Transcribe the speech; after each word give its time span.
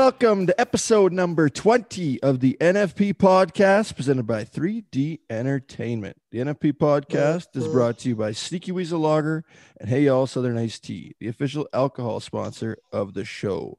Welcome 0.00 0.46
to 0.46 0.58
episode 0.58 1.12
number 1.12 1.50
20 1.50 2.22
of 2.22 2.40
the 2.40 2.56
NFP 2.58 3.12
podcast 3.12 3.94
presented 3.94 4.26
by 4.26 4.44
3D 4.44 5.18
Entertainment. 5.28 6.16
The 6.30 6.38
NFP 6.38 6.72
podcast 6.78 7.54
is 7.54 7.68
brought 7.68 7.98
to 7.98 8.08
you 8.08 8.16
by 8.16 8.32
Sneaky 8.32 8.72
Weasel 8.72 9.00
Lager 9.00 9.44
and 9.78 9.90
Hey 9.90 10.04
Y'all 10.04 10.26
Southern 10.26 10.56
Iced 10.56 10.84
Tea, 10.84 11.14
the 11.20 11.28
official 11.28 11.68
alcohol 11.74 12.18
sponsor 12.20 12.78
of 12.90 13.12
the 13.12 13.26
show. 13.26 13.76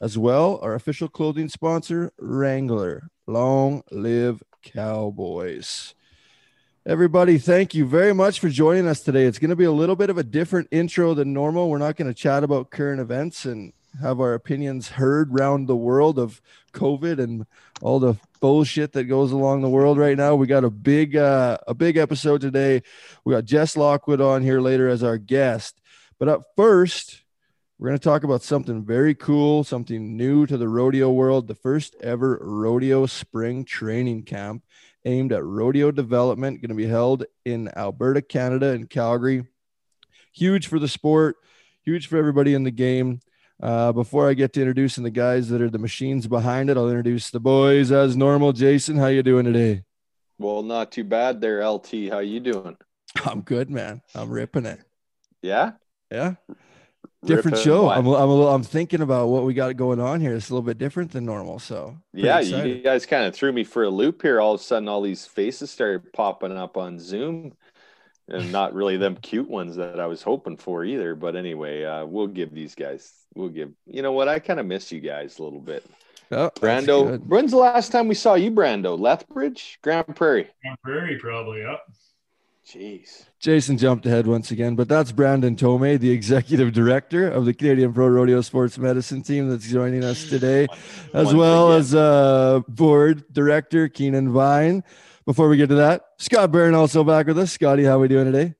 As 0.00 0.16
well, 0.16 0.58
our 0.62 0.72
official 0.72 1.06
clothing 1.06 1.50
sponsor, 1.50 2.12
Wrangler. 2.18 3.10
Long 3.26 3.82
live 3.90 4.42
Cowboys. 4.62 5.94
Everybody, 6.86 7.36
thank 7.36 7.74
you 7.74 7.84
very 7.84 8.14
much 8.14 8.40
for 8.40 8.48
joining 8.48 8.88
us 8.88 9.00
today. 9.00 9.26
It's 9.26 9.38
going 9.38 9.50
to 9.50 9.56
be 9.56 9.64
a 9.64 9.72
little 9.72 9.96
bit 9.96 10.08
of 10.08 10.16
a 10.16 10.24
different 10.24 10.68
intro 10.70 11.12
than 11.12 11.34
normal. 11.34 11.68
We're 11.68 11.76
not 11.76 11.96
going 11.96 12.08
to 12.08 12.14
chat 12.14 12.42
about 12.42 12.70
current 12.70 13.02
events 13.02 13.44
and 13.44 13.74
have 14.00 14.20
our 14.20 14.34
opinions 14.34 14.88
heard 14.88 15.38
round 15.38 15.68
the 15.68 15.76
world 15.76 16.18
of 16.18 16.40
COVID 16.72 17.18
and 17.18 17.46
all 17.80 17.98
the 17.98 18.16
bullshit 18.40 18.92
that 18.92 19.04
goes 19.04 19.32
along 19.32 19.62
the 19.62 19.68
world 19.68 19.98
right 19.98 20.16
now. 20.16 20.34
We 20.34 20.46
got 20.46 20.64
a 20.64 20.70
big 20.70 21.16
uh, 21.16 21.58
a 21.66 21.74
big 21.74 21.96
episode 21.96 22.40
today. 22.40 22.82
We 23.24 23.34
got 23.34 23.44
Jess 23.44 23.76
Lockwood 23.76 24.20
on 24.20 24.42
here 24.42 24.60
later 24.60 24.88
as 24.88 25.02
our 25.02 25.18
guest. 25.18 25.80
But 26.18 26.28
up 26.28 26.42
first, 26.56 27.22
we're 27.78 27.88
going 27.88 27.98
to 27.98 28.04
talk 28.04 28.24
about 28.24 28.42
something 28.42 28.84
very 28.84 29.14
cool, 29.14 29.62
something 29.62 30.16
new 30.16 30.46
to 30.46 30.56
the 30.56 30.68
rodeo 30.68 31.10
world, 31.10 31.46
the 31.46 31.54
first 31.54 31.94
ever 32.02 32.38
rodeo 32.40 33.04
spring 33.06 33.64
training 33.64 34.22
camp 34.22 34.62
aimed 35.04 35.32
at 35.32 35.44
rodeo 35.44 35.90
development 35.90 36.60
going 36.60 36.70
to 36.70 36.74
be 36.74 36.86
held 36.86 37.24
in 37.44 37.70
Alberta, 37.76 38.22
Canada 38.22 38.72
in 38.72 38.86
Calgary. 38.86 39.46
Huge 40.32 40.66
for 40.66 40.78
the 40.78 40.88
sport, 40.88 41.36
huge 41.82 42.08
for 42.08 42.16
everybody 42.16 42.54
in 42.54 42.64
the 42.64 42.70
game. 42.70 43.20
Uh, 43.62 43.90
before 43.92 44.28
I 44.28 44.34
get 44.34 44.52
to 44.54 44.60
introducing 44.60 45.02
the 45.04 45.10
guys 45.10 45.48
that 45.48 45.62
are 45.62 45.70
the 45.70 45.78
machines 45.78 46.26
behind 46.26 46.68
it, 46.68 46.76
I'll 46.76 46.88
introduce 46.88 47.30
the 47.30 47.40
boys 47.40 47.90
as 47.90 48.16
normal. 48.16 48.52
Jason, 48.52 48.96
how 48.96 49.06
you 49.06 49.22
doing 49.22 49.44
today? 49.46 49.82
Well, 50.38 50.62
not 50.62 50.92
too 50.92 51.04
bad 51.04 51.40
there, 51.40 51.66
LT. 51.66 52.10
How 52.10 52.18
you 52.18 52.40
doing? 52.40 52.76
I'm 53.24 53.40
good, 53.40 53.70
man. 53.70 54.02
I'm 54.14 54.28
ripping 54.30 54.66
it. 54.66 54.80
Yeah. 55.40 55.72
Yeah. 56.10 56.34
Different 57.24 57.56
Ripping 57.56 57.64
show. 57.64 57.84
what? 57.84 57.96
I'm, 57.96 58.06
I'm 58.06 58.28
a 58.28 58.34
little, 58.34 58.54
I'm 58.54 58.62
thinking 58.62 59.00
about 59.00 59.28
what 59.28 59.44
we 59.44 59.54
got 59.54 59.76
going 59.76 59.98
on 60.00 60.20
here. 60.20 60.34
It's 60.34 60.50
a 60.50 60.52
little 60.52 60.66
bit 60.66 60.78
different 60.78 61.10
than 61.12 61.24
normal. 61.24 61.58
So 61.58 61.96
Yeah, 62.12 62.38
excited. 62.38 62.76
you 62.76 62.82
guys 62.82 63.06
kind 63.06 63.24
of 63.24 63.34
threw 63.34 63.52
me 63.52 63.64
for 63.64 63.84
a 63.84 63.88
loop 63.90 64.20
here. 64.22 64.40
All 64.40 64.54
of 64.54 64.60
a 64.60 64.62
sudden, 64.62 64.86
all 64.88 65.00
these 65.02 65.26
faces 65.26 65.70
started 65.70 66.12
popping 66.12 66.52
up 66.56 66.76
on 66.76 66.98
Zoom, 67.00 67.54
and 68.28 68.52
not 68.52 68.74
really 68.74 68.96
them 68.98 69.16
cute 69.22 69.48
ones 69.48 69.76
that 69.76 69.98
I 69.98 70.06
was 70.06 70.22
hoping 70.22 70.56
for 70.58 70.84
either. 70.84 71.14
But 71.16 71.34
anyway, 71.36 71.84
uh, 71.84 72.04
we'll 72.04 72.26
give 72.28 72.52
these 72.54 72.74
guys. 72.74 73.12
We'll 73.36 73.50
give. 73.50 73.72
You 73.86 74.00
know 74.02 74.12
what? 74.12 74.28
I 74.28 74.38
kind 74.38 74.58
of 74.58 74.66
miss 74.66 74.90
you 74.90 75.00
guys 75.00 75.38
a 75.38 75.42
little 75.42 75.60
bit. 75.60 75.84
Oh, 76.32 76.50
Brando, 76.56 77.20
when's 77.26 77.52
the 77.52 77.58
last 77.58 77.92
time 77.92 78.08
we 78.08 78.14
saw 78.14 78.34
you, 78.34 78.50
Brando? 78.50 78.98
Lethbridge, 78.98 79.78
Grande 79.82 80.16
Prairie. 80.16 80.48
Grande 80.62 80.78
Prairie, 80.82 81.18
probably. 81.18 81.60
Yep. 81.60 81.80
Jeez. 82.66 83.26
Jason 83.38 83.78
jumped 83.78 84.06
ahead 84.06 84.26
once 84.26 84.50
again, 84.50 84.74
but 84.74 84.88
that's 84.88 85.12
Brandon 85.12 85.54
Tomei, 85.54 86.00
the 86.00 86.10
executive 86.10 86.72
director 86.72 87.30
of 87.30 87.44
the 87.44 87.54
Canadian 87.54 87.92
Pro 87.92 88.08
Rodeo 88.08 88.40
Sports 88.40 88.76
Medicine 88.76 89.22
team 89.22 89.48
that's 89.48 89.68
joining 89.68 90.02
us 90.02 90.28
today, 90.28 90.66
as 91.14 91.26
Once 91.26 91.36
well 91.36 91.68
again. 91.68 91.80
as 91.80 91.94
uh, 91.94 92.60
board 92.66 93.22
director 93.32 93.86
Keenan 93.88 94.32
Vine. 94.32 94.82
Before 95.26 95.48
we 95.48 95.56
get 95.58 95.68
to 95.68 95.76
that, 95.76 96.02
Scott 96.18 96.50
Byrne 96.50 96.74
also 96.74 97.04
back 97.04 97.26
with 97.28 97.38
us. 97.38 97.52
Scotty, 97.52 97.84
how 97.84 97.96
are 97.96 98.00
we 98.00 98.08
doing 98.08 98.32
today? 98.32 98.54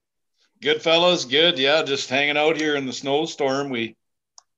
Good 0.63 0.83
fellas, 0.83 1.25
good. 1.25 1.59
Yeah, 1.59 1.83
just 1.83 2.09
hanging 2.09 2.37
out 2.37 2.57
here 2.57 2.77
in 2.77 2.87
the 2.87 2.93
snowstorm. 2.93 3.71
We 3.71 3.97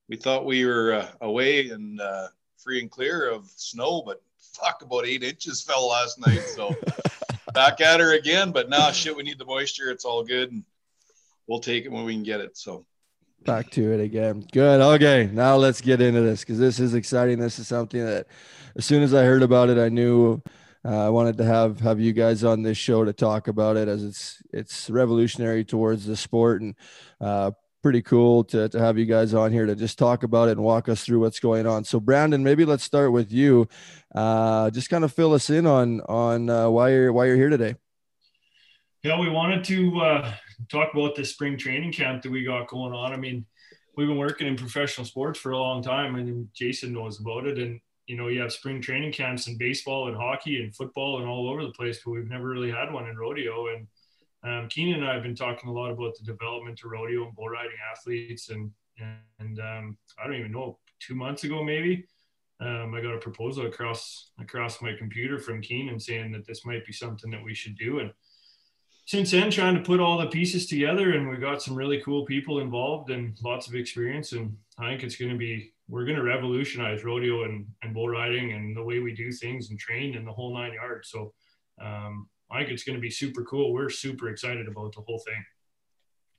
we 0.09 0.15
thought 0.15 0.45
we 0.45 0.65
were 0.65 0.93
uh, 0.93 1.07
away 1.21 1.69
and 1.69 2.01
uh, 2.01 2.27
free 2.57 2.81
and 2.81 2.91
clear 2.91 3.29
of 3.29 3.49
snow, 3.55 4.01
but 4.05 4.21
fuck, 4.37 4.81
about 4.81 5.05
eight 5.05 5.23
inches 5.23 5.61
fell 5.67 5.87
last 5.87 6.19
night. 6.19 6.41
So 6.41 6.75
back 7.53 7.79
at 7.79 7.99
her 7.99 8.17
again. 8.17 8.51
But 8.51 8.69
nah, 8.69 8.91
shit, 8.91 9.15
we 9.15 9.23
need 9.23 9.37
the 9.37 9.45
moisture. 9.45 9.91
It's 9.91 10.05
all 10.05 10.23
good, 10.23 10.51
and 10.51 10.63
we'll 11.47 11.59
take 11.59 11.85
it 11.85 11.91
when 11.91 12.03
we 12.03 12.13
can 12.13 12.23
get 12.23 12.41
it. 12.41 12.57
So 12.57 12.85
Back 13.45 13.69
to 13.71 13.93
it 13.93 14.01
again. 14.01 14.45
Good. 14.51 14.81
Okay, 14.81 15.29
now 15.31 15.55
let's 15.55 15.79
get 15.79 16.01
into 16.01 16.19
this 16.19 16.41
because 16.41 16.59
this 16.59 16.79
is 16.79 16.93
exciting. 16.93 17.39
This 17.39 17.57
is 17.57 17.69
something 17.69 18.05
that, 18.05 18.27
as 18.75 18.83
soon 18.83 19.01
as 19.01 19.13
I 19.13 19.23
heard 19.23 19.43
about 19.43 19.69
it, 19.69 19.77
I 19.77 19.87
knew 19.87 20.41
uh, 20.83 21.05
I 21.05 21.09
wanted 21.09 21.37
to 21.37 21.45
have 21.45 21.79
have 21.79 22.01
you 22.01 22.11
guys 22.11 22.43
on 22.43 22.63
this 22.63 22.77
show 22.77 23.05
to 23.05 23.13
talk 23.13 23.47
about 23.47 23.77
it 23.77 23.87
as 23.87 24.03
it's 24.03 24.43
it's 24.51 24.89
revolutionary 24.89 25.63
towards 25.63 26.05
the 26.05 26.17
sport 26.17 26.61
and 26.61 26.75
uh, 27.21 27.51
pretty 27.81 28.01
cool 28.01 28.43
to 28.45 28.69
to 28.69 28.79
have 28.79 28.97
you 28.97 29.05
guys 29.05 29.33
on 29.33 29.51
here 29.51 29.65
to 29.65 29.75
just 29.75 29.97
talk 29.97 30.23
about 30.23 30.49
it 30.49 30.53
and 30.53 30.61
walk 30.61 30.89
us 30.89 31.03
through 31.03 31.19
what's 31.19 31.39
going 31.39 31.65
on. 31.65 31.83
So, 31.83 31.99
Brandon, 31.99 32.43
maybe 32.43 32.65
let's 32.65 32.83
start 32.83 33.11
with 33.11 33.31
you. 33.31 33.67
Uh, 34.13 34.69
just 34.69 34.89
kind 34.89 35.03
of 35.03 35.13
fill 35.13 35.33
us 35.33 35.49
in 35.49 35.65
on 35.65 36.01
on 36.01 36.49
uh, 36.49 36.69
why 36.69 36.89
you're 36.91 37.13
why 37.13 37.25
you're 37.25 37.35
here 37.35 37.49
today. 37.49 37.75
Yeah, 39.03 39.19
we 39.19 39.29
wanted 39.29 39.63
to 39.65 39.99
uh, 39.99 40.33
talk 40.69 40.93
about 40.93 41.15
the 41.15 41.23
spring 41.23 41.57
training 41.57 41.93
camp 41.93 42.21
that 42.23 42.31
we 42.31 42.43
got 42.43 42.67
going 42.67 42.93
on. 42.93 43.13
I 43.13 43.17
mean, 43.17 43.45
we've 43.95 44.07
been 44.07 44.17
working 44.17 44.47
in 44.47 44.57
professional 44.57 45.05
sports 45.05 45.39
for 45.39 45.51
a 45.51 45.57
long 45.57 45.81
time, 45.81 46.15
and 46.15 46.49
Jason 46.53 46.93
knows 46.93 47.19
about 47.21 47.45
it. 47.45 47.57
And 47.57 47.79
you 48.07 48.17
know, 48.17 48.27
you 48.27 48.41
have 48.41 48.51
spring 48.51 48.81
training 48.81 49.13
camps 49.13 49.47
in 49.47 49.57
baseball 49.57 50.07
and 50.07 50.17
hockey 50.17 50.61
and 50.63 50.75
football 50.75 51.19
and 51.19 51.27
all 51.27 51.47
over 51.47 51.63
the 51.63 51.71
place, 51.71 51.99
but 52.03 52.11
we've 52.11 52.29
never 52.29 52.49
really 52.49 52.71
had 52.71 52.91
one 52.91 53.07
in 53.07 53.15
rodeo. 53.15 53.67
And 53.67 53.87
um, 54.43 54.67
Keenan 54.69 55.01
and 55.01 55.09
I 55.09 55.13
have 55.13 55.23
been 55.23 55.35
talking 55.35 55.69
a 55.69 55.73
lot 55.73 55.91
about 55.91 56.15
the 56.15 56.23
development 56.23 56.79
of 56.83 56.91
rodeo 56.91 57.25
and 57.25 57.35
bull 57.35 57.49
riding 57.49 57.77
athletes. 57.91 58.49
And 58.49 58.71
and 59.39 59.59
um, 59.59 59.97
I 60.21 60.27
don't 60.27 60.35
even 60.35 60.51
know, 60.51 60.77
two 60.99 61.15
months 61.15 61.45
ago 61.45 61.63
maybe, 61.63 62.05
um, 62.59 62.93
I 62.93 63.01
got 63.01 63.15
a 63.15 63.19
proposal 63.19 63.65
across 63.65 64.31
across 64.39 64.81
my 64.81 64.93
computer 64.93 65.39
from 65.39 65.61
Keenan 65.61 65.99
saying 65.99 66.31
that 66.33 66.45
this 66.45 66.65
might 66.65 66.85
be 66.85 66.91
something 66.91 67.31
that 67.31 67.43
we 67.43 67.53
should 67.53 67.77
do. 67.77 67.99
And 67.99 68.11
since 69.05 69.31
then, 69.31 69.49
trying 69.49 69.75
to 69.75 69.81
put 69.81 69.99
all 69.99 70.19
the 70.19 70.27
pieces 70.27 70.67
together, 70.67 71.13
and 71.13 71.29
we've 71.29 71.41
got 71.41 71.61
some 71.61 71.75
really 71.75 72.01
cool 72.01 72.25
people 72.25 72.59
involved 72.59 73.09
and 73.09 73.37
lots 73.41 73.67
of 73.67 73.75
experience. 73.75 74.33
And 74.33 74.55
I 74.77 74.89
think 74.89 75.03
it's 75.03 75.15
going 75.15 75.31
to 75.31 75.37
be 75.37 75.73
we're 75.87 76.05
going 76.05 76.17
to 76.17 76.23
revolutionize 76.23 77.03
rodeo 77.03 77.45
and, 77.45 77.65
and 77.81 77.93
bull 77.93 78.09
riding 78.09 78.51
and 78.51 78.77
the 78.77 78.83
way 78.83 78.99
we 78.99 79.15
do 79.15 79.31
things 79.31 79.71
and 79.71 79.79
train 79.79 80.15
and 80.15 80.27
the 80.27 80.31
whole 80.31 80.53
nine 80.53 80.73
yards. 80.73 81.09
So 81.09 81.33
um, 81.81 82.29
I 82.51 82.59
think 82.59 82.71
it's 82.71 82.83
going 82.83 82.97
to 82.97 83.01
be 83.01 83.11
super 83.11 83.43
cool. 83.43 83.73
We're 83.73 83.89
super 83.89 84.29
excited 84.29 84.67
about 84.67 84.93
the 84.95 85.01
whole 85.01 85.19
thing. 85.19 85.43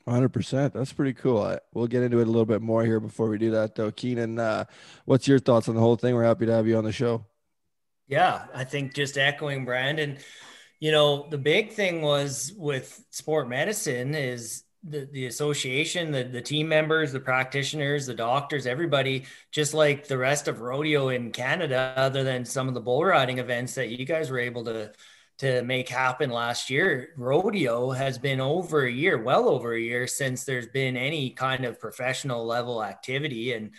100%. 0.06 0.72
That's 0.72 0.92
pretty 0.92 1.12
cool. 1.12 1.42
I, 1.42 1.58
we'll 1.72 1.86
get 1.86 2.02
into 2.02 2.18
it 2.18 2.26
a 2.26 2.30
little 2.30 2.46
bit 2.46 2.62
more 2.62 2.84
here 2.84 3.00
before 3.00 3.28
we 3.28 3.38
do 3.38 3.50
that, 3.52 3.74
though. 3.74 3.90
Keenan, 3.90 4.38
uh, 4.38 4.64
what's 5.04 5.28
your 5.28 5.38
thoughts 5.38 5.68
on 5.68 5.74
the 5.74 5.80
whole 5.80 5.96
thing? 5.96 6.14
We're 6.14 6.24
happy 6.24 6.46
to 6.46 6.52
have 6.52 6.66
you 6.66 6.76
on 6.76 6.84
the 6.84 6.92
show. 6.92 7.24
Yeah, 8.08 8.46
I 8.52 8.64
think 8.64 8.94
just 8.94 9.18
echoing 9.18 9.64
Brandon, 9.64 10.18
you 10.80 10.90
know, 10.90 11.28
the 11.28 11.38
big 11.38 11.72
thing 11.72 12.02
was 12.02 12.52
with 12.56 13.04
sport 13.10 13.48
medicine 13.48 14.14
is 14.14 14.64
the, 14.82 15.08
the 15.12 15.26
association, 15.26 16.10
the, 16.10 16.24
the 16.24 16.40
team 16.40 16.68
members, 16.68 17.12
the 17.12 17.20
practitioners, 17.20 18.06
the 18.06 18.14
doctors, 18.14 18.66
everybody, 18.66 19.26
just 19.52 19.74
like 19.74 20.08
the 20.08 20.18
rest 20.18 20.48
of 20.48 20.60
rodeo 20.60 21.10
in 21.10 21.30
Canada, 21.30 21.92
other 21.96 22.24
than 22.24 22.44
some 22.44 22.66
of 22.66 22.74
the 22.74 22.80
bull 22.80 23.04
riding 23.04 23.38
events 23.38 23.74
that 23.74 23.90
you 23.90 24.04
guys 24.04 24.30
were 24.30 24.38
able 24.38 24.64
to 24.64 24.90
to 25.40 25.62
make 25.62 25.88
happen 25.88 26.28
last 26.28 26.68
year. 26.68 27.08
Rodeo 27.16 27.90
has 27.90 28.18
been 28.18 28.40
over 28.40 28.84
a 28.84 28.92
year, 28.92 29.22
well 29.22 29.48
over 29.48 29.72
a 29.72 29.80
year 29.80 30.06
since 30.06 30.44
there's 30.44 30.68
been 30.68 30.98
any 30.98 31.30
kind 31.30 31.64
of 31.64 31.80
professional 31.80 32.44
level 32.44 32.84
activity. 32.84 33.54
And 33.54 33.70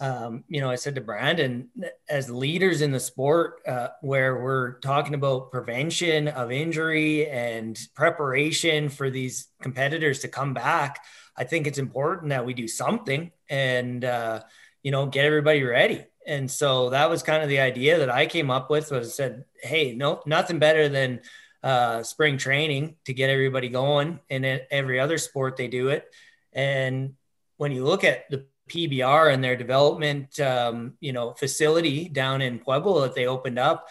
um, 0.00 0.44
you 0.48 0.60
know, 0.60 0.70
I 0.70 0.76
said 0.76 0.94
to 0.94 1.00
Brandon, 1.00 1.70
as 2.08 2.30
leaders 2.30 2.82
in 2.82 2.92
the 2.92 3.00
sport, 3.00 3.62
uh, 3.66 3.88
where 4.00 4.40
we're 4.40 4.78
talking 4.78 5.14
about 5.14 5.50
prevention 5.50 6.28
of 6.28 6.52
injury 6.52 7.28
and 7.28 7.76
preparation 7.94 8.90
for 8.90 9.10
these 9.10 9.48
competitors 9.60 10.20
to 10.20 10.28
come 10.28 10.54
back, 10.54 11.00
I 11.36 11.44
think 11.44 11.66
it's 11.66 11.78
important 11.78 12.28
that 12.28 12.46
we 12.46 12.54
do 12.54 12.68
something 12.68 13.32
and, 13.48 14.04
uh, 14.04 14.42
you 14.82 14.92
know, 14.92 15.06
get 15.06 15.24
everybody 15.24 15.64
ready. 15.64 16.04
And 16.28 16.50
so 16.50 16.90
that 16.90 17.08
was 17.08 17.22
kind 17.22 17.42
of 17.42 17.48
the 17.48 17.60
idea 17.60 17.98
that 17.98 18.10
I 18.10 18.26
came 18.26 18.50
up 18.50 18.68
with 18.68 18.90
was 18.90 19.14
said, 19.14 19.46
Hey, 19.62 19.94
no, 19.94 20.22
nothing 20.26 20.58
better 20.58 20.90
than 20.90 21.20
uh, 21.62 22.02
spring 22.02 22.36
training 22.36 22.96
to 23.06 23.14
get 23.14 23.30
everybody 23.30 23.70
going. 23.70 24.20
And 24.28 24.44
in 24.44 24.60
every 24.70 25.00
other 25.00 25.16
sport, 25.16 25.56
they 25.56 25.68
do 25.68 25.88
it. 25.88 26.06
And 26.52 27.14
when 27.56 27.72
you 27.72 27.82
look 27.82 28.04
at 28.04 28.30
the 28.30 28.44
PBR 28.68 29.32
and 29.32 29.42
their 29.42 29.56
development, 29.56 30.38
um, 30.38 30.98
you 31.00 31.14
know, 31.14 31.32
facility 31.32 32.10
down 32.10 32.42
in 32.42 32.58
Pueblo 32.58 33.00
that 33.00 33.14
they 33.14 33.26
opened 33.26 33.58
up, 33.58 33.88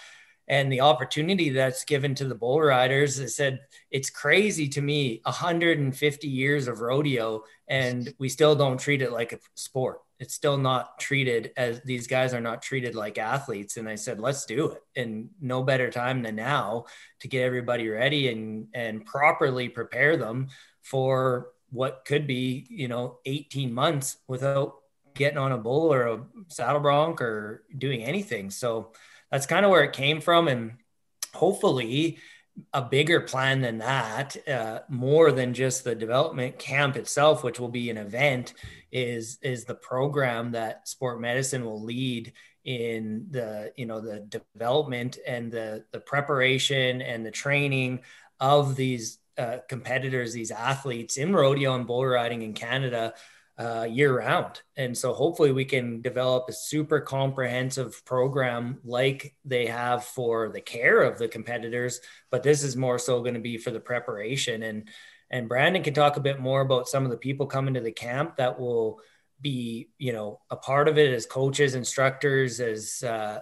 and 0.48 0.72
the 0.72 0.81
opportunity 0.81 1.50
that's 1.50 1.83
given 1.83 2.16
to 2.16 2.25
the 2.25 2.36
bull 2.36 2.62
riders, 2.62 3.19
I 3.19 3.25
said 3.25 3.62
it's 3.92 4.10
crazy 4.10 4.69
to 4.69 4.81
me. 4.81 5.22
150 5.24 6.28
years 6.28 6.68
of 6.69 6.80
rodeo, 6.80 7.44
and 7.68 8.13
we 8.18 8.30
still 8.30 8.56
don't 8.56 8.80
treat 8.80 9.01
it 9.01 9.12
like 9.12 9.33
a 9.33 9.40
sport. 9.56 10.01
It's 10.19 10.34
still 10.34 10.58
not 10.58 11.00
treated 11.00 11.52
as 11.58 11.81
these 11.81 12.08
guys 12.08 12.34
are 12.34 12.42
not 12.42 12.62
treated 12.62 12.96
like 12.96 13.18
athletes. 13.18 13.78
And 13.78 13.88
I 13.88 13.96
said, 13.96 14.19
let's 14.19 14.46
do 14.46 14.72
it. 14.72 14.84
And 14.96 15.30
no 15.40 15.64
better 15.64 15.92
time 15.92 16.24
than 16.24 16.36
now 16.36 16.86
to 17.19 17.28
get 17.28 17.44
everybody 17.44 17.88
ready 17.88 18.30
and 18.30 18.68
and 18.74 19.06
properly 19.06 19.69
prepare 19.69 20.18
them 20.18 20.48
for 20.81 21.50
what 21.69 22.04
could 22.06 22.25
be, 22.25 22.66
you 22.69 22.88
know, 22.88 23.19
18 23.25 23.74
months 23.74 24.18
without 24.28 24.75
getting 25.14 25.38
on 25.38 25.52
a 25.52 25.58
bull 25.58 25.94
or 25.94 26.08
a 26.08 26.24
saddle 26.48 26.80
bronc 26.80 27.22
or 27.22 27.64
doing 27.78 28.04
anything. 28.04 28.50
So 28.50 28.94
that's 29.31 29.46
kind 29.46 29.66
of 29.66 29.72
where 29.72 29.84
it 29.84 29.94
came 29.94 30.22
from. 30.22 30.48
And 30.48 30.78
hopefully, 31.34 32.19
a 32.74 32.81
bigger 32.81 33.21
plan 33.21 33.62
than 33.62 33.77
that, 33.80 34.36
uh, 34.48 34.80
more 34.89 35.31
than 35.31 35.54
just 35.54 35.83
the 35.83 35.95
development 35.95 36.57
camp 36.57 36.95
itself, 36.95 37.44
which 37.44 37.59
will 37.59 37.69
be 37.69 37.89
an 37.89 37.98
event, 37.98 38.54
is 38.92 39.38
is 39.42 39.65
the 39.65 39.75
program 39.75 40.51
that 40.51 40.88
sport 40.88 41.19
medicine 41.19 41.65
will 41.65 41.83
lead 41.83 42.33
in 42.65 43.27
the 43.31 43.71
you 43.75 43.86
know 43.86 44.01
the 44.01 44.19
development 44.19 45.18
and 45.25 45.51
the 45.51 45.86
the 45.92 46.00
preparation 46.00 47.01
and 47.01 47.25
the 47.25 47.31
training 47.31 48.01
of 48.39 48.75
these 48.75 49.19
uh, 49.38 49.57
competitors, 49.69 50.33
these 50.33 50.51
athletes 50.51 51.18
in 51.18 51.36
rodeo 51.36 51.75
and 51.75 51.88
bull 51.88 52.06
riding 52.06 52.42
in 52.42 52.54
Canada 52.54 53.13
uh, 53.57 53.88
year 53.89 54.19
round. 54.19 54.62
And 54.75 54.95
so 54.95 55.13
hopefully 55.13 55.51
we 55.51 55.65
can 55.65 56.01
develop 56.01 56.45
a 56.48 56.54
super 56.54 57.00
comprehensive 57.00 58.06
program 58.06 58.80
like 58.83 59.36
they 59.45 59.65
have 59.65 60.04
for 60.04 60.50
the 60.50 60.62
care 60.62 61.01
of 61.01 61.18
the 61.18 61.27
competitors, 61.27 62.00
but 62.30 62.44
this 62.44 62.63
is 62.63 62.75
more 62.75 63.00
so 63.00 63.21
going 63.21 63.33
to 63.33 63.39
be 63.39 63.57
for 63.57 63.71
the 63.71 63.80
preparation. 63.80 64.63
And 64.63 64.89
and 65.30 65.50
Brandon 65.50 65.83
can 65.83 65.94
talk 65.94 66.15
a 66.15 66.21
bit 66.21 66.39
more 66.39 66.62
about 66.62 66.88
some 66.88 67.04
of 67.04 67.12
the 67.12 67.18
people 67.18 67.48
coming 67.48 67.74
to 67.74 67.81
the 67.81 67.92
camp 67.92 68.38
that 68.38 68.59
will 68.59 69.01
be, 69.42 69.89
you 69.98 70.13
know, 70.13 70.39
a 70.50 70.56
part 70.56 70.88
of 70.88 70.98
it 70.98 71.13
as 71.13 71.25
coaches, 71.25 71.75
instructors, 71.75 72.62
as 72.62 73.04
uh, 73.04 73.39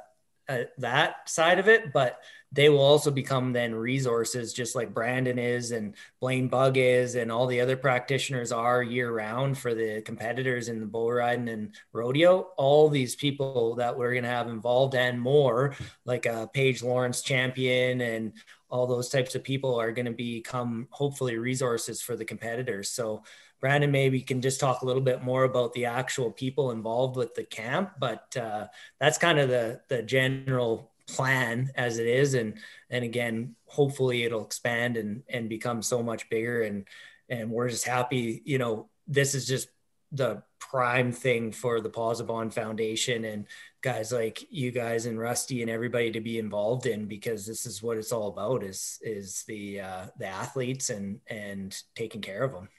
uh, 0.50 0.64
that 0.80 1.30
side 1.30 1.60
of 1.60 1.68
it. 1.68 1.94
But 1.94 2.20
they 2.56 2.70
will 2.70 2.80
also 2.80 3.12
become 3.12 3.52
then 3.52 3.76
resources 3.76 4.54
just 4.54 4.76
like 4.76 4.94
Brandon 4.94 5.38
is 5.38 5.72
and 5.72 5.94
Blaine 6.22 6.48
Bug 6.48 6.78
is 6.78 7.16
and 7.16 7.30
all 7.30 7.48
the 7.48 7.60
other 7.60 7.76
practitioners 7.76 8.54
are 8.54 8.82
year 8.82 9.12
round 9.12 9.58
for 9.58 9.76
the 9.76 10.02
competitors 10.02 10.70
in 10.70 10.80
the 10.80 10.86
bull 10.86 11.12
riding 11.12 11.50
and 11.50 11.76
rodeo. 11.92 12.48
All 12.56 12.88
these 12.88 13.14
people 13.14 13.76
that 13.76 13.98
we're 13.98 14.14
going 14.14 14.24
to 14.24 14.30
have 14.30 14.48
involved 14.48 14.96
and 14.96 15.20
more 15.20 15.76
like 16.06 16.26
a 16.26 16.50
Paige 16.54 16.82
Lawrence 16.82 17.22
champion 17.22 18.00
and 18.00 18.32
all 18.70 18.88
those 18.88 19.10
types 19.10 19.36
of 19.36 19.44
people 19.44 19.78
are 19.78 19.92
going 19.92 20.06
to 20.06 20.12
become 20.12 20.88
hopefully 20.92 21.38
resources 21.38 22.02
for 22.02 22.16
the 22.16 22.26
competitors. 22.26 22.90
So 22.90 23.24
Brandon 23.60 23.92
maybe 23.92 24.22
can 24.22 24.42
just 24.42 24.62
talk 24.62 24.82
a 24.82 24.86
little 24.86 25.02
bit 25.02 25.24
more 25.24 25.44
about 25.44 25.74
the 25.74 25.86
actual 25.86 26.32
people 26.32 26.72
involved 26.72 27.18
with 27.18 27.36
the 27.36 27.44
camp, 27.44 27.92
but 28.00 28.36
uh, 28.38 28.68
that's 29.00 29.18
kind 29.18 29.40
of 29.40 29.50
the 29.50 29.82
the 29.90 30.02
general 30.04 30.95
plan 31.08 31.70
as 31.76 32.00
it 32.00 32.08
is 32.08 32.34
and 32.34 32.58
and 32.90 33.04
again 33.04 33.56
hopefully 33.68 34.24
it'll 34.24 34.44
expand 34.44 34.98
and 34.98 35.22
and 35.30 35.50
become 35.50 35.82
so 35.82 36.02
much 36.02 36.28
bigger 36.30 36.64
and 36.64 36.88
and 37.30 37.52
we're 37.52 37.70
just 37.70 37.86
happy 37.86 38.42
you 38.44 38.58
know 38.58 38.90
this 39.08 39.36
is 39.36 39.48
just 39.48 39.68
the 40.12 40.42
prime 40.60 41.12
thing 41.12 41.52
for 41.52 41.82
the 41.82 41.90
Pozzebon 41.90 42.52
Foundation 42.54 43.26
and 43.26 43.46
guys 43.82 44.12
like 44.12 44.46
you 44.50 44.72
guys 44.72 45.06
and 45.06 45.20
Rusty 45.20 45.62
and 45.62 45.70
everybody 45.70 46.12
to 46.12 46.22
be 46.22 46.40
involved 46.40 46.86
in 46.86 47.06
because 47.06 47.46
this 47.46 47.66
is 47.66 47.84
what 47.84 47.98
it's 47.98 48.12
all 48.12 48.28
about 48.28 48.64
is 48.64 49.00
is 49.02 49.44
the 49.48 49.82
uh, 49.82 50.06
the 50.18 50.28
athletes 50.28 50.90
and 50.90 51.20
and 51.28 51.76
taking 51.96 52.22
care 52.22 52.44
of 52.44 52.54
them. 52.54 52.70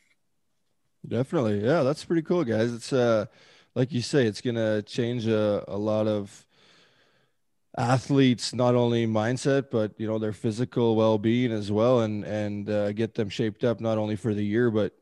Definitely, 1.07 1.65
yeah, 1.65 1.83
that's 1.83 2.05
pretty 2.05 2.23
cool, 2.23 2.45
guys. 2.45 2.73
It's 2.73 2.93
uh, 2.93 3.27
like 3.75 3.93
you 3.93 4.03
say, 4.03 4.27
it's 4.27 4.41
gonna 4.41 4.83
change 4.83 5.27
a, 5.27 5.65
a 5.69 5.77
lot 5.77 6.07
of 6.07 6.46
athletes 7.77 8.55
not 8.55 8.75
only 8.75 9.07
mindset 9.07 9.71
but 9.71 9.93
you 9.99 10.07
know 10.07 10.19
their 10.19 10.33
physical 10.33 10.97
well-being 10.97 11.53
as 11.53 11.71
well 11.71 12.01
and 12.01 12.25
and 12.25 12.71
uh, 12.71 12.93
get 12.93 13.15
them 13.15 13.29
shaped 13.29 13.65
up 13.65 13.81
not 13.81 13.99
only 13.99 14.17
for 14.17 14.33
the 14.33 14.45
year 14.45 14.71
but 14.71 14.93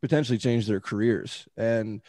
potentially 0.00 0.38
change 0.38 0.66
their 0.66 0.80
careers. 0.80 1.48
And 1.56 2.02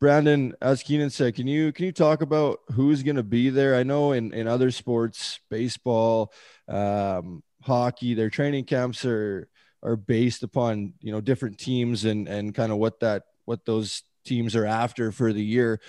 brandon 0.00 0.54
as 0.60 0.82
keenan 0.82 1.10
said 1.10 1.34
can 1.34 1.46
you 1.46 1.72
can 1.72 1.86
you 1.86 1.92
talk 1.92 2.20
about 2.20 2.60
who's 2.72 3.02
going 3.02 3.16
to 3.16 3.22
be 3.22 3.48
there? 3.50 3.76
I 3.76 3.84
know 3.84 4.12
in 4.12 4.32
in 4.32 4.48
other 4.48 4.70
sports 4.70 5.38
baseball 5.50 6.32
um, 6.68 7.44
hockey 7.62 8.14
their 8.14 8.30
training 8.30 8.64
camps 8.64 9.04
are 9.04 9.48
are 9.84 9.96
based 9.96 10.42
upon 10.42 10.94
you 11.00 11.12
know 11.12 11.20
different 11.20 11.58
teams 11.58 12.04
and 12.04 12.26
and 12.26 12.54
kind 12.54 12.72
of 12.72 12.78
what 12.78 13.00
that 13.00 13.22
what 13.44 13.64
those 13.64 14.02
teams 14.24 14.56
are 14.56 14.66
after 14.66 15.12
for 15.12 15.32
the 15.32 15.44
year 15.44 15.80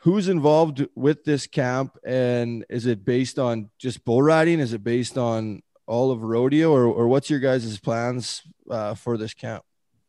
who's 0.00 0.28
involved 0.28 0.86
with 0.94 1.24
this 1.24 1.46
camp? 1.46 1.96
And 2.04 2.64
is 2.68 2.86
it 2.86 3.04
based 3.04 3.38
on 3.38 3.70
just 3.78 4.04
bull 4.04 4.22
riding? 4.22 4.60
Is 4.60 4.72
it 4.72 4.84
based 4.84 5.18
on 5.18 5.62
all 5.86 6.10
of 6.10 6.22
rodeo? 6.22 6.72
Or, 6.72 6.84
or 6.84 7.08
what's 7.08 7.30
your 7.30 7.40
guys' 7.40 7.78
plans 7.80 8.42
uh, 8.70 8.94
for 8.94 9.16
this 9.16 9.34
camp? 9.34 9.64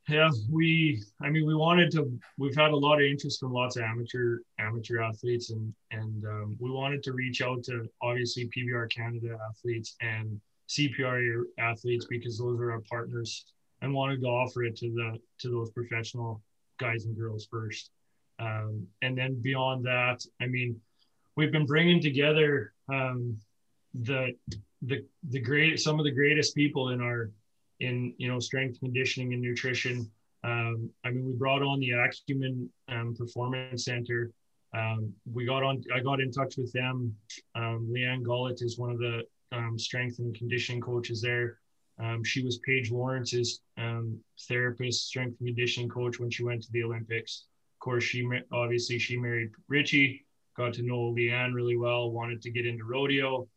Yeah 0.07 0.31
we 0.49 1.03
i 1.21 1.29
mean 1.29 1.45
we 1.45 1.53
wanted 1.53 1.91
to 1.91 2.11
we've 2.39 2.55
had 2.55 2.71
a 2.71 2.75
lot 2.75 2.95
of 2.95 3.05
interest 3.05 3.39
from 3.39 3.53
lots 3.53 3.77
of 3.77 3.83
amateur 3.83 4.39
amateur 4.57 5.01
athletes 5.01 5.51
and 5.51 5.71
and 5.91 6.25
um, 6.25 6.57
we 6.59 6.71
wanted 6.71 7.03
to 7.03 7.13
reach 7.13 7.43
out 7.43 7.63
to 7.65 7.87
obviously 8.01 8.49
pbr 8.49 8.89
canada 8.89 9.37
athletes 9.47 9.95
and 10.01 10.41
cpr 10.67 11.43
athletes 11.59 12.07
because 12.09 12.39
those 12.39 12.59
are 12.59 12.71
our 12.71 12.81
partners 12.89 13.45
and 13.83 13.93
wanted 13.93 14.19
to 14.21 14.27
offer 14.27 14.63
it 14.63 14.75
to 14.77 14.89
the 14.89 15.19
to 15.37 15.51
those 15.51 15.69
professional 15.69 16.41
guys 16.79 17.05
and 17.05 17.15
girls 17.15 17.47
first 17.51 17.91
um, 18.39 18.87
and 19.01 19.17
then 19.17 19.41
beyond 19.41 19.85
that, 19.85 20.25
I 20.41 20.47
mean, 20.47 20.79
we've 21.35 21.51
been 21.51 21.65
bringing 21.65 22.01
together 22.01 22.73
um, 22.91 23.37
the 23.93 24.35
the 24.83 25.05
the 25.29 25.41
great 25.41 25.79
some 25.79 25.99
of 25.99 26.05
the 26.05 26.11
greatest 26.11 26.55
people 26.55 26.89
in 26.89 27.01
our 27.01 27.31
in 27.81 28.13
you 28.17 28.29
know 28.29 28.39
strength 28.39 28.79
conditioning 28.79 29.33
and 29.33 29.41
nutrition. 29.41 30.09
Um, 30.43 30.89
I 31.03 31.09
mean, 31.09 31.25
we 31.25 31.33
brought 31.33 31.61
on 31.61 31.81
the 31.81 31.91
Acumen 31.91 32.69
um, 32.87 33.13
Performance 33.17 33.85
Center. 33.85 34.31
Um, 34.73 35.13
we 35.31 35.45
got 35.45 35.63
on. 35.63 35.83
I 35.93 35.99
got 35.99 36.21
in 36.21 36.31
touch 36.31 36.55
with 36.57 36.71
them. 36.71 37.13
Um, 37.55 37.91
Leanne 37.93 38.23
Gullett 38.23 38.61
is 38.61 38.77
one 38.77 38.91
of 38.91 38.99
the 38.99 39.23
strength 39.77 40.19
and 40.19 40.33
conditioning 40.33 40.81
coaches 40.81 41.21
there. 41.21 41.59
She 42.23 42.41
was 42.45 42.59
Paige 42.59 42.91
Lawrence's 42.91 43.59
therapist, 44.47 45.07
strength 45.07 45.35
and 45.39 45.47
conditioning 45.47 45.89
coach 45.89 46.19
when 46.19 46.29
she 46.29 46.43
went 46.43 46.61
to 46.63 46.71
the 46.71 46.83
Olympics. 46.83 47.45
Course, 47.89 48.03
she 48.03 48.23
obviously 48.51 48.99
she 48.99 49.17
married 49.17 49.49
Richie, 49.67 50.23
got 50.55 50.73
to 50.75 50.83
know 50.83 51.11
Leanne 51.11 51.55
really 51.55 51.75
well, 51.75 52.11
wanted 52.11 52.39
to 52.43 52.51
get 52.51 52.67
into 52.67 52.83
rodeo. 52.83 53.47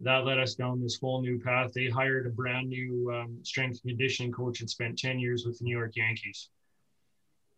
That 0.00 0.26
led 0.26 0.38
us 0.38 0.54
down 0.54 0.82
this 0.82 0.98
whole 1.00 1.22
new 1.22 1.40
path. 1.40 1.72
They 1.72 1.88
hired 1.88 2.26
a 2.26 2.28
brand 2.28 2.68
new 2.68 3.10
um, 3.10 3.38
strength 3.42 3.80
and 3.82 3.92
conditioning 3.92 4.30
coach 4.30 4.60
and 4.60 4.68
spent 4.68 4.98
10 4.98 5.18
years 5.18 5.46
with 5.46 5.58
the 5.58 5.64
New 5.64 5.74
York 5.74 5.96
Yankees. 5.96 6.50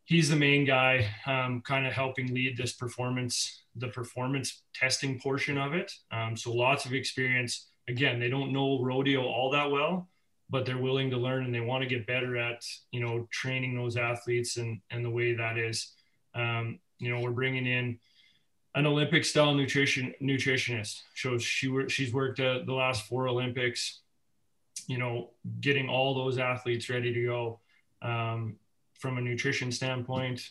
He's 0.04 0.28
the 0.28 0.36
main 0.36 0.64
guy, 0.64 1.04
um, 1.26 1.60
kind 1.62 1.84
of 1.84 1.92
helping 1.92 2.32
lead 2.32 2.56
this 2.56 2.74
performance, 2.74 3.64
the 3.74 3.88
performance 3.88 4.62
testing 4.72 5.18
portion 5.18 5.58
of 5.58 5.74
it. 5.74 5.90
Um, 6.12 6.36
so 6.36 6.52
lots 6.52 6.86
of 6.86 6.94
experience. 6.94 7.70
Again, 7.88 8.20
they 8.20 8.28
don't 8.28 8.52
know 8.52 8.80
rodeo 8.80 9.24
all 9.24 9.50
that 9.50 9.68
well, 9.68 10.08
but 10.48 10.64
they're 10.64 10.78
willing 10.78 11.10
to 11.10 11.16
learn 11.16 11.44
and 11.44 11.52
they 11.52 11.60
want 11.60 11.82
to 11.82 11.88
get 11.88 12.06
better 12.06 12.36
at 12.36 12.62
you 12.92 13.00
know 13.00 13.26
training 13.32 13.74
those 13.74 13.96
athletes 13.96 14.58
and 14.58 14.80
and 14.92 15.04
the 15.04 15.10
way 15.10 15.34
that 15.34 15.58
is 15.58 15.94
um, 16.34 16.78
you 16.98 17.12
know 17.12 17.20
we're 17.20 17.30
bringing 17.30 17.66
in 17.66 17.98
an 18.74 18.86
olympic 18.86 19.24
style 19.24 19.54
nutrition 19.54 20.14
nutritionist 20.20 21.02
so 21.14 21.38
she 21.38 21.72
she's 21.88 22.12
worked 22.12 22.40
at 22.40 22.66
the 22.66 22.72
last 22.72 23.06
four 23.06 23.28
olympics 23.28 24.00
you 24.86 24.98
know 24.98 25.30
getting 25.60 25.88
all 25.88 26.14
those 26.14 26.38
athletes 26.38 26.90
ready 26.90 27.12
to 27.12 27.24
go 27.24 27.60
um, 28.02 28.56
from 28.98 29.18
a 29.18 29.20
nutrition 29.20 29.70
standpoint 29.70 30.50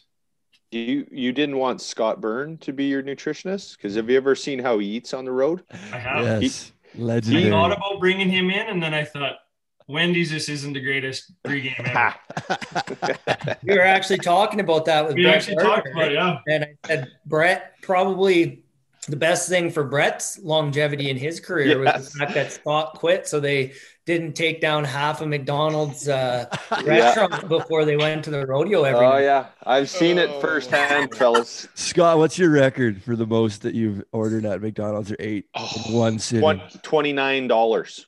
you 0.74 1.08
you 1.12 1.32
didn't 1.32 1.58
want 1.58 1.82
Scott 1.82 2.20
Byrne 2.20 2.58
to 2.60 2.74
be 2.74 2.86
your 2.86 3.04
nutritionist 3.04 3.78
because 3.78 3.96
have 3.96 4.10
you 4.10 4.18
ever 4.18 4.36
seen 4.36 4.60
how 4.60 4.80
he 4.80 4.88
eats 4.88 5.14
on 5.14 5.26
the 5.26 5.32
road? 5.32 5.64
I 5.92 5.98
have. 5.98 6.42
Yes, 6.42 6.72
he, 6.94 7.02
legendary. 7.02 7.48
I 7.48 7.50
thought 7.50 7.72
about 7.72 8.00
bringing 8.00 8.30
him 8.30 8.50
in, 8.50 8.68
and 8.68 8.82
then 8.82 8.94
I 8.94 9.04
thought, 9.04 9.36
Wendy's 9.88 10.32
this 10.32 10.50
isn't 10.50 10.74
the 10.74 10.82
greatest 10.82 11.32
pregame 11.44 11.80
ever. 11.80 13.58
we 13.64 13.76
were 13.76 13.82
actually 13.82 14.20
talking 14.20 14.60
about 14.60 14.86
that 14.86 15.06
with 15.06 15.16
we 15.16 15.24
Brett 15.24 15.36
actually 15.36 15.58
talked 15.58 15.88
about 15.88 16.12
it, 16.12 16.14
yeah. 16.14 16.40
And 16.48 16.64
I 16.64 16.88
said 16.88 17.12
Brett 17.26 17.82
probably 17.82 18.64
the 19.08 19.16
best 19.16 19.50
thing 19.50 19.70
for 19.70 19.84
Brett's 19.84 20.40
longevity 20.40 21.10
in 21.10 21.18
his 21.18 21.40
career 21.40 21.84
yes. 21.84 21.98
was 21.98 22.14
the 22.14 22.20
fact 22.20 22.34
that 22.36 22.52
Scott 22.54 22.96
quit, 22.96 23.28
so 23.28 23.40
they 23.40 23.74
didn't 24.06 24.34
take 24.34 24.62
down 24.62 24.84
half 24.84 25.22
of 25.22 25.28
McDonald's 25.28 26.08
uh, 26.08 26.46
restaurant 26.86 27.34
yeah. 27.34 27.48
before 27.48 27.86
they 27.86 27.98
went 27.98 28.24
to 28.26 28.32
the 28.32 28.46
rodeo 28.46 28.84
every. 28.84 29.06
Oh 29.06 29.12
night. 29.12 29.24
yeah, 29.24 29.48
I've 29.64 29.90
seen 29.90 30.18
it 30.18 30.30
firsthand, 30.42 31.14
fellas. 31.16 31.68
Scott, 31.74 32.18
what's 32.18 32.38
your 32.38 32.50
record 32.50 33.02
for 33.02 33.16
the 33.16 33.28
most 33.28 33.62
that 33.64 33.76
you've 33.76 34.04
ordered 34.12 34.46
at 34.46 34.62
McDonald's 34.62 35.12
or 35.12 35.18
ate 35.20 35.48
oh, 35.56 35.72
in 35.88 35.94
one 35.94 36.20
city? 36.20 36.62
Twenty 36.82 37.14
nine 37.14 37.48
dollars. 37.48 38.08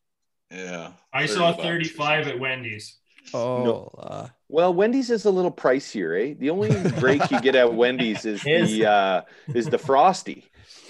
Yeah. 0.55 0.91
I 1.13 1.25
saw 1.25 1.53
35 1.53 2.27
at 2.27 2.39
Wendy's. 2.39 2.97
Oh, 3.33 3.63
no. 3.63 3.91
uh, 3.99 4.27
well, 4.49 4.73
Wendy's 4.73 5.09
is 5.09 5.25
a 5.25 5.31
little 5.31 5.51
pricier, 5.51 6.31
eh? 6.31 6.35
The 6.37 6.49
only 6.51 6.69
break 6.99 7.29
you 7.31 7.41
get 7.41 7.55
at 7.55 7.73
Wendy's 7.73 8.23
is 8.25 8.41
the 8.43 8.85
uh, 8.85 9.21
is 9.53 9.65
the 9.67 9.77
frosty. 9.79 10.45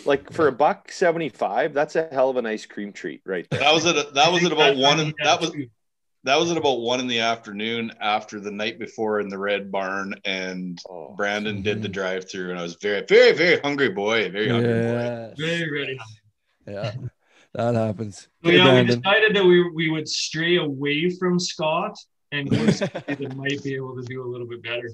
Like 0.05 0.31
for 0.31 0.47
a 0.47 0.51
buck 0.51 0.91
seventy 0.91 1.29
five, 1.29 1.73
that's 1.73 1.95
a 1.95 2.07
hell 2.11 2.29
of 2.29 2.37
an 2.37 2.45
ice 2.45 2.65
cream 2.65 2.91
treat, 2.91 3.21
right 3.25 3.47
there. 3.49 3.61
That 3.61 3.73
was 3.73 3.85
it. 3.85 4.13
That 4.13 4.31
was 4.31 4.43
it 4.43 4.51
about 4.51 4.75
one. 4.75 4.99
And 4.99 5.13
that 5.23 5.39
was 5.41 5.51
that 6.25 6.37
was 6.39 6.51
at 6.51 6.57
about 6.57 6.81
one 6.81 6.99
in 6.99 7.07
the 7.07 7.19
afternoon 7.19 7.93
after 8.01 8.39
the 8.39 8.51
night 8.51 8.77
before 8.79 9.19
in 9.21 9.29
the 9.29 9.37
red 9.37 9.71
barn 9.71 10.13
and 10.25 10.79
Oh, 10.89 11.13
brandon 11.15 11.61
did 11.61 11.81
the 11.83 11.87
Mhm. 11.87 11.93
drive 11.93 12.27
through 12.29 12.49
and 12.49 12.57
i 12.59 12.63
was 12.63 12.75
very 12.81 13.05
very 13.07 13.31
very 13.31 13.59
hungry 13.59 13.89
boy 13.89 14.29
very 14.31 14.49
hungry 14.49 14.73
boy 14.81 15.03
Yeah, 15.03 15.33
Very 15.37 15.71
ready. 15.71 15.99
yeah, 16.67 16.91
that 17.55 17.75
happens. 17.75 18.27
So 18.43 18.49
Okay, 18.49 18.57
yeah, 18.57 18.81
we 18.81 18.87
decided 18.87 19.35
that 19.35 19.45
we 19.45 19.69
we 19.71 19.89
would 19.89 20.07
stray 20.07 20.57
away 20.57 21.09
from 21.09 21.39
Scott 21.39 21.97
and 22.31 22.49
go 22.49 22.69
somebody 22.69 23.15
that 23.15 23.35
might 23.43 23.63
be 23.63 23.75
able 23.75 23.95
to 23.95 24.01
do 24.03 24.23
a 24.23 24.27
little 24.27 24.47
bit 24.47 24.61
better. 24.63 24.89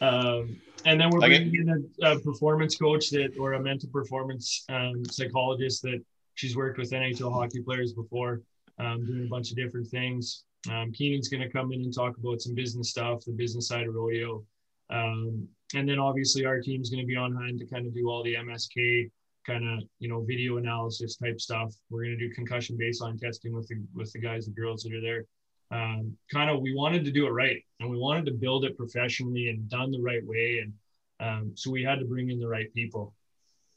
Um, 0.00 0.56
and 0.84 1.00
then 1.00 1.10
we're 1.10 1.18
Like 1.20 1.32
it- 1.32 1.50
bringing 1.50 1.68
in 1.68 1.90
a, 2.02 2.12
a 2.12 2.20
performance 2.20 2.76
coach 2.76 3.10
that 3.10 3.30
or 3.38 3.54
a 3.54 3.60
mental 3.62 3.88
performance 3.90 4.64
um, 4.68 5.04
psychologist 5.06 5.82
that 5.82 6.00
she's 6.34 6.56
worked 6.56 6.78
with 6.78 6.90
NHL 6.92 7.32
hockey 7.32 7.60
players 7.62 7.92
before, 7.92 8.42
um, 8.78 9.04
doing 9.04 9.24
a 9.24 9.28
bunch 9.28 9.50
of 9.50 9.56
different 9.56 9.88
things. 9.88 10.44
Um, 10.70 10.92
Keenan's 10.92 11.28
going 11.28 11.42
to 11.42 11.48
come 11.48 11.72
in 11.72 11.80
and 11.82 11.92
talk 11.94 12.16
about 12.16 12.40
some 12.40 12.54
business 12.54 12.90
stuff, 12.90 13.24
the 13.24 13.32
business 13.32 13.68
side 13.68 13.86
of 13.88 13.94
rodeo. 13.94 14.44
Um, 14.90 15.48
and 15.74 15.88
then 15.88 15.98
obviously 15.98 16.44
our 16.46 16.60
team's 16.60 16.90
going 16.90 17.02
to 17.02 17.06
be 17.06 17.16
on 17.16 17.34
hand 17.36 17.58
to 17.58 17.66
kind 17.66 17.86
of 17.86 17.92
do 17.94 18.08
all 18.08 18.22
the 18.22 18.34
MSK 18.36 19.10
kind 19.48 19.66
of 19.68 19.88
you 19.98 20.08
know 20.08 20.20
video 20.22 20.58
analysis 20.58 21.16
type 21.16 21.40
stuff. 21.40 21.74
We're 21.90 22.04
going 22.04 22.18
to 22.18 22.28
do 22.28 22.34
concussion 22.34 22.78
baseline 22.80 23.18
testing 23.18 23.54
with 23.54 23.66
the 23.68 23.76
with 23.94 24.12
the 24.12 24.20
guys 24.20 24.46
and 24.46 24.54
girls 24.54 24.82
that 24.82 24.92
are 24.92 25.00
there. 25.00 25.24
Um, 25.70 26.16
kind 26.32 26.50
of 26.50 26.60
we 26.60 26.74
wanted 26.74 27.04
to 27.06 27.10
do 27.10 27.26
it 27.26 27.30
right 27.30 27.62
and 27.80 27.90
we 27.90 27.98
wanted 27.98 28.24
to 28.26 28.32
build 28.32 28.64
it 28.64 28.76
professionally 28.76 29.48
and 29.48 29.68
done 29.68 29.90
the 29.90 30.00
right 30.00 30.24
way 30.24 30.60
and 30.62 30.72
um, 31.20 31.52
so 31.56 31.70
we 31.70 31.82
had 31.82 31.98
to 31.98 32.04
bring 32.04 32.30
in 32.30 32.38
the 32.38 32.48
right 32.48 32.72
people. 32.74 33.14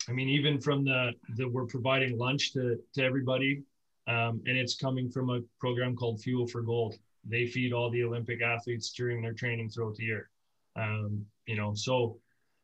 I 0.08 0.14
mean, 0.14 0.30
even 0.30 0.60
from 0.60 0.84
the 0.84 1.12
the 1.36 1.48
we're 1.48 1.66
providing 1.66 2.18
lunch 2.18 2.54
to 2.54 2.78
to 2.96 3.04
everybody, 3.04 3.64
um, 4.08 4.42
and 4.46 4.58
it's 4.58 4.76
coming 4.76 5.10
from 5.10 5.30
a 5.30 5.42
program 5.60 5.96
called 5.96 6.22
Fuel 6.22 6.48
for 6.48 6.62
Gold. 6.62 6.96
They 7.24 7.46
feed 7.46 7.72
all 7.72 7.90
the 7.92 8.04
Olympic 8.04 8.42
athletes 8.42 8.92
during 8.92 9.22
their 9.22 9.34
training 9.34 9.70
throughout 9.70 9.96
the 9.96 10.06
year. 10.06 10.30
Um, 10.76 11.26
you 11.46 11.56
know, 11.56 11.74
so 11.76 12.20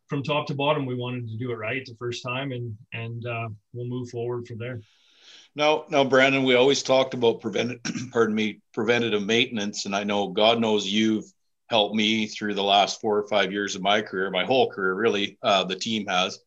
from 0.07 0.23
top 0.23 0.47
to 0.47 0.55
bottom, 0.55 0.85
we 0.85 0.95
wanted 0.95 1.27
to 1.27 1.37
do 1.37 1.51
it 1.51 1.55
right 1.55 1.85
the 1.85 1.95
first 1.99 2.23
time, 2.23 2.51
and 2.51 2.75
and 2.93 3.25
uh, 3.25 3.49
we'll 3.73 3.87
move 3.87 4.09
forward 4.09 4.47
from 4.47 4.57
there. 4.57 4.81
No, 5.55 5.85
no, 5.89 6.05
Brandon. 6.05 6.43
We 6.43 6.55
always 6.55 6.83
talked 6.83 7.13
about 7.13 7.41
prevent, 7.41 7.79
pardon 8.11 8.35
me, 8.35 8.61
preventative 8.73 9.25
maintenance, 9.25 9.85
and 9.85 9.95
I 9.95 10.03
know 10.03 10.27
God 10.27 10.59
knows 10.59 10.85
you've 10.85 11.25
helped 11.67 11.95
me 11.95 12.27
through 12.27 12.53
the 12.53 12.63
last 12.63 13.01
four 13.01 13.17
or 13.17 13.27
five 13.27 13.51
years 13.51 13.75
of 13.75 13.81
my 13.81 14.01
career, 14.01 14.29
my 14.31 14.45
whole 14.45 14.69
career, 14.69 14.93
really. 14.93 15.37
Uh, 15.41 15.63
the 15.63 15.75
team 15.75 16.05
has. 16.07 16.39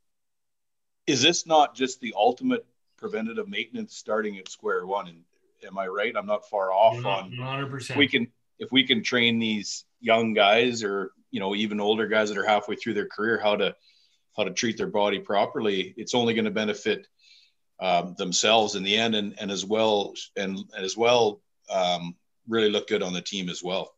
Is 1.07 1.23
this 1.23 1.47
not 1.47 1.75
just 1.75 2.01
the 2.01 2.15
ultimate 2.17 2.65
preventative 2.97 3.49
maintenance, 3.49 3.97
starting 3.97 4.39
at 4.39 4.49
square 4.49 4.87
one? 4.87 5.09
And 5.09 5.23
am 5.67 5.77
I 5.77 5.89
right? 5.89 6.15
I'm 6.17 6.27
not 6.27 6.49
far 6.49 6.73
off 6.73 7.05
on. 7.05 7.37
One 7.37 7.47
hundred 7.47 7.71
percent. 7.71 7.99
We 7.99 8.09
can, 8.09 8.29
if 8.59 8.71
we 8.71 8.87
can 8.87 9.03
train 9.03 9.39
these 9.39 9.85
young 10.01 10.33
guys, 10.35 10.85
or 10.85 11.11
you 11.31 11.41
know, 11.41 11.55
even 11.55 11.81
older 11.81 12.07
guys 12.07 12.29
that 12.29 12.39
are 12.39 12.47
halfway 12.47 12.77
through 12.77 12.95
their 12.95 13.07
career, 13.07 13.41
how 13.43 13.57
to 13.57 13.75
how 14.37 14.45
to 14.45 14.53
treat 14.53 14.77
their 14.77 14.87
body 14.87 15.19
properly. 15.19 15.95
It's 15.97 16.15
only 16.15 16.35
going 16.35 16.45
to 16.45 16.51
benefit 16.51 17.07
um, 17.81 18.15
themselves 18.17 18.75
in 18.75 18.83
the 18.83 18.97
end, 18.97 19.15
and, 19.15 19.35
and 19.41 19.51
as 19.51 19.65
well 19.65 20.15
and, 20.37 20.59
and 20.77 20.85
as 20.85 20.97
well 20.97 21.41
um, 21.71 22.15
really 22.49 22.71
look 22.71 22.89
good 22.89 23.03
on 23.03 23.13
the 23.13 23.23
team 23.23 23.49
as 23.49 23.63
well. 23.63 23.95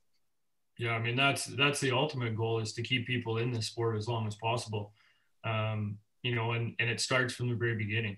Yeah, 0.78 0.92
I 0.92 0.98
mean 1.00 1.16
that's 1.16 1.44
that's 1.46 1.80
the 1.80 1.92
ultimate 1.92 2.34
goal 2.36 2.58
is 2.60 2.72
to 2.74 2.82
keep 2.82 3.06
people 3.06 3.38
in 3.38 3.52
the 3.52 3.62
sport 3.62 3.96
as 3.96 4.08
long 4.08 4.26
as 4.26 4.34
possible. 4.36 4.92
Um, 5.44 5.98
you 6.22 6.34
know, 6.34 6.52
and 6.52 6.74
and 6.78 6.88
it 6.88 7.00
starts 7.00 7.34
from 7.34 7.48
the 7.48 7.54
very 7.54 7.76
beginning. 7.76 8.16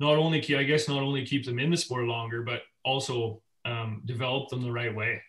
Not 0.00 0.16
only 0.16 0.38
I 0.56 0.64
guess, 0.64 0.88
not 0.88 1.02
only 1.02 1.24
keep 1.24 1.44
them 1.44 1.58
in 1.58 1.70
the 1.70 1.76
sport 1.76 2.04
longer, 2.06 2.42
but 2.42 2.62
also 2.84 3.42
um, 3.64 4.02
develop 4.04 4.48
them 4.48 4.62
the 4.62 4.72
right 4.72 4.94
way 4.94 5.22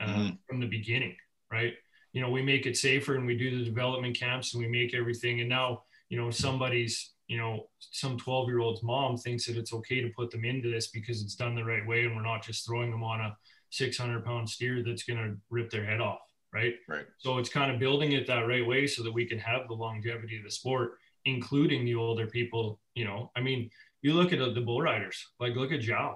uh, 0.00 0.06
Mhm. 0.06 0.38
from 0.46 0.60
the 0.60 0.66
beginning, 0.66 1.16
right? 1.50 1.74
You 2.14 2.22
know, 2.22 2.30
we 2.30 2.40
make 2.40 2.64
it 2.64 2.76
safer 2.76 3.16
and 3.16 3.26
we 3.26 3.36
do 3.36 3.58
the 3.58 3.64
development 3.64 4.18
camps 4.18 4.54
and 4.54 4.62
we 4.62 4.68
make 4.68 4.94
everything. 4.94 5.40
And 5.40 5.48
now, 5.48 5.82
you 6.08 6.18
know, 6.18 6.30
somebody's, 6.30 7.12
you 7.26 7.36
know, 7.36 7.68
some 7.80 8.16
12 8.16 8.48
year 8.48 8.60
old's 8.60 8.82
mom 8.82 9.18
thinks 9.18 9.46
that 9.46 9.56
it's 9.56 9.74
okay 9.74 10.00
to 10.00 10.08
put 10.16 10.30
them 10.30 10.44
into 10.44 10.70
this 10.70 10.86
because 10.86 11.20
it's 11.22 11.34
done 11.34 11.54
the 11.54 11.64
right 11.64 11.86
way 11.86 12.04
and 12.04 12.16
we're 12.16 12.22
not 12.22 12.42
just 12.42 12.64
throwing 12.64 12.90
them 12.90 13.04
on 13.04 13.20
a 13.20 13.36
600 13.70 14.24
pound 14.24 14.48
steer 14.48 14.82
that's 14.82 15.02
going 15.02 15.18
to 15.18 15.36
rip 15.50 15.70
their 15.70 15.84
head 15.84 16.00
off, 16.00 16.20
right? 16.52 16.74
Right. 16.88 17.06
So 17.18 17.38
it's 17.38 17.48
kind 17.48 17.72
of 17.72 17.80
building 17.80 18.12
it 18.12 18.26
that 18.28 18.46
right 18.46 18.64
way 18.64 18.86
so 18.86 19.02
that 19.02 19.12
we 19.12 19.26
can 19.26 19.38
have 19.40 19.66
the 19.66 19.74
longevity 19.74 20.38
of 20.38 20.44
the 20.44 20.50
sport, 20.50 20.92
including 21.24 21.84
the 21.84 21.96
older 21.96 22.28
people. 22.28 22.80
You 22.94 23.06
know, 23.06 23.32
I 23.36 23.40
mean, 23.40 23.70
you 24.02 24.14
look 24.14 24.32
at 24.32 24.38
the 24.38 24.60
bull 24.60 24.82
riders, 24.82 25.26
like 25.40 25.56
look 25.56 25.72
at 25.72 25.80
Zhao. 25.80 26.14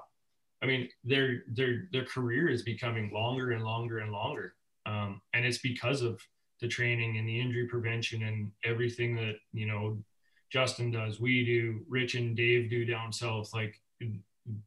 I 0.62 0.66
mean, 0.66 0.88
their 1.04 1.42
their 1.48 1.88
their 1.92 2.04
career 2.04 2.48
is 2.48 2.62
becoming 2.62 3.10
longer 3.12 3.52
and 3.52 3.64
longer 3.64 3.98
and 3.98 4.12
longer, 4.12 4.54
um, 4.88 5.20
and 5.34 5.44
it's 5.44 5.58
because 5.58 6.02
of 6.02 6.20
the 6.60 6.68
training 6.68 7.18
and 7.18 7.28
the 7.28 7.40
injury 7.40 7.66
prevention 7.68 8.22
and 8.22 8.50
everything 8.64 9.14
that 9.16 9.34
you 9.52 9.66
know 9.66 9.98
Justin 10.50 10.90
does, 10.90 11.20
we 11.20 11.44
do, 11.44 11.84
Rich 11.88 12.14
and 12.14 12.34
Dave 12.34 12.70
do 12.70 12.84
down 12.84 13.12
south. 13.12 13.52
Like 13.52 13.80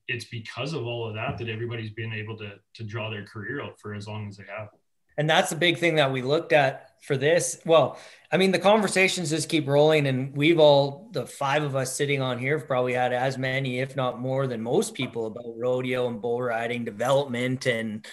it's 0.08 0.25
because 0.25 0.74
of 0.74 0.86
all 0.86 1.08
of 1.08 1.16
that 1.16 1.40
that 1.40 1.50
everybody's 1.50 1.90
been 1.90 2.13
able 2.13 2.38
to 2.38 2.51
to 2.75 2.84
draw 2.84 3.10
their 3.10 3.25
career 3.25 3.63
out 3.63 3.80
for 3.80 3.94
as 3.96 4.08
long 4.08 4.28
as 4.28 4.38
they 4.38 4.46
have. 4.56 4.70
And 5.18 5.30
that's 5.30 5.50
the 5.50 5.56
big 5.56 5.78
thing 5.78 5.96
that 5.96 6.12
we 6.12 6.22
looked 6.22 6.54
at 6.54 6.92
for 7.01 7.18
this. 7.18 7.60
Well, 7.66 7.98
I 8.32 8.38
mean, 8.38 8.51
the 8.51 8.60
conversations 8.60 9.30
just 9.32 9.50
keep 9.50 9.68
rolling, 9.68 10.08
and 10.08 10.36
we've 10.36 10.58
all, 10.58 11.10
the 11.12 11.28
five 11.28 11.63
of 11.63 11.75
us 11.75 11.94
sitting 11.94 12.22
on 12.22 12.40
here, 12.40 12.58
have 12.58 12.66
probably 12.66 12.94
had 12.94 13.12
as 13.12 13.38
many, 13.38 13.80
if 13.80 13.96
not 13.96 14.22
more, 14.22 14.48
than 14.48 14.62
most 14.62 14.94
people 14.94 15.28
about 15.28 15.58
rodeo 15.58 16.08
and 16.08 16.22
bull 16.22 16.42
riding 16.42 16.86
development 16.86 17.66
and, 17.66 18.08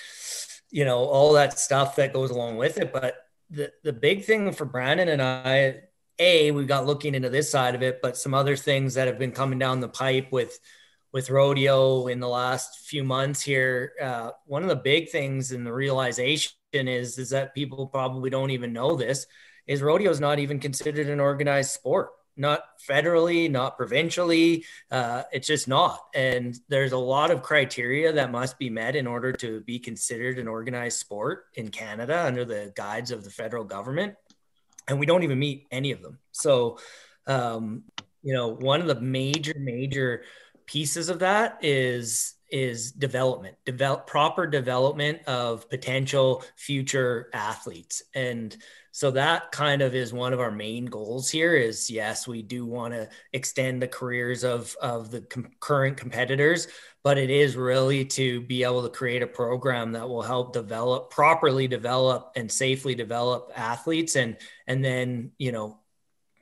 you 0.71 0.85
know, 0.85 0.99
all 0.99 1.33
that 1.35 1.59
stuff 1.59 1.97
that 1.97 2.13
goes 2.13 2.31
along 2.31 2.57
with 2.57 2.79
it. 2.79 2.93
But 2.93 3.17
the, 3.51 3.73
the 3.83 3.93
big 3.93 4.25
thing 4.25 4.53
for 4.53 4.65
Brandon 4.65 5.09
and 5.09 5.23
I, 5.23 5.81
A, 6.19 6.51
we 6.51 6.65
got 6.67 6.87
looking 6.87 7.15
into 7.15 7.31
this 7.31 7.51
side 7.51 7.75
of 7.75 7.83
it, 7.83 8.01
but 8.03 8.17
some 8.17 8.35
other 8.35 8.57
things 8.57 8.95
that 8.95 9.07
have 9.07 9.19
been 9.19 9.33
coming 9.33 9.59
down 9.59 9.81
the 9.81 9.89
pipe 9.89 10.31
with, 10.31 10.59
with 11.13 11.31
rodeo 11.31 12.09
in 12.09 12.21
the 12.21 12.29
last 12.29 12.87
few 12.87 13.03
months 13.03 13.41
here. 13.41 13.93
Uh, 14.01 14.31
one 14.47 14.63
of 14.63 14.69
the 14.69 14.77
big 14.77 15.11
things 15.11 15.53
in 15.53 15.65
the 15.65 15.73
realization 15.73 16.53
is 16.73 17.19
is 17.19 17.31
that 17.31 17.55
people 17.55 17.87
probably 17.87 18.29
don't 18.29 18.51
even 18.51 18.75
know 18.75 18.95
this 18.95 19.27
is 19.67 19.81
rodeo 19.81 20.11
is 20.11 20.21
not 20.21 20.39
even 20.39 20.61
considered 20.61 21.09
an 21.09 21.19
organized 21.19 21.71
sport 21.71 22.11
not 22.39 22.63
federally 22.89 23.51
not 23.51 23.77
provincially 23.77 24.65
uh, 24.91 25.23
it's 25.33 25.47
just 25.47 25.69
not. 25.69 26.07
And 26.15 26.59
there's 26.69 26.93
a 26.93 26.99
lot 26.99 27.31
of 27.31 27.43
criteria 27.43 28.13
that 28.13 28.31
must 28.31 28.59
be 28.59 28.71
met 28.71 28.97
in 28.97 29.07
order 29.07 29.33
to 29.33 29.61
be 29.63 29.79
considered 29.79 30.39
an 30.39 30.49
organized 30.49 30.99
sport 30.99 31.47
in 31.55 31.69
canada 31.69 32.25
under 32.25 32.45
the 32.45 32.73
guides 32.75 33.11
of 33.11 33.25
the 33.25 33.31
federal 33.31 33.65
government. 33.65 34.15
And 34.87 34.99
we 34.99 35.07
don't 35.07 35.23
even 35.23 35.39
meet 35.39 35.67
any 35.71 35.93
of 35.93 36.01
them. 36.01 36.19
So 36.33 36.79
um, 37.27 37.85
you 38.23 38.35
know 38.35 38.49
one 38.49 38.81
of 38.81 38.87
the 38.87 39.01
major 39.01 39.55
major 39.59 40.23
pieces 40.67 41.09
of 41.09 41.21
that 41.21 41.59
is 41.63 42.35
is 42.51 42.93
development, 42.93 43.57
develop 43.65 44.07
proper 44.07 44.47
development 44.47 45.21
of 45.27 45.69
potential 45.69 46.45
future 46.57 47.29
athletes. 47.33 48.03
And 48.15 48.57
so 48.91 49.13
that 49.13 49.53
kind 49.53 49.83
of 49.83 49.95
is 49.95 50.13
one 50.13 50.33
of 50.33 50.41
our 50.41 50.51
main 50.51 50.87
goals 50.87 51.29
here 51.29 51.55
is 51.55 51.89
yes, 51.89 52.27
we 52.27 52.43
do 52.43 52.67
want 52.67 52.95
to 52.95 53.09
extend 53.33 53.81
the 53.81 53.87
careers 53.87 54.45
of, 54.45 54.75
of 54.83 55.11
the 55.11 55.21
com- 55.21 55.53
current 55.61 55.97
competitors, 55.97 56.67
but 57.05 57.17
it 57.17 57.31
is 57.31 57.55
really 57.55 58.05
to 58.07 58.41
be 58.41 58.65
able 58.65 58.83
to 58.83 58.89
create 58.89 59.23
a 59.23 59.27
program 59.27 59.93
that 59.93 60.09
will 60.09 60.23
help 60.23 60.53
develop 60.53 61.11
properly 61.11 61.69
develop 61.69 62.33
and 62.35 62.51
safely 62.51 62.95
develop 62.95 63.53
athletes 63.55 64.17
and, 64.17 64.37
and 64.67 64.85
then, 64.85 65.31
you 65.39 65.53
know, 65.53 65.79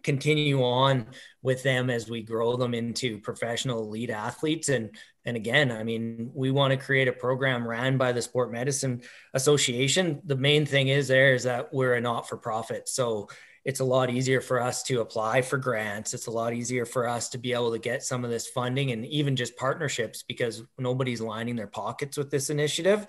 continue 0.07 0.63
on 0.63 1.05
with 1.43 1.65
them 1.65 1.91
as 1.91 2.09
we 2.09 2.23
grow 2.23 2.57
them 2.57 2.75
into 2.75 3.19
professional 3.19 3.83
elite 3.83 4.09
athletes. 4.11 4.69
And 4.69 4.97
and 5.25 5.37
again 5.37 5.73
i 5.73 5.83
mean 5.83 6.31
we 6.33 6.53
want 6.53 6.71
to 6.71 6.77
create 6.77 7.09
a 7.09 7.13
program 7.13 7.67
ran 7.67 7.99
by 7.99 8.13
the 8.13 8.23
sport 8.23 8.53
medicine 8.53 9.03
association. 9.35 10.23
The 10.25 10.37
main 10.37 10.65
thing 10.65 10.87
is 10.89 11.09
there 11.09 11.35
is 11.35 11.43
that 11.43 11.75
we're 11.75 11.95
a 11.95 12.01
not-for-profit. 12.01 12.89
So 12.89 13.29
it's 13.65 13.81
a 13.81 13.85
lot 13.85 14.11
easier 14.11 14.41
for 14.41 14.63
us 14.63 14.85
to 14.85 15.01
apply 15.01 15.43
for 15.43 15.59
grants. 15.59 16.15
It's 16.15 16.29
a 16.29 16.31
lot 16.31 16.55
easier 16.55 16.87
for 16.87 17.09
us 17.09 17.29
to 17.31 17.39
be 17.39 17.53
able 17.53 17.73
to 17.73 17.81
get 17.81 18.05
some 18.05 18.25
of 18.25 18.31
this 18.31 18.47
funding 18.47 18.93
and 18.93 19.05
even 19.07 19.35
just 19.35 19.57
partnerships 19.57 20.23
because 20.23 20.63
nobody's 20.79 21.21
lining 21.21 21.57
their 21.57 21.67
pockets 21.67 22.17
with 22.17 22.31
this 22.31 22.49
initiative. 22.49 23.09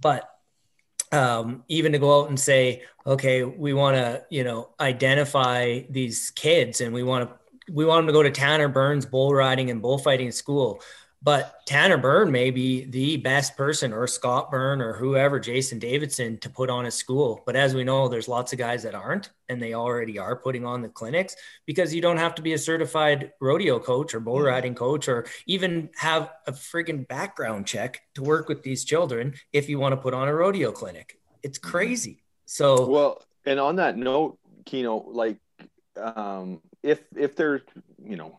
But 0.00 0.30
um, 1.12 1.64
even 1.68 1.92
to 1.92 1.98
go 1.98 2.22
out 2.22 2.28
and 2.28 2.38
say, 2.38 2.82
okay, 3.06 3.44
we 3.44 3.72
want 3.72 3.96
to, 3.96 4.24
you 4.30 4.44
know, 4.44 4.70
identify 4.80 5.80
these 5.88 6.30
kids 6.30 6.80
and 6.80 6.92
we 6.92 7.02
want 7.02 7.28
to, 7.28 7.72
we 7.72 7.84
want 7.84 8.00
them 8.00 8.06
to 8.06 8.12
go 8.12 8.22
to 8.22 8.30
Tanner 8.30 8.68
Byrne's 8.68 9.06
bull 9.06 9.34
riding 9.34 9.70
and 9.70 9.82
bullfighting 9.82 10.32
school. 10.32 10.80
But 11.26 11.66
Tanner 11.66 11.96
Byrne 11.96 12.30
may 12.30 12.52
be 12.52 12.84
the 12.84 13.16
best 13.16 13.56
person, 13.56 13.92
or 13.92 14.06
Scott 14.06 14.48
Byrne, 14.48 14.80
or 14.80 14.92
whoever, 14.92 15.40
Jason 15.40 15.80
Davidson, 15.80 16.38
to 16.38 16.48
put 16.48 16.70
on 16.70 16.86
a 16.86 16.90
school. 16.92 17.42
But 17.44 17.56
as 17.56 17.74
we 17.74 17.82
know, 17.82 18.06
there's 18.06 18.28
lots 18.28 18.52
of 18.52 18.60
guys 18.60 18.84
that 18.84 18.94
aren't, 18.94 19.30
and 19.48 19.60
they 19.60 19.74
already 19.74 20.20
are 20.20 20.36
putting 20.36 20.64
on 20.64 20.82
the 20.82 20.88
clinics 20.88 21.34
because 21.66 21.92
you 21.92 22.00
don't 22.00 22.18
have 22.18 22.36
to 22.36 22.42
be 22.42 22.52
a 22.52 22.58
certified 22.58 23.32
rodeo 23.40 23.80
coach 23.80 24.14
or 24.14 24.20
bull 24.20 24.40
riding 24.40 24.76
coach, 24.76 25.08
or 25.08 25.26
even 25.46 25.90
have 25.96 26.30
a 26.46 26.52
friggin' 26.52 27.08
background 27.08 27.66
check 27.66 28.02
to 28.14 28.22
work 28.22 28.48
with 28.48 28.62
these 28.62 28.84
children 28.84 29.34
if 29.52 29.68
you 29.68 29.80
want 29.80 29.94
to 29.94 29.96
put 29.96 30.14
on 30.14 30.28
a 30.28 30.32
rodeo 30.32 30.70
clinic. 30.70 31.18
It's 31.42 31.58
crazy. 31.58 32.22
So, 32.44 32.88
well, 32.88 33.24
and 33.44 33.58
on 33.58 33.74
that 33.76 33.96
note, 33.96 34.38
Keno, 34.64 35.04
like, 35.08 35.38
um, 36.00 36.62
if 36.84 37.00
if 37.16 37.34
they're, 37.34 37.62
you 38.00 38.14
know, 38.14 38.38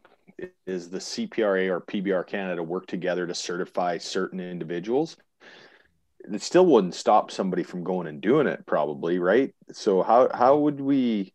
is 0.65 0.89
the 0.89 0.99
CPRA 0.99 1.69
or 1.69 1.81
PBR 1.81 2.25
Canada 2.27 2.61
work 2.63 2.87
together 2.87 3.25
to 3.25 3.33
certify 3.33 3.97
certain 3.97 4.39
individuals, 4.39 5.17
it 6.19 6.41
still 6.41 6.65
wouldn't 6.65 6.95
stop 6.95 7.31
somebody 7.31 7.63
from 7.63 7.83
going 7.83 8.07
and 8.07 8.21
doing 8.21 8.47
it, 8.47 8.65
probably, 8.65 9.19
right? 9.19 9.53
So 9.71 10.03
how 10.03 10.29
how 10.33 10.57
would 10.57 10.79
we, 10.79 11.33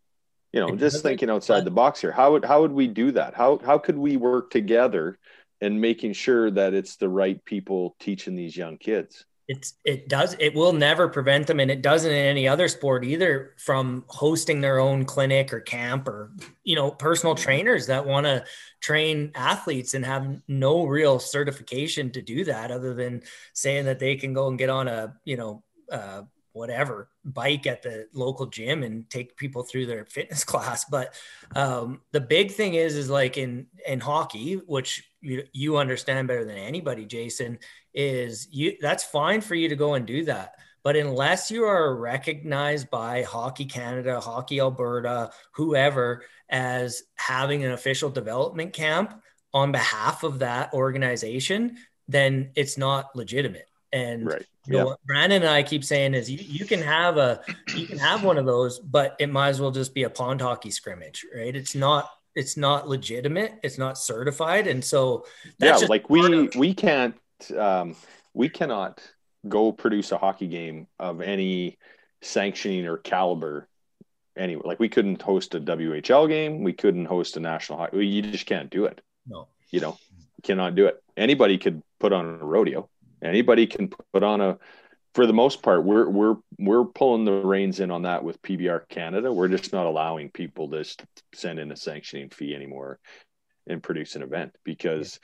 you 0.51 0.59
know, 0.59 0.75
just 0.75 1.01
thinking 1.03 1.29
outside 1.29 1.65
the 1.65 1.71
box 1.71 2.01
here, 2.01 2.11
how 2.11 2.33
would 2.33 2.45
how 2.45 2.61
would 2.61 2.71
we 2.71 2.87
do 2.87 3.11
that? 3.11 3.33
How 3.33 3.59
how 3.63 3.77
could 3.77 3.97
we 3.97 4.17
work 4.17 4.51
together 4.51 5.17
and 5.61 5.81
making 5.81 6.13
sure 6.13 6.51
that 6.51 6.73
it's 6.73 6.97
the 6.97 7.09
right 7.09 7.43
people 7.45 7.95
teaching 7.99 8.35
these 8.35 8.55
young 8.55 8.77
kids? 8.77 9.25
It's 9.47 9.73
it 9.83 10.07
does 10.07 10.35
it 10.39 10.53
will 10.55 10.71
never 10.71 11.09
prevent 11.09 11.47
them 11.47 11.59
and 11.59 11.69
it 11.69 11.81
doesn't 11.81 12.11
in 12.11 12.25
any 12.25 12.47
other 12.47 12.67
sport 12.69 13.03
either 13.03 13.53
from 13.57 14.05
hosting 14.07 14.61
their 14.61 14.79
own 14.79 15.03
clinic 15.03 15.51
or 15.53 15.59
camp 15.59 16.07
or 16.07 16.31
you 16.63 16.75
know 16.75 16.91
personal 16.91 17.35
trainers 17.35 17.87
that 17.87 18.05
want 18.05 18.25
to 18.25 18.43
train 18.79 19.31
athletes 19.35 19.93
and 19.93 20.05
have 20.05 20.41
no 20.47 20.85
real 20.85 21.19
certification 21.19 22.09
to 22.09 22.21
do 22.21 22.45
that 22.45 22.71
other 22.71 22.93
than 22.93 23.21
saying 23.53 23.83
that 23.85 23.99
they 23.99 24.15
can 24.15 24.33
go 24.33 24.47
and 24.47 24.57
get 24.57 24.69
on 24.69 24.87
a 24.87 25.13
you 25.25 25.35
know 25.35 25.61
uh, 25.91 26.21
whatever 26.53 27.09
bike 27.25 27.67
at 27.67 27.81
the 27.81 28.07
local 28.13 28.45
gym 28.45 28.83
and 28.83 29.09
take 29.09 29.35
people 29.35 29.63
through 29.63 29.87
their 29.87 30.05
fitness 30.05 30.43
class. 30.45 30.85
But 30.85 31.15
um, 31.55 32.01
the 32.11 32.21
big 32.21 32.51
thing 32.51 32.75
is 32.75 32.95
is 32.95 33.09
like 33.09 33.37
in 33.37 33.67
in 33.85 33.99
hockey 33.99 34.55
which 34.55 35.03
you, 35.23 35.43
you 35.51 35.77
understand 35.77 36.27
better 36.27 36.45
than 36.45 36.57
anybody 36.57 37.05
jason 37.05 37.57
is 37.93 38.47
you 38.51 38.77
that's 38.81 39.03
fine 39.03 39.41
for 39.41 39.55
you 39.55 39.69
to 39.69 39.75
go 39.75 39.93
and 39.93 40.05
do 40.05 40.25
that. 40.25 40.55
But 40.83 40.97
unless 40.97 41.49
you 41.49 41.63
are 41.63 41.95
recognized 41.95 42.89
by 42.89 43.23
hockey 43.23 43.65
canada 43.65 44.19
hockey 44.19 44.59
alberta 44.59 45.31
whoever 45.53 46.23
as 46.49 47.03
having 47.15 47.63
an 47.63 47.71
official 47.71 48.09
development 48.09 48.73
camp 48.73 49.21
on 49.53 49.71
behalf 49.71 50.23
of 50.23 50.39
that 50.39 50.73
organization 50.73 51.77
then 52.07 52.51
it's 52.55 52.77
not 52.77 53.15
legitimate. 53.15 53.67
And 53.91 54.25
right. 54.25 54.45
you 54.65 54.73
know, 54.73 54.85
what 54.87 55.03
Brandon 55.05 55.43
and 55.43 55.51
I 55.51 55.61
keep 55.61 55.83
saying 55.83 56.15
is 56.15 56.29
you, 56.29 56.39
you 56.39 56.65
can 56.65 56.81
have 56.81 57.17
a 57.17 57.41
you 57.75 57.85
can 57.85 57.99
have 57.99 58.23
one 58.23 58.37
of 58.37 58.45
those, 58.45 58.79
but 58.79 59.15
it 59.19 59.29
might 59.29 59.49
as 59.49 59.61
well 59.61 59.71
just 59.71 59.93
be 59.93 60.03
a 60.03 60.09
pond 60.09 60.41
hockey 60.41 60.71
scrimmage, 60.71 61.25
right? 61.35 61.55
It's 61.55 61.75
not 61.75 62.09
it's 62.35 62.57
not 62.57 62.89
legitimate, 62.89 63.59
it's 63.61 63.77
not 63.77 63.99
certified, 63.99 64.65
and 64.65 64.83
so 64.83 65.25
yeah, 65.59 65.77
like 65.87 66.09
we 66.09 66.45
of- 66.45 66.55
we 66.55 66.73
can't 66.73 67.15
um, 67.57 67.95
we 68.33 68.49
cannot 68.49 69.01
go 69.47 69.71
produce 69.71 70.11
a 70.11 70.17
hockey 70.17 70.47
game 70.47 70.87
of 70.99 71.21
any 71.21 71.77
sanctioning 72.21 72.85
or 72.85 72.97
caliber 72.97 73.67
anyway. 74.37 74.63
Like 74.65 74.79
we 74.79 74.89
couldn't 74.89 75.21
host 75.21 75.55
a 75.55 75.59
WHL 75.59 76.27
game, 76.27 76.63
we 76.63 76.73
couldn't 76.73 77.05
host 77.05 77.37
a 77.37 77.39
national 77.39 77.79
hockey. 77.79 78.05
You 78.05 78.21
just 78.21 78.45
can't 78.45 78.69
do 78.69 78.85
it. 78.85 79.01
No, 79.27 79.47
you 79.71 79.79
know, 79.79 79.97
cannot 80.43 80.75
do 80.75 80.87
it. 80.87 81.01
Anybody 81.15 81.57
could 81.57 81.81
put 81.99 82.13
on 82.13 82.25
a 82.25 82.45
rodeo. 82.45 82.89
Anybody 83.21 83.67
can 83.67 83.89
put 84.13 84.23
on 84.23 84.41
a. 84.41 84.57
For 85.13 85.27
the 85.27 85.33
most 85.33 85.61
part, 85.61 85.83
we're 85.83 86.09
we're 86.09 86.35
we're 86.57 86.85
pulling 86.85 87.23
the 87.23 87.33
reins 87.33 87.79
in 87.79 87.91
on 87.91 88.01
that 88.01 88.23
with 88.23 88.41
PBR 88.41 88.89
Canada. 88.89 89.31
We're 89.31 89.47
just 89.47 89.71
not 89.71 89.85
allowing 89.85 90.31
people 90.31 90.69
to 90.71 90.83
send 91.35 91.59
in 91.59 91.71
a 91.71 91.75
sanctioning 91.75 92.29
fee 92.29 92.55
anymore 92.55 92.99
and 93.67 93.81
produce 93.81 94.15
an 94.15 94.23
event 94.23 94.55
because 94.63 95.19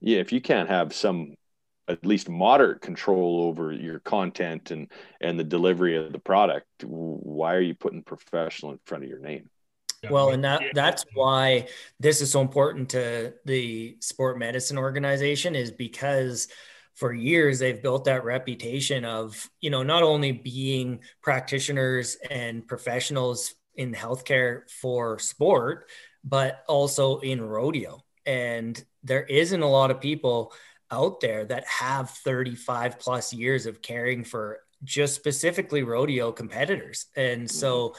yeah, 0.00 0.14
yeah 0.14 0.20
if 0.20 0.32
you 0.32 0.40
can't 0.40 0.68
have 0.68 0.94
some 0.94 1.34
at 1.88 2.04
least 2.06 2.28
moderate 2.28 2.80
control 2.80 3.42
over 3.42 3.72
your 3.72 3.98
content 4.00 4.70
and 4.70 4.90
and 5.20 5.38
the 5.38 5.44
delivery 5.44 5.96
of 5.96 6.12
the 6.12 6.18
product 6.18 6.66
why 6.84 7.54
are 7.54 7.60
you 7.60 7.74
putting 7.74 8.02
professional 8.02 8.72
in 8.72 8.78
front 8.84 9.04
of 9.04 9.10
your 9.10 9.18
name? 9.18 9.48
Well 10.10 10.30
and 10.30 10.44
that 10.44 10.62
that's 10.74 11.04
why 11.14 11.68
this 12.00 12.20
is 12.20 12.30
so 12.30 12.40
important 12.40 12.90
to 12.90 13.34
the 13.44 13.96
sport 14.00 14.38
medicine 14.38 14.78
organization 14.78 15.54
is 15.54 15.70
because 15.70 16.48
for 16.94 17.12
years 17.12 17.58
they've 17.58 17.82
built 17.82 18.04
that 18.04 18.24
reputation 18.24 19.04
of 19.04 19.48
you 19.60 19.70
know 19.70 19.82
not 19.82 20.02
only 20.02 20.32
being 20.32 21.00
practitioners 21.22 22.16
and 22.30 22.66
professionals 22.66 23.54
in 23.76 23.92
healthcare 23.92 24.68
for 24.80 25.18
sport 25.18 25.88
but 26.24 26.64
also 26.68 27.18
in 27.18 27.40
rodeo. 27.40 28.00
And 28.24 28.82
there 29.02 29.24
isn't 29.24 29.62
a 29.62 29.68
lot 29.68 29.90
of 29.90 30.00
people 30.00 30.52
out 30.92 31.20
there 31.20 31.44
that 31.46 31.64
have 31.66 32.10
35 32.10 32.98
plus 32.98 33.32
years 33.32 33.66
of 33.66 33.82
caring 33.82 34.22
for 34.22 34.60
just 34.84 35.14
specifically 35.14 35.82
rodeo 35.82 36.30
competitors. 36.32 37.06
And 37.16 37.50
so 37.50 37.88
mm-hmm. 37.88 37.98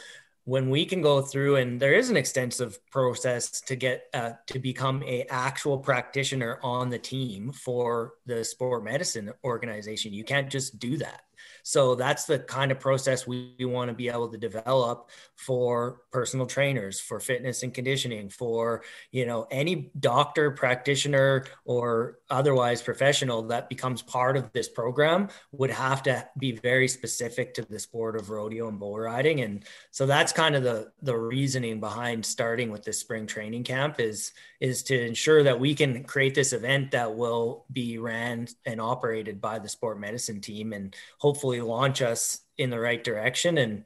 when 0.51 0.69
we 0.69 0.85
can 0.85 1.01
go 1.01 1.21
through 1.21 1.55
and 1.55 1.79
there 1.79 1.93
is 1.93 2.09
an 2.09 2.17
extensive 2.17 2.77
process 2.91 3.61
to 3.61 3.75
get 3.75 4.05
uh, 4.13 4.31
to 4.47 4.59
become 4.59 5.03
a 5.03 5.23
actual 5.29 5.77
practitioner 5.77 6.59
on 6.61 6.89
the 6.89 6.99
team 6.99 7.51
for 7.51 8.13
the 8.25 8.43
sport 8.43 8.83
medicine 8.83 9.31
organization 9.43 10.13
you 10.13 10.23
can't 10.23 10.49
just 10.49 10.79
do 10.79 10.97
that 10.97 11.21
so 11.63 11.95
that's 11.95 12.25
the 12.25 12.39
kind 12.39 12.71
of 12.71 12.79
process 12.79 13.25
we, 13.25 13.55
we 13.57 13.65
want 13.65 13.87
to 13.89 13.95
be 13.95 14.09
able 14.09 14.27
to 14.29 14.37
develop 14.37 15.09
for 15.35 16.01
personal 16.11 16.45
trainers, 16.45 16.99
for 16.99 17.19
fitness 17.21 17.63
and 17.63 17.73
conditioning, 17.73 18.29
for 18.29 18.83
you 19.11 19.25
know 19.25 19.47
any 19.49 19.91
doctor, 19.99 20.51
practitioner, 20.51 21.45
or 21.65 22.19
otherwise 22.29 22.81
professional 22.81 23.43
that 23.43 23.69
becomes 23.69 24.01
part 24.01 24.35
of 24.35 24.51
this 24.51 24.67
program 24.67 25.29
would 25.53 25.71
have 25.71 26.03
to 26.03 26.27
be 26.37 26.51
very 26.51 26.87
specific 26.87 27.53
to 27.53 27.61
the 27.63 27.79
sport 27.79 28.17
of 28.17 28.29
rodeo 28.29 28.67
and 28.67 28.79
bull 28.79 28.99
riding. 28.99 29.41
And 29.41 29.63
so 29.91 30.05
that's 30.05 30.33
kind 30.33 30.55
of 30.55 30.63
the 30.63 30.91
the 31.01 31.17
reasoning 31.17 31.79
behind 31.79 32.25
starting 32.25 32.71
with 32.71 32.83
this 32.83 32.99
spring 32.99 33.25
training 33.25 33.63
camp 33.63 33.99
is 33.99 34.33
is 34.59 34.83
to 34.83 34.99
ensure 35.05 35.43
that 35.43 35.59
we 35.59 35.75
can 35.75 36.03
create 36.03 36.35
this 36.35 36.53
event 36.53 36.91
that 36.91 37.15
will 37.15 37.65
be 37.71 37.97
ran 37.97 38.47
and 38.65 38.79
operated 38.79 39.41
by 39.41 39.59
the 39.59 39.69
sport 39.69 39.99
medicine 39.99 40.39
team 40.41 40.73
and 40.73 40.95
hopefully 41.19 41.52
hopefully 41.53 41.69
launch 41.69 42.01
us 42.01 42.41
in 42.57 42.69
the 42.69 42.79
right 42.79 43.03
direction 43.03 43.57
and 43.57 43.85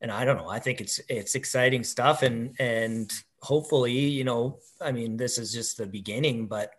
and 0.00 0.10
I 0.10 0.24
don't 0.24 0.36
know 0.36 0.48
I 0.48 0.58
think 0.58 0.80
it's 0.80 1.00
it's 1.08 1.34
exciting 1.34 1.84
stuff 1.84 2.22
and 2.22 2.54
and 2.58 3.12
hopefully 3.40 3.92
you 3.92 4.24
know 4.24 4.58
I 4.80 4.92
mean 4.92 5.16
this 5.16 5.38
is 5.38 5.52
just 5.52 5.76
the 5.76 5.86
beginning 5.86 6.46
but 6.48 6.72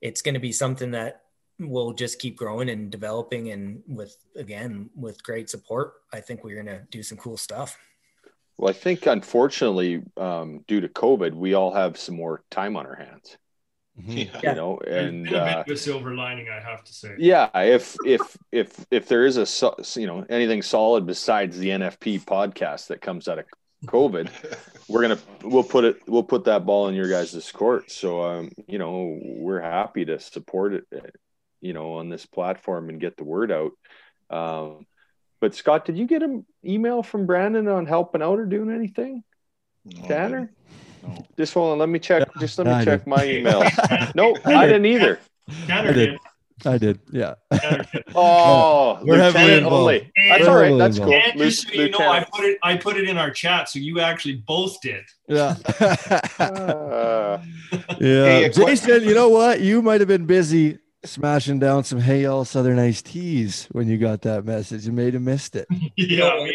it's 0.00 0.22
going 0.22 0.34
to 0.34 0.40
be 0.40 0.52
something 0.52 0.92
that 0.92 1.22
will 1.58 1.92
just 1.92 2.20
keep 2.20 2.36
growing 2.36 2.70
and 2.70 2.90
developing 2.90 3.50
and 3.50 3.82
with 3.88 4.16
again 4.36 4.90
with 4.94 5.22
great 5.22 5.50
support 5.50 5.94
I 6.12 6.20
think 6.20 6.44
we're 6.44 6.62
going 6.62 6.78
to 6.78 6.86
do 6.90 7.02
some 7.02 7.18
cool 7.18 7.36
stuff. 7.36 7.76
Well, 8.58 8.70
I 8.70 8.74
think 8.74 9.06
unfortunately, 9.06 10.02
um, 10.16 10.62
due 10.68 10.80
to 10.80 10.88
COVID, 10.88 11.32
we 11.32 11.54
all 11.54 11.72
have 11.72 11.96
some 11.96 12.14
more 12.14 12.44
time 12.50 12.76
on 12.76 12.86
our 12.86 12.94
hands. 12.94 13.36
Mm-hmm. 14.00 14.18
Yeah. 14.42 14.50
You 14.50 14.54
know, 14.54 14.78
and 14.78 15.32
uh, 15.32 15.64
a 15.68 15.76
silver 15.76 16.14
lining, 16.14 16.48
I 16.48 16.60
have 16.60 16.82
to 16.84 16.92
say. 16.94 17.14
Yeah, 17.18 17.50
if 17.54 17.94
if 18.06 18.38
if 18.50 18.86
if 18.90 19.06
there 19.06 19.26
is 19.26 19.36
a 19.36 19.46
you 20.00 20.06
know 20.06 20.24
anything 20.30 20.62
solid 20.62 21.06
besides 21.06 21.58
the 21.58 21.68
NFP 21.68 22.24
podcast 22.24 22.86
that 22.86 23.02
comes 23.02 23.28
out 23.28 23.38
of 23.38 23.44
COVID, 23.86 24.30
we're 24.88 25.02
gonna 25.02 25.18
we'll 25.42 25.62
put 25.62 25.84
it 25.84 26.08
we'll 26.08 26.22
put 26.22 26.44
that 26.44 26.64
ball 26.64 26.88
in 26.88 26.94
your 26.94 27.08
guys' 27.08 27.52
court. 27.52 27.90
So 27.90 28.22
um, 28.22 28.50
you 28.66 28.78
know, 28.78 29.18
we're 29.22 29.60
happy 29.60 30.06
to 30.06 30.18
support 30.18 30.72
it, 30.72 30.84
you 31.60 31.74
know, 31.74 31.94
on 31.94 32.08
this 32.08 32.24
platform 32.24 32.88
and 32.88 32.98
get 32.98 33.18
the 33.18 33.24
word 33.24 33.52
out. 33.52 33.72
Um, 34.30 34.86
but 35.38 35.54
Scott, 35.54 35.84
did 35.84 35.98
you 35.98 36.06
get 36.06 36.22
an 36.22 36.46
email 36.64 37.02
from 37.02 37.26
Brandon 37.26 37.68
on 37.68 37.84
helping 37.84 38.22
out 38.22 38.38
or 38.38 38.46
doing 38.46 38.70
anything? 38.70 39.22
No, 39.84 40.06
Tanner? 40.06 40.52
No. 41.02 41.26
Just 41.36 41.54
hold 41.54 41.72
on. 41.72 41.78
Let 41.78 41.88
me 41.88 41.98
check. 41.98 42.28
Just 42.38 42.58
let 42.58 42.66
me 42.66 42.72
I 42.72 42.84
check 42.84 43.00
did. 43.00 43.08
my 43.08 43.24
email. 43.24 43.62
no, 44.14 44.36
I 44.44 44.66
didn't 44.66 44.86
either. 44.86 45.18
I 45.68 45.92
did. 45.92 46.18
I 46.64 46.78
did. 46.78 47.00
Yeah. 47.10 47.34
oh, 48.14 49.00
we're 49.02 49.18
heavily 49.18 49.54
involved. 49.54 49.74
Only. 49.74 50.12
That's 50.28 50.46
all 50.46 50.56
right. 50.56 50.78
That's 50.78 50.98
cool. 50.98 51.12
And 51.12 51.38
just 51.38 51.68
so 51.68 51.74
you 51.74 51.90
know, 51.90 51.98
I 51.98 52.24
put 52.24 52.44
it. 52.44 52.58
I 52.62 52.76
put 52.76 52.96
it 52.96 53.08
in 53.08 53.18
our 53.18 53.30
chat, 53.30 53.68
so 53.68 53.78
you 53.78 54.00
actually 54.00 54.36
both 54.36 54.80
did. 54.80 55.04
Yeah. 55.26 55.56
uh, 56.38 57.40
yeah. 57.98 58.24
Hey, 58.24 58.48
Jason, 58.50 59.02
you 59.02 59.14
know 59.14 59.28
what? 59.28 59.60
You 59.60 59.82
might 59.82 60.00
have 60.00 60.08
been 60.08 60.26
busy 60.26 60.78
smashing 61.04 61.58
down 61.58 61.82
some 61.84 62.00
Hey 62.00 62.22
Y'all 62.22 62.44
Southern 62.44 62.78
Iced 62.78 63.06
Teas 63.06 63.68
when 63.72 63.88
you 63.88 63.98
got 63.98 64.22
that 64.22 64.44
message. 64.44 64.86
You 64.86 64.92
may 64.92 65.10
have 65.10 65.22
missed 65.22 65.56
it. 65.56 65.66
yeah, 65.96 66.46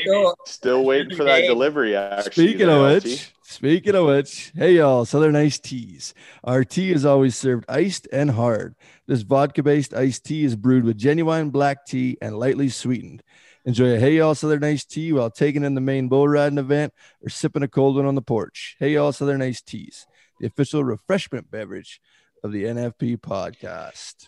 still 0.45 0.86
waiting 0.86 1.15
for 1.15 1.23
that 1.25 1.41
delivery. 1.41 1.95
Actually, 1.95 2.31
speaking 2.31 2.69
of 2.69 2.81
which, 3.03 3.33
Speaking 3.51 3.95
of 3.95 4.07
which, 4.07 4.51
hey 4.55 4.73
y'all, 4.73 5.05
Southern 5.05 5.38
Iced 5.38 5.63
Teas. 5.63 6.13
Our 6.43 6.65
tea 6.65 6.91
is 6.91 7.05
always 7.05 7.33
served 7.38 7.63
iced 7.69 8.05
and 8.12 8.29
hard. 8.31 8.75
This 9.07 9.21
vodka 9.21 9.63
based 9.63 9.93
iced 9.93 10.25
tea 10.25 10.43
is 10.43 10.57
brewed 10.57 10.83
with 10.83 10.97
genuine 10.97 11.49
black 11.49 11.86
tea 11.86 12.17
and 12.21 12.38
lightly 12.38 12.67
sweetened. 12.67 13.23
Enjoy 13.63 13.95
a 13.95 13.99
Hey 13.99 14.17
Y'all 14.17 14.36
Southern 14.36 14.65
Iced 14.65 14.91
Tea 14.91 15.13
while 15.13 15.29
taking 15.31 15.63
in 15.63 15.75
the 15.75 15.81
main 15.81 16.10
bull 16.10 16.27
riding 16.27 16.57
event 16.57 16.93
or 17.23 17.29
sipping 17.29 17.63
a 17.63 17.69
cold 17.69 17.95
one 17.95 18.05
on 18.05 18.15
the 18.15 18.21
porch. 18.21 18.75
Hey 18.79 18.91
Y'all 18.91 19.13
Southern 19.13 19.41
Iced 19.41 19.65
Teas, 19.65 20.05
the 20.41 20.47
official 20.47 20.83
refreshment 20.83 21.49
beverage 21.49 22.01
of 22.43 22.51
the 22.51 22.65
NFP 22.65 23.15
podcast. 23.21 24.27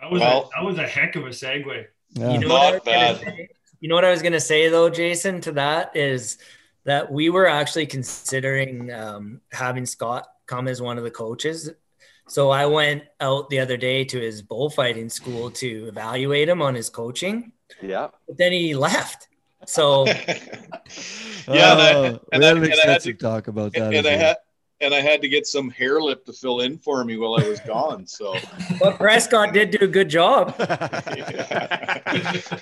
That 0.00 0.10
was 0.10 0.22
Well- 0.22 0.50
a, 0.56 0.60
that 0.60 0.66
was 0.66 0.76
a 0.78 0.88
heck 0.88 1.14
of 1.14 1.22
a 1.24 1.28
segue. 1.28 1.86
Yeah. 2.14 2.32
You 2.32 2.40
know, 2.40 2.48
Not 2.48 2.54
what 2.58 2.62
I 2.64 2.72
was 2.72 2.82
bad. 2.84 3.24
gonna 3.24 3.36
say? 3.36 3.48
you 3.78 3.88
know 3.88 3.94
what 3.94 4.04
I 4.04 4.10
was 4.10 4.22
going 4.22 4.32
to 4.32 4.40
say 4.40 4.68
though, 4.68 4.90
Jason, 4.90 5.40
to 5.42 5.52
that 5.52 5.94
is 5.96 6.38
that 6.84 7.10
we 7.12 7.30
were 7.30 7.46
actually 7.46 7.86
considering 7.86 8.92
um, 8.92 9.40
having 9.52 9.86
Scott 9.86 10.26
come 10.46 10.66
as 10.68 10.80
one 10.82 10.98
of 10.98 11.04
the 11.04 11.10
coaches. 11.10 11.70
So 12.28 12.50
I 12.50 12.66
went 12.66 13.02
out 13.20 13.50
the 13.50 13.58
other 13.60 13.76
day 13.76 14.04
to 14.04 14.20
his 14.20 14.40
bullfighting 14.40 15.08
school 15.08 15.50
to 15.52 15.86
evaluate 15.88 16.48
him 16.48 16.62
on 16.62 16.74
his 16.74 16.88
coaching, 16.88 17.52
Yeah. 17.82 18.08
but 18.26 18.38
then 18.38 18.52
he 18.52 18.74
left. 18.74 19.28
So 19.66 20.06
yeah, 20.06 20.12
and 21.46 21.80
I, 21.80 21.94
Oh, 21.94 22.20
and 22.32 22.42
we 22.42 22.46
I- 22.46 22.48
had 22.48 22.56
an 22.56 22.62
and 22.62 22.64
I 22.64 22.66
had 22.66 22.68
extensive 22.68 23.18
to- 23.18 23.24
talk 23.24 23.48
about 23.48 23.72
that. 23.74 23.82
and 23.92 23.94
as 23.96 24.06
I 24.06 24.12
had 24.12 24.36
and 24.82 24.94
I 24.94 25.00
had 25.02 25.20
to 25.20 25.28
get 25.28 25.46
some 25.46 25.68
hair 25.68 26.00
lip 26.00 26.24
to 26.24 26.32
fill 26.32 26.60
in 26.60 26.78
for 26.78 27.04
me 27.04 27.18
while 27.18 27.34
I 27.38 27.46
was 27.46 27.60
gone. 27.60 28.06
So 28.06 28.34
but 28.80 28.96
Prescott 28.96 29.52
did 29.52 29.70
do 29.72 29.78
a 29.82 29.86
good 29.86 30.08
job. 30.08 30.54
yeah, 30.58 32.00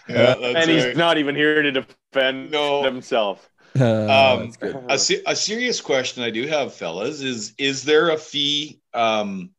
that's 0.09 0.43
and 0.43 0.71
he's 0.71 0.87
right. 0.87 0.97
not 0.97 1.19
even 1.19 1.35
here 1.37 1.63
to 1.63 1.71
defend 1.71 2.51
No. 2.51 2.83
himself. 2.83 3.49
Uh, 3.79 4.49
Um, 4.63 4.85
a, 4.89 4.99
a 5.27 5.37
serious 5.37 5.81
question 5.81 6.23
I 6.23 6.31
do 6.31 6.47
have, 6.47 6.75
fellas, 6.75 7.21
is 7.21 7.55
is 7.59 7.85
there 7.85 8.11
a 8.11 8.17
fee? 8.17 8.81
Um, 8.95 9.51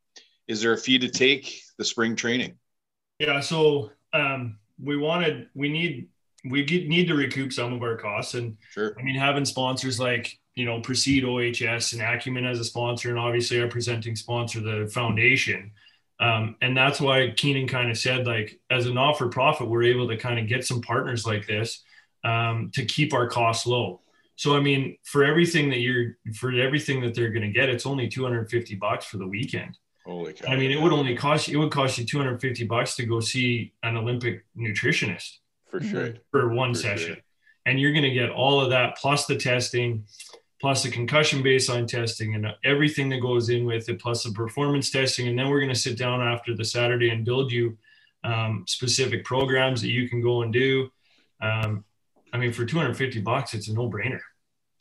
is 0.47 0.61
there 0.61 0.73
a 0.73 0.77
fee 0.77 0.99
to 0.99 1.09
take 1.09 1.61
the 1.77 1.85
spring 1.85 2.15
training? 2.15 2.55
Yeah, 3.19 3.39
so 3.39 3.91
um, 4.13 4.57
we 4.81 4.97
wanted, 4.97 5.49
we 5.53 5.69
need, 5.69 6.07
we 6.45 6.63
get, 6.63 6.87
need 6.87 7.07
to 7.07 7.15
recoup 7.15 7.51
some 7.53 7.73
of 7.73 7.83
our 7.83 7.97
costs, 7.97 8.33
and 8.33 8.57
Sure. 8.71 8.95
I 8.97 9.03
mean, 9.03 9.15
having 9.15 9.45
sponsors 9.45 9.99
like 9.99 10.39
you 10.55 10.65
know 10.65 10.81
Proceed 10.81 11.23
OHS 11.23 11.93
and 11.93 12.01
Acumen 12.01 12.45
as 12.45 12.59
a 12.59 12.63
sponsor, 12.63 13.09
and 13.09 13.19
obviously 13.19 13.61
our 13.61 13.67
presenting 13.67 14.15
sponsor, 14.15 14.61
the 14.61 14.89
foundation, 14.91 15.71
um, 16.19 16.55
and 16.61 16.75
that's 16.75 16.99
why 16.99 17.31
Keenan 17.35 17.67
kind 17.67 17.89
of 17.89 17.97
said 17.97 18.25
like, 18.25 18.59
as 18.69 18.85
a 18.85 18.93
not 18.93 19.17
for 19.17 19.29
profit, 19.29 19.69
we're 19.69 19.83
able 19.83 20.07
to 20.07 20.17
kind 20.17 20.39
of 20.39 20.47
get 20.47 20.65
some 20.65 20.81
partners 20.81 21.25
like 21.25 21.47
this 21.47 21.83
um, 22.23 22.71
to 22.73 22.85
keep 22.85 23.13
our 23.13 23.27
costs 23.27 23.65
low. 23.65 24.01
So 24.35 24.55
I 24.55 24.61
mean, 24.61 24.97
for 25.03 25.23
everything 25.23 25.69
that 25.69 25.79
you're, 25.79 26.17
for 26.35 26.51
everything 26.51 27.01
that 27.01 27.13
they're 27.13 27.29
going 27.29 27.41
to 27.43 27.51
get, 27.51 27.69
it's 27.69 27.85
only 27.85 28.07
250 28.07 28.75
bucks 28.75 29.05
for 29.05 29.17
the 29.17 29.27
weekend. 29.27 29.77
Holy 30.05 30.33
cow! 30.33 30.47
I 30.51 30.55
mean, 30.55 30.71
it 30.71 30.81
would 30.81 30.93
only 30.93 31.15
cost 31.15 31.47
you, 31.47 31.59
it 31.59 31.63
would 31.63 31.71
cost 31.73 31.97
you 31.97 32.05
250 32.05 32.63
bucks 32.65 32.95
to 32.95 33.05
go 33.05 33.19
see 33.19 33.73
an 33.83 33.97
Olympic 33.97 34.45
nutritionist 34.57 35.39
For 35.69 35.81
sure. 35.81 36.13
for 36.31 36.49
one 36.53 36.73
For 36.73 36.79
session. 36.81 37.07
sure. 37.15 37.23
And 37.65 37.79
you're 37.79 37.91
going 37.91 38.03
to 38.03 38.11
get 38.11 38.29
all 38.31 38.61
of 38.61 38.69
that 38.69 38.97
plus 38.97 39.25
the 39.25 39.35
testing, 39.35 40.05
plus 40.61 40.83
the 40.83 40.89
concussion 40.89 41.43
baseline 41.43 41.85
testing 41.87 42.33
and 42.33 42.47
everything 42.63 43.09
that 43.09 43.19
goes 43.19 43.49
in 43.49 43.65
with 43.65 43.89
it, 43.89 43.99
plus 43.99 44.23
the 44.23 44.31
performance 44.31 44.89
testing. 44.89 45.27
And 45.27 45.37
then 45.37 45.49
we're 45.49 45.59
going 45.59 45.73
to 45.73 45.79
sit 45.79 45.97
down 45.97 46.21
after 46.21 46.55
the 46.55 46.65
Saturday 46.65 47.09
and 47.09 47.25
build 47.25 47.51
you 47.51 47.77
um, 48.23 48.63
specific 48.67 49.23
programs 49.25 49.81
that 49.81 49.89
you 49.89 50.09
can 50.09 50.21
go 50.21 50.41
and 50.41 50.51
do. 50.51 50.89
Um, 51.41 51.83
I 52.33 52.37
mean, 52.37 52.53
for 52.53 52.65
250 52.65 53.21
bucks, 53.21 53.53
it's 53.53 53.67
a 53.67 53.73
no 53.73 53.89
brainer. 53.89 54.19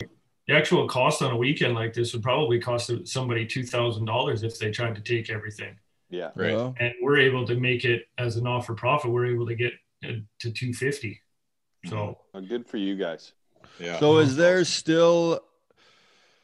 The 0.00 0.54
actual 0.54 0.88
cost 0.88 1.20
on 1.20 1.30
a 1.30 1.36
weekend 1.36 1.74
like 1.74 1.92
this 1.92 2.12
would 2.14 2.22
probably 2.22 2.58
cost 2.58 2.90
somebody 3.04 3.46
$2,000 3.46 4.44
if 4.44 4.58
they 4.58 4.70
tried 4.70 4.94
to 4.94 5.02
take 5.02 5.28
everything 5.28 5.76
Yeah. 6.08 6.30
Right. 6.34 6.54
Well, 6.54 6.74
and 6.80 6.92
we're 7.02 7.18
able 7.18 7.46
to 7.46 7.54
make 7.54 7.84
it 7.84 8.04
as 8.16 8.36
an 8.36 8.46
offer 8.46 8.74
profit. 8.74 9.10
We're 9.10 9.26
able 9.26 9.46
to 9.46 9.54
get 9.54 9.72
to 10.02 10.22
250. 10.40 11.20
So 11.86 12.18
Well, 12.32 12.42
good 12.42 12.66
for 12.66 12.78
you 12.78 12.96
guys. 12.96 13.32
Yeah. 13.78 13.98
So 13.98 14.18
is 14.18 14.36
there 14.36 14.64
still 14.64 15.40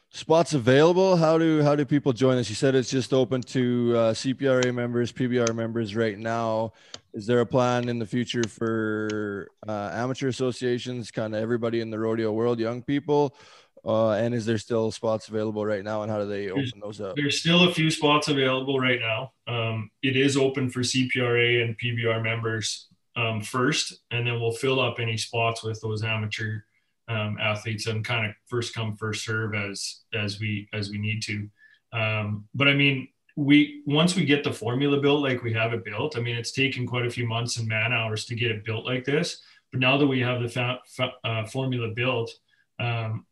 spots 0.09 0.53
available? 0.53 1.17
How 1.17 1.37
do 1.37 1.61
how 1.61 1.75
do 1.75 1.85
people 1.85 2.13
join 2.13 2.37
us? 2.37 2.47
You 2.49 2.55
said 2.55 2.75
it's 2.75 2.89
just 2.89 3.13
open 3.13 3.41
to 3.41 3.93
uh, 3.95 4.13
CPRA 4.13 4.73
members, 4.73 5.11
PBR 5.11 5.53
members 5.55 5.95
right 5.95 6.17
now. 6.17 6.73
Is 7.15 7.25
there 7.25 7.39
a 7.39 7.45
plan 7.45 7.87
in 7.87 7.97
the 7.97 8.05
future 8.05 8.43
for 8.43 9.47
uh, 9.65 9.89
amateur 9.93 10.27
associations, 10.27 11.11
kind 11.11 11.33
of 11.33 11.41
everybody 11.41 11.79
in 11.79 11.89
the 11.89 11.97
rodeo 11.97 12.33
world, 12.33 12.59
young 12.59 12.83
people? 12.83 13.35
Uh, 13.85 14.11
and 14.11 14.33
is 14.33 14.45
there 14.45 14.57
still 14.57 14.91
spots 14.91 15.29
available 15.29 15.65
right 15.65 15.83
now? 15.83 16.01
And 16.01 16.11
how 16.11 16.19
do 16.19 16.25
they 16.25 16.49
open 16.49 16.81
those 16.81 16.99
up? 16.99 17.15
there's 17.15 17.39
still 17.39 17.69
a 17.69 17.73
few 17.73 17.89
spots 17.89 18.27
available 18.27 18.79
right 18.79 18.99
now. 18.99 19.31
Um, 19.47 19.91
it 20.03 20.17
is 20.17 20.35
open 20.35 20.69
for 20.69 20.81
CPRA 20.81 21.63
and 21.63 21.77
PBR 21.79 22.21
members 22.21 22.89
um, 23.15 23.41
first, 23.41 24.01
and 24.11 24.27
then 24.27 24.41
we'll 24.41 24.51
fill 24.51 24.81
up 24.81 24.99
any 24.99 25.15
spots 25.15 25.63
with 25.63 25.79
those 25.81 26.03
amateur 26.03 26.61
um, 27.07 27.37
athletes 27.39 27.87
and 27.87 28.03
kind 28.03 28.25
of 28.25 28.33
first 28.47 28.73
come 28.73 28.95
first 28.97 29.23
serve 29.23 29.53
as 29.53 30.01
as 30.13 30.39
we 30.39 30.67
as 30.73 30.89
we 30.89 30.97
need 30.97 31.21
to. 31.21 31.47
Um, 31.93 32.45
but 32.53 32.67
I 32.67 32.73
mean, 32.73 33.07
we 33.35 33.81
once 33.85 34.15
we 34.15 34.25
get 34.25 34.43
the 34.43 34.53
formula 34.53 34.99
built 34.99 35.21
like 35.21 35.43
we 35.43 35.53
have 35.53 35.73
it 35.73 35.83
built, 35.83 36.17
I 36.17 36.21
mean, 36.21 36.35
it's 36.35 36.51
taken 36.51 36.87
quite 36.87 37.05
a 37.05 37.09
few 37.09 37.27
months 37.27 37.57
and 37.57 37.67
man 37.67 37.91
hours 37.91 38.25
to 38.25 38.35
get 38.35 38.51
it 38.51 38.63
built 38.63 38.85
like 38.85 39.03
this. 39.03 39.41
But 39.71 39.81
now 39.81 39.97
that 39.97 40.07
we 40.07 40.21
have 40.21 40.41
the 40.41 40.47
fa- 40.47 40.79
fa- 40.87 41.13
uh, 41.23 41.45
formula 41.45 41.89
built, 41.89 42.31
um, 42.79 43.25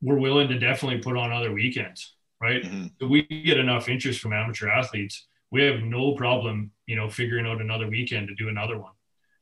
we're 0.00 0.18
willing 0.18 0.48
to 0.48 0.58
definitely 0.58 0.98
put 0.98 1.16
on 1.16 1.30
other 1.30 1.52
weekends, 1.52 2.14
right? 2.40 2.62
Mhm. 2.62 3.08
we 3.08 3.22
get 3.22 3.58
enough 3.58 3.88
interest 3.88 4.20
from 4.20 4.32
amateur 4.32 4.68
athletes, 4.68 5.26
we 5.50 5.62
have 5.62 5.82
no 5.82 6.14
problem, 6.14 6.70
you 6.86 6.96
know, 6.96 7.10
figuring 7.10 7.46
out 7.46 7.60
another 7.60 7.88
weekend 7.88 8.28
to 8.28 8.34
do 8.34 8.48
another 8.48 8.78
one, 8.78 8.92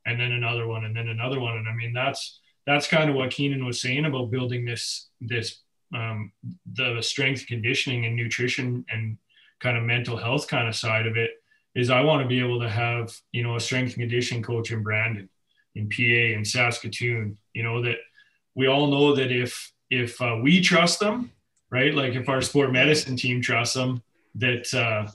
and 0.05 0.19
then 0.19 0.33
another 0.33 0.67
one, 0.67 0.83
and 0.83 0.95
then 0.95 1.07
another 1.07 1.39
one. 1.39 1.57
And 1.57 1.69
I 1.69 1.73
mean, 1.73 1.93
that's 1.93 2.41
that's 2.65 2.87
kind 2.87 3.09
of 3.09 3.15
what 3.15 3.31
Keenan 3.31 3.65
was 3.65 3.79
saying 3.79 4.05
about 4.05 4.31
building 4.31 4.65
this 4.65 5.09
this 5.21 5.61
um, 5.93 6.33
the 6.73 7.01
strength 7.01 7.47
conditioning 7.47 8.05
and 8.05 8.15
nutrition 8.15 8.85
and 8.89 9.17
kind 9.59 9.77
of 9.77 9.83
mental 9.83 10.17
health 10.17 10.47
kind 10.47 10.67
of 10.67 10.75
side 10.75 11.07
of 11.07 11.17
it. 11.17 11.31
Is 11.75 11.89
I 11.89 12.01
want 12.01 12.23
to 12.23 12.27
be 12.27 12.39
able 12.39 12.59
to 12.61 12.69
have 12.69 13.15
you 13.31 13.43
know 13.43 13.55
a 13.55 13.59
strength 13.59 13.93
and 13.93 14.01
conditioning 14.01 14.43
coach 14.43 14.71
in 14.71 14.83
Brandon, 14.83 15.29
in 15.75 15.89
PA, 15.89 16.37
in 16.37 16.43
Saskatoon. 16.43 17.37
You 17.53 17.63
know 17.63 17.81
that 17.83 17.97
we 18.55 18.67
all 18.67 18.87
know 18.87 19.15
that 19.15 19.31
if 19.31 19.71
if 19.89 20.21
uh, 20.21 20.37
we 20.41 20.61
trust 20.61 20.99
them 20.99 21.31
right? 21.71 21.93
Like 21.93 22.13
if 22.15 22.29
our 22.29 22.41
sport 22.41 22.71
medicine 22.71 23.15
team 23.15 23.41
trusts 23.41 23.75
them, 23.75 24.01
that 24.35 24.73
uh, 24.73 25.11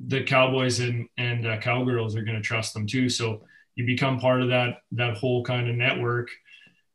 the 0.00 0.22
Cowboys 0.22 0.80
and 0.80 1.08
and 1.16 1.46
uh, 1.46 1.58
Cowgirls 1.58 2.16
are 2.16 2.22
going 2.22 2.36
to 2.36 2.42
trust 2.42 2.74
them 2.74 2.86
too. 2.86 3.08
So 3.08 3.42
you 3.74 3.86
become 3.86 4.18
part 4.18 4.42
of 4.42 4.48
that 4.48 4.82
that 4.92 5.16
whole 5.16 5.44
kind 5.44 5.68
of 5.68 5.76
network, 5.76 6.28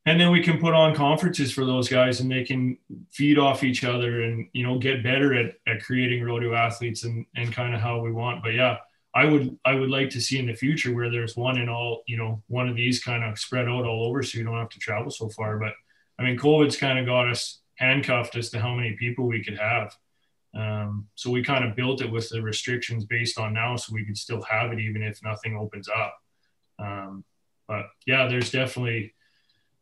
and 0.06 0.20
then 0.20 0.32
we 0.32 0.44
can 0.44 0.60
put 0.60 0.74
on 0.74 0.96
conferences 0.96 1.52
for 1.52 1.66
those 1.66 1.88
guys, 1.90 2.20
and 2.20 2.32
they 2.32 2.44
can 2.44 2.78
feed 3.12 3.38
off 3.38 3.64
each 3.64 3.84
other 3.84 4.24
and 4.24 4.48
you 4.54 4.64
know 4.66 4.78
get 4.78 5.04
better 5.04 5.34
at 5.34 5.56
at 5.68 5.84
creating 5.84 6.24
rodeo 6.24 6.54
athletes 6.54 7.04
and 7.04 7.26
and 7.36 7.54
kind 7.54 7.74
of 7.74 7.82
how 7.82 8.00
we 8.00 8.12
want. 8.12 8.44
But 8.44 8.54
yeah. 8.54 8.78
I 9.16 9.26
would 9.26 9.58
I 9.64 9.76
would 9.76 9.92
like 9.92 10.10
to 10.12 10.20
see 10.20 10.40
in 10.40 10.48
the 10.48 10.56
future 10.56 10.92
where 10.92 11.12
there's 11.12 11.38
one 11.38 11.60
in 11.60 11.70
all 11.70 12.02
you 12.08 12.18
know 12.18 12.42
one 12.48 12.68
of 12.68 12.76
these 12.76 13.04
kind 13.04 13.24
of 13.24 13.38
spread 13.38 13.68
out 13.68 13.86
all 13.86 14.08
over 14.08 14.24
so 14.24 14.40
you 14.40 14.44
don't 14.44 14.58
have 14.58 14.70
to 14.70 14.80
travel 14.80 15.12
so 15.12 15.30
far. 15.30 15.60
But 15.60 15.74
I 16.18 16.24
mean, 16.24 16.38
COVID's 16.38 16.78
kind 16.78 16.98
of 16.98 17.06
got 17.06 17.30
us 17.30 17.60
handcuffed 17.76 18.36
as 18.36 18.50
to 18.52 18.60
how 18.60 18.74
many 18.74 18.94
people 18.94 19.28
we 19.28 19.44
could 19.44 19.58
have. 19.58 19.96
Um, 20.56 21.08
so 21.16 21.32
we 21.32 21.44
kind 21.44 21.64
of 21.64 21.76
built 21.76 22.02
it 22.02 22.12
with 22.12 22.30
the 22.30 22.42
restrictions 22.42 23.06
based 23.06 23.40
on 23.40 23.54
now, 23.54 23.76
so 23.76 23.94
we 23.94 24.06
could 24.06 24.18
still 24.18 24.42
have 24.44 24.72
it 24.72 24.80
even 24.80 25.02
if 25.02 25.20
nothing 25.24 25.56
opens 25.58 25.90
up. 25.90 26.16
Um, 26.80 27.24
but 27.68 27.88
yeah, 28.06 28.28
there's 28.28 28.52
definitely 28.52 29.14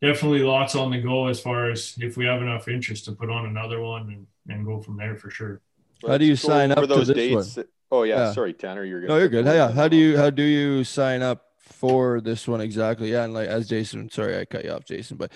definitely 0.02 0.40
lots 0.40 0.74
on 0.74 0.90
the 0.90 1.00
go 1.00 1.28
as 1.28 1.40
far 1.40 1.70
as 1.70 1.94
if 2.00 2.16
we 2.16 2.26
have 2.26 2.42
enough 2.42 2.68
interest 2.68 3.04
to 3.06 3.12
put 3.12 3.30
on 3.30 3.46
another 3.46 3.80
one 3.80 4.02
and, 4.48 4.54
and 4.54 4.66
go 4.66 4.80
from 4.82 4.96
there 4.96 5.16
for 5.16 5.30
sure. 5.30 5.60
How 6.06 6.18
do 6.18 6.24
you 6.24 6.32
Let's 6.32 6.42
sign 6.42 6.72
up 6.72 6.80
to 6.80 6.86
those 6.86 7.06
this 7.08 7.16
dates. 7.16 7.58
Oh 7.90 8.02
yeah, 8.02 8.16
Yeah. 8.16 8.32
sorry, 8.32 8.52
Tanner. 8.52 8.84
You're 8.84 9.00
good. 9.00 9.08
No, 9.08 9.16
you're 9.18 9.28
good. 9.28 9.46
Yeah, 9.46 9.70
how 9.70 9.86
do 9.88 9.96
you 9.96 10.16
how 10.18 10.30
do 10.30 10.42
you 10.42 10.82
sign 10.82 11.22
up 11.22 11.44
for 11.58 12.20
this 12.20 12.48
one 12.48 12.60
exactly? 12.60 13.12
Yeah, 13.12 13.24
and 13.24 13.32
like 13.34 13.48
as 13.48 13.68
Jason, 13.68 14.10
sorry 14.10 14.36
I 14.38 14.44
cut 14.44 14.64
you 14.64 14.72
off, 14.72 14.84
Jason, 14.84 15.16
but 15.16 15.30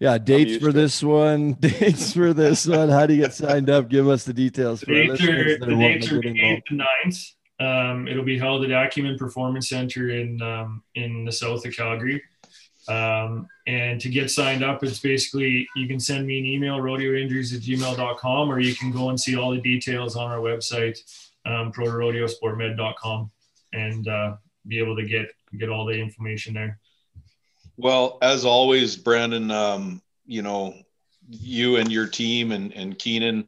yeah, 0.00 0.18
dates 0.18 0.54
for 0.56 0.60
to 0.64 0.68
it. 0.70 0.72
this 0.72 1.02
one, 1.02 1.52
dates 1.60 2.12
for 2.14 2.32
this 2.32 2.66
one. 2.66 2.88
How 2.88 3.06
do 3.06 3.14
you 3.14 3.22
get 3.22 3.34
signed 3.34 3.70
up? 3.70 3.88
Give 3.88 4.08
us 4.08 4.24
the 4.24 4.32
details 4.32 4.80
The 4.80 4.86
for 4.86 4.92
our 4.94 4.98
dates 5.16 5.22
are, 5.22 5.58
the 5.58 5.66
are 5.66 5.76
dates 5.76 6.12
are 6.12 6.20
8th 6.20 6.62
and 6.70 6.82
9th. 7.06 7.32
Um, 7.60 8.08
it'll 8.08 8.24
be 8.24 8.38
held 8.38 8.64
at 8.64 8.70
Acumen 8.86 9.18
Performance 9.18 9.68
Center 9.68 10.10
in 10.10 10.40
um, 10.42 10.82
in 10.94 11.24
the 11.24 11.32
south 11.32 11.64
of 11.66 11.76
Calgary. 11.76 12.22
Um, 12.88 13.48
and 13.66 14.00
to 14.00 14.08
get 14.08 14.30
signed 14.30 14.64
up, 14.64 14.82
it's 14.82 14.98
basically 14.98 15.68
you 15.76 15.86
can 15.86 16.00
send 16.00 16.26
me 16.26 16.38
an 16.38 16.46
email, 16.46 16.78
rodeoinjuries 16.78 17.54
at 17.54 17.60
gmail.com, 17.60 18.50
or 18.50 18.60
you 18.60 18.74
can 18.74 18.90
go 18.90 19.10
and 19.10 19.20
see 19.20 19.36
all 19.36 19.50
the 19.50 19.60
details 19.60 20.16
on 20.16 20.30
our 20.30 20.38
website, 20.38 20.98
um, 21.44 21.70
prorodeosportmed.com, 21.72 23.30
and 23.74 24.08
uh, 24.08 24.36
be 24.66 24.78
able 24.78 24.96
to 24.96 25.04
get 25.04 25.28
get 25.58 25.68
all 25.68 25.84
the 25.84 25.92
information 25.92 26.54
there. 26.54 26.78
Well, 27.76 28.18
as 28.22 28.44
always, 28.44 28.96
Brandon, 28.96 29.50
um, 29.50 30.02
you 30.26 30.42
know, 30.42 30.74
you 31.28 31.76
and 31.76 31.92
your 31.92 32.06
team 32.06 32.52
and 32.52 32.72
and 32.72 32.98
Keenan. 32.98 33.46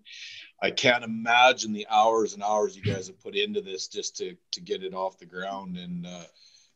I 0.62 0.70
can't 0.70 1.04
imagine 1.04 1.72
the 1.72 1.86
hours 1.88 2.34
and 2.34 2.42
hours 2.42 2.76
you 2.76 2.82
guys 2.82 3.06
have 3.06 3.22
put 3.22 3.34
into 3.34 3.62
this 3.62 3.88
just 3.88 4.18
to 4.18 4.36
to 4.52 4.60
get 4.60 4.82
it 4.82 4.92
off 4.92 5.18
the 5.18 5.24
ground. 5.24 5.78
And 5.78 6.06
uh, 6.06 6.24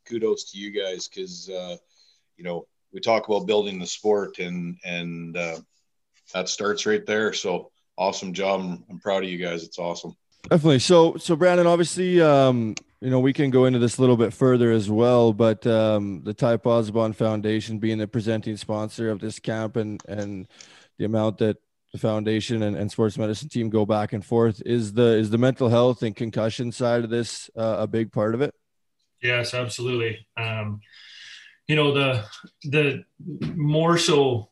kudos 0.06 0.52
to 0.52 0.58
you 0.58 0.70
guys 0.70 1.08
because 1.08 1.50
uh, 1.50 1.76
you 2.36 2.44
know 2.44 2.66
we 2.92 3.00
talk 3.00 3.28
about 3.28 3.46
building 3.46 3.78
the 3.78 3.86
sport 3.86 4.38
and 4.38 4.76
and 4.84 5.36
uh, 5.36 5.58
that 6.32 6.48
starts 6.48 6.86
right 6.86 7.04
there. 7.04 7.32
So 7.32 7.70
awesome 7.96 8.32
job! 8.32 8.60
I'm, 8.60 8.84
I'm 8.90 9.00
proud 9.00 9.24
of 9.24 9.30
you 9.30 9.38
guys. 9.38 9.64
It's 9.64 9.78
awesome. 9.78 10.16
Definitely. 10.50 10.80
So, 10.80 11.16
so 11.16 11.36
Brandon, 11.36 11.66
obviously, 11.66 12.20
um, 12.20 12.74
you 13.00 13.08
know, 13.08 13.20
we 13.20 13.32
can 13.32 13.50
go 13.50 13.64
into 13.64 13.78
this 13.78 13.96
a 13.96 14.00
little 14.02 14.16
bit 14.16 14.32
further 14.32 14.72
as 14.72 14.90
well, 14.90 15.32
but 15.32 15.66
um, 15.66 16.20
the 16.22 16.34
Ty 16.34 16.58
Pozzebon 16.58 17.14
Foundation 17.14 17.78
being 17.78 17.96
the 17.96 18.06
presenting 18.06 18.56
sponsor 18.58 19.10
of 19.10 19.20
this 19.20 19.38
camp 19.38 19.76
and 19.76 20.02
and 20.06 20.46
the 20.98 21.04
amount 21.04 21.38
that 21.38 21.56
the 21.92 21.98
foundation 21.98 22.62
and, 22.62 22.76
and 22.76 22.90
sports 22.90 23.16
medicine 23.16 23.48
team 23.48 23.70
go 23.70 23.86
back 23.86 24.12
and 24.12 24.24
forth 24.24 24.60
is 24.66 24.92
the 24.92 25.16
is 25.16 25.30
the 25.30 25.38
mental 25.38 25.68
health 25.68 26.02
and 26.02 26.14
concussion 26.14 26.72
side 26.72 27.04
of 27.04 27.10
this 27.10 27.50
uh, 27.56 27.76
a 27.78 27.86
big 27.86 28.12
part 28.12 28.34
of 28.34 28.40
it. 28.40 28.54
Yes, 29.22 29.54
absolutely. 29.54 30.26
Um, 30.36 30.80
you 31.68 31.76
know 31.76 31.92
the 31.92 32.24
the 32.64 33.04
more 33.54 33.98
so 33.98 34.50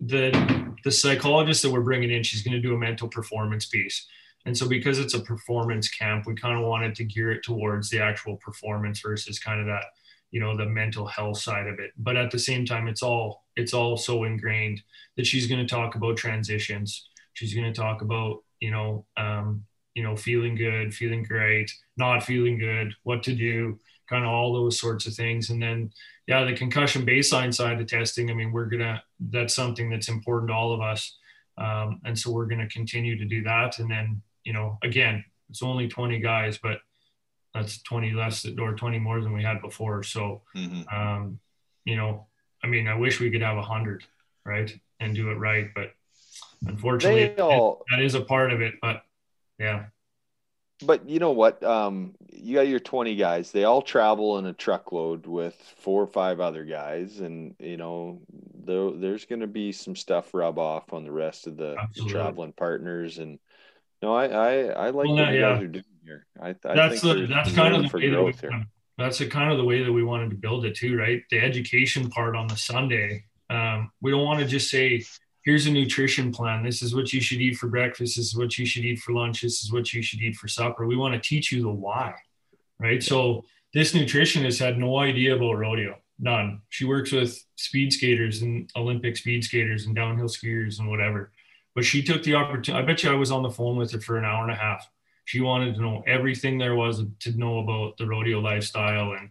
the 0.00 0.74
the 0.84 0.90
psychologist 0.90 1.62
that 1.62 1.70
we're 1.70 1.80
bringing 1.80 2.10
in, 2.10 2.22
she's 2.22 2.42
going 2.42 2.54
to 2.54 2.60
do 2.60 2.74
a 2.74 2.78
mental 2.78 3.08
performance 3.08 3.66
piece. 3.66 4.06
And 4.46 4.56
so, 4.56 4.66
because 4.68 4.98
it's 4.98 5.14
a 5.14 5.20
performance 5.20 5.88
camp, 5.88 6.26
we 6.26 6.34
kind 6.34 6.58
of 6.58 6.66
wanted 6.66 6.94
to 6.96 7.04
gear 7.04 7.30
it 7.30 7.42
towards 7.42 7.90
the 7.90 8.00
actual 8.00 8.36
performance 8.36 9.00
versus 9.00 9.38
kind 9.38 9.60
of 9.60 9.66
that, 9.66 9.84
you 10.30 10.40
know, 10.40 10.56
the 10.56 10.64
mental 10.64 11.06
health 11.06 11.38
side 11.38 11.66
of 11.66 11.78
it. 11.78 11.90
But 11.98 12.16
at 12.16 12.30
the 12.30 12.38
same 12.38 12.64
time, 12.64 12.88
it's 12.88 13.02
all 13.02 13.44
it's 13.56 13.74
all 13.74 13.96
so 13.96 14.24
ingrained 14.24 14.82
that 15.16 15.26
she's 15.26 15.46
going 15.46 15.60
to 15.60 15.68
talk 15.68 15.94
about 15.94 16.16
transitions. 16.16 17.08
She's 17.34 17.54
going 17.54 17.70
to 17.70 17.78
talk 17.78 18.00
about, 18.00 18.42
you 18.60 18.70
know, 18.70 19.04
um, 19.16 19.64
you 19.94 20.02
know, 20.02 20.16
feeling 20.16 20.54
good, 20.54 20.94
feeling 20.94 21.22
great, 21.22 21.70
not 21.96 22.22
feeling 22.22 22.58
good, 22.58 22.94
what 23.02 23.22
to 23.24 23.34
do, 23.34 23.78
kind 24.10 24.24
of 24.24 24.30
all 24.30 24.52
those 24.52 24.78
sorts 24.78 25.06
of 25.06 25.14
things. 25.14 25.50
And 25.50 25.62
then, 25.62 25.92
yeah, 26.26 26.44
the 26.44 26.52
concussion 26.52 27.06
baseline 27.06 27.54
side 27.54 27.80
of 27.80 27.86
testing. 27.86 28.30
I 28.30 28.34
mean, 28.34 28.52
we're 28.52 28.66
gonna 28.66 29.02
that's 29.30 29.54
something 29.54 29.88
that's 29.88 30.08
important 30.08 30.50
to 30.50 30.54
all 30.54 30.72
of 30.72 30.80
us. 30.80 31.16
Um, 31.56 32.00
and 32.04 32.18
so 32.18 32.30
we're 32.30 32.46
going 32.46 32.60
to 32.60 32.68
continue 32.68 33.18
to 33.18 33.24
do 33.24 33.42
that. 33.42 33.78
And 33.78 33.90
then 33.90 34.22
you 34.44 34.52
know, 34.52 34.78
again, 34.82 35.24
it's 35.48 35.62
only 35.62 35.88
20 35.88 36.18
guys, 36.20 36.58
but 36.58 36.78
that's 37.54 37.82
20 37.82 38.12
less 38.12 38.46
or 38.58 38.74
20 38.74 38.98
more 38.98 39.20
than 39.20 39.32
we 39.32 39.42
had 39.42 39.60
before. 39.60 40.02
So, 40.02 40.42
mm-hmm. 40.56 40.82
um, 40.94 41.40
you 41.84 41.96
know, 41.96 42.26
I 42.62 42.66
mean, 42.66 42.88
I 42.88 42.94
wish 42.94 43.20
we 43.20 43.30
could 43.30 43.42
have 43.42 43.56
a 43.56 43.62
hundred, 43.62 44.04
right, 44.44 44.72
and 45.00 45.14
do 45.14 45.30
it 45.30 45.34
right, 45.34 45.68
but 45.74 45.92
unfortunately, 46.66 47.36
all, 47.38 47.84
that 47.90 48.02
is 48.02 48.14
a 48.14 48.20
part 48.20 48.52
of 48.52 48.60
it. 48.60 48.74
But 48.80 49.02
yeah. 49.58 49.86
But 50.82 51.08
you 51.08 51.18
know 51.18 51.32
what? 51.32 51.62
Um, 51.62 52.14
you 52.32 52.54
got 52.54 52.68
your 52.68 52.80
20 52.80 53.16
guys. 53.16 53.52
They 53.52 53.64
all 53.64 53.82
travel 53.82 54.38
in 54.38 54.46
a 54.46 54.52
truckload 54.52 55.26
with 55.26 55.54
four 55.78 56.02
or 56.02 56.06
five 56.06 56.40
other 56.40 56.64
guys, 56.64 57.20
and 57.20 57.54
you 57.58 57.76
know, 57.76 58.20
there, 58.64 58.90
there's 58.92 59.26
going 59.26 59.40
to 59.40 59.46
be 59.46 59.72
some 59.72 59.94
stuff 59.94 60.32
rub 60.32 60.58
off 60.58 60.92
on 60.92 61.04
the 61.04 61.12
rest 61.12 61.46
of 61.46 61.56
the, 61.56 61.76
the 61.94 62.04
traveling 62.06 62.52
partners, 62.52 63.18
and 63.18 63.38
no, 64.02 64.14
I 64.14 64.26
I, 64.26 64.54
I 64.64 64.84
like 64.90 65.06
well, 65.06 65.16
what 65.16 65.32
you 65.32 65.40
yeah. 65.40 65.52
guys 65.52 65.62
are 65.62 65.68
doing 65.68 65.84
here. 66.04 66.26
I, 66.40 66.50
I 66.50 66.74
that's 66.74 67.02
the, 67.02 67.26
that's 67.28 67.52
kind 67.52 67.74
of 67.74 67.90
the 67.90 67.98
way 67.98 68.10
that 68.10 68.22
we, 68.22 68.32
here. 68.32 68.66
that's 68.96 69.18
the 69.18 69.26
kind 69.26 69.52
of 69.52 69.58
the 69.58 69.64
way 69.64 69.82
that 69.84 69.92
we 69.92 70.02
wanted 70.02 70.30
to 70.30 70.36
build 70.36 70.64
it 70.64 70.74
too, 70.74 70.96
right? 70.96 71.22
The 71.30 71.40
education 71.40 72.10
part 72.10 72.36
on 72.36 72.46
the 72.46 72.56
Sunday. 72.56 73.24
Um, 73.50 73.90
we 74.00 74.12
don't 74.12 74.24
want 74.24 74.40
to 74.40 74.46
just 74.46 74.70
say, 74.70 75.04
"Here's 75.44 75.66
a 75.66 75.70
nutrition 75.70 76.32
plan. 76.32 76.62
This 76.62 76.82
is 76.82 76.94
what 76.94 77.12
you 77.12 77.20
should 77.20 77.40
eat 77.40 77.56
for 77.56 77.68
breakfast. 77.68 78.16
This 78.16 78.26
is 78.26 78.36
what 78.36 78.58
you 78.58 78.66
should 78.66 78.84
eat 78.84 78.98
for 79.00 79.12
lunch. 79.12 79.42
This 79.42 79.62
is 79.62 79.72
what 79.72 79.92
you 79.92 80.02
should 80.02 80.20
eat 80.20 80.36
for 80.36 80.48
supper." 80.48 80.86
We 80.86 80.96
want 80.96 81.14
to 81.14 81.20
teach 81.20 81.52
you 81.52 81.62
the 81.62 81.70
why, 81.70 82.14
right? 82.78 83.02
So 83.02 83.44
this 83.72 83.92
nutritionist 83.92 84.58
had 84.58 84.78
no 84.78 84.98
idea 84.98 85.36
about 85.36 85.54
rodeo, 85.54 85.98
none. 86.18 86.62
She 86.68 86.84
works 86.84 87.12
with 87.12 87.44
speed 87.56 87.92
skaters 87.92 88.42
and 88.42 88.70
Olympic 88.76 89.16
speed 89.16 89.44
skaters 89.44 89.86
and 89.86 89.94
downhill 89.94 90.28
skiers 90.28 90.78
and 90.78 90.88
whatever 90.88 91.30
but 91.74 91.84
she 91.84 92.02
took 92.02 92.22
the 92.22 92.34
opportunity. 92.34 92.82
I 92.82 92.86
bet 92.86 93.02
you 93.02 93.10
I 93.10 93.14
was 93.14 93.30
on 93.30 93.42
the 93.42 93.50
phone 93.50 93.76
with 93.76 93.92
her 93.92 94.00
for 94.00 94.18
an 94.18 94.24
hour 94.24 94.42
and 94.42 94.52
a 94.52 94.56
half. 94.56 94.88
She 95.24 95.40
wanted 95.40 95.74
to 95.74 95.80
know 95.80 96.02
everything 96.06 96.58
there 96.58 96.74
was 96.74 97.02
to 97.20 97.38
know 97.38 97.60
about 97.60 97.96
the 97.96 98.06
rodeo 98.06 98.40
lifestyle 98.40 99.12
and 99.12 99.30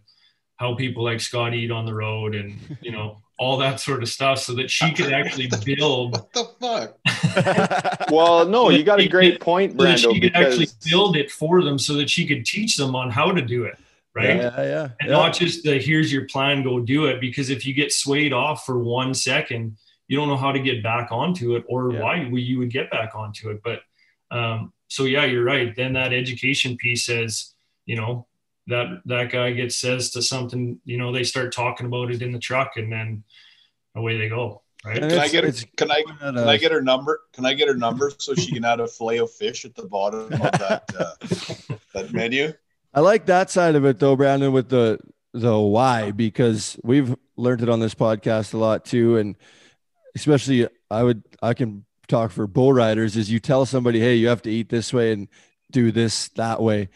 how 0.56 0.74
people 0.74 1.04
like 1.04 1.20
Scott 1.20 1.54
eat 1.54 1.70
on 1.70 1.84
the 1.84 1.94
road 1.94 2.34
and, 2.34 2.58
you 2.80 2.92
know, 2.92 3.18
all 3.40 3.56
that 3.56 3.80
sort 3.80 4.02
of 4.02 4.08
stuff 4.10 4.38
so 4.38 4.54
that 4.54 4.70
she 4.70 4.92
could 4.92 5.12
actually 5.12 5.48
build. 5.64 6.12
what 6.12 6.32
the 6.34 6.44
fuck? 6.60 8.10
well, 8.10 8.46
no, 8.46 8.68
you 8.68 8.84
got 8.84 9.00
a 9.00 9.08
great 9.08 9.40
point, 9.40 9.74
Brando. 9.76 9.98
So 9.98 10.12
she 10.12 10.20
could 10.20 10.32
because... 10.34 10.60
actually 10.60 10.68
build 10.88 11.16
it 11.16 11.30
for 11.30 11.62
them 11.62 11.78
so 11.78 11.94
that 11.94 12.10
she 12.10 12.26
could 12.26 12.44
teach 12.44 12.76
them 12.76 12.94
on 12.94 13.10
how 13.10 13.32
to 13.32 13.40
do 13.40 13.64
it. 13.64 13.78
Right. 14.14 14.36
Yeah, 14.36 14.62
yeah. 14.62 14.82
And 15.00 15.08
yeah. 15.08 15.16
not 15.16 15.32
just 15.32 15.64
the 15.64 15.78
here's 15.78 16.12
your 16.12 16.26
plan, 16.26 16.62
go 16.62 16.80
do 16.80 17.06
it. 17.06 17.20
Because 17.20 17.48
if 17.48 17.64
you 17.64 17.72
get 17.72 17.92
swayed 17.92 18.34
off 18.34 18.66
for 18.66 18.78
one 18.78 19.14
second, 19.14 19.78
you 20.06 20.18
don't 20.18 20.28
know 20.28 20.36
how 20.36 20.52
to 20.52 20.60
get 20.60 20.82
back 20.82 21.10
onto 21.10 21.56
it 21.56 21.64
or 21.66 21.92
yeah. 21.92 22.00
why 22.00 22.16
you 22.16 22.58
would 22.58 22.70
get 22.70 22.90
back 22.90 23.14
onto 23.14 23.48
it. 23.48 23.62
But 23.64 23.80
um, 24.30 24.72
so 24.88 25.04
yeah, 25.04 25.24
you're 25.24 25.44
right. 25.44 25.74
Then 25.74 25.94
that 25.94 26.12
education 26.12 26.76
piece 26.76 27.06
says, 27.06 27.54
you 27.86 27.96
know, 27.96 28.26
that 28.66 29.02
that 29.06 29.30
guy 29.30 29.52
gets 29.52 29.76
says 29.76 30.10
to 30.10 30.22
something, 30.22 30.80
you 30.84 30.98
know, 30.98 31.12
they 31.12 31.24
start 31.24 31.52
talking 31.52 31.86
about 31.86 32.10
it 32.10 32.22
in 32.22 32.32
the 32.32 32.38
truck, 32.38 32.76
and 32.76 32.92
then 32.92 33.24
away 33.94 34.18
they 34.18 34.28
go. 34.28 34.62
Right? 34.84 35.00
Can 35.00 35.18
I 35.18 35.28
get 35.28 35.44
her, 35.44 35.52
can 35.76 35.90
I 35.90 36.02
can 36.20 36.38
I 36.38 36.56
get 36.56 36.72
her 36.72 36.80
number? 36.80 37.20
Can 37.34 37.44
I 37.44 37.54
get 37.54 37.68
her 37.68 37.74
number 37.74 38.10
so 38.18 38.34
she 38.34 38.52
can 38.52 38.64
add 38.64 38.80
a 38.80 38.88
fillet 38.88 39.18
of 39.18 39.30
fish 39.30 39.64
at 39.64 39.74
the 39.74 39.86
bottom 39.86 40.20
of 40.24 40.30
that 40.30 40.84
uh, 40.98 41.76
that 41.94 42.12
menu? 42.12 42.52
I 42.94 43.00
like 43.00 43.26
that 43.26 43.50
side 43.50 43.74
of 43.74 43.84
it 43.84 43.98
though, 43.98 44.16
Brandon, 44.16 44.52
with 44.52 44.70
the 44.70 44.98
the 45.34 45.58
why 45.58 46.12
because 46.12 46.78
we've 46.82 47.14
learned 47.36 47.62
it 47.62 47.68
on 47.68 47.80
this 47.80 47.94
podcast 47.94 48.54
a 48.54 48.58
lot 48.58 48.84
too, 48.86 49.18
and 49.18 49.36
especially 50.14 50.66
I 50.90 51.02
would 51.02 51.24
I 51.42 51.52
can 51.52 51.84
talk 52.08 52.30
for 52.30 52.46
bull 52.46 52.72
riders 52.72 53.16
is 53.16 53.30
you 53.30 53.38
tell 53.38 53.66
somebody, 53.66 54.00
hey, 54.00 54.14
you 54.14 54.28
have 54.28 54.42
to 54.42 54.50
eat 54.50 54.68
this 54.68 54.92
way 54.92 55.12
and 55.12 55.28
do 55.70 55.92
this 55.92 56.28
that 56.30 56.60
way. 56.60 56.88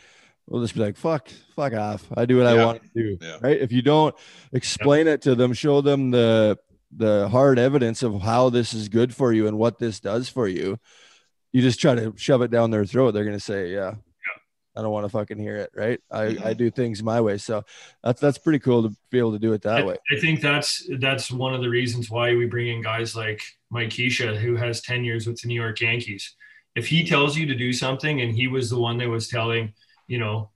We'll 0.47 0.63
just 0.63 0.75
be 0.75 0.81
like, 0.81 0.97
fuck, 0.97 1.29
fuck 1.57 1.73
off. 1.73 2.07
I 2.17 2.27
do 2.27 2.39
what 2.39 2.55
yeah. 2.55 2.63
I 2.63 2.67
want 2.67 2.83
to 2.83 2.89
do. 2.95 3.19
Yeah. 3.21 3.39
Right. 3.41 3.61
If 3.61 3.73
you 3.73 3.83
don't 3.83 4.15
explain 4.53 5.07
it 5.07 5.23
to 5.23 5.35
them, 5.35 5.53
show 5.53 5.81
them 5.81 6.11
the 6.11 6.59
the 6.97 7.29
hard 7.29 7.59
evidence 7.59 8.03
of 8.03 8.21
how 8.21 8.51
this 8.51 8.73
is 8.73 8.89
good 8.89 9.15
for 9.15 9.33
you 9.33 9.49
and 9.49 9.59
what 9.59 9.79
this 9.79 10.01
does 10.01 10.29
for 10.29 10.47
you. 10.47 10.79
You 11.53 11.63
just 11.63 11.81
try 11.81 11.95
to 11.95 12.13
shove 12.17 12.43
it 12.43 12.51
down 12.51 12.71
their 12.71 12.85
throat. 12.85 13.13
They're 13.13 13.25
gonna 13.25 13.41
say, 13.41 13.73
Yeah, 13.73 13.95
I 14.77 14.83
don't 14.83 14.91
want 14.91 15.05
to 15.05 15.09
fucking 15.09 15.39
hear 15.39 15.57
it, 15.57 15.71
right? 15.75 16.01
I, 16.11 16.25
mm-hmm. 16.25 16.47
I 16.47 16.53
do 16.53 16.71
things 16.71 17.03
my 17.03 17.21
way. 17.21 17.39
So 17.39 17.65
that's 18.03 18.21
that's 18.21 18.39
pretty 18.39 18.59
cool 18.59 18.83
to 18.83 18.97
be 19.11 19.19
able 19.19 19.33
to 19.33 19.39
do 19.39 19.53
it 19.53 19.63
that 19.63 19.83
I, 19.83 19.85
way. 19.85 19.97
I 20.15 20.21
think 20.21 20.41
that's 20.41 20.89
that's 20.99 21.31
one 21.31 21.55
of 21.55 21.63
the 21.63 21.69
reasons 21.69 22.11
why 22.11 22.35
we 22.35 22.47
bring 22.47 22.69
in 22.69 22.83
guys 22.83 23.15
like 23.15 23.41
Mike 23.71 23.91
Kisha, 23.91 24.37
who 24.37 24.57
has 24.57 24.81
10 24.83 25.05
years 25.05 25.27
with 25.27 25.41
the 25.41 25.49
New 25.49 25.61
York 25.61 25.81
Yankees. 25.81 26.35
If 26.75 26.89
he 26.89 27.07
tells 27.07 27.37
you 27.37 27.47
to 27.47 27.55
do 27.55 27.73
something 27.73 28.21
and 28.21 28.35
he 28.35 28.49
was 28.49 28.69
the 28.69 28.79
one 28.79 28.99
that 28.99 29.09
was 29.09 29.29
telling, 29.29 29.73
you 30.07 30.19
know, 30.19 30.51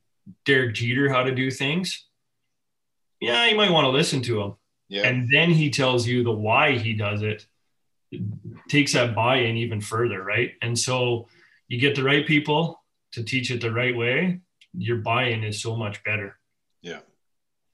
Derek 0.45 0.75
Jeter 0.75 1.09
how 1.09 1.23
to 1.23 1.35
do 1.35 1.51
things, 1.51 2.07
yeah, 3.21 3.47
you 3.47 3.57
might 3.57 3.71
want 3.71 3.85
to 3.85 3.91
listen 3.91 4.23
to 4.23 4.41
him. 4.41 4.55
Yeah. 4.89 5.07
And 5.07 5.29
then 5.33 5.51
he 5.51 5.71
tells 5.71 6.07
you 6.07 6.23
the 6.23 6.33
why 6.33 6.79
he 6.79 6.95
does 6.95 7.23
it, 7.23 7.47
it 8.11 8.23
takes 8.69 8.95
that 8.95 9.15
buy-in 9.15 9.57
even 9.57 9.81
further, 9.81 10.23
right? 10.23 10.53
And 10.63 10.79
so 10.79 11.29
you 11.67 11.79
get 11.79 11.95
the 11.95 12.03
right 12.03 12.27
people 12.27 12.83
to 13.13 13.23
teach 13.23 13.51
it 13.51 13.61
the 13.61 13.73
right 13.73 13.97
way, 13.97 14.41
your 14.77 14.99
buy-in 14.99 15.45
is 15.45 15.61
so 15.61 15.77
much 15.77 16.03
better. 16.05 16.39
Yeah. 16.83 17.01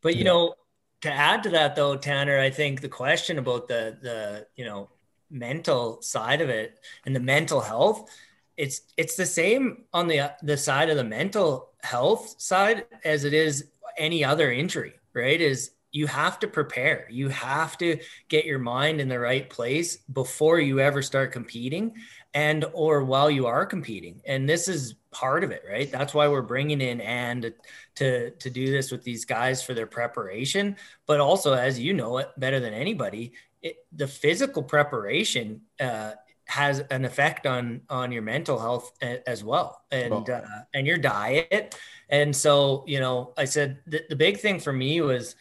But 0.02 0.14
you 0.14 0.24
yeah. 0.24 0.32
know, 0.32 0.54
to 1.02 1.12
add 1.12 1.42
to 1.44 1.50
that 1.50 1.76
though, 1.76 1.96
Tanner, 1.96 2.38
I 2.38 2.50
think 2.50 2.80
the 2.80 2.88
question 2.88 3.38
about 3.38 3.68
the 3.68 3.98
the 4.00 4.46
you 4.56 4.64
know 4.64 4.88
mental 5.30 6.00
side 6.02 6.40
of 6.40 6.48
it 6.48 6.78
and 7.04 7.14
the 7.14 7.20
mental 7.20 7.60
health, 7.60 8.10
it's 8.57 8.83
it's 8.97 9.17
the 9.17 9.27
same 9.27 9.85
on 9.93 10.07
the 10.07 10.33
the 10.43 10.57
side 10.57 10.90
of 10.90 10.97
the 10.97 11.05
mental 11.05 11.71
health 11.83 12.35
side 12.38 12.87
as 13.05 13.25
it 13.25 13.35
is 13.35 13.71
any 13.99 14.25
other 14.25 14.51
injury, 14.53 14.95
right? 15.12 15.40
Is 15.40 15.73
you 15.93 16.09
have 16.09 16.40
to 16.40 16.49
prepare. 16.49 17.07
You 17.09 17.29
have 17.29 17.79
to 17.79 17.99
get 18.29 18.45
your 18.45 18.59
mind 18.59 19.01
in 19.01 19.09
the 19.09 19.21
right 19.21 19.49
place 19.49 19.99
before 20.12 20.59
you 20.59 20.81
ever 20.81 21.03
start 21.03 21.31
competing 21.31 21.95
and 22.35 22.64
or 22.73 23.05
while 23.05 23.31
you 23.31 23.47
are 23.47 23.64
competing. 23.64 24.21
And 24.27 24.49
this 24.49 24.67
is 24.67 24.97
part 25.12 25.45
of 25.45 25.53
it, 25.53 25.62
right? 25.71 25.90
That's 25.90 26.12
why 26.12 26.27
we're 26.27 26.43
bringing 26.43 26.81
in 26.81 27.01
and 27.01 27.55
to 27.95 28.31
to 28.31 28.51
do 28.51 28.73
this 28.73 28.90
with 28.90 29.05
these 29.05 29.25
guys 29.25 29.62
for 29.62 29.73
their 29.73 29.87
preparation, 29.87 30.77
but 31.07 31.21
also 31.21 31.53
as 31.55 31.79
you 31.79 31.95
know 31.95 32.19
it 32.19 32.29
better 32.37 32.59
than 32.59 32.75
anybody, 32.75 33.33
it, 33.62 33.77
the 33.93 34.09
physical 34.09 34.64
preparation 34.64 35.61
uh, 35.79 36.12
has 36.46 36.80
an 36.90 37.04
effect 37.04 37.46
on 37.46 37.80
on 37.88 38.12
your 38.12 38.22
mental 38.22 38.59
health 38.59 38.92
as 39.26 39.42
well 39.42 39.83
and 39.90 40.12
oh. 40.12 40.24
uh, 40.33 40.42
and 40.74 40.87
your 40.87 40.98
diet 40.98 41.78
and 42.11 42.35
so 42.35 42.85
you 42.87 43.00
know 43.00 43.33
i 43.38 43.44
said 43.44 43.78
the, 43.87 44.04
the 44.11 44.16
big 44.16 44.38
thing 44.38 44.61
for 44.61 44.72
me 44.72 45.00
was 45.00 45.37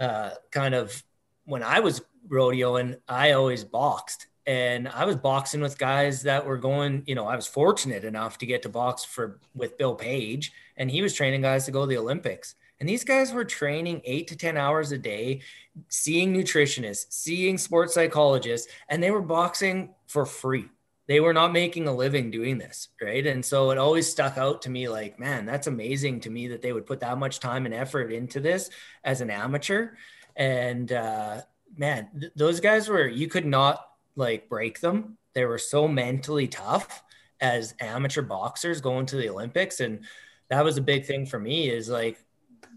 uh, 0.00 0.30
kind 0.50 0.74
of 0.74 1.02
when 1.44 1.62
i 1.62 1.78
was 1.78 2.02
rodeoing 2.28 2.98
i 3.08 3.32
always 3.32 3.62
boxed 3.62 4.26
and 4.46 4.88
I 4.88 5.04
was 5.04 5.16
boxing 5.16 5.60
with 5.60 5.78
guys 5.78 6.22
that 6.22 6.44
were 6.44 6.56
going, 6.56 7.04
you 7.06 7.14
know, 7.14 7.26
I 7.26 7.36
was 7.36 7.46
fortunate 7.46 8.04
enough 8.04 8.38
to 8.38 8.46
get 8.46 8.62
to 8.62 8.68
box 8.68 9.04
for 9.04 9.38
with 9.54 9.78
Bill 9.78 9.94
Page, 9.94 10.52
and 10.76 10.90
he 10.90 11.00
was 11.00 11.14
training 11.14 11.42
guys 11.42 11.64
to 11.66 11.70
go 11.70 11.82
to 11.82 11.86
the 11.86 11.98
Olympics. 11.98 12.56
And 12.82 12.88
these 12.88 13.04
guys 13.04 13.32
were 13.32 13.44
training 13.44 14.00
eight 14.04 14.26
to 14.26 14.36
10 14.36 14.56
hours 14.56 14.90
a 14.90 14.98
day, 14.98 15.42
seeing 15.88 16.34
nutritionists, 16.34 17.12
seeing 17.12 17.56
sports 17.56 17.94
psychologists, 17.94 18.66
and 18.88 19.00
they 19.00 19.12
were 19.12 19.22
boxing 19.22 19.94
for 20.08 20.26
free. 20.26 20.64
They 21.06 21.20
were 21.20 21.32
not 21.32 21.52
making 21.52 21.86
a 21.86 21.94
living 21.94 22.32
doing 22.32 22.58
this. 22.58 22.88
Right. 23.00 23.24
And 23.24 23.44
so 23.44 23.70
it 23.70 23.78
always 23.78 24.10
stuck 24.10 24.36
out 24.36 24.62
to 24.62 24.70
me 24.70 24.88
like, 24.88 25.20
man, 25.20 25.46
that's 25.46 25.68
amazing 25.68 26.18
to 26.22 26.30
me 26.30 26.48
that 26.48 26.60
they 26.60 26.72
would 26.72 26.84
put 26.84 26.98
that 26.98 27.18
much 27.18 27.38
time 27.38 27.66
and 27.66 27.74
effort 27.74 28.12
into 28.12 28.40
this 28.40 28.68
as 29.04 29.20
an 29.20 29.30
amateur. 29.30 29.90
And, 30.34 30.90
uh, 30.90 31.42
man, 31.76 32.08
th- 32.18 32.32
those 32.34 32.58
guys 32.58 32.88
were, 32.88 33.06
you 33.06 33.28
could 33.28 33.46
not 33.46 33.86
like 34.16 34.48
break 34.48 34.80
them. 34.80 35.18
They 35.34 35.44
were 35.44 35.58
so 35.58 35.86
mentally 35.86 36.48
tough 36.48 37.04
as 37.40 37.76
amateur 37.78 38.22
boxers 38.22 38.80
going 38.80 39.06
to 39.06 39.16
the 39.18 39.28
Olympics. 39.28 39.78
And 39.78 40.04
that 40.48 40.64
was 40.64 40.78
a 40.78 40.82
big 40.82 41.06
thing 41.06 41.26
for 41.26 41.38
me 41.38 41.70
is 41.70 41.88
like, 41.88 42.18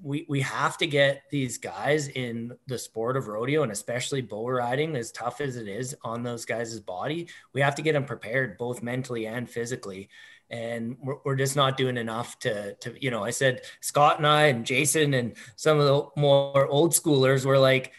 we, 0.03 0.25
we 0.29 0.41
have 0.41 0.77
to 0.77 0.87
get 0.87 1.23
these 1.31 1.57
guys 1.57 2.09
in 2.09 2.55
the 2.67 2.77
sport 2.77 3.17
of 3.17 3.27
rodeo 3.27 3.63
and 3.63 3.71
especially 3.71 4.21
bull 4.21 4.49
riding 4.49 4.95
as 4.95 5.11
tough 5.11 5.41
as 5.41 5.55
it 5.55 5.67
is 5.67 5.95
on 6.03 6.23
those 6.23 6.45
guys' 6.45 6.79
body 6.79 7.27
we 7.53 7.61
have 7.61 7.75
to 7.75 7.81
get 7.81 7.93
them 7.93 8.05
prepared 8.05 8.57
both 8.57 8.83
mentally 8.83 9.27
and 9.27 9.49
physically. 9.49 10.09
And 10.51 10.97
we're, 11.01 11.15
we're 11.23 11.35
just 11.35 11.55
not 11.55 11.75
doing 11.75 11.97
enough 11.97 12.37
to 12.39 12.75
to 12.75 12.93
you 13.03 13.09
know 13.09 13.23
i 13.23 13.31
said 13.31 13.61
scott 13.81 14.19
and 14.19 14.27
i 14.27 14.43
and 14.43 14.63
jason 14.63 15.15
and 15.15 15.33
some 15.55 15.79
of 15.79 15.85
the 15.85 16.21
more 16.21 16.67
old 16.67 16.91
schoolers 16.91 17.45
were 17.45 17.57
like 17.57 17.93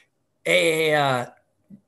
hey 0.44 0.94
uh, 0.94 1.27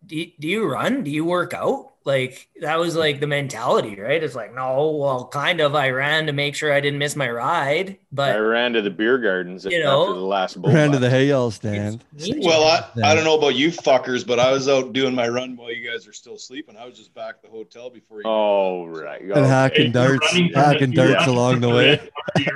do, 0.07 0.27
do 0.39 0.49
you 0.49 0.67
run? 0.67 1.03
Do 1.03 1.11
you 1.11 1.25
work 1.25 1.55
out 1.55 1.88
like 2.09 2.49
that 2.61 2.81
was 2.81 2.97
like 2.97 3.21
the 3.21 3.27
mentality, 3.29 4.01
right? 4.01 4.21
It's 4.25 4.35
like, 4.35 4.53
no, 4.55 4.91
well, 4.91 5.29
kind 5.29 5.61
of. 5.61 5.77
I 5.77 5.91
ran 5.91 6.27
to 6.27 6.33
make 6.33 6.57
sure 6.57 6.73
I 6.73 6.81
didn't 6.81 6.99
miss 6.99 7.15
my 7.15 7.31
ride, 7.31 7.99
but 8.11 8.35
I 8.35 8.39
ran 8.39 8.73
to 8.73 8.83
the 8.83 8.91
beer 8.91 9.19
gardens 9.19 9.65
You 9.65 9.81
know, 9.81 10.09
after 10.09 10.15
the 10.15 10.25
last 10.27 10.61
bull. 10.61 10.73
Ran 10.73 10.89
to 10.91 10.95
run. 10.95 11.03
the 11.03 11.09
Hayel 11.09 11.53
stand. 11.53 12.03
Well, 12.39 12.65
I, 12.97 13.11
I 13.11 13.15
don't 13.15 13.23
know 13.25 13.39
about 13.39 13.55
you 13.55 13.71
fuckers, 13.71 14.27
but 14.27 14.41
I 14.41 14.51
was 14.51 14.69
out 14.69 14.93
doing 14.93 15.15
my 15.15 15.29
run 15.29 15.57
while 15.57 15.73
you 15.73 15.89
guys 15.89 16.09
are 16.09 16.13
still 16.13 16.39
sleeping. 16.39 16.77
I 16.77 16.85
was 16.87 16.97
just 16.99 17.15
back 17.15 17.37
at 17.37 17.43
the 17.43 17.49
hotel 17.49 17.91
before 17.91 18.19
you. 18.23 18.25
Oh 18.27 18.87
right. 18.87 19.21
And 19.23 19.33
Okay. 19.33 19.47
hacking 19.47 19.93
darts, 19.93 20.33
hacking 20.55 20.91
the- 20.91 20.97
darts 20.97 21.27
you're 21.27 21.35
along 21.37 21.61
the 21.61 21.69
way. 21.79 22.01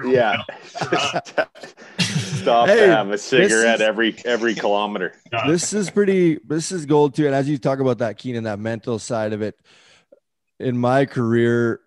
Yeah. 0.04 0.42
Stop 2.42 2.68
Hey, 2.68 2.86
to 2.86 2.86
have 2.86 3.10
a 3.10 3.18
cigarette 3.18 3.76
is- 3.76 3.80
every 3.80 4.16
every 4.24 4.54
kilometer. 4.54 5.14
This 5.46 5.72
is 5.72 5.90
pretty 5.90 6.38
this 6.46 6.72
is 6.72 6.86
gold 6.86 7.14
too. 7.14 7.26
And 7.26 7.34
as 7.34 7.48
you 7.48 7.58
talk 7.58 7.78
about 7.80 7.98
that 7.98 8.18
keenan 8.18 8.44
that 8.44 8.58
mental 8.58 8.98
side 8.98 9.32
of 9.32 9.42
it 9.42 9.58
in 10.60 10.76
my 10.78 11.06
career 11.06 11.80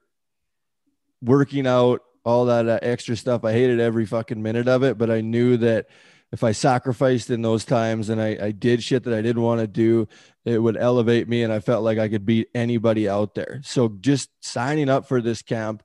working 1.22 1.66
out 1.68 2.02
all 2.24 2.46
that 2.46 2.68
uh, 2.68 2.80
extra 2.82 3.16
stuff 3.16 3.46
i 3.46 3.52
hated 3.52 3.80
every 3.80 4.06
fucking 4.06 4.42
minute 4.42 4.68
of 4.68 4.84
it. 4.84 4.98
But 4.98 5.10
i 5.12 5.22
knew 5.22 5.58
that 5.58 5.88
if 6.32 6.44
i 6.44 6.52
sacrificed 6.52 7.30
in 7.30 7.42
those 7.42 7.64
times 7.66 8.10
and 8.10 8.22
i, 8.22 8.38
I 8.42 8.52
did 8.52 8.84
shit 8.84 9.04
that 9.04 9.14
i 9.14 9.22
didn't 9.22 9.44
want 9.44 9.62
to 9.62 9.68
do 9.68 10.08
it 10.44 10.58
would 10.62 10.76
elevate 10.78 11.30
me 11.30 11.44
and 11.44 11.54
i 11.54 11.60
felt 11.60 11.84
like 11.84 11.98
i 12.00 12.10
could 12.10 12.26
beat 12.26 12.50
anybody 12.56 13.08
out 13.08 13.36
there. 13.36 13.62
So 13.64 13.90
just 14.02 14.30
signing 14.42 14.90
up 14.90 15.08
for 15.08 15.22
this 15.22 15.42
camp 15.42 15.84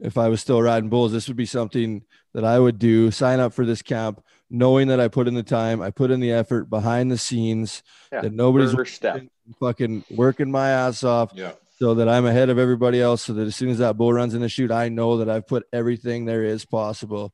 if 0.00 0.16
i 0.18 0.28
was 0.28 0.40
still 0.40 0.60
riding 0.62 0.88
bulls 0.88 1.12
this 1.12 1.28
would 1.28 1.36
be 1.36 1.46
something 1.46 2.02
that 2.34 2.44
i 2.44 2.58
would 2.58 2.78
do 2.78 3.10
sign 3.10 3.38
up 3.40 3.52
for 3.52 3.64
this 3.66 3.82
camp 3.82 4.22
knowing 4.52 4.88
that 4.88 4.98
I 4.98 5.06
put 5.06 5.28
in 5.28 5.34
the 5.34 5.44
time, 5.44 5.80
I 5.80 5.92
put 5.92 6.10
in 6.10 6.18
the 6.18 6.32
effort 6.32 6.68
behind 6.68 7.08
the 7.08 7.16
scenes, 7.16 7.84
Yeah. 8.10 8.22
that 8.22 8.32
nobody's 8.32 8.72
First 8.74 8.96
step. 8.96 9.22
fucking 9.60 10.04
working 10.10 10.50
my 10.50 10.70
ass 10.70 11.04
off 11.04 11.30
Yeah. 11.36 11.52
so 11.78 11.94
that 11.94 12.08
I'm 12.08 12.26
ahead 12.26 12.48
of 12.50 12.58
everybody 12.58 13.00
else. 13.00 13.22
So 13.22 13.32
that 13.34 13.46
as 13.46 13.54
soon 13.54 13.68
as 13.68 13.78
that 13.78 13.96
bull 13.96 14.12
runs 14.12 14.34
in 14.34 14.40
the 14.40 14.48
chute, 14.48 14.72
I 14.72 14.88
know 14.88 15.18
that 15.18 15.28
I've 15.30 15.46
put 15.46 15.66
everything 15.72 16.24
there 16.24 16.42
is 16.42 16.64
possible 16.64 17.32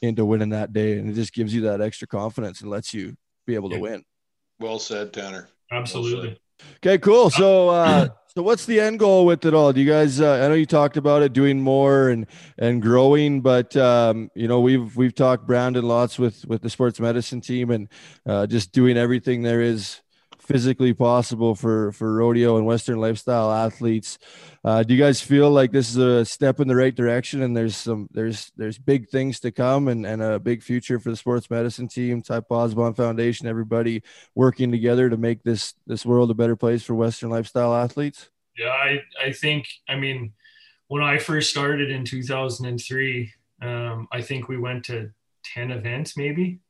into 0.00 0.24
winning 0.24 0.50
that 0.50 0.72
day. 0.72 0.96
And 0.96 1.10
it 1.10 1.14
just 1.14 1.34
gives 1.34 1.52
you 1.52 1.62
that 1.62 1.80
extra 1.80 2.06
confidence 2.06 2.60
and 2.60 2.70
lets 2.70 2.94
you 2.94 3.16
be 3.48 3.56
able 3.56 3.70
to 3.70 3.80
win. 3.80 4.04
Well 4.60 4.78
said, 4.78 5.12
Tanner. 5.12 5.48
Absolutely. 5.72 6.38
Okay, 6.76 6.98
cool. 6.98 7.30
So, 7.30 7.68
uh, 7.70 8.08
so 8.34 8.42
what's 8.42 8.66
the 8.66 8.80
end 8.80 8.98
goal 8.98 9.26
with 9.26 9.44
it 9.44 9.54
all? 9.54 9.72
Do 9.72 9.80
you 9.80 9.90
guys? 9.90 10.20
Uh, 10.20 10.42
I 10.44 10.48
know 10.48 10.54
you 10.54 10.66
talked 10.66 10.96
about 10.96 11.22
it, 11.22 11.32
doing 11.32 11.60
more 11.60 12.08
and 12.08 12.26
and 12.58 12.82
growing, 12.82 13.40
but 13.40 13.76
um, 13.76 14.30
you 14.34 14.48
know 14.48 14.60
we've 14.60 14.96
we've 14.96 15.14
talked 15.14 15.46
Brandon 15.46 15.84
lots 15.86 16.18
with 16.18 16.44
with 16.46 16.62
the 16.62 16.70
sports 16.70 17.00
medicine 17.00 17.40
team 17.40 17.70
and 17.70 17.88
uh, 18.26 18.46
just 18.46 18.72
doing 18.72 18.96
everything 18.96 19.42
there 19.42 19.60
is 19.60 20.00
physically 20.44 20.92
possible 20.92 21.54
for 21.54 21.92
for 21.92 22.14
rodeo 22.14 22.56
and 22.56 22.66
Western 22.66 23.00
lifestyle 23.00 23.50
athletes. 23.50 24.18
Uh, 24.62 24.82
do 24.82 24.94
you 24.94 25.00
guys 25.00 25.20
feel 25.20 25.50
like 25.50 25.72
this 25.72 25.90
is 25.90 25.96
a 25.96 26.24
step 26.24 26.60
in 26.60 26.68
the 26.68 26.76
right 26.76 26.94
direction 26.94 27.42
and 27.42 27.56
there's 27.56 27.76
some 27.76 28.08
there's 28.12 28.52
there's 28.56 28.78
big 28.78 29.08
things 29.08 29.40
to 29.40 29.50
come 29.50 29.88
and, 29.88 30.06
and 30.06 30.22
a 30.22 30.38
big 30.38 30.62
future 30.62 30.98
for 30.98 31.10
the 31.10 31.16
sports 31.16 31.50
medicine 31.50 31.88
team, 31.88 32.22
type 32.22 32.44
Posbon 32.48 32.96
Foundation, 32.96 33.46
everybody 33.46 34.02
working 34.34 34.70
together 34.70 35.10
to 35.10 35.16
make 35.16 35.42
this 35.42 35.74
this 35.86 36.04
world 36.06 36.30
a 36.30 36.34
better 36.34 36.56
place 36.56 36.82
for 36.82 36.94
Western 36.94 37.30
lifestyle 37.30 37.74
athletes? 37.74 38.30
Yeah, 38.56 38.68
I, 38.68 39.02
I 39.22 39.32
think, 39.32 39.66
I 39.88 39.96
mean, 39.96 40.32
when 40.88 41.02
I 41.02 41.18
first 41.18 41.50
started 41.50 41.90
in 41.90 42.04
2003, 42.04 43.32
um, 43.62 44.08
I 44.12 44.20
think 44.20 44.48
we 44.48 44.58
went 44.58 44.84
to 44.84 45.10
10 45.54 45.70
events 45.70 46.16
maybe, 46.16 46.60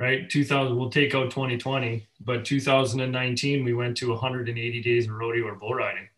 right? 0.00 0.28
2000, 0.28 0.76
we'll 0.76 0.90
take 0.90 1.14
out 1.14 1.30
2020, 1.30 2.08
but 2.20 2.44
2019, 2.44 3.64
we 3.64 3.74
went 3.74 3.96
to 3.98 4.10
180 4.10 4.82
days 4.82 5.06
of 5.06 5.12
rodeo 5.12 5.46
or 5.46 5.54
bull 5.54 5.74
riding. 5.74 6.08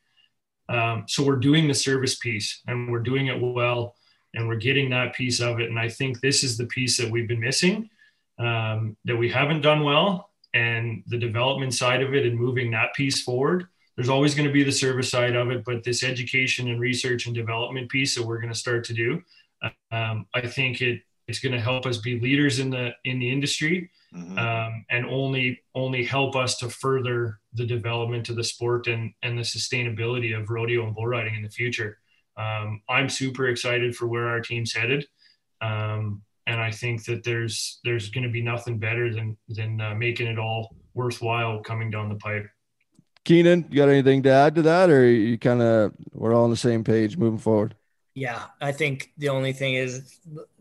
Um, 0.69 1.05
so 1.09 1.25
we're 1.25 1.37
doing 1.37 1.69
the 1.69 1.75
service 1.75 2.15
piece 2.15 2.63
and 2.67 2.91
we're 2.91 3.01
doing 3.01 3.27
it 3.27 3.39
well 3.39 3.97
and 4.35 4.49
we're 4.49 4.57
getting 4.57 4.89
that 4.91 5.15
piece 5.15 5.41
of 5.41 5.61
it. 5.61 5.69
And 5.69 5.79
I 5.79 5.89
think 5.89 6.21
this 6.21 6.45
is 6.45 6.57
the 6.57 6.67
piece 6.67 6.97
that 6.97 7.11
we've 7.11 7.29
been 7.29 7.41
missing, 7.41 7.91
um, 8.39 8.97
that 9.05 9.17
we 9.17 9.29
haven't 9.29 9.61
done 9.61 9.83
well. 9.83 10.31
And 10.55 11.03
the 11.09 11.19
development 11.19 11.75
side 11.75 12.03
of 12.03 12.15
it 12.15 12.25
and 12.25 12.39
moving 12.39 12.71
that 12.71 12.95
piece 12.95 13.23
forward 13.23 13.67
there's 13.97 14.09
always 14.09 14.35
going 14.35 14.47
to 14.47 14.53
be 14.53 14.65
the 14.65 14.73
service 14.73 15.11
side 15.11 15.37
of 15.37 15.51
it, 15.51 15.65
but 15.65 15.85
this 15.85 16.03
education 16.03 16.69
and 16.69 16.81
research 16.81 17.27
and 17.27 17.35
development 17.35 17.91
piece 17.91 18.15
that 18.15 18.25
we're 18.25 18.39
going 18.39 18.53
to 18.53 18.59
start 18.59 18.85
to 18.85 18.95
do, 18.95 19.23
um, 19.91 20.27
I 20.35 20.47
think 20.47 20.81
it 20.81 21.03
it's 21.29 21.39
going 21.39 21.53
to 21.53 21.61
help 21.61 21.87
us 21.87 21.99
be 21.99 22.19
leaders 22.21 22.59
in 22.59 22.71
the 22.71 22.91
in 23.05 23.19
the 23.19 23.31
industry, 23.31 23.91
Mhm. 24.15 24.39
um, 24.39 24.85
and 24.91 25.07
only 25.07 25.61
only 25.75 26.05
help 26.05 26.37
us 26.37 26.59
to 26.59 26.69
further 26.69 27.39
the 27.55 27.67
development 27.67 28.29
of 28.29 28.37
the 28.37 28.45
sport 28.45 28.87
and 28.87 29.13
and 29.23 29.39
the 29.39 29.43
sustainability 29.43 30.37
of 30.39 30.51
rodeo 30.51 30.85
and 30.87 30.95
bull 30.95 31.07
riding 31.07 31.35
in 31.35 31.43
the 31.43 31.49
future. 31.51 31.99
Um, 32.37 32.83
I'm 32.89 33.09
super 33.09 33.49
excited 33.49 33.95
for 33.95 34.07
where 34.07 34.29
our 34.29 34.41
team's 34.41 34.73
headed, 34.75 35.07
um, 35.61 36.23
and 36.47 36.61
I 36.61 36.71
think 36.71 37.05
that 37.05 37.25
there's 37.25 37.81
there's 37.85 38.09
going 38.11 38.25
to 38.25 38.31
be 38.31 38.43
nothing 38.43 38.79
better 38.79 39.13
than 39.13 39.37
than 39.49 39.81
uh, 39.81 39.95
making 39.95 40.27
it 40.27 40.39
all 40.39 40.75
worthwhile 40.95 41.61
coming 41.61 41.91
down 41.91 42.09
the 42.09 42.17
pipe. 42.17 42.47
Keenan, 43.25 43.67
you 43.71 43.77
got 43.77 43.89
anything 43.89 44.23
to 44.25 44.31
add 44.31 44.57
to 44.57 44.63
that, 44.63 44.91
or 44.91 45.09
you 45.09 45.39
kind 45.39 45.63
of 45.63 45.93
we're 46.13 46.35
all 46.35 46.45
on 46.45 46.51
the 46.51 46.57
same 46.57 46.83
page 46.83 47.17
moving 47.17 47.39
forward? 47.39 47.77
Yeah, 48.15 48.45
I 48.61 48.73
think 48.73 49.13
the 49.17 49.31
only 49.31 49.55
thing 49.55 49.75
is, 49.75 50.19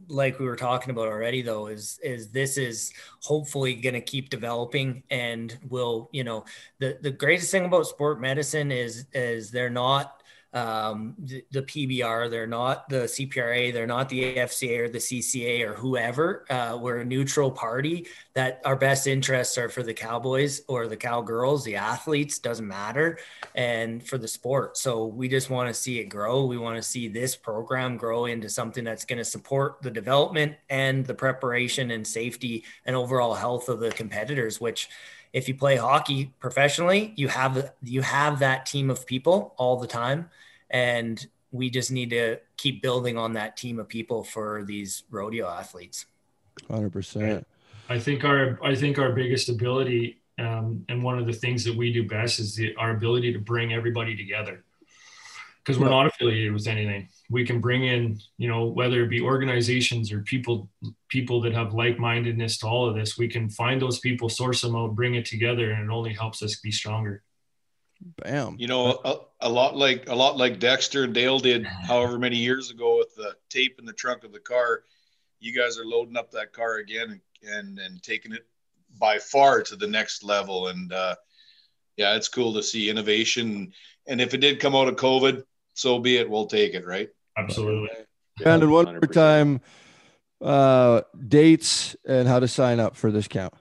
like 0.07 0.39
we 0.39 0.45
were 0.45 0.55
talking 0.55 0.89
about 0.89 1.07
already, 1.09 1.41
though, 1.41 1.67
is 1.67 1.99
is 2.01 2.29
this 2.29 2.57
is 2.57 2.93
hopefully 3.21 3.75
going 3.75 3.93
to 3.93 4.01
keep 4.01 4.29
developing, 4.29 5.03
and 5.09 5.57
will 5.69 6.09
you 6.13 6.23
know 6.23 6.45
the 6.79 6.97
the 7.01 7.11
greatest 7.11 7.51
thing 7.51 7.65
about 7.65 7.87
sport 7.87 8.21
medicine 8.21 8.71
is 8.71 9.05
is 9.13 9.51
they're 9.51 9.69
not 9.69 10.20
um, 10.53 11.15
the, 11.17 11.43
the 11.51 11.61
PBR, 11.61 12.29
they're 12.29 12.47
not 12.47 12.89
the 12.89 13.03
CPRA, 13.03 13.71
they're 13.71 13.87
not 13.87 14.09
the 14.09 14.35
FCA 14.35 14.79
or 14.79 14.89
the 14.89 14.97
CCA 14.97 15.65
or 15.65 15.73
whoever. 15.73 16.45
Uh, 16.49 16.77
we're 16.81 16.99
a 16.99 17.05
neutral 17.05 17.49
party 17.49 18.07
that 18.33 18.61
our 18.65 18.75
best 18.75 19.07
interests 19.07 19.57
are 19.57 19.69
for 19.69 19.83
the 19.83 19.93
Cowboys 19.93 20.61
or 20.67 20.87
the 20.87 20.97
Cowgirls, 20.97 21.63
the 21.63 21.77
athletes, 21.77 22.39
doesn't 22.39 22.67
matter, 22.67 23.17
and 23.55 24.05
for 24.05 24.17
the 24.17 24.27
sport. 24.27 24.77
So 24.77 25.05
we 25.05 25.29
just 25.29 25.49
want 25.49 25.69
to 25.69 25.73
see 25.73 25.99
it 25.99 26.05
grow. 26.05 26.45
We 26.45 26.57
want 26.57 26.75
to 26.75 26.83
see 26.83 27.07
this 27.07 27.35
program 27.35 27.95
grow 27.95 28.25
into 28.25 28.49
something 28.49 28.83
that's 28.83 29.05
going 29.05 29.19
to 29.19 29.25
support 29.25 29.81
the 29.81 29.91
development 29.91 30.55
and 30.69 31.05
the 31.05 31.13
preparation 31.13 31.91
and 31.91 32.05
safety 32.05 32.65
and 32.85 32.95
overall 32.95 33.35
health 33.35 33.69
of 33.69 33.79
the 33.79 33.91
competitors, 33.91 34.59
which 34.59 34.89
if 35.33 35.47
you 35.47 35.55
play 35.55 35.77
hockey 35.77 36.33
professionally, 36.39 37.13
you 37.15 37.27
have 37.27 37.73
you 37.83 38.01
have 38.01 38.39
that 38.39 38.65
team 38.65 38.89
of 38.89 39.05
people 39.05 39.53
all 39.57 39.77
the 39.77 39.87
time, 39.87 40.29
and 40.69 41.25
we 41.51 41.69
just 41.69 41.91
need 41.91 42.09
to 42.11 42.37
keep 42.57 42.81
building 42.81 43.17
on 43.17 43.33
that 43.33 43.57
team 43.57 43.79
of 43.79 43.87
people 43.87 44.23
for 44.23 44.63
these 44.63 45.03
rodeo 45.09 45.47
athletes. 45.47 46.05
Hundred 46.69 46.91
percent. 46.91 47.47
I 47.89 47.99
think 47.99 48.23
our 48.23 48.59
I 48.63 48.75
think 48.75 48.99
our 48.99 49.11
biggest 49.13 49.49
ability 49.49 50.21
um, 50.39 50.85
and 50.89 51.03
one 51.03 51.19
of 51.19 51.25
the 51.25 51.33
things 51.33 51.63
that 51.65 51.75
we 51.75 51.91
do 51.91 52.07
best 52.07 52.39
is 52.39 52.55
the, 52.55 52.75
our 52.75 52.91
ability 52.91 53.33
to 53.33 53.39
bring 53.39 53.73
everybody 53.73 54.15
together 54.15 54.63
because 55.59 55.77
we're 55.77 55.89
not 55.89 56.07
affiliated 56.07 56.53
with 56.53 56.67
anything. 56.67 57.07
We 57.31 57.45
can 57.45 57.61
bring 57.61 57.85
in, 57.85 58.19
you 58.37 58.49
know, 58.49 58.65
whether 58.65 59.01
it 59.03 59.09
be 59.09 59.21
organizations 59.21 60.11
or 60.11 60.19
people 60.19 60.69
people 61.07 61.39
that 61.41 61.53
have 61.53 61.73
like-mindedness 61.73 62.57
to 62.57 62.67
all 62.67 62.89
of 62.89 62.95
this. 62.95 63.17
We 63.17 63.29
can 63.29 63.49
find 63.49 63.81
those 63.81 63.99
people, 63.99 64.27
source 64.27 64.61
them 64.61 64.75
out, 64.75 64.95
bring 64.95 65.15
it 65.15 65.25
together, 65.25 65.71
and 65.71 65.89
it 65.89 65.93
only 65.93 66.13
helps 66.13 66.43
us 66.43 66.59
be 66.59 66.71
stronger. 66.71 67.23
Bam. 68.17 68.57
You 68.59 68.67
know, 68.67 68.99
a, 69.05 69.15
a 69.41 69.49
lot 69.49 69.77
like 69.77 70.09
a 70.09 70.15
lot 70.15 70.35
like 70.35 70.59
Dexter 70.59 71.05
and 71.05 71.13
Dale 71.13 71.39
did, 71.39 71.65
however 71.65 72.19
many 72.19 72.35
years 72.37 72.69
ago, 72.69 72.97
with 72.97 73.15
the 73.15 73.35
tape 73.49 73.77
in 73.79 73.85
the 73.85 73.93
trunk 73.93 74.23
of 74.23 74.33
the 74.33 74.39
car. 74.39 74.83
You 75.39 75.55
guys 75.55 75.79
are 75.79 75.85
loading 75.85 76.17
up 76.17 76.31
that 76.31 76.51
car 76.51 76.77
again 76.77 77.09
and 77.11 77.21
and, 77.57 77.79
and 77.79 78.03
taking 78.03 78.33
it 78.33 78.45
by 78.99 79.17
far 79.19 79.61
to 79.63 79.75
the 79.75 79.87
next 79.87 80.23
level. 80.23 80.67
And 80.67 80.91
uh, 80.91 81.15
yeah, 81.95 82.15
it's 82.15 82.27
cool 82.27 82.53
to 82.53 82.61
see 82.61 82.89
innovation. 82.89 83.71
And 84.07 84.19
if 84.19 84.33
it 84.33 84.41
did 84.41 84.59
come 84.59 84.75
out 84.75 84.87
of 84.87 84.95
COVID, 84.95 85.43
so 85.73 85.99
be 85.99 86.17
it. 86.17 86.29
We'll 86.29 86.47
take 86.47 86.73
it, 86.73 86.85
right? 86.85 87.09
Absolutely. 87.37 87.89
Brandon, 88.37 88.71
one 88.71 88.85
more 88.85 88.99
100%. 88.99 89.13
time, 89.13 89.61
uh, 90.41 91.01
dates 91.27 91.95
and 92.05 92.27
how 92.27 92.39
to 92.39 92.47
sign 92.47 92.79
up 92.79 92.95
for 92.95 93.11
this 93.11 93.27
camp. 93.27 93.55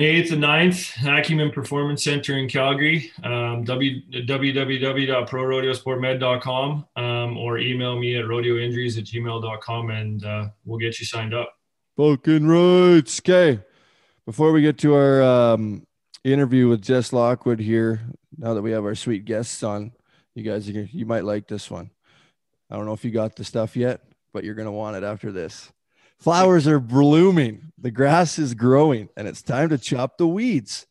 Eighth 0.00 0.30
and 0.30 0.44
9th, 0.44 1.18
Acumen 1.18 1.50
Performance 1.50 2.04
Center 2.04 2.38
in 2.38 2.48
Calgary. 2.48 3.10
Um, 3.24 3.64
w, 3.64 4.00
www.prorodeosportmed.com 4.12 6.86
um, 6.94 7.36
or 7.36 7.58
email 7.58 7.98
me 7.98 8.16
at 8.16 8.26
rodeoinjuries 8.26 8.96
at 8.96 9.02
gmail.com 9.04 9.90
and 9.90 10.24
uh, 10.24 10.50
we'll 10.64 10.78
get 10.78 11.00
you 11.00 11.06
signed 11.06 11.34
up. 11.34 11.52
Fucking 11.96 12.46
rights. 12.46 13.20
Okay. 13.20 13.60
Before 14.24 14.52
we 14.52 14.62
get 14.62 14.78
to 14.78 14.94
our 14.94 15.20
um, 15.20 15.84
interview 16.22 16.68
with 16.68 16.80
Jess 16.80 17.12
Lockwood 17.12 17.58
here, 17.58 18.00
now 18.36 18.54
that 18.54 18.62
we 18.62 18.70
have 18.70 18.84
our 18.84 18.94
sweet 18.94 19.24
guests 19.24 19.64
on, 19.64 19.90
you 20.36 20.44
guys, 20.44 20.68
you 20.68 21.06
might 21.06 21.24
like 21.24 21.48
this 21.48 21.68
one. 21.68 21.90
I 22.70 22.76
don't 22.76 22.86
know 22.86 22.92
if 22.92 23.04
you 23.04 23.10
got 23.10 23.36
the 23.36 23.44
stuff 23.44 23.76
yet, 23.76 24.02
but 24.32 24.44
you're 24.44 24.54
going 24.54 24.66
to 24.66 24.72
want 24.72 24.96
it 24.96 25.04
after 25.04 25.32
this. 25.32 25.72
Flowers 26.18 26.66
are 26.66 26.80
blooming, 26.80 27.72
the 27.78 27.90
grass 27.90 28.38
is 28.38 28.54
growing, 28.54 29.08
and 29.16 29.28
it's 29.28 29.42
time 29.42 29.68
to 29.68 29.78
chop 29.78 30.18
the 30.18 30.26
weeds. 30.26 30.86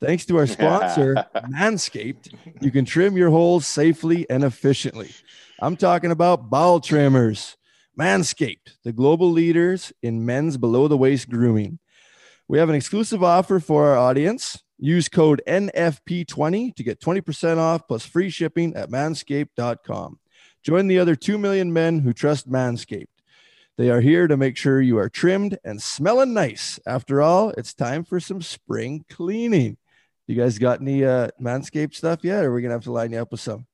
Thanks 0.00 0.26
to 0.26 0.38
our 0.38 0.48
sponsor, 0.48 1.14
Manscaped, 1.36 2.34
you 2.60 2.72
can 2.72 2.84
trim 2.84 3.16
your 3.16 3.30
holes 3.30 3.66
safely 3.66 4.28
and 4.28 4.42
efficiently. 4.42 5.10
I'm 5.60 5.76
talking 5.76 6.10
about 6.10 6.50
bowel 6.50 6.80
trimmers. 6.80 7.56
Manscaped, 7.98 8.76
the 8.82 8.92
global 8.92 9.30
leaders 9.30 9.92
in 10.02 10.26
men's 10.26 10.56
below 10.56 10.88
the 10.88 10.96
waist 10.96 11.28
grooming. 11.28 11.78
We 12.48 12.58
have 12.58 12.68
an 12.68 12.74
exclusive 12.74 13.22
offer 13.22 13.60
for 13.60 13.86
our 13.86 13.96
audience. 13.96 14.62
Use 14.78 15.08
code 15.08 15.40
NFP20 15.46 16.74
to 16.74 16.82
get 16.82 17.00
20% 17.00 17.58
off 17.58 17.86
plus 17.86 18.04
free 18.04 18.30
shipping 18.30 18.74
at 18.74 18.90
manscaped.com. 18.90 20.18
Join 20.62 20.86
the 20.86 20.98
other 20.98 21.16
2 21.16 21.38
million 21.38 21.72
men 21.72 22.00
who 22.00 22.12
trust 22.12 22.50
Manscaped. 22.50 23.06
They 23.78 23.90
are 23.90 24.00
here 24.00 24.28
to 24.28 24.36
make 24.36 24.56
sure 24.56 24.80
you 24.80 24.98
are 24.98 25.08
trimmed 25.08 25.58
and 25.64 25.82
smelling 25.82 26.34
nice. 26.34 26.78
After 26.86 27.22
all, 27.22 27.50
it's 27.50 27.74
time 27.74 28.04
for 28.04 28.20
some 28.20 28.42
spring 28.42 29.04
cleaning. 29.08 29.76
You 30.26 30.36
guys 30.36 30.58
got 30.58 30.80
any 30.80 31.04
uh, 31.04 31.28
Manscaped 31.40 31.94
stuff 31.94 32.20
yet? 32.22 32.44
Or 32.44 32.50
are 32.50 32.54
we 32.54 32.62
going 32.62 32.70
to 32.70 32.76
have 32.76 32.84
to 32.84 32.92
line 32.92 33.12
you 33.12 33.18
up 33.18 33.32
with 33.32 33.40
some? 33.40 33.66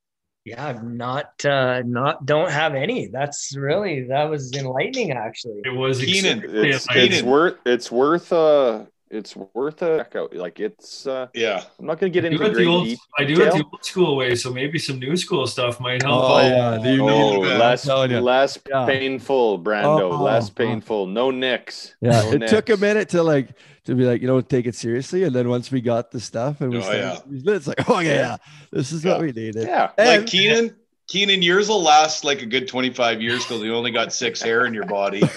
Yeah, 0.45 0.67
I'm 0.67 0.97
not 0.97 1.45
uh 1.45 1.83
not 1.85 2.25
don't 2.25 2.51
have 2.51 2.75
any. 2.75 3.09
That's 3.09 3.55
really 3.55 4.05
that 4.05 4.31
was 4.31 4.51
enlightening 4.55 5.13
actually. 5.13 5.61
It 5.63 5.77
was 5.77 6.01
Keenan, 6.01 6.43
It's, 6.43 6.87
it's 6.91 7.23
worth 7.23 7.57
it's 7.67 7.91
worth 7.91 8.33
uh 8.33 8.87
it's 9.11 9.35
worth 9.55 9.83
a 9.83 9.99
check 9.99 10.17
out. 10.17 10.35
Like 10.35 10.61
it's 10.61 11.07
uh 11.07 11.29
Yeah. 11.35 11.63
I'm 11.79 11.87
not 11.87 11.99
gonna 11.99 12.11
get 12.11 12.25
I 12.25 12.29
do 12.29 12.35
into 12.37 12.47
it 12.47 12.55
the 12.55 12.67
old, 12.67 12.85
detail. 12.85 12.99
I 13.19 13.25
do 13.25 13.33
it 13.43 13.53
the 13.53 13.65
old 13.73 13.85
school 13.85 14.17
way, 14.17 14.35
so 14.35 14.53
maybe 14.53 14.79
some 14.79 14.99
new 14.99 15.17
school 15.17 15.47
stuff 15.47 15.81
might 15.81 16.03
help. 16.03 16.23
Oh, 16.25 16.37
out. 16.37 16.43
yeah, 16.45 16.79
the- 16.79 17.01
Oh, 17.03 17.45
Yeah. 17.45 17.59
less 17.59 17.87
less 17.87 18.59
Yeah. 18.69 18.87
painful, 18.87 19.59
Brando. 19.61 20.13
Oh, 20.13 20.23
less 20.23 20.51
oh. 20.51 20.53
painful. 20.55 21.07
No 21.07 21.31
nicks. 21.31 21.95
Yeah, 22.01 22.23
No 22.23 22.33
it 22.33 22.49
took 22.49 22.69
a 22.71 22.77
minute 22.77 23.09
to 23.11 23.23
like 23.23 23.49
to 23.85 23.95
be 23.95 24.05
like, 24.05 24.21
you 24.21 24.27
know, 24.27 24.41
take 24.43 24.67
it 24.67 24.75
seriously. 24.75 25.25
And 25.25 25.35
then 25.35 25.49
once 25.49 25.71
we 25.71 25.81
got 25.81 26.11
the 26.11 26.21
stuff 26.21 26.61
and 26.61 26.71
we 26.71 26.79
Oh, 26.79 26.81
started 26.83 27.23
yeah. 27.31 27.53
it's 27.55 27.67
like, 27.67 27.89
oh 27.89 28.01
yeah, 28.01 28.13
yeah, 28.15 28.37
this 28.71 28.93
is 28.93 29.05
what 29.05 29.21
we 29.21 29.33
needed. 29.33 29.67
Yeah. 29.67 29.91
And- 29.97 30.23
Like 30.23 30.27
Keenan, 30.31 30.77
Keenan, 31.09 31.41
yours 31.41 31.71
will 31.71 31.83
last 31.83 32.23
like 32.23 32.43
a 32.43 32.47
good 32.47 32.69
25 32.69 33.23
years 33.23 33.43
because 33.43 33.63
you 33.63 33.75
only 33.75 33.91
got 33.91 34.13
six 34.13 34.43
hair 34.43 34.67
in 34.67 34.75
your 34.75 34.85
body. 34.85 35.23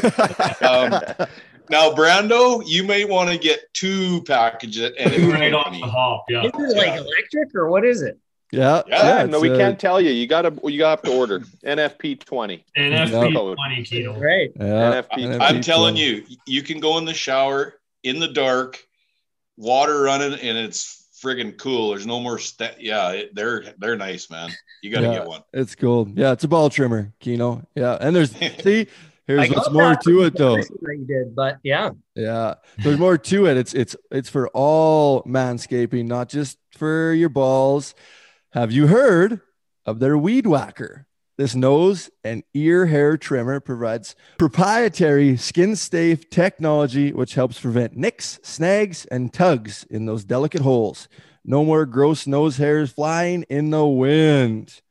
Um, 0.62 0.94
Now, 1.72 1.92
Brando, 1.94 2.62
you 2.68 2.84
may 2.84 3.06
want 3.06 3.30
to 3.32 3.38
get 3.38 3.62
two 3.74 4.22
packages 4.24 4.92
and 5.00 5.14
it 5.14 5.32
right 5.32 5.54
off 5.54 5.64
company. 5.66 5.82
the 5.84 5.90
hop. 5.90 6.26
Yeah. 6.30 6.44
Is 6.44 6.52
it 6.54 6.78
like 6.78 6.88
Yeah. 6.88 6.98
electric 6.98 7.56
or 7.56 7.70
what 7.70 7.86
is 7.86 8.02
it? 8.02 8.20
yeah, 8.52 8.82
yeah, 8.86 9.22
it's, 9.24 9.32
no, 9.32 9.40
we 9.40 9.50
uh, 9.50 9.56
can't 9.58 9.80
tell 9.80 10.02
you. 10.02 10.12
You 10.12 10.28
gotta 10.28 10.54
you 10.66 10.84
have 10.84 11.02
to 11.04 11.12
order 11.18 11.40
NFP 11.66 12.26
twenty. 12.26 12.66
NFP 12.78 13.32
No. 13.32 13.56
20 13.56 13.84
kilo. 13.86 14.20
Right. 14.20 14.52
Yeah, 14.60 15.02
NFP. 15.02 15.40
I'm 15.40 15.62
telling 15.62 15.96
you, 15.96 16.26
you 16.46 16.62
can 16.62 16.82
go 16.82 16.98
in 16.98 17.06
the 17.06 17.14
shower 17.14 17.76
in 18.04 18.20
the 18.20 18.28
dark, 18.28 18.84
water 19.56 20.02
running, 20.02 20.34
and 20.34 20.58
it's 20.58 21.08
friggin' 21.24 21.58
cool. 21.58 21.92
There's 21.92 22.06
no 22.06 22.20
more. 22.20 22.38
St- 22.40 22.80
yeah, 22.82 23.12
it, 23.12 23.34
they're 23.36 23.64
they're 23.78 23.96
nice, 23.96 24.30
man. 24.30 24.50
You 24.84 24.92
got 24.92 25.02
to 25.02 25.08
Yeah. 25.08 25.14
get 25.20 25.28
one. 25.28 25.44
it's 25.54 25.76
cool. 25.76 26.10
Yeah, 26.14 26.34
it's 26.34 26.44
a 26.44 26.48
ball 26.50 26.70
trimmer, 26.70 27.14
Kino. 27.22 27.66
Yeah, 27.76 27.98
and 28.02 28.14
there's 28.14 28.32
see, 28.64 28.82
I 28.82 28.88
here's 29.38 29.50
got 29.50 29.58
what's 29.58 29.72
more 29.72 29.96
to 29.96 30.24
it 30.24 30.36
though. 30.36 30.58
that 30.58 30.68
you 30.82 31.06
did, 31.06 31.36
but 31.36 31.60
yeah. 31.64 31.92
Yeah, 32.16 32.56
there's 32.80 33.00
more 33.00 33.18
to 33.18 33.46
it. 33.48 33.58
It's 33.58 33.74
it's 33.74 33.96
it's 34.12 34.30
for 34.30 34.48
all 34.50 35.24
manscaping, 35.24 36.06
not 36.06 36.30
just 36.30 36.58
for 36.72 37.14
your 37.14 37.30
balls. 37.30 37.96
Have 38.54 38.72
you 38.72 38.88
heard 38.88 39.42
of 39.86 40.00
their 40.00 40.18
weed 40.18 40.46
whacker? 40.46 41.08
This 41.38 41.56
nose 41.56 42.12
and 42.24 42.44
ear 42.54 42.86
hair 42.86 43.18
trimmer 43.18 43.60
provides 43.60 44.16
proprietary 44.38 45.38
skin 45.38 45.76
safe 45.76 46.30
technology, 46.30 47.12
which 47.14 47.34
helps 47.34 47.60
prevent 47.60 47.96
nicks, 47.96 48.40
snags, 48.44 49.06
and 49.06 49.34
tugs 49.34 49.86
in 49.90 50.06
those 50.06 50.24
delicate 50.24 50.62
holes. 50.62 51.08
No 51.44 51.66
more 51.66 51.88
gross 51.88 52.28
nose 52.28 52.58
hairs 52.58 52.92
flying 52.92 53.44
in 53.50 53.72
the 53.72 53.86
wind. 53.86 54.82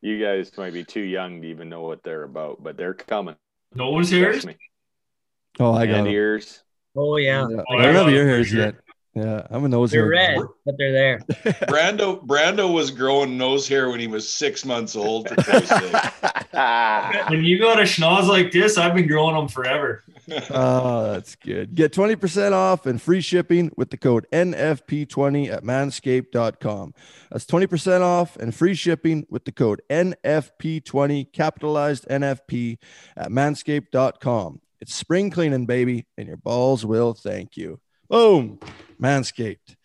You 0.00 0.22
guys 0.24 0.56
might 0.56 0.72
be 0.72 0.84
too 0.84 1.00
young 1.00 1.42
to 1.42 1.48
even 1.48 1.68
know 1.68 1.82
what 1.82 2.04
they're 2.04 2.22
about, 2.22 2.62
but 2.62 2.76
they're 2.76 2.94
coming. 2.94 3.34
Nose 3.74 4.10
hairs? 4.10 4.42
Trust. 4.44 4.58
Oh, 5.60 5.72
I 5.72 5.86
got 5.86 6.00
and 6.00 6.08
it. 6.08 6.12
ears. 6.12 6.62
Oh 6.96 7.16
yeah. 7.16 7.46
Yeah. 7.48 7.62
Oh, 7.68 7.76
I 7.78 7.82
don't 7.82 7.96
I 7.96 7.98
have 7.98 8.08
your 8.08 8.22
ear 8.22 8.28
hairs 8.28 8.48
sure. 8.48 8.60
yet. 8.60 8.74
Yeah, 9.14 9.46
I'm 9.50 9.64
a 9.64 9.68
nose 9.68 9.90
They're 9.90 10.12
hair. 10.12 10.38
red, 10.38 10.48
but 10.64 10.74
they're 10.78 10.92
there. 10.92 11.18
Brando 11.66 12.24
Brando 12.24 12.72
was 12.72 12.90
growing 12.90 13.36
nose 13.36 13.66
hair 13.66 13.90
when 13.90 13.98
he 13.98 14.06
was 14.06 14.28
six 14.28 14.64
months 14.64 14.94
old. 14.94 15.28
For 15.28 15.34
Christ's 15.36 15.70
sake. 15.70 15.94
When 17.30 17.44
you 17.44 17.58
go 17.58 17.76
to 17.76 17.82
schnoz 17.82 18.26
like 18.26 18.50
this, 18.50 18.78
I've 18.78 18.94
been 18.94 19.06
growing 19.06 19.36
them 19.36 19.46
forever. 19.46 20.02
Oh, 20.50 21.04
that's 21.12 21.36
good. 21.36 21.74
Get 21.74 21.92
20% 21.92 22.52
off 22.52 22.86
and 22.86 23.00
free 23.00 23.20
shipping 23.20 23.70
with 23.76 23.90
the 23.90 23.96
code 23.96 24.26
NFP20 24.32 25.52
at 25.52 25.62
manscaped.com. 25.62 26.94
That's 27.30 27.44
20% 27.44 28.00
off 28.00 28.36
and 28.36 28.52
free 28.54 28.74
shipping 28.74 29.26
with 29.30 29.44
the 29.44 29.52
code 29.52 29.82
NFP20, 29.88 31.32
capitalized 31.32 32.08
NFP 32.08 32.78
at 33.16 33.30
manscaped.com. 33.30 34.60
It's 34.80 34.94
spring 34.94 35.30
cleaning, 35.30 35.66
baby, 35.66 36.06
and 36.16 36.26
your 36.26 36.36
balls 36.38 36.84
will 36.84 37.14
thank 37.14 37.56
you. 37.56 37.80
Boom, 38.08 38.58
Manscaped. 39.00 39.76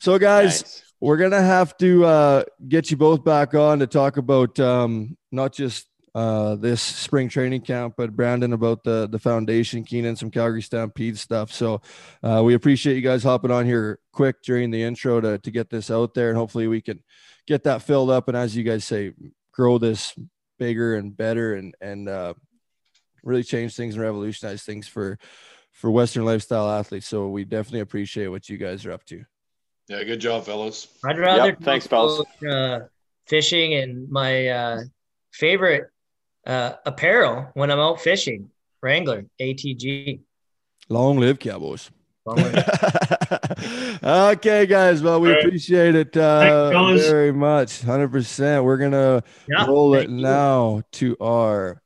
So, 0.00 0.18
guys, 0.18 0.62
Nice. 0.62 0.82
we're 1.00 1.18
gonna 1.18 1.42
have 1.42 1.76
to 1.78 2.04
uh, 2.04 2.44
get 2.66 2.90
you 2.90 2.96
both 2.96 3.24
back 3.24 3.54
on 3.54 3.80
to 3.80 3.86
talk 3.86 4.16
about 4.16 4.58
um, 4.58 5.16
not 5.30 5.52
just 5.52 5.86
uh, 6.14 6.56
this 6.56 6.80
spring 6.80 7.28
training 7.28 7.60
camp, 7.62 7.94
but 7.96 8.16
Brandon 8.16 8.52
about 8.52 8.84
the 8.84 9.06
the 9.10 9.18
foundation, 9.18 9.84
Keenan 9.84 10.16
some 10.16 10.30
Calgary 10.30 10.62
Stampede 10.62 11.18
stuff. 11.18 11.52
So 11.52 11.82
uh, 12.22 12.42
we 12.44 12.54
appreciate 12.54 12.96
you 12.96 13.02
guys 13.02 13.22
hopping 13.22 13.50
on 13.50 13.66
here 13.66 13.98
quick 14.12 14.42
during 14.42 14.70
the 14.70 14.82
intro 14.82 15.20
to 15.20 15.38
to 15.38 15.50
get 15.50 15.70
this 15.70 15.90
out 15.90 16.14
there, 16.14 16.30
and 16.30 16.38
hopefully 16.38 16.68
we 16.68 16.80
can 16.80 17.02
get 17.46 17.64
that 17.64 17.82
filled 17.82 18.10
up. 18.10 18.28
And 18.28 18.36
as 18.36 18.56
you 18.56 18.62
guys 18.62 18.84
say, 18.84 19.12
grow 19.52 19.78
this 19.78 20.14
bigger 20.58 20.96
and 20.96 21.16
better, 21.16 21.54
and 21.54 21.74
and 21.80 22.08
uh, 22.08 22.34
really 23.22 23.42
change 23.42 23.76
things 23.76 23.94
and 23.94 24.02
revolutionize 24.02 24.62
things 24.62 24.88
for 24.88 25.18
for 25.72 25.90
Western 25.90 26.24
lifestyle 26.24 26.70
athletes. 26.70 27.06
So 27.08 27.28
we 27.28 27.44
definitely 27.44 27.80
appreciate 27.80 28.28
what 28.28 28.48
you 28.48 28.56
guys 28.58 28.86
are 28.86 28.92
up 28.92 29.04
to. 29.06 29.24
yeah, 29.88 30.04
good 30.04 30.20
job, 30.20 30.44
fellas. 30.44 30.86
I'd 31.04 31.18
rather 31.18 31.48
Yep, 31.50 31.60
thanks, 31.62 31.86
talk 31.88 32.24
fellas. 32.42 32.44
Uh, 32.54 32.86
fishing 33.26 33.74
and 33.74 34.08
my 34.10 34.48
uh, 34.48 34.80
favorite 35.32 35.84
uh, 36.46 36.74
apparel 36.86 37.48
when 37.54 37.70
I'm 37.70 37.78
out 37.80 38.00
fishing, 38.00 38.50
Wrangler 38.82 39.26
ATG. 39.40 40.20
Long 40.88 41.18
live 41.18 41.38
Cowboys. 41.38 41.90
Long 42.24 42.36
live- 42.36 43.98
okay, 44.02 44.66
guys. 44.66 45.02
Well, 45.02 45.20
we 45.20 45.28
All 45.30 45.34
right. 45.34 45.44
appreciate 45.44 45.94
it 45.94 46.16
uh, 46.16 46.70
Thanks, 46.70 47.06
very 47.08 47.32
much. 47.32 47.82
100%. 47.82 48.64
We're 48.64 48.76
going 48.76 48.92
to 48.92 49.22
Yeah, 49.48 49.66
roll 49.66 49.94
it 49.94 50.08
you. 50.08 50.16
now 50.16 50.82
to 50.92 51.16
our 51.20 51.82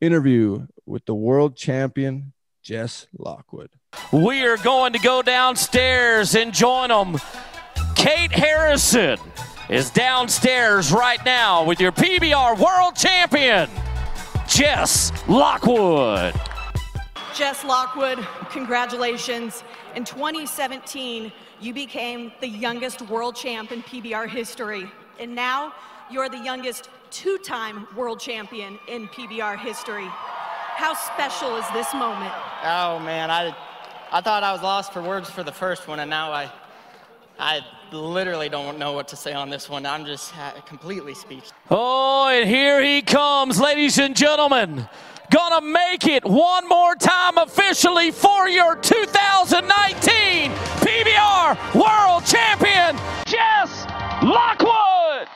interview 0.00 0.66
with 0.86 1.04
the 1.06 1.14
world 1.14 1.56
champion, 1.56 2.32
Jess 2.62 3.06
Lockwood. 3.18 3.70
We 4.12 4.46
are 4.46 4.56
going 4.58 4.92
to 4.92 4.98
go 4.98 5.22
downstairs 5.22 6.34
and 6.34 6.52
join 6.52 6.88
them. 6.88 7.18
Kate 7.96 8.30
Harrison 8.32 9.18
is 9.68 9.90
downstairs 9.90 10.92
right 10.92 11.24
now 11.24 11.64
with 11.64 11.80
your 11.80 11.92
PBR 11.92 12.58
world 12.58 12.96
champion, 12.96 13.68
Jess 14.48 15.12
Lockwood. 15.28 16.34
Jess 17.34 17.64
Lockwood, 17.64 18.18
congratulations. 18.50 19.64
In 19.94 20.04
2017, 20.04 21.32
you 21.60 21.72
became 21.72 22.32
the 22.40 22.48
youngest 22.48 23.02
world 23.02 23.36
champ 23.36 23.72
in 23.72 23.82
PBR 23.82 24.28
history. 24.28 24.90
And 25.18 25.34
now 25.34 25.72
you're 26.10 26.28
the 26.28 26.38
youngest 26.38 26.90
two 27.10 27.38
time 27.38 27.86
world 27.96 28.20
champion 28.20 28.78
in 28.88 29.08
PBR 29.08 29.58
history. 29.58 30.08
How 30.80 30.94
special 30.94 31.56
is 31.56 31.66
this 31.74 31.92
moment? 31.92 32.32
Oh 32.64 32.98
man, 33.00 33.30
I, 33.30 33.54
I 34.10 34.22
thought 34.22 34.42
I 34.42 34.50
was 34.50 34.62
lost 34.62 34.94
for 34.94 35.02
words 35.02 35.28
for 35.28 35.42
the 35.42 35.52
first 35.52 35.86
one, 35.86 36.00
and 36.00 36.08
now 36.08 36.32
I, 36.32 36.50
I 37.38 37.60
literally 37.92 38.48
don't 38.48 38.78
know 38.78 38.92
what 38.92 39.06
to 39.08 39.16
say 39.16 39.34
on 39.34 39.50
this 39.50 39.68
one. 39.68 39.84
I'm 39.84 40.06
just 40.06 40.34
uh, 40.38 40.52
completely 40.62 41.12
speechless. 41.12 41.52
Oh, 41.70 42.28
and 42.28 42.48
here 42.48 42.82
he 42.82 43.02
comes, 43.02 43.60
ladies 43.60 43.98
and 43.98 44.16
gentlemen. 44.16 44.88
Gonna 45.30 45.60
make 45.60 46.06
it 46.06 46.24
one 46.24 46.66
more 46.66 46.94
time 46.94 47.36
officially 47.36 48.10
for 48.10 48.48
your 48.48 48.76
2019 48.76 50.50
PBR 50.80 51.74
World 51.74 52.24
Champion, 52.24 52.96
Jess 53.26 53.84
Lockwood. 54.22 55.28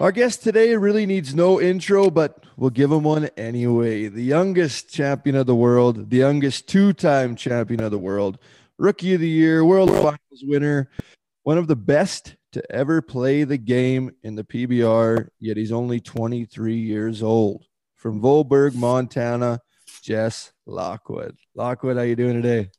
Our 0.00 0.12
guest 0.12 0.44
today 0.44 0.76
really 0.76 1.06
needs 1.06 1.34
no 1.34 1.60
intro, 1.60 2.08
but 2.08 2.44
we'll 2.56 2.70
give 2.70 2.92
him 2.92 3.02
one 3.02 3.28
anyway. 3.36 4.06
The 4.06 4.22
youngest 4.22 4.88
champion 4.94 5.34
of 5.34 5.46
the 5.46 5.56
world, 5.56 6.08
the 6.10 6.18
youngest 6.18 6.68
two 6.68 6.92
time 6.92 7.34
champion 7.34 7.82
of 7.82 7.90
the 7.90 7.98
world, 7.98 8.38
rookie 8.78 9.14
of 9.14 9.20
the 9.20 9.28
year, 9.28 9.64
world 9.64 9.90
finals 9.90 10.44
winner, 10.44 10.88
one 11.42 11.58
of 11.58 11.66
the 11.66 11.74
best 11.74 12.36
to 12.52 12.62
ever 12.70 13.02
play 13.02 13.42
the 13.42 13.58
game 13.58 14.12
in 14.22 14.36
the 14.36 14.44
PBR, 14.44 15.30
yet 15.40 15.56
he's 15.56 15.72
only 15.72 15.98
23 15.98 16.76
years 16.76 17.20
old. 17.20 17.64
From 17.96 18.22
Volborg, 18.22 18.76
Montana, 18.76 19.58
Jess 20.02 20.52
Lockwood. 20.64 21.36
Lockwood, 21.56 21.96
how 21.96 22.04
you 22.04 22.14
doing 22.14 22.40
today? 22.40 22.70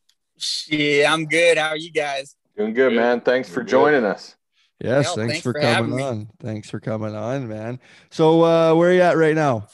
Yeah, 0.69 1.11
I'm 1.11 1.25
good. 1.25 1.57
How 1.57 1.71
are 1.71 1.77
you 1.77 1.91
guys? 1.91 2.37
Doing 2.55 2.73
good, 2.73 2.93
man. 2.93 3.19
Thanks 3.19 3.49
for 3.49 3.61
joining 3.61 4.05
us. 4.05 4.37
Yes, 4.79 5.13
thanks, 5.13 5.33
thanks 5.33 5.43
for, 5.43 5.53
for 5.53 5.59
coming 5.59 5.97
me. 5.97 6.03
on. 6.03 6.29
Thanks 6.39 6.69
for 6.69 6.79
coming 6.79 7.13
on, 7.13 7.47
man. 7.49 7.79
So, 8.11 8.43
uh, 8.43 8.73
where 8.75 8.91
are 8.91 8.93
you 8.93 9.01
at 9.01 9.17
right 9.17 9.35
now? 9.35 9.67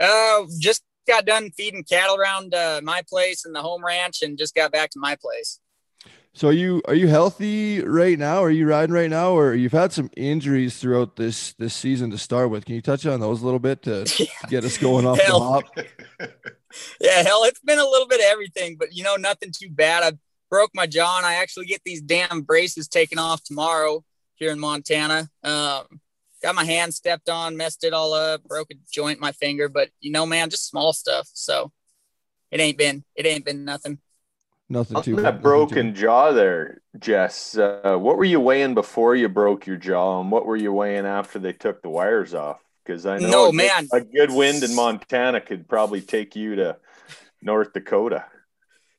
Uh, 0.00 0.44
just 0.58 0.82
got 1.06 1.24
done 1.24 1.50
feeding 1.56 1.84
cattle 1.84 2.16
around 2.16 2.52
uh, 2.52 2.80
my 2.82 3.02
place 3.08 3.44
and 3.44 3.54
the 3.54 3.62
home 3.62 3.84
ranch, 3.84 4.22
and 4.22 4.36
just 4.36 4.54
got 4.54 4.72
back 4.72 4.90
to 4.90 4.98
my 4.98 5.16
place. 5.16 5.60
So, 6.32 6.48
are 6.48 6.52
you 6.52 6.82
are 6.86 6.94
you 6.94 7.06
healthy 7.06 7.82
right 7.82 8.18
now? 8.18 8.42
Are 8.42 8.50
you 8.50 8.66
riding 8.66 8.92
right 8.92 9.08
now, 9.08 9.30
or 9.30 9.54
you've 9.54 9.70
had 9.70 9.92
some 9.92 10.10
injuries 10.16 10.76
throughout 10.76 11.14
this 11.14 11.52
this 11.54 11.74
season 11.74 12.10
to 12.10 12.18
start 12.18 12.50
with? 12.50 12.64
Can 12.64 12.74
you 12.74 12.82
touch 12.82 13.06
on 13.06 13.20
those 13.20 13.42
a 13.42 13.44
little 13.44 13.60
bit 13.60 13.82
to 13.82 14.26
get 14.48 14.64
us 14.64 14.76
going 14.76 15.06
off 15.06 15.18
the 15.18 15.38
hop? 15.38 15.64
Yeah, 17.00 17.22
hell, 17.22 17.44
it's 17.44 17.60
been 17.60 17.78
a 17.78 17.88
little 17.88 18.06
bit 18.06 18.20
of 18.20 18.26
everything, 18.26 18.76
but 18.78 18.92
you 18.92 19.02
know, 19.02 19.16
nothing 19.16 19.50
too 19.50 19.70
bad. 19.70 20.02
I 20.02 20.18
broke 20.50 20.72
my 20.74 20.86
jaw, 20.86 21.16
and 21.16 21.24
I 21.24 21.36
actually 21.36 21.64
get 21.64 21.80
these 21.86 22.02
damn 22.02 22.42
braces 22.42 22.86
taken 22.86 23.18
off 23.18 23.42
tomorrow 23.42 24.04
here 24.36 24.50
in 24.50 24.58
Montana. 24.60 25.28
Um, 25.42 26.00
got 26.42 26.54
my 26.54 26.64
hand 26.64 26.94
stepped 26.94 27.28
on, 27.28 27.56
messed 27.56 27.84
it 27.84 27.92
all 27.92 28.12
up, 28.14 28.44
broke 28.44 28.70
a 28.70 28.74
joint 28.90 29.16
in 29.16 29.20
my 29.20 29.32
finger, 29.32 29.68
but 29.68 29.90
you 30.00 30.10
know, 30.12 30.24
man, 30.26 30.50
just 30.50 30.68
small 30.68 30.92
stuff. 30.92 31.28
So 31.32 31.72
it 32.50 32.60
ain't 32.60 32.78
been 32.78 33.04
it 33.14 33.26
ain't 33.26 33.44
been 33.44 33.64
nothing. 33.64 33.98
Nothing 34.68 34.96
On 34.96 35.02
too 35.02 35.16
that 35.16 35.22
nothing 35.22 35.38
too- 35.38 35.42
broken 35.42 35.94
jaw 35.94 36.32
there, 36.32 36.82
Jess. 36.98 37.56
Uh, 37.56 37.96
what 37.98 38.16
were 38.16 38.24
you 38.24 38.40
weighing 38.40 38.74
before 38.74 39.14
you 39.14 39.28
broke 39.28 39.66
your 39.66 39.76
jaw, 39.76 40.20
and 40.20 40.30
what 40.30 40.44
were 40.46 40.56
you 40.56 40.72
weighing 40.72 41.06
after 41.06 41.38
they 41.38 41.52
took 41.52 41.82
the 41.82 41.88
wires 41.88 42.34
off? 42.34 42.60
Because 42.84 43.06
I 43.06 43.18
know 43.18 43.30
No, 43.30 43.44
a 43.46 43.50
good- 43.50 43.56
man. 43.56 43.88
a 43.92 44.00
good 44.00 44.30
wind 44.32 44.62
in 44.64 44.74
Montana 44.74 45.40
could 45.40 45.68
probably 45.68 46.00
take 46.00 46.34
you 46.36 46.56
to 46.56 46.76
North 47.42 47.72
Dakota. 47.72 48.24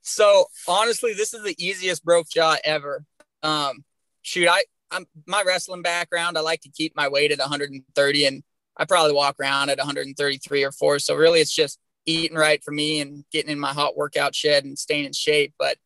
So 0.01 0.45
honestly, 0.69 1.13
this 1.13 1.33
is 1.33 1.43
the 1.43 1.55
easiest 1.63 2.03
broke 2.05 2.29
jaw 2.29 2.55
ever. 2.63 3.03
Um, 3.43 3.83
shoot, 4.21 4.47
I 4.47 4.63
I'm 4.91 5.05
my 5.25 5.43
wrestling 5.45 5.81
background. 5.81 6.37
I 6.37 6.41
like 6.41 6.61
to 6.61 6.69
keep 6.69 6.95
my 6.95 7.07
weight 7.07 7.31
at 7.31 7.39
130, 7.39 8.25
and 8.25 8.43
I 8.77 8.85
probably 8.85 9.13
walk 9.13 9.37
around 9.39 9.69
at 9.69 9.77
133 9.77 10.63
or 10.63 10.71
four. 10.71 10.99
So 10.99 11.15
really, 11.15 11.39
it's 11.39 11.53
just 11.53 11.79
eating 12.05 12.37
right 12.37 12.63
for 12.63 12.71
me 12.71 13.01
and 13.01 13.25
getting 13.31 13.51
in 13.51 13.59
my 13.59 13.73
hot 13.73 13.97
workout 13.97 14.33
shed 14.33 14.63
and 14.63 14.77
staying 14.79 15.05
in 15.05 15.13
shape. 15.13 15.53
But 15.59 15.77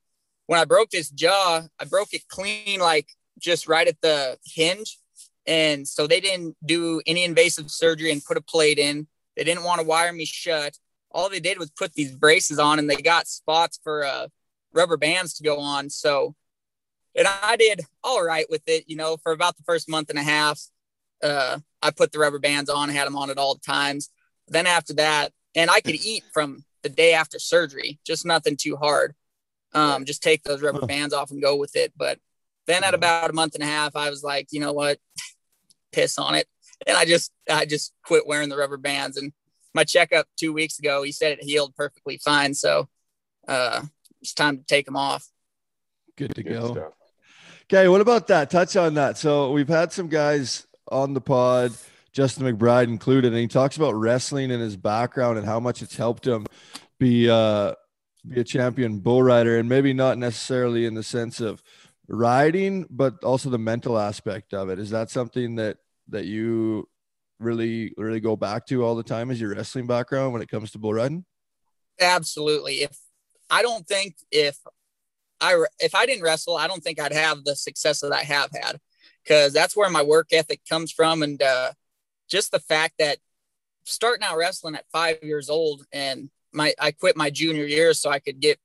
when 0.45 0.59
I 0.59 0.65
broke 0.65 0.91
this 0.91 1.09
jaw, 1.09 1.61
I 1.79 1.85
broke 1.85 2.13
it 2.13 2.27
clean, 2.27 2.79
like 2.79 3.07
just 3.39 3.67
right 3.67 3.87
at 3.87 3.99
the 4.01 4.37
hinge. 4.45 4.99
And 5.47 5.87
so 5.87 6.05
they 6.05 6.19
didn't 6.19 6.55
do 6.63 7.01
any 7.07 7.23
invasive 7.23 7.71
surgery 7.71 8.11
and 8.11 8.23
put 8.23 8.37
a 8.37 8.41
plate 8.41 8.77
in. 8.77 9.07
They 9.35 9.43
didn't 9.43 9.63
want 9.63 9.81
to 9.81 9.87
wire 9.87 10.13
me 10.13 10.25
shut 10.25 10.77
all 11.13 11.29
they 11.29 11.39
did 11.39 11.59
was 11.59 11.71
put 11.71 11.93
these 11.93 12.15
braces 12.15 12.59
on 12.59 12.79
and 12.79 12.89
they 12.89 12.95
got 12.95 13.27
spots 13.27 13.79
for 13.83 14.03
uh, 14.03 14.27
rubber 14.73 14.97
bands 14.97 15.33
to 15.35 15.43
go 15.43 15.59
on. 15.59 15.89
So, 15.89 16.35
and 17.15 17.27
I 17.27 17.55
did 17.55 17.81
all 18.03 18.23
right 18.23 18.45
with 18.49 18.63
it, 18.67 18.85
you 18.87 18.95
know, 18.95 19.17
for 19.17 19.31
about 19.31 19.57
the 19.57 19.63
first 19.63 19.89
month 19.89 20.09
and 20.09 20.19
a 20.19 20.23
half. 20.23 20.61
Uh, 21.23 21.59
I 21.81 21.91
put 21.91 22.11
the 22.11 22.19
rubber 22.19 22.39
bands 22.39 22.69
on, 22.69 22.89
had 22.89 23.05
them 23.05 23.15
on 23.15 23.29
at 23.29 23.37
all 23.37 23.55
times. 23.55 24.09
Then 24.47 24.67
after 24.67 24.93
that, 24.95 25.31
and 25.55 25.69
I 25.69 25.81
could 25.81 25.95
eat 25.95 26.23
from 26.33 26.63
the 26.83 26.89
day 26.89 27.13
after 27.13 27.39
surgery, 27.39 27.99
just 28.05 28.25
nothing 28.25 28.57
too 28.57 28.75
hard. 28.75 29.13
Um, 29.73 30.05
just 30.05 30.23
take 30.23 30.43
those 30.43 30.61
rubber 30.61 30.85
bands 30.85 31.13
off 31.13 31.31
and 31.31 31.41
go 31.41 31.55
with 31.55 31.75
it. 31.75 31.93
But 31.95 32.19
then 32.67 32.83
at 32.83 32.93
about 32.93 33.29
a 33.29 33.33
month 33.33 33.55
and 33.55 33.63
a 33.63 33.67
half, 33.67 33.95
I 33.95 34.09
was 34.09 34.23
like, 34.23 34.47
you 34.51 34.59
know 34.59 34.73
what, 34.73 34.99
piss 35.91 36.17
on 36.17 36.35
it, 36.35 36.47
and 36.87 36.97
I 36.97 37.05
just 37.05 37.31
I 37.49 37.65
just 37.65 37.93
quit 38.03 38.27
wearing 38.27 38.49
the 38.49 38.57
rubber 38.57 38.77
bands. 38.77 39.17
And 39.17 39.31
my 39.73 39.83
checkup 39.83 40.27
two 40.37 40.53
weeks 40.53 40.79
ago, 40.79 41.03
he 41.03 41.11
said 41.11 41.33
it 41.33 41.43
healed 41.43 41.75
perfectly 41.75 42.17
fine. 42.17 42.53
So 42.53 42.89
uh, 43.47 43.83
it's 44.21 44.33
time 44.33 44.57
to 44.57 44.63
take 44.63 44.85
them 44.85 44.97
off. 44.97 45.27
Good 46.17 46.35
to 46.35 46.43
Good 46.43 46.59
go. 46.59 46.73
stuff. 46.73 46.93
Okay, 47.73 47.87
what 47.87 48.01
about 48.01 48.27
that? 48.27 48.49
Touch 48.49 48.75
on 48.75 48.95
that. 48.95 49.17
So 49.17 49.53
we've 49.53 49.69
had 49.69 49.93
some 49.93 50.09
guys 50.09 50.67
on 50.91 51.13
the 51.13 51.21
pod, 51.21 51.71
Justin 52.11 52.43
McBride 52.43 52.89
included, 52.89 53.31
and 53.31 53.39
he 53.39 53.47
talks 53.47 53.77
about 53.77 53.93
wrestling 53.93 54.51
and 54.51 54.61
his 54.61 54.75
background 54.75 55.37
and 55.37 55.47
how 55.47 55.57
much 55.61 55.81
it's 55.81 55.95
helped 55.95 56.27
him 56.27 56.45
be 56.99 57.29
uh 57.29 57.73
be 58.27 58.41
a 58.41 58.43
champion 58.43 58.99
bull 58.99 59.23
rider, 59.23 59.57
and 59.57 59.69
maybe 59.69 59.93
not 59.93 60.17
necessarily 60.17 60.85
in 60.85 60.95
the 60.95 61.01
sense 61.01 61.39
of 61.39 61.63
riding, 62.09 62.87
but 62.89 63.23
also 63.23 63.49
the 63.49 63.57
mental 63.57 63.97
aspect 63.97 64.53
of 64.53 64.67
it. 64.67 64.77
Is 64.77 64.89
that 64.89 65.09
something 65.09 65.55
that 65.55 65.77
that 66.09 66.25
you 66.25 66.89
really 67.39 67.93
really 67.95 68.19
go 68.19 68.35
back 68.35 68.65
to 68.65 68.83
all 68.83 68.95
the 68.95 69.01
time 69.01 69.31
as 69.31 69.39
your 69.39 69.55
wrestling 69.55 69.87
background 69.87 70.33
when 70.33 70.41
it 70.41 70.49
comes 70.49 70.71
to 70.71 70.77
bull 70.77 70.93
riding? 70.93 71.23
Absolutely. 72.01 72.81
If 72.81 72.97
I 73.49 73.61
don't 73.61 73.87
think 73.87 74.17
if 74.29 74.57
I 75.41 75.63
if 75.79 75.95
I 75.95 76.05
didn't 76.05 76.23
wrestle, 76.23 76.55
I 76.55 76.67
don't 76.67 76.83
think 76.83 76.99
I'd 76.99 77.13
have 77.13 77.43
the 77.43 77.55
success 77.55 77.99
that 78.01 78.13
I 78.13 78.21
have 78.21 78.51
had 78.51 78.79
because 79.23 79.53
that's 79.53 79.75
where 79.75 79.89
my 79.89 80.03
work 80.03 80.27
ethic 80.31 80.61
comes 80.69 80.91
from, 80.91 81.23
and 81.23 81.41
uh, 81.41 81.71
just 82.29 82.51
the 82.51 82.59
fact 82.59 82.95
that 82.99 83.17
starting 83.83 84.23
out 84.23 84.37
wrestling 84.37 84.75
at 84.75 84.85
five 84.91 85.17
years 85.23 85.49
old 85.49 85.85
and 85.91 86.29
my 86.53 86.73
I 86.79 86.91
quit 86.91 87.17
my 87.17 87.29
junior 87.29 87.65
year 87.65 87.93
so 87.93 88.09
I 88.09 88.19
could 88.19 88.39
get 88.39 88.59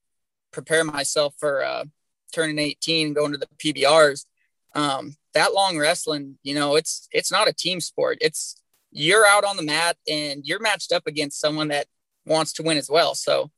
prepare 0.52 0.84
myself 0.84 1.34
for 1.38 1.64
uh, 1.64 1.84
turning 2.32 2.58
18 2.58 3.08
and 3.08 3.16
going 3.16 3.32
to 3.32 3.38
the 3.38 3.46
PBRs. 3.58 4.26
Um, 4.74 5.16
that 5.34 5.54
long 5.54 5.78
wrestling, 5.78 6.38
you 6.42 6.54
know, 6.54 6.76
it's 6.76 7.08
it's 7.12 7.32
not 7.32 7.48
a 7.48 7.52
team 7.52 7.80
sport. 7.80 8.18
It's 8.20 8.60
you're 8.90 9.26
out 9.26 9.44
on 9.44 9.56
the 9.56 9.62
mat 9.62 9.96
and 10.08 10.42
you're 10.44 10.60
matched 10.60 10.92
up 10.92 11.06
against 11.06 11.40
someone 11.40 11.68
that 11.68 11.86
wants 12.24 12.52
to 12.54 12.62
win 12.62 12.78
as 12.78 12.88
well. 12.90 13.14
So 13.14 13.50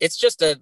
it's 0.00 0.16
just 0.16 0.42
a 0.42 0.60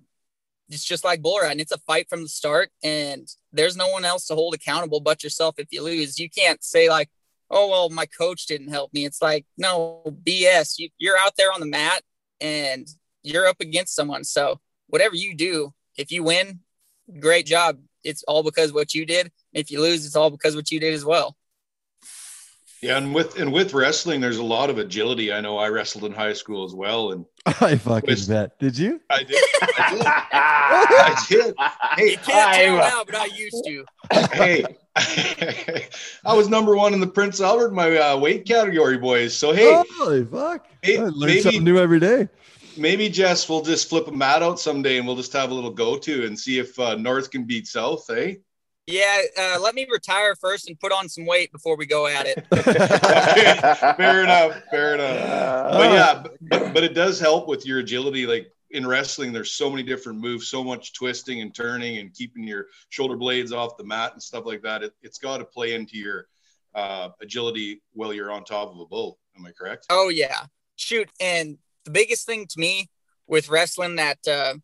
it's 0.68 0.84
just 0.84 1.04
like 1.04 1.22
bull 1.22 1.38
riding. 1.40 1.60
It's 1.60 1.72
a 1.72 1.78
fight 1.78 2.08
from 2.08 2.22
the 2.22 2.28
start, 2.28 2.70
and 2.82 3.28
there's 3.52 3.76
no 3.76 3.88
one 3.88 4.04
else 4.04 4.26
to 4.26 4.34
hold 4.34 4.54
accountable 4.54 5.00
but 5.00 5.22
yourself 5.22 5.56
if 5.58 5.68
you 5.70 5.82
lose. 5.82 6.18
You 6.18 6.28
can't 6.28 6.62
say 6.62 6.88
like, 6.88 7.10
"Oh 7.50 7.68
well, 7.68 7.88
my 7.90 8.06
coach 8.06 8.46
didn't 8.46 8.68
help 8.68 8.92
me." 8.92 9.04
It's 9.04 9.22
like, 9.22 9.46
no 9.56 10.02
BS. 10.24 10.78
You, 10.78 10.88
you're 10.98 11.18
out 11.18 11.32
there 11.36 11.52
on 11.52 11.60
the 11.60 11.66
mat, 11.66 12.02
and 12.40 12.86
you're 13.22 13.46
up 13.46 13.60
against 13.60 13.94
someone. 13.94 14.24
So 14.24 14.60
whatever 14.88 15.14
you 15.14 15.34
do, 15.34 15.72
if 15.96 16.10
you 16.10 16.22
win, 16.22 16.60
great 17.20 17.46
job. 17.46 17.78
It's 18.04 18.22
all 18.24 18.42
because 18.42 18.72
what 18.72 18.94
you 18.94 19.04
did. 19.06 19.30
If 19.52 19.70
you 19.70 19.80
lose, 19.80 20.06
it's 20.06 20.16
all 20.16 20.30
because 20.30 20.54
what 20.54 20.70
you 20.70 20.80
did 20.80 20.94
as 20.94 21.04
well. 21.04 21.35
Yeah, 22.86 22.98
and 22.98 23.12
with 23.12 23.36
and 23.40 23.52
with 23.52 23.74
wrestling, 23.74 24.20
there's 24.20 24.36
a 24.36 24.44
lot 24.44 24.70
of 24.70 24.78
agility. 24.78 25.32
I 25.32 25.40
know 25.40 25.58
I 25.58 25.70
wrestled 25.70 26.04
in 26.04 26.12
high 26.12 26.34
school 26.34 26.64
as 26.64 26.72
well, 26.72 27.10
and 27.10 27.24
I 27.60 27.74
fucking 27.74 28.08
With- 28.08 28.28
bet. 28.28 28.56
Did 28.60 28.78
you? 28.78 29.00
I 29.10 29.24
did. 29.24 29.42
I 29.60 29.90
did. 29.90 30.06
I 30.32 31.24
did. 31.28 32.10
You 32.12 32.16
can't 32.18 32.54
tell 32.54 32.76
now, 32.76 33.02
but 33.04 33.16
I 33.16 33.24
used 33.24 33.64
to. 33.66 33.84
Hey, 34.32 34.64
I 36.24 36.32
was 36.32 36.48
number 36.48 36.76
one 36.76 36.94
in 36.94 37.00
the 37.00 37.08
Prince 37.08 37.40
Albert, 37.40 37.72
my 37.72 37.96
uh, 37.96 38.16
weight 38.18 38.46
category, 38.46 38.98
boys. 38.98 39.36
So 39.36 39.52
hey, 39.52 39.82
Holy 39.98 40.24
fuck! 40.24 40.68
hey, 40.82 40.98
I 40.98 41.06
learn 41.06 41.28
maybe 41.28 41.40
something 41.40 41.64
new 41.64 41.78
every 41.78 41.98
day. 41.98 42.28
maybe 42.76 43.08
Jess, 43.08 43.48
we'll 43.48 43.62
just 43.62 43.88
flip 43.88 44.06
a 44.06 44.12
mat 44.12 44.44
out 44.44 44.60
someday, 44.60 44.98
and 44.98 45.08
we'll 45.08 45.16
just 45.16 45.32
have 45.32 45.50
a 45.50 45.54
little 45.54 45.72
go 45.72 45.98
to 45.98 46.24
and 46.24 46.38
see 46.38 46.60
if 46.60 46.78
uh, 46.78 46.94
North 46.94 47.32
can 47.32 47.42
beat 47.46 47.66
South. 47.66 48.08
Eh? 48.10 48.34
Yeah, 48.86 49.22
uh, 49.36 49.58
let 49.60 49.74
me 49.74 49.86
retire 49.90 50.36
first 50.36 50.68
and 50.68 50.78
put 50.78 50.92
on 50.92 51.08
some 51.08 51.26
weight 51.26 51.50
before 51.50 51.76
we 51.76 51.86
go 51.86 52.06
at 52.06 52.26
it. 52.26 52.46
fair 53.96 54.22
enough. 54.22 54.62
Fair 54.70 54.94
enough. 54.94 55.72
But 55.72 55.92
yeah, 55.92 56.22
but, 56.40 56.74
but 56.74 56.84
it 56.84 56.94
does 56.94 57.18
help 57.18 57.48
with 57.48 57.66
your 57.66 57.80
agility. 57.80 58.26
Like 58.26 58.52
in 58.70 58.86
wrestling, 58.86 59.32
there's 59.32 59.50
so 59.50 59.68
many 59.68 59.82
different 59.82 60.20
moves, 60.20 60.46
so 60.46 60.62
much 60.62 60.92
twisting 60.92 61.40
and 61.40 61.52
turning 61.52 61.98
and 61.98 62.14
keeping 62.14 62.44
your 62.44 62.66
shoulder 62.90 63.16
blades 63.16 63.52
off 63.52 63.76
the 63.76 63.84
mat 63.84 64.12
and 64.12 64.22
stuff 64.22 64.46
like 64.46 64.62
that. 64.62 64.84
It, 64.84 64.92
has 65.02 65.18
got 65.18 65.38
to 65.38 65.44
play 65.44 65.74
into 65.74 65.98
your 65.98 66.28
uh, 66.76 67.08
agility 67.20 67.82
while 67.92 68.12
you're 68.12 68.30
on 68.30 68.44
top 68.44 68.70
of 68.72 68.78
a 68.78 68.86
bull. 68.86 69.18
Am 69.36 69.44
I 69.44 69.50
correct? 69.50 69.86
Oh 69.90 70.10
yeah, 70.10 70.44
shoot. 70.76 71.10
And 71.20 71.58
the 71.84 71.90
biggest 71.90 72.24
thing 72.24 72.46
to 72.46 72.60
me 72.60 72.88
with 73.26 73.48
wrestling 73.48 73.96
that, 73.96 74.18
uh, 74.28 74.54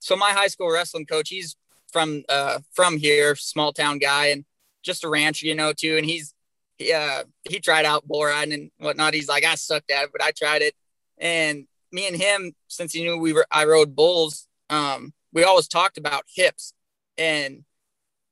so 0.00 0.16
my 0.16 0.32
high 0.32 0.48
school 0.48 0.70
wrestling 0.70 1.06
coach, 1.06 1.30
he's 1.30 1.56
from 1.92 2.24
uh, 2.28 2.60
from 2.72 2.98
here, 2.98 3.36
small 3.36 3.72
town 3.72 3.98
guy, 3.98 4.26
and 4.26 4.44
just 4.82 5.04
a 5.04 5.08
rancher, 5.08 5.46
you 5.46 5.54
know, 5.54 5.72
too. 5.72 5.96
And 5.96 6.06
he's 6.06 6.34
he 6.76 6.92
uh, 6.92 7.24
he 7.48 7.60
tried 7.60 7.84
out 7.84 8.06
bull 8.06 8.24
riding 8.24 8.54
and 8.54 8.70
whatnot. 8.78 9.14
He's 9.14 9.28
like, 9.28 9.44
I 9.44 9.54
sucked 9.54 9.90
at 9.90 10.04
it, 10.04 10.10
but 10.12 10.22
I 10.22 10.30
tried 10.32 10.62
it. 10.62 10.74
And 11.18 11.66
me 11.92 12.06
and 12.06 12.16
him, 12.16 12.54
since 12.68 12.92
he 12.92 13.02
knew 13.02 13.18
we 13.18 13.32
were, 13.32 13.46
I 13.50 13.64
rode 13.64 13.94
bulls. 13.94 14.48
Um, 14.70 15.12
we 15.32 15.44
always 15.44 15.68
talked 15.68 15.98
about 15.98 16.24
hips 16.34 16.72
and 17.18 17.64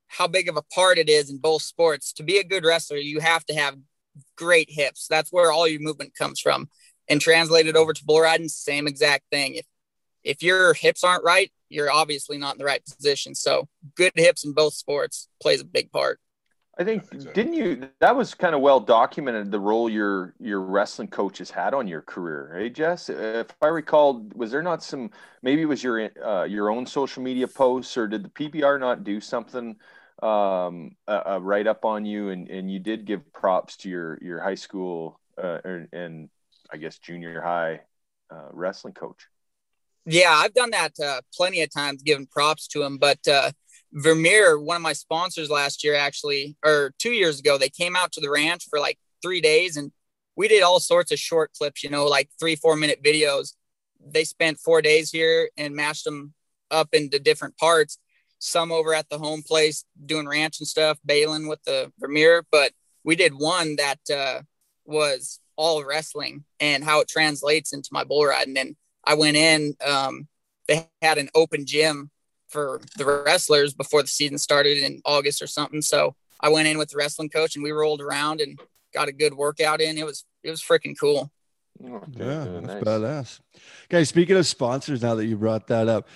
how 0.06 0.26
big 0.26 0.48
of 0.48 0.56
a 0.56 0.62
part 0.62 0.98
it 0.98 1.08
is 1.08 1.30
in 1.30 1.38
both 1.38 1.62
sports. 1.62 2.12
To 2.14 2.22
be 2.22 2.38
a 2.38 2.44
good 2.44 2.64
wrestler, 2.64 2.96
you 2.96 3.20
have 3.20 3.44
to 3.46 3.54
have 3.54 3.76
great 4.36 4.70
hips. 4.70 5.06
That's 5.08 5.30
where 5.30 5.52
all 5.52 5.68
your 5.68 5.80
movement 5.80 6.14
comes 6.14 6.40
from. 6.40 6.68
And 7.10 7.20
translated 7.20 7.74
over 7.74 7.94
to 7.94 8.04
bull 8.04 8.20
riding, 8.20 8.48
same 8.48 8.86
exact 8.86 9.24
thing. 9.30 9.54
If 9.54 9.66
if 10.28 10.42
your 10.42 10.74
hips 10.74 11.02
aren't 11.02 11.24
right, 11.24 11.50
you're 11.70 11.90
obviously 11.90 12.36
not 12.36 12.54
in 12.54 12.58
the 12.58 12.64
right 12.66 12.84
position. 12.84 13.34
So 13.34 13.66
good 13.96 14.12
hips 14.14 14.44
in 14.44 14.52
both 14.52 14.74
sports 14.74 15.28
plays 15.40 15.62
a 15.62 15.64
big 15.64 15.90
part. 15.90 16.20
I 16.78 16.84
think 16.84 17.10
didn't 17.32 17.54
you 17.54 17.88
that 17.98 18.14
was 18.14 18.34
kind 18.34 18.54
of 18.54 18.60
well 18.60 18.78
documented 18.78 19.50
the 19.50 19.58
role 19.58 19.90
your 19.90 20.34
your 20.38 20.60
wrestling 20.60 21.08
coaches 21.08 21.50
had 21.50 21.74
on 21.74 21.88
your 21.88 22.02
career, 22.02 22.54
hey 22.56 22.70
Jess? 22.70 23.08
If 23.08 23.48
I 23.60 23.66
recall, 23.66 24.28
was 24.36 24.52
there 24.52 24.62
not 24.62 24.84
some 24.84 25.10
maybe 25.42 25.62
it 25.62 25.64
was 25.64 25.82
your 25.82 26.08
uh, 26.24 26.44
your 26.44 26.70
own 26.70 26.86
social 26.86 27.20
media 27.20 27.48
posts 27.48 27.96
or 27.96 28.06
did 28.06 28.22
the 28.22 28.28
PBR 28.28 28.78
not 28.78 29.02
do 29.02 29.20
something 29.20 29.74
um, 30.22 30.92
uh, 31.08 31.40
write 31.42 31.66
up 31.66 31.84
on 31.84 32.04
you 32.04 32.28
and 32.28 32.48
and 32.48 32.70
you 32.70 32.78
did 32.78 33.06
give 33.06 33.32
props 33.32 33.76
to 33.78 33.88
your 33.88 34.16
your 34.22 34.40
high 34.40 34.54
school 34.54 35.18
uh, 35.36 35.58
and 35.92 36.28
I 36.72 36.76
guess 36.76 36.98
junior 36.98 37.40
high 37.40 37.80
uh, 38.30 38.50
wrestling 38.52 38.94
coach? 38.94 39.26
Yeah, 40.10 40.32
I've 40.32 40.54
done 40.54 40.70
that 40.70 40.98
uh, 40.98 41.20
plenty 41.34 41.60
of 41.60 41.70
times, 41.70 42.02
giving 42.02 42.26
props 42.26 42.66
to 42.68 42.82
him, 42.82 42.96
but 42.96 43.18
uh, 43.28 43.50
Vermeer, 43.92 44.58
one 44.58 44.76
of 44.76 44.82
my 44.82 44.94
sponsors 44.94 45.50
last 45.50 45.84
year, 45.84 45.96
actually, 45.96 46.56
or 46.64 46.94
two 46.98 47.10
years 47.10 47.38
ago, 47.38 47.58
they 47.58 47.68
came 47.68 47.94
out 47.94 48.12
to 48.12 48.20
the 48.22 48.30
ranch 48.30 48.64
for 48.70 48.78
like 48.78 48.98
three 49.20 49.42
days 49.42 49.76
and 49.76 49.92
we 50.34 50.48
did 50.48 50.62
all 50.62 50.80
sorts 50.80 51.12
of 51.12 51.18
short 51.18 51.52
clips, 51.52 51.84
you 51.84 51.90
know, 51.90 52.06
like 52.06 52.30
three, 52.40 52.56
four 52.56 52.74
minute 52.74 53.02
videos. 53.04 53.54
They 54.00 54.24
spent 54.24 54.58
four 54.58 54.80
days 54.80 55.10
here 55.10 55.50
and 55.58 55.74
mashed 55.74 56.04
them 56.04 56.32
up 56.70 56.88
into 56.92 57.18
different 57.18 57.58
parts. 57.58 57.98
Some 58.38 58.72
over 58.72 58.94
at 58.94 59.10
the 59.10 59.18
home 59.18 59.42
place 59.42 59.84
doing 60.06 60.26
ranch 60.26 60.58
and 60.60 60.68
stuff, 60.68 60.98
baling 61.04 61.48
with 61.48 61.62
the 61.64 61.92
Vermeer. 61.98 62.46
But 62.50 62.72
we 63.04 63.14
did 63.14 63.34
one 63.34 63.76
that 63.76 63.98
uh, 64.10 64.42
was 64.86 65.40
all 65.56 65.84
wrestling 65.84 66.44
and 66.60 66.82
how 66.82 67.00
it 67.00 67.08
translates 67.08 67.74
into 67.74 67.90
my 67.92 68.04
bull 68.04 68.24
riding. 68.24 68.56
And 68.56 68.76
I 69.08 69.14
went 69.14 69.38
in, 69.38 69.74
um, 69.84 70.28
they 70.68 70.86
had 71.00 71.16
an 71.16 71.30
open 71.34 71.64
gym 71.64 72.10
for 72.46 72.80
the 72.96 73.06
wrestlers 73.06 73.72
before 73.72 74.02
the 74.02 74.08
season 74.08 74.36
started 74.36 74.78
in 74.78 75.00
August 75.04 75.40
or 75.40 75.46
something. 75.46 75.80
So 75.80 76.14
I 76.40 76.50
went 76.50 76.68
in 76.68 76.76
with 76.76 76.90
the 76.90 76.98
wrestling 76.98 77.30
coach 77.30 77.56
and 77.56 77.64
we 77.64 77.72
rolled 77.72 78.02
around 78.02 78.42
and 78.42 78.60
got 78.92 79.08
a 79.08 79.12
good 79.12 79.32
workout 79.34 79.80
in. 79.80 79.96
It 79.96 80.04
was 80.04 80.24
it 80.44 80.50
was 80.50 80.62
freaking 80.62 80.94
cool. 80.98 81.30
Oh, 81.82 82.02
yeah, 82.10 82.44
that's 82.44 82.66
nice. 82.66 82.82
badass. 82.82 83.40
Guys, 83.88 84.08
speaking 84.08 84.36
of 84.36 84.46
sponsors, 84.46 85.02
now 85.02 85.14
that 85.14 85.26
you 85.26 85.36
brought 85.36 85.68
that 85.68 85.88
up, 85.88 86.08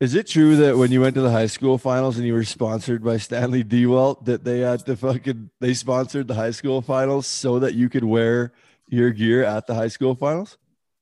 is 0.00 0.14
it 0.14 0.28
true 0.28 0.56
that 0.56 0.76
when 0.76 0.92
you 0.92 1.00
went 1.00 1.14
to 1.14 1.20
the 1.20 1.30
high 1.30 1.46
school 1.46 1.78
finals 1.78 2.16
and 2.16 2.26
you 2.26 2.34
were 2.34 2.44
sponsored 2.44 3.02
by 3.02 3.16
Stanley 3.16 3.64
Dewalt, 3.64 4.24
that 4.26 4.44
they 4.44 4.60
had 4.60 4.84
to 4.86 4.96
fucking 4.96 5.50
they 5.60 5.74
sponsored 5.74 6.28
the 6.28 6.34
high 6.34 6.52
school 6.52 6.80
finals 6.80 7.26
so 7.26 7.58
that 7.58 7.74
you 7.74 7.88
could 7.88 8.04
wear 8.04 8.52
your 8.88 9.10
gear 9.10 9.42
at 9.42 9.66
the 9.66 9.74
high 9.74 9.88
school 9.88 10.14
finals? 10.14 10.58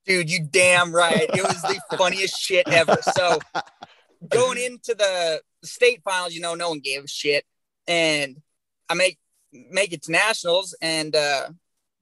Dude, 0.07 0.31
you 0.31 0.47
damn 0.51 0.95
right. 0.95 1.29
It 1.33 1.43
was 1.43 1.63
the 1.63 1.81
funniest 1.97 2.39
shit 2.39 2.69
ever. 2.69 2.97
So 3.15 3.39
going 4.29 4.59
into 4.65 4.95
the 4.95 5.43
state 5.63 6.03
finals, 6.03 6.35
you 6.35 6.41
know, 6.41 6.55
no 6.55 6.71
one 6.71 6.81
gave 6.81 7.05
a 7.05 7.09
shit. 7.09 7.45
And 7.87 8.43
I 8.89 8.95
make 8.95 9.19
make 9.53 9.93
it 9.93 10.03
to 10.03 10.13
nationals, 10.13 10.75
and 10.81 11.15
uh, 11.15 11.51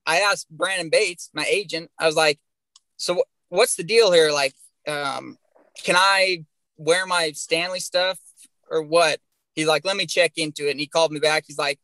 I 0.07 0.21
asked 0.21 0.49
Brandon 0.51 0.89
Bates, 0.89 1.31
my 1.35 1.45
agent, 1.45 1.91
I 1.99 2.07
was 2.07 2.17
like, 2.17 2.39
"So 2.97 3.25
what's 3.49 3.77
the 3.77 3.83
deal 3.83 4.13
here? 4.13 4.31
Like, 4.31 4.55
um, 4.87 5.37
can 5.83 5.97
I 5.97 6.45
wear 6.77 7.07
my 7.07 7.33
Stanley 7.33 7.81
stuff 7.81 8.19
or 8.71 8.83
what?" 8.83 9.21
He's 9.55 9.67
like, 9.67 9.85
"Let 9.85 9.97
me 9.97 10.07
check 10.07 10.33
into 10.37 10.69
it." 10.69 10.73
And 10.73 10.81
he 10.81 10.87
called 10.87 11.13
me 11.13 11.21
back. 11.21 11.45
He's 11.47 11.59
like, 11.59 11.79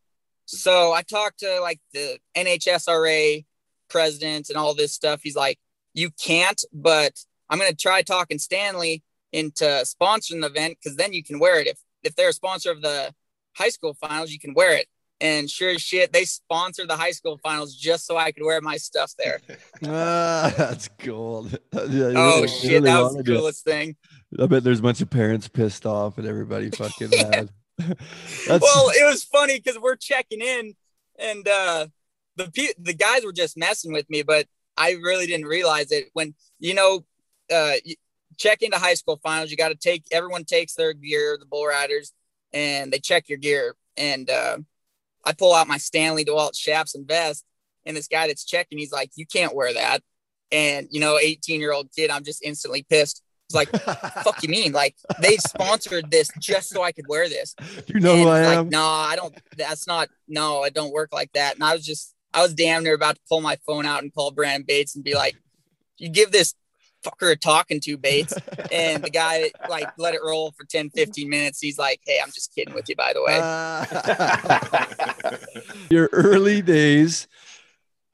"So 0.44 0.92
I 0.92 1.02
talked 1.02 1.40
to 1.40 1.60
like 1.60 1.80
the 1.92 2.18
NHSRA 2.36 3.44
president 3.88 4.48
and 4.48 4.58
all 4.58 4.74
this 4.74 4.92
stuff. 4.92 5.20
He's 5.22 5.36
like, 5.36 5.58
you 5.96 6.10
can't, 6.10 6.62
but 6.72 7.24
I'm 7.50 7.58
gonna 7.58 7.74
try 7.74 8.02
talking 8.02 8.38
Stanley." 8.38 9.02
into 9.36 9.64
sponsoring 9.64 10.40
the 10.40 10.46
event 10.46 10.78
because 10.80 10.96
then 10.96 11.12
you 11.12 11.22
can 11.22 11.38
wear 11.38 11.60
it. 11.60 11.66
If 11.66 11.78
if 12.02 12.16
they're 12.16 12.30
a 12.30 12.32
sponsor 12.32 12.70
of 12.70 12.80
the 12.80 13.14
high 13.54 13.68
school 13.68 13.94
finals, 13.94 14.30
you 14.30 14.38
can 14.38 14.54
wear 14.54 14.76
it. 14.76 14.86
And 15.20 15.50
sure 15.50 15.70
as 15.70 15.82
shit, 15.82 16.12
they 16.12 16.24
sponsor 16.24 16.86
the 16.86 16.96
high 16.96 17.10
school 17.10 17.38
finals 17.42 17.74
just 17.74 18.06
so 18.06 18.16
I 18.16 18.32
could 18.32 18.44
wear 18.44 18.60
my 18.60 18.76
stuff 18.76 19.12
there. 19.18 19.40
ah, 19.86 20.52
that's 20.56 20.88
gold. 20.88 21.58
yeah, 21.72 22.12
oh 22.16 22.36
really, 22.36 22.48
shit, 22.48 22.70
really 22.70 22.80
that 22.82 23.00
was 23.00 23.16
the 23.16 23.24
coolest 23.24 23.64
thing. 23.64 23.96
I 24.38 24.46
bet 24.46 24.64
there's 24.64 24.80
a 24.80 24.82
bunch 24.82 25.00
of 25.00 25.10
parents 25.10 25.48
pissed 25.48 25.86
off 25.86 26.18
and 26.18 26.26
everybody 26.26 26.70
fucking 26.76 27.10
mad. 27.10 27.50
well, 27.78 28.90
it 28.90 29.06
was 29.06 29.24
funny 29.24 29.58
because 29.58 29.78
we're 29.78 29.96
checking 29.96 30.40
in 30.40 30.74
and 31.18 31.46
uh 31.46 31.86
the 32.36 32.74
the 32.78 32.94
guys 32.94 33.24
were 33.24 33.32
just 33.32 33.56
messing 33.56 33.92
with 33.92 34.08
me, 34.08 34.22
but 34.22 34.46
I 34.76 34.92
really 34.92 35.26
didn't 35.26 35.46
realize 35.46 35.90
it 35.92 36.10
when 36.12 36.34
you 36.58 36.74
know 36.74 37.04
uh 37.52 37.74
check 38.36 38.62
into 38.62 38.78
high 38.78 38.94
school 38.94 39.18
finals. 39.22 39.50
You 39.50 39.56
got 39.56 39.68
to 39.68 39.74
take 39.74 40.04
everyone 40.12 40.44
takes 40.44 40.74
their 40.74 40.92
gear, 40.92 41.36
the 41.38 41.46
bull 41.46 41.66
riders, 41.66 42.12
and 42.52 42.92
they 42.92 42.98
check 42.98 43.28
your 43.28 43.38
gear. 43.38 43.76
And 43.96 44.28
uh, 44.30 44.58
I 45.24 45.32
pull 45.32 45.54
out 45.54 45.68
my 45.68 45.78
Stanley 45.78 46.24
DeWalt 46.24 46.54
chaps 46.54 46.94
and 46.94 47.06
vest, 47.06 47.44
and 47.84 47.96
this 47.96 48.08
guy 48.08 48.26
that's 48.26 48.44
checking, 48.44 48.78
he's 48.78 48.92
like, 48.92 49.10
"You 49.16 49.26
can't 49.26 49.54
wear 49.54 49.72
that." 49.74 50.02
And 50.52 50.88
you 50.90 51.00
know, 51.00 51.18
18 51.18 51.60
year 51.60 51.72
old 51.72 51.88
kid, 51.94 52.10
I'm 52.10 52.24
just 52.24 52.42
instantly 52.42 52.84
pissed. 52.88 53.22
It's 53.48 53.54
like, 53.54 53.70
fuck 54.24 54.42
you 54.42 54.48
mean? 54.48 54.72
Like 54.72 54.96
they 55.20 55.36
sponsored 55.36 56.10
this 56.10 56.28
just 56.40 56.68
so 56.68 56.82
I 56.82 56.90
could 56.92 57.06
wear 57.08 57.28
this. 57.28 57.54
You 57.86 58.00
know 58.00 58.14
and 58.14 58.22
who 58.22 58.28
I 58.28 58.44
like, 58.44 58.58
am? 58.58 58.68
No, 58.68 58.84
I 58.84 59.14
don't. 59.14 59.34
That's 59.56 59.86
not. 59.86 60.08
No, 60.26 60.64
it 60.64 60.74
don't 60.74 60.92
work 60.92 61.12
like 61.12 61.32
that. 61.32 61.54
And 61.54 61.62
I 61.62 61.72
was 61.72 61.84
just, 61.84 62.14
I 62.34 62.42
was 62.42 62.54
damn 62.54 62.84
near 62.84 62.94
about 62.94 63.16
to 63.16 63.20
pull 63.28 63.40
my 63.40 63.56
phone 63.66 63.86
out 63.86 64.02
and 64.02 64.12
call 64.12 64.30
Brandon 64.30 64.64
Bates 64.66 64.94
and 64.94 65.04
be 65.04 65.14
like, 65.14 65.36
"You 65.98 66.08
give 66.08 66.32
this 66.32 66.54
fucker 67.06 67.32
a 67.32 67.36
talking 67.36 67.80
to 67.80 67.96
Bates. 67.96 68.34
and 68.72 69.02
the 69.02 69.10
guy 69.10 69.50
like 69.68 69.88
let 69.98 70.14
it 70.14 70.20
roll 70.24 70.52
for 70.56 70.64
10, 70.64 70.90
15 70.90 71.28
minutes. 71.28 71.60
He's 71.60 71.78
like, 71.78 72.00
Hey, 72.04 72.18
I'm 72.22 72.30
just 72.32 72.54
kidding 72.54 72.74
with 72.74 72.88
you, 72.88 72.96
by 72.96 73.12
the 73.12 73.22
way. 73.22 73.38
Uh, 73.40 75.36
your 75.90 76.08
early 76.12 76.62
days, 76.62 77.28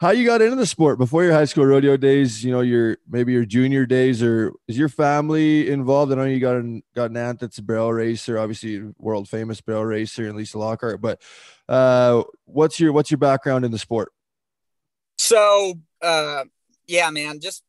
how 0.03 0.11
you 0.11 0.27
got 0.27 0.43
into 0.43 0.57
the 0.57 0.67
sport 0.67 0.99
before 0.99 1.23
your 1.23 1.33
high 1.33 1.45
school 1.45 1.65
rodeo 1.65 1.97
days, 1.97 2.45
you 2.45 2.51
know, 2.51 2.61
your 2.61 2.99
maybe 3.09 3.33
your 3.33 3.45
junior 3.45 3.87
days, 3.87 4.21
or 4.21 4.53
is 4.67 4.77
your 4.77 4.89
family 4.89 5.71
involved? 5.71 6.11
I 6.11 6.17
know 6.17 6.25
you 6.25 6.41
got 6.41 6.57
an 6.57 6.83
got 6.93 7.11
an 7.11 7.17
aunt 7.17 7.39
that's 7.39 7.59
a 7.59 7.63
barrel 7.63 7.93
racer, 7.93 8.37
obviously 8.37 8.83
world 8.99 9.29
famous 9.29 9.61
barrel 9.61 9.85
racer 9.85 10.27
and 10.27 10.37
Lisa 10.37 10.59
Lockhart, 10.59 11.01
but 11.01 11.23
uh 11.69 12.25
what's 12.47 12.81
your 12.81 12.93
what's 12.93 13.13
your 13.13 13.19
background 13.19 13.65
in 13.65 13.71
the 13.71 13.79
sport? 13.79 14.13
So 15.19 15.75
uh 16.03 16.45
yeah, 16.89 17.09
man, 17.11 17.39
just 17.39 17.63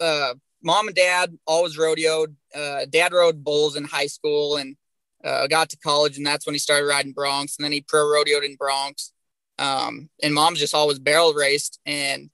uh 0.00 0.32
mom 0.62 0.86
and 0.86 0.96
dad 0.96 1.38
always 1.46 1.76
rodeoed. 1.76 2.34
Uh, 2.54 2.86
dad 2.88 3.12
rode 3.12 3.44
bulls 3.44 3.76
in 3.76 3.84
high 3.84 4.06
school 4.06 4.56
and 4.56 4.76
uh, 5.22 5.46
got 5.46 5.68
to 5.70 5.76
college, 5.76 6.16
and 6.16 6.26
that's 6.26 6.46
when 6.46 6.54
he 6.54 6.58
started 6.58 6.86
riding 6.86 7.12
broncs. 7.12 7.58
And 7.58 7.64
then 7.64 7.72
he 7.72 7.82
pro 7.82 8.00
rodeoed 8.00 8.44
in 8.44 8.56
broncs. 8.56 9.12
Um, 9.58 10.10
and 10.22 10.34
mom's 10.34 10.58
just 10.58 10.74
always 10.74 10.98
barrel 10.98 11.32
raced, 11.32 11.80
and 11.86 12.30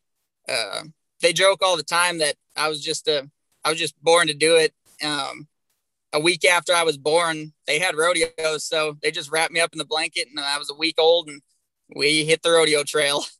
uh, 0.48 0.82
they 1.20 1.32
joke 1.32 1.60
all 1.62 1.76
the 1.76 1.82
time 1.82 2.18
that 2.18 2.36
I 2.56 2.68
was 2.68 2.82
just 2.82 3.06
a, 3.08 3.30
I 3.64 3.70
was 3.70 3.78
just 3.78 4.00
born 4.02 4.26
to 4.26 4.34
do 4.34 4.56
it. 4.56 4.74
Um, 5.04 5.48
a 6.12 6.20
week 6.20 6.44
after 6.44 6.74
I 6.74 6.82
was 6.82 6.98
born, 6.98 7.52
they 7.66 7.78
had 7.78 7.96
rodeos, 7.96 8.64
so 8.64 8.96
they 9.02 9.10
just 9.10 9.30
wrapped 9.30 9.52
me 9.52 9.60
up 9.60 9.72
in 9.72 9.78
the 9.78 9.84
blanket, 9.84 10.28
and 10.28 10.38
I 10.38 10.58
was 10.58 10.70
a 10.70 10.74
week 10.74 10.96
old, 10.98 11.28
and 11.28 11.40
we 11.94 12.24
hit 12.24 12.42
the 12.42 12.50
rodeo 12.50 12.84
trail. 12.84 13.24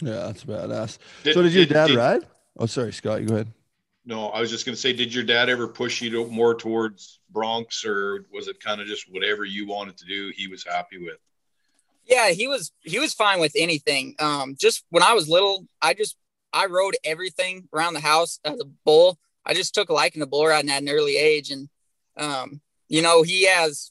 Yeah, 0.00 0.26
that's 0.26 0.44
badass. 0.44 0.98
Did, 1.22 1.34
so, 1.34 1.42
did 1.42 1.52
your 1.52 1.66
dad 1.66 1.88
did, 1.88 1.96
ride? 1.96 2.26
Oh, 2.58 2.66
sorry, 2.66 2.92
Scott. 2.92 3.20
You 3.20 3.28
go 3.28 3.34
ahead. 3.34 3.52
No, 4.04 4.28
I 4.28 4.40
was 4.40 4.50
just 4.50 4.64
going 4.64 4.74
to 4.74 4.80
say, 4.80 4.92
did 4.92 5.14
your 5.14 5.22
dad 5.22 5.48
ever 5.48 5.68
push 5.68 6.00
you 6.00 6.10
to 6.10 6.26
more 6.26 6.54
towards 6.54 7.20
broncs, 7.32 7.84
or 7.84 8.24
was 8.32 8.48
it 8.48 8.58
kind 8.58 8.80
of 8.80 8.86
just 8.86 9.04
whatever 9.12 9.44
you 9.44 9.66
wanted 9.66 9.96
to 9.98 10.06
do? 10.06 10.32
He 10.34 10.48
was 10.48 10.64
happy 10.64 10.98
with. 10.98 11.18
Yeah, 12.12 12.30
he 12.30 12.46
was. 12.46 12.72
He 12.82 12.98
was 12.98 13.14
fine 13.14 13.40
with 13.40 13.52
anything. 13.56 14.14
Um, 14.18 14.54
just 14.60 14.84
when 14.90 15.02
I 15.02 15.14
was 15.14 15.30
little, 15.30 15.66
I 15.80 15.94
just 15.94 16.16
I 16.52 16.66
rode 16.66 16.94
everything 17.04 17.68
around 17.72 17.94
the 17.94 18.00
house 18.00 18.38
as 18.44 18.60
a 18.60 18.66
bull. 18.84 19.18
I 19.46 19.54
just 19.54 19.72
took 19.72 19.88
a 19.88 19.94
liking 19.94 20.20
to 20.20 20.26
bull 20.26 20.46
riding 20.46 20.70
at 20.70 20.82
an 20.82 20.90
early 20.90 21.16
age. 21.16 21.50
And, 21.50 21.70
um, 22.18 22.60
you 22.88 23.00
know, 23.00 23.22
he 23.22 23.46
has 23.46 23.90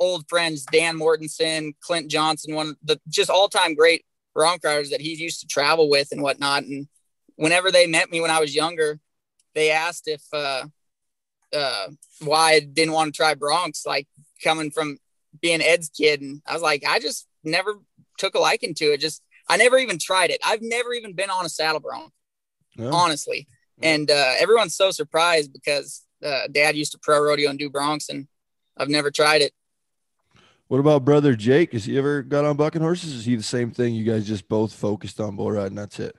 old 0.00 0.28
friends, 0.28 0.64
Dan 0.64 0.98
Mortensen, 0.98 1.74
Clint 1.80 2.10
Johnson, 2.10 2.56
one 2.56 2.70
of 2.70 2.76
the 2.82 3.00
just 3.08 3.30
all 3.30 3.48
time 3.48 3.74
great 3.74 4.04
bronc 4.34 4.64
riders 4.64 4.90
that 4.90 5.00
he 5.00 5.14
used 5.14 5.40
to 5.40 5.46
travel 5.46 5.88
with 5.88 6.08
and 6.10 6.20
whatnot. 6.20 6.64
And 6.64 6.88
whenever 7.36 7.70
they 7.70 7.86
met 7.86 8.10
me 8.10 8.20
when 8.20 8.32
I 8.32 8.40
was 8.40 8.56
younger, 8.56 8.98
they 9.54 9.70
asked 9.70 10.08
if, 10.08 10.22
uh, 10.32 10.64
uh, 11.54 11.88
why 12.20 12.54
I 12.54 12.60
didn't 12.60 12.94
want 12.94 13.14
to 13.14 13.16
try 13.16 13.34
broncs, 13.34 13.86
like 13.86 14.08
coming 14.42 14.72
from 14.72 14.98
being 15.40 15.62
Ed's 15.62 15.90
kid. 15.90 16.20
And 16.20 16.42
I 16.44 16.54
was 16.54 16.62
like, 16.62 16.84
I 16.84 16.98
just 16.98 17.28
never 17.44 17.74
took 18.18 18.34
a 18.34 18.38
liking 18.38 18.74
to 18.74 18.86
it. 18.86 19.00
Just, 19.00 19.22
I 19.48 19.56
never 19.56 19.78
even 19.78 19.98
tried 19.98 20.30
it. 20.30 20.40
I've 20.44 20.62
never 20.62 20.92
even 20.92 21.14
been 21.14 21.30
on 21.30 21.44
a 21.44 21.48
saddle 21.48 21.80
bronc, 21.80 22.12
yeah. 22.76 22.90
honestly. 22.90 23.48
And 23.82 24.10
uh, 24.10 24.34
everyone's 24.38 24.76
so 24.76 24.90
surprised 24.90 25.52
because 25.52 26.02
uh, 26.24 26.42
dad 26.50 26.76
used 26.76 26.92
to 26.92 26.98
pro 26.98 27.20
rodeo 27.20 27.50
and 27.50 27.58
do 27.58 27.68
broncs, 27.68 28.08
and 28.08 28.28
I've 28.76 28.88
never 28.88 29.10
tried 29.10 29.42
it. 29.42 29.52
What 30.68 30.78
about 30.78 31.04
brother 31.04 31.34
Jake? 31.34 31.72
Has 31.72 31.84
he 31.84 31.98
ever 31.98 32.22
got 32.22 32.44
on 32.44 32.56
bucking 32.56 32.80
horses? 32.80 33.12
Is 33.12 33.24
he 33.24 33.36
the 33.36 33.42
same 33.42 33.72
thing? 33.72 33.94
You 33.94 34.04
guys 34.04 34.26
just 34.26 34.48
both 34.48 34.72
focused 34.72 35.20
on 35.20 35.36
bull 35.36 35.52
riding. 35.52 35.74
That's 35.74 35.98
it. 35.98 36.16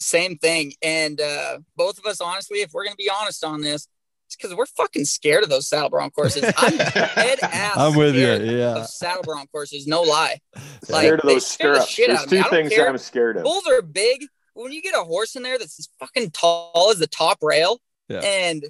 Same 0.00 0.38
thing. 0.38 0.72
And 0.82 1.20
uh, 1.20 1.58
both 1.76 1.98
of 1.98 2.06
us, 2.06 2.20
honestly, 2.20 2.60
if 2.60 2.72
we're 2.72 2.84
going 2.84 2.94
to 2.94 3.04
be 3.04 3.10
honest 3.10 3.44
on 3.44 3.60
this, 3.60 3.88
it's 4.32 4.42
because 4.42 4.56
we're 4.56 4.66
fucking 4.66 5.04
scared 5.04 5.42
of 5.42 5.50
those 5.50 5.68
saddle 5.68 5.90
bronc 5.90 6.14
courses. 6.14 6.44
I'm 6.56 6.76
dead 6.76 7.38
ass. 7.42 7.76
I'm 7.76 7.94
with 7.94 8.14
you. 8.14 8.56
Yeah. 8.56 8.84
saddle 8.84 9.22
bronc 9.22 9.50
courses, 9.50 9.86
no 9.86 10.02
lie. 10.02 10.40
Like, 10.88 11.04
scared 11.04 11.20
of 11.20 11.26
those 11.26 11.46
stirrups. 11.46 11.94
The 11.94 12.06
There's 12.06 12.26
two 12.26 12.42
things 12.44 12.72
I'm 12.78 12.98
scared 12.98 13.36
of. 13.36 13.44
Bulls 13.44 13.66
are 13.66 13.82
big. 13.82 14.26
When 14.54 14.72
you 14.72 14.82
get 14.82 14.94
a 14.94 15.02
horse 15.02 15.36
in 15.36 15.42
there 15.42 15.58
that's 15.58 15.78
as 15.78 15.88
fucking 15.98 16.30
tall 16.30 16.88
as 16.90 16.98
the 16.98 17.06
top 17.06 17.38
rail, 17.42 17.80
yeah. 18.08 18.20
and 18.20 18.62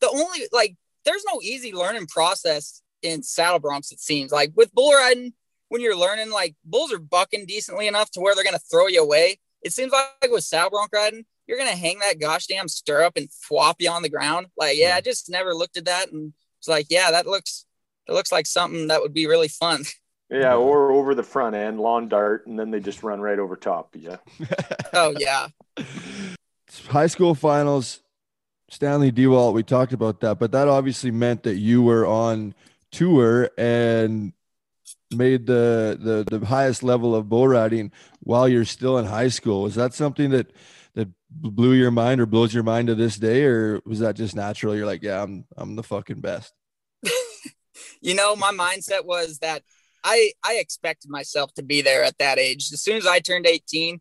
the 0.00 0.08
only 0.08 0.40
like, 0.52 0.76
there's 1.04 1.24
no 1.26 1.40
easy 1.42 1.72
learning 1.72 2.06
process 2.08 2.82
in 3.02 3.22
saddle 3.22 3.60
broncs. 3.60 3.90
It 3.90 4.00
seems 4.00 4.32
like 4.32 4.52
with 4.54 4.72
bull 4.74 4.92
riding, 4.92 5.32
when 5.68 5.80
you're 5.80 5.96
learning, 5.96 6.30
like 6.30 6.56
bulls 6.64 6.92
are 6.92 6.98
bucking 6.98 7.46
decently 7.46 7.86
enough 7.86 8.10
to 8.12 8.20
where 8.20 8.34
they're 8.34 8.44
gonna 8.44 8.58
throw 8.58 8.86
you 8.86 9.02
away. 9.02 9.38
It 9.62 9.72
seems 9.72 9.92
like 9.92 10.30
with 10.30 10.44
saddle 10.44 10.70
bronc 10.70 10.92
riding, 10.92 11.24
you're 11.50 11.58
gonna 11.58 11.72
hang 11.72 11.98
that 11.98 12.20
gosh 12.20 12.46
damn 12.46 12.68
stirrup 12.68 13.16
and 13.16 13.28
flop 13.32 13.76
you 13.80 13.90
on 13.90 14.02
the 14.02 14.08
ground. 14.08 14.46
Like, 14.56 14.76
yeah, 14.78 14.94
I 14.94 15.00
just 15.00 15.28
never 15.28 15.52
looked 15.52 15.76
at 15.76 15.86
that 15.86 16.12
and 16.12 16.32
it's 16.60 16.68
like, 16.68 16.86
yeah, 16.90 17.10
that 17.10 17.26
looks 17.26 17.66
it 18.06 18.12
looks 18.12 18.30
like 18.30 18.46
something 18.46 18.86
that 18.86 19.02
would 19.02 19.12
be 19.12 19.26
really 19.26 19.48
fun. 19.48 19.82
Yeah, 20.32 20.54
or 20.54 20.92
over 20.92 21.16
the 21.16 21.24
front 21.24 21.56
end, 21.56 21.80
lawn 21.80 22.08
dart, 22.08 22.46
and 22.46 22.56
then 22.56 22.70
they 22.70 22.78
just 22.78 23.02
run 23.02 23.20
right 23.20 23.36
over 23.36 23.56
top. 23.56 23.96
Yeah. 23.98 24.18
oh 24.92 25.12
yeah. 25.18 25.48
High 26.86 27.08
school 27.08 27.34
finals, 27.34 27.98
Stanley 28.68 29.10
Dewalt. 29.10 29.54
We 29.54 29.64
talked 29.64 29.92
about 29.92 30.20
that, 30.20 30.38
but 30.38 30.52
that 30.52 30.68
obviously 30.68 31.10
meant 31.10 31.42
that 31.42 31.56
you 31.56 31.82
were 31.82 32.06
on 32.06 32.54
tour 32.92 33.50
and 33.58 34.32
made 35.10 35.46
the 35.46 35.98
the 36.00 36.38
the 36.38 36.46
highest 36.46 36.84
level 36.84 37.16
of 37.16 37.28
bull 37.28 37.48
riding 37.48 37.90
while 38.20 38.48
you're 38.48 38.64
still 38.64 38.98
in 38.98 39.06
high 39.06 39.30
school. 39.30 39.62
Was 39.62 39.74
that 39.74 39.94
something 39.94 40.30
that 40.30 40.52
that 40.94 41.08
blew 41.30 41.72
your 41.72 41.90
mind 41.90 42.20
or 42.20 42.26
blows 42.26 42.52
your 42.52 42.62
mind 42.62 42.88
to 42.88 42.94
this 42.94 43.16
day, 43.16 43.44
or 43.44 43.80
was 43.84 44.00
that 44.00 44.16
just 44.16 44.34
natural? 44.34 44.76
You're 44.76 44.86
like, 44.86 45.02
yeah, 45.02 45.22
I'm 45.22 45.44
I'm 45.56 45.76
the 45.76 45.82
fucking 45.82 46.20
best. 46.20 46.52
you 48.00 48.14
know, 48.14 48.36
my 48.36 48.52
mindset 48.52 49.04
was 49.04 49.38
that 49.38 49.62
I 50.04 50.32
I 50.44 50.54
expected 50.54 51.10
myself 51.10 51.52
to 51.54 51.62
be 51.62 51.82
there 51.82 52.04
at 52.04 52.18
that 52.18 52.38
age. 52.38 52.72
As 52.72 52.82
soon 52.82 52.96
as 52.96 53.06
I 53.06 53.20
turned 53.20 53.46
18, 53.46 54.00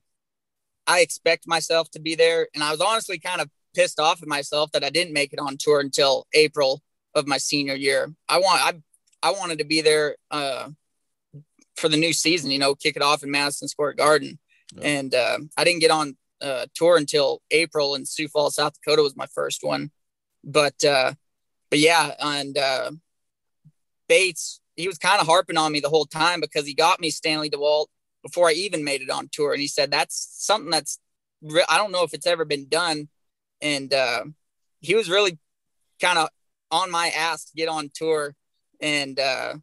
I 0.88 1.02
expect 1.02 1.48
myself 1.48 1.90
to 1.92 2.00
be 2.00 2.16
there, 2.16 2.48
and 2.54 2.64
I 2.64 2.72
was 2.72 2.82
honestly 2.82 3.20
kind 3.20 3.42
of 3.42 3.50
pissed 3.76 4.00
off 4.00 4.22
at 4.22 4.28
myself 4.28 4.72
that 4.72 4.84
I 4.84 4.90
didn't 4.90 5.14
make 5.14 5.34
it 5.34 5.40
on 5.40 5.58
tour 5.58 5.80
until 5.80 6.26
April 6.34 6.82
of 7.16 7.28
my 7.28 7.38
senior 7.38 7.76
year. 7.76 8.14
I 8.28 8.40
want 8.40 8.62
I 8.62 9.28
I 9.28 9.32
wanted 9.32 9.60
to 9.60 9.66
be 9.66 9.82
there 9.82 10.16
uh, 10.32 10.70
for 11.76 11.90
the 11.90 11.98
new 11.98 12.14
season. 12.14 12.52
You 12.52 12.60
know, 12.60 12.76
kick 12.76 12.96
it 12.96 13.02
off 13.02 13.24
in 13.24 13.32
Madison 13.32 13.68
Square 13.68 13.94
Garden, 13.94 14.40
yeah. 14.76 14.88
and 14.88 15.14
uh, 15.14 15.40
I 15.58 15.64
didn't 15.64 15.82
get 15.82 15.92
on 15.92 16.18
uh, 16.42 16.66
tour 16.74 16.98
until 16.98 17.42
April, 17.52 17.96
in 17.96 18.06
Sioux 18.06 18.28
Falls, 18.28 18.56
South 18.56 18.74
Dakota 18.74 19.02
was 19.02 19.16
my 19.16 19.28
first 19.28 19.64
one. 19.64 19.92
But 20.44 20.84
uh, 20.84 21.14
but 21.70 21.80
yeah, 21.80 22.14
and 22.20 22.58
uh, 22.58 22.92
Bates 24.08 24.62
he 24.80 24.88
was 24.88 24.98
kind 24.98 25.20
of 25.20 25.28
harping 25.28 25.58
on 25.58 25.74
me 25.74 25.82
the 25.82 25.90
whole 25.90 26.06
time 26.06 26.40
because 26.40 26.66
he 26.66 26.74
got 26.74 27.02
me 27.02 27.10
Stanley 27.10 27.50
DeWalt 27.50 27.88
before 28.24 28.48
I 28.48 28.54
even 28.54 28.86
made 28.86 29.02
it 29.02 29.10
on 29.10 29.30
tour, 29.30 29.52
and 29.52 29.60
he 29.60 29.68
said 29.68 29.92
that's 29.92 30.30
something 30.40 30.72
that's 30.72 31.00
I 31.68 31.78
don't 31.78 31.92
know 31.92 32.04
if 32.04 32.14
it's 32.14 32.28
ever 32.28 32.46
been 32.46 32.68
done, 32.70 33.10
and 33.62 33.94
uh, 33.94 34.24
he 34.80 34.96
was 34.96 35.10
really 35.10 35.38
kind 36.02 36.18
of 36.18 36.30
on 36.72 36.92
my 36.92 37.10
ass 37.10 37.46
to 37.46 37.54
get 37.56 37.68
on 37.68 37.92
tour, 37.94 38.36
and 38.82 39.20
uh, 39.20 39.56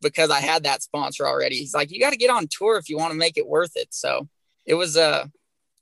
because 0.00 0.30
I 0.30 0.40
had 0.40 0.62
that 0.64 0.82
sponsor 0.82 1.26
already, 1.26 1.56
he's 1.56 1.74
like, 1.74 1.90
you 1.90 2.00
got 2.00 2.10
to 2.10 2.16
get 2.16 2.30
on 2.30 2.46
tour 2.48 2.78
if 2.78 2.88
you 2.88 2.96
want 2.96 3.12
to 3.12 3.18
make 3.18 3.36
it 3.36 3.48
worth 3.48 3.72
it. 3.74 3.88
So 3.90 4.28
it 4.66 4.74
was 4.74 4.96
uh 4.96 5.26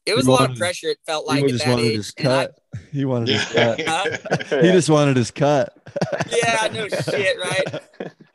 it 0.07 0.15
was 0.15 0.27
he 0.27 0.33
a 0.33 0.35
lot 0.35 0.51
of 0.51 0.57
pressure. 0.57 0.89
It 0.89 0.99
felt 1.05 1.27
like 1.27 1.45
he 1.45 1.51
just 1.51 1.67
wanted 1.67 1.85
age. 1.85 1.97
his 1.97 2.11
cut. 2.13 2.59
I, 2.75 2.79
he 2.93 3.05
wanted 3.05 3.29
his 3.29 3.45
cut. 3.53 3.79
he 4.49 4.73
just 4.73 4.89
wanted 4.89 5.17
his 5.17 5.31
cut. 5.31 5.77
yeah, 6.31 6.69
no 6.73 6.89
shit, 6.89 7.37
right? 7.39 7.83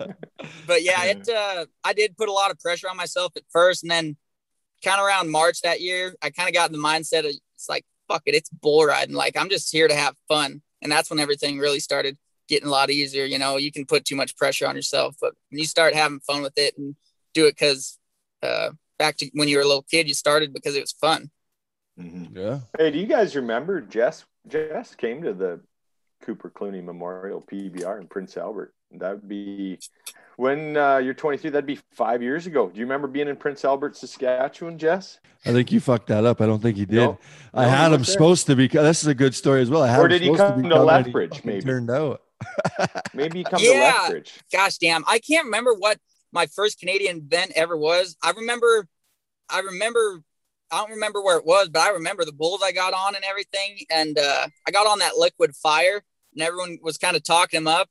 But 0.65 0.83
yeah, 0.83 1.03
it. 1.05 1.29
Uh, 1.29 1.65
I 1.83 1.93
did 1.93 2.17
put 2.17 2.27
a 2.27 2.31
lot 2.31 2.49
of 2.49 2.59
pressure 2.59 2.89
on 2.89 2.97
myself 2.97 3.33
at 3.35 3.43
first, 3.51 3.83
and 3.83 3.91
then 3.91 4.17
kind 4.83 4.99
of 4.99 5.05
around 5.05 5.29
March 5.29 5.61
that 5.61 5.81
year, 5.81 6.15
I 6.21 6.31
kind 6.31 6.49
of 6.49 6.55
got 6.55 6.69
in 6.69 6.73
the 6.73 6.81
mindset 6.81 7.19
of 7.19 7.35
it's 7.55 7.69
like 7.69 7.85
fuck 8.07 8.23
it, 8.25 8.35
it's 8.35 8.49
bull 8.49 8.85
riding. 8.85 9.15
Like 9.15 9.37
I'm 9.37 9.49
just 9.49 9.71
here 9.71 9.87
to 9.87 9.93
have 9.93 10.15
fun, 10.27 10.61
and 10.81 10.91
that's 10.91 11.09
when 11.09 11.19
everything 11.19 11.59
really 11.59 11.79
started 11.79 12.17
getting 12.47 12.67
a 12.67 12.71
lot 12.71 12.89
easier. 12.89 13.25
You 13.25 13.37
know, 13.37 13.57
you 13.57 13.71
can 13.71 13.85
put 13.85 14.03
too 14.03 14.15
much 14.15 14.35
pressure 14.35 14.67
on 14.67 14.75
yourself, 14.75 15.15
but 15.21 15.33
when 15.51 15.59
you 15.59 15.65
start 15.65 15.93
having 15.93 16.19
fun 16.21 16.41
with 16.41 16.57
it 16.57 16.75
and 16.77 16.95
do 17.33 17.45
it 17.45 17.51
because 17.51 17.99
uh, 18.41 18.71
back 18.97 19.17
to 19.17 19.29
when 19.33 19.47
you 19.47 19.57
were 19.57 19.63
a 19.63 19.67
little 19.67 19.85
kid, 19.89 20.07
you 20.07 20.13
started 20.13 20.53
because 20.53 20.75
it 20.75 20.81
was 20.81 20.91
fun. 20.91 21.29
Mm-hmm. 22.01 22.37
Yeah. 22.37 22.59
Hey, 22.77 22.91
do 22.91 22.99
you 22.99 23.05
guys 23.05 23.35
remember 23.35 23.81
Jess? 23.81 24.25
Jess 24.47 24.95
came 24.95 25.21
to 25.23 25.33
the 25.33 25.59
Cooper 26.21 26.49
Clooney 26.49 26.83
Memorial 26.83 27.41
PBR 27.41 28.01
in 28.01 28.07
Prince 28.07 28.37
Albert. 28.37 28.73
That 28.91 29.11
would 29.11 29.27
be 29.27 29.79
when 30.37 30.75
uh, 30.75 30.97
you're 30.97 31.13
23. 31.13 31.49
That'd 31.49 31.65
be 31.65 31.79
five 31.91 32.21
years 32.21 32.47
ago. 32.47 32.69
Do 32.69 32.79
you 32.79 32.85
remember 32.85 33.07
being 33.07 33.27
in 33.27 33.35
Prince 33.35 33.63
Albert, 33.63 33.95
Saskatchewan, 33.95 34.77
Jess? 34.77 35.19
I 35.45 35.51
think 35.51 35.71
you 35.71 35.79
fucked 35.79 36.07
that 36.07 36.25
up. 36.25 36.41
I 36.41 36.45
don't 36.45 36.61
think 36.61 36.77
he 36.77 36.85
did. 36.85 36.95
No, 36.95 37.19
I 37.53 37.63
no, 37.63 37.69
had 37.69 37.85
him 37.93 38.01
there. 38.01 38.05
supposed 38.05 38.47
to 38.47 38.55
be. 38.55 38.67
This 38.67 39.01
is 39.01 39.07
a 39.07 39.15
good 39.15 39.33
story 39.33 39.61
as 39.61 39.69
well. 39.69 39.83
I 39.83 39.87
had 39.87 39.99
or 39.99 40.07
did 40.07 40.21
he 40.21 40.35
come 40.35 40.63
to, 40.63 40.69
to 40.69 40.83
Lethbridge? 40.83 41.43
Maybe 41.43 41.61
turned 41.61 41.89
out. 41.89 42.21
maybe 43.13 43.39
he 43.39 43.43
come 43.43 43.61
yeah. 43.61 43.71
to 43.71 43.79
Lethbridge. 43.79 44.33
Gosh 44.51 44.77
damn, 44.77 45.03
I 45.07 45.19
can't 45.19 45.45
remember 45.45 45.73
what 45.73 45.97
my 46.33 46.47
first 46.47 46.79
Canadian 46.79 47.17
event 47.17 47.53
ever 47.55 47.77
was. 47.77 48.17
I 48.23 48.31
remember, 48.31 48.87
I 49.49 49.59
remember 49.59 50.21
I 50.71 50.77
don't 50.77 50.91
remember 50.91 51.21
where 51.21 51.37
it 51.37 51.45
was, 51.45 51.69
but 51.69 51.81
I 51.81 51.89
remember 51.89 52.23
the 52.23 52.31
bulls 52.31 52.61
I 52.63 52.71
got 52.71 52.93
on 52.93 53.15
and 53.15 53.25
everything. 53.25 53.79
And 53.89 54.17
uh, 54.17 54.47
I 54.67 54.71
got 54.71 54.87
on 54.87 54.99
that 54.99 55.17
liquid 55.17 55.55
fire, 55.55 56.03
and 56.33 56.41
everyone 56.41 56.79
was 56.81 56.97
kind 56.97 57.15
of 57.15 57.23
talking 57.23 57.57
him 57.57 57.67
up. 57.67 57.89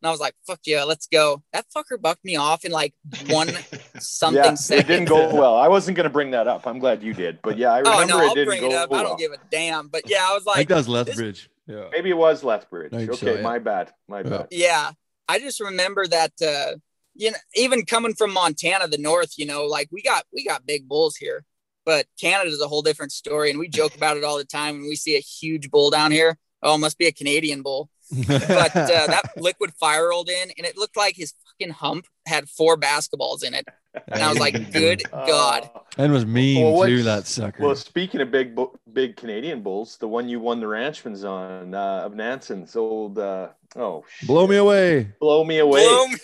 And 0.00 0.08
I 0.08 0.10
was 0.10 0.18
like, 0.18 0.34
"Fuck 0.46 0.60
yeah, 0.64 0.84
let's 0.84 1.06
go!" 1.06 1.42
That 1.52 1.66
fucker 1.74 2.00
bucked 2.00 2.24
me 2.24 2.36
off 2.36 2.64
in 2.64 2.72
like 2.72 2.94
one 3.28 3.48
something 4.00 4.42
yeah, 4.42 4.78
It 4.78 4.86
didn't 4.86 5.04
go 5.04 5.34
well. 5.34 5.56
I 5.56 5.68
wasn't 5.68 5.96
going 5.96 6.04
to 6.04 6.10
bring 6.10 6.30
that 6.32 6.48
up. 6.48 6.66
I'm 6.66 6.78
glad 6.78 7.02
you 7.02 7.12
did. 7.12 7.40
But 7.42 7.58
yeah, 7.58 7.72
I 7.72 7.78
remember 7.80 8.02
oh, 8.02 8.06
no, 8.06 8.20
it 8.20 8.28
I'll 8.28 8.34
didn't 8.34 8.48
bring 8.48 8.60
go 8.62 8.70
it 8.70 8.74
up. 8.74 8.90
Well. 8.90 9.00
I 9.00 9.02
don't 9.04 9.18
give 9.18 9.32
a 9.32 9.38
damn. 9.50 9.88
But 9.88 10.08
yeah, 10.08 10.26
I 10.28 10.34
was 10.34 10.44
like, 10.46 10.56
I 10.56 10.58
think 10.60 10.70
that 10.70 10.76
was 10.76 10.88
Lethbridge. 10.88 11.50
Yeah, 11.66 11.84
maybe 11.92 12.10
it 12.10 12.16
was 12.16 12.42
Lethbridge. 12.42 12.92
Okay, 12.92 13.14
so, 13.14 13.34
yeah. 13.34 13.42
my 13.42 13.58
bad. 13.58 13.92
My 14.08 14.22
yeah. 14.22 14.28
bad. 14.28 14.48
Yeah, 14.50 14.90
I 15.28 15.38
just 15.38 15.60
remember 15.60 16.06
that. 16.08 16.32
Uh, 16.42 16.78
you 17.14 17.30
know, 17.30 17.36
even 17.54 17.84
coming 17.84 18.14
from 18.14 18.32
Montana, 18.32 18.88
the 18.88 18.96
north, 18.96 19.34
you 19.36 19.44
know, 19.44 19.66
like 19.66 19.88
we 19.92 20.02
got 20.02 20.24
we 20.32 20.44
got 20.44 20.66
big 20.66 20.88
bulls 20.88 21.14
here 21.14 21.44
but 21.84 22.06
Canada 22.20 22.50
is 22.50 22.60
a 22.60 22.68
whole 22.68 22.82
different 22.82 23.12
story, 23.12 23.50
and 23.50 23.58
we 23.58 23.68
joke 23.68 23.94
about 23.94 24.16
it 24.16 24.24
all 24.24 24.38
the 24.38 24.44
time. 24.44 24.78
When 24.78 24.88
we 24.88 24.96
see 24.96 25.16
a 25.16 25.20
huge 25.20 25.70
bull 25.70 25.90
down 25.90 26.12
here, 26.12 26.36
oh, 26.62 26.74
it 26.74 26.78
must 26.78 26.98
be 26.98 27.06
a 27.06 27.12
Canadian 27.12 27.62
bull. 27.62 27.90
but 28.10 28.76
uh, 28.76 29.06
that 29.06 29.32
liquid 29.36 29.72
fire 29.74 30.08
rolled 30.08 30.28
in, 30.28 30.52
and 30.56 30.66
it 30.66 30.76
looked 30.76 30.96
like 30.96 31.16
his 31.16 31.34
fucking 31.46 31.74
hump 31.74 32.06
had 32.26 32.48
four 32.48 32.76
basketballs 32.76 33.42
in 33.42 33.54
it. 33.54 33.66
And 34.08 34.22
I 34.22 34.28
was 34.28 34.38
like, 34.38 34.72
"Good 34.72 35.02
uh, 35.12 35.26
God!" 35.26 35.70
And 35.98 36.10
was 36.10 36.24
mean 36.24 36.72
well, 36.72 36.86
too. 36.86 37.02
That 37.02 37.26
sucker. 37.26 37.62
Well, 37.62 37.76
speaking 37.76 38.22
of 38.22 38.30
big, 38.30 38.58
big 38.94 39.16
Canadian 39.16 39.62
bulls, 39.62 39.98
the 39.98 40.08
one 40.08 40.26
you 40.26 40.40
won 40.40 40.58
the 40.58 40.66
Ranchmans 40.66 41.28
on 41.28 41.74
uh, 41.74 42.02
of 42.04 42.14
Nansen's 42.14 42.74
old. 42.76 43.18
Uh, 43.18 43.48
oh, 43.76 44.04
shit. 44.08 44.26
blow 44.26 44.46
me 44.46 44.56
away! 44.56 45.12
Blow 45.20 45.44
me 45.44 45.58
away! 45.58 45.84
Blow 45.84 46.06
me- 46.06 46.16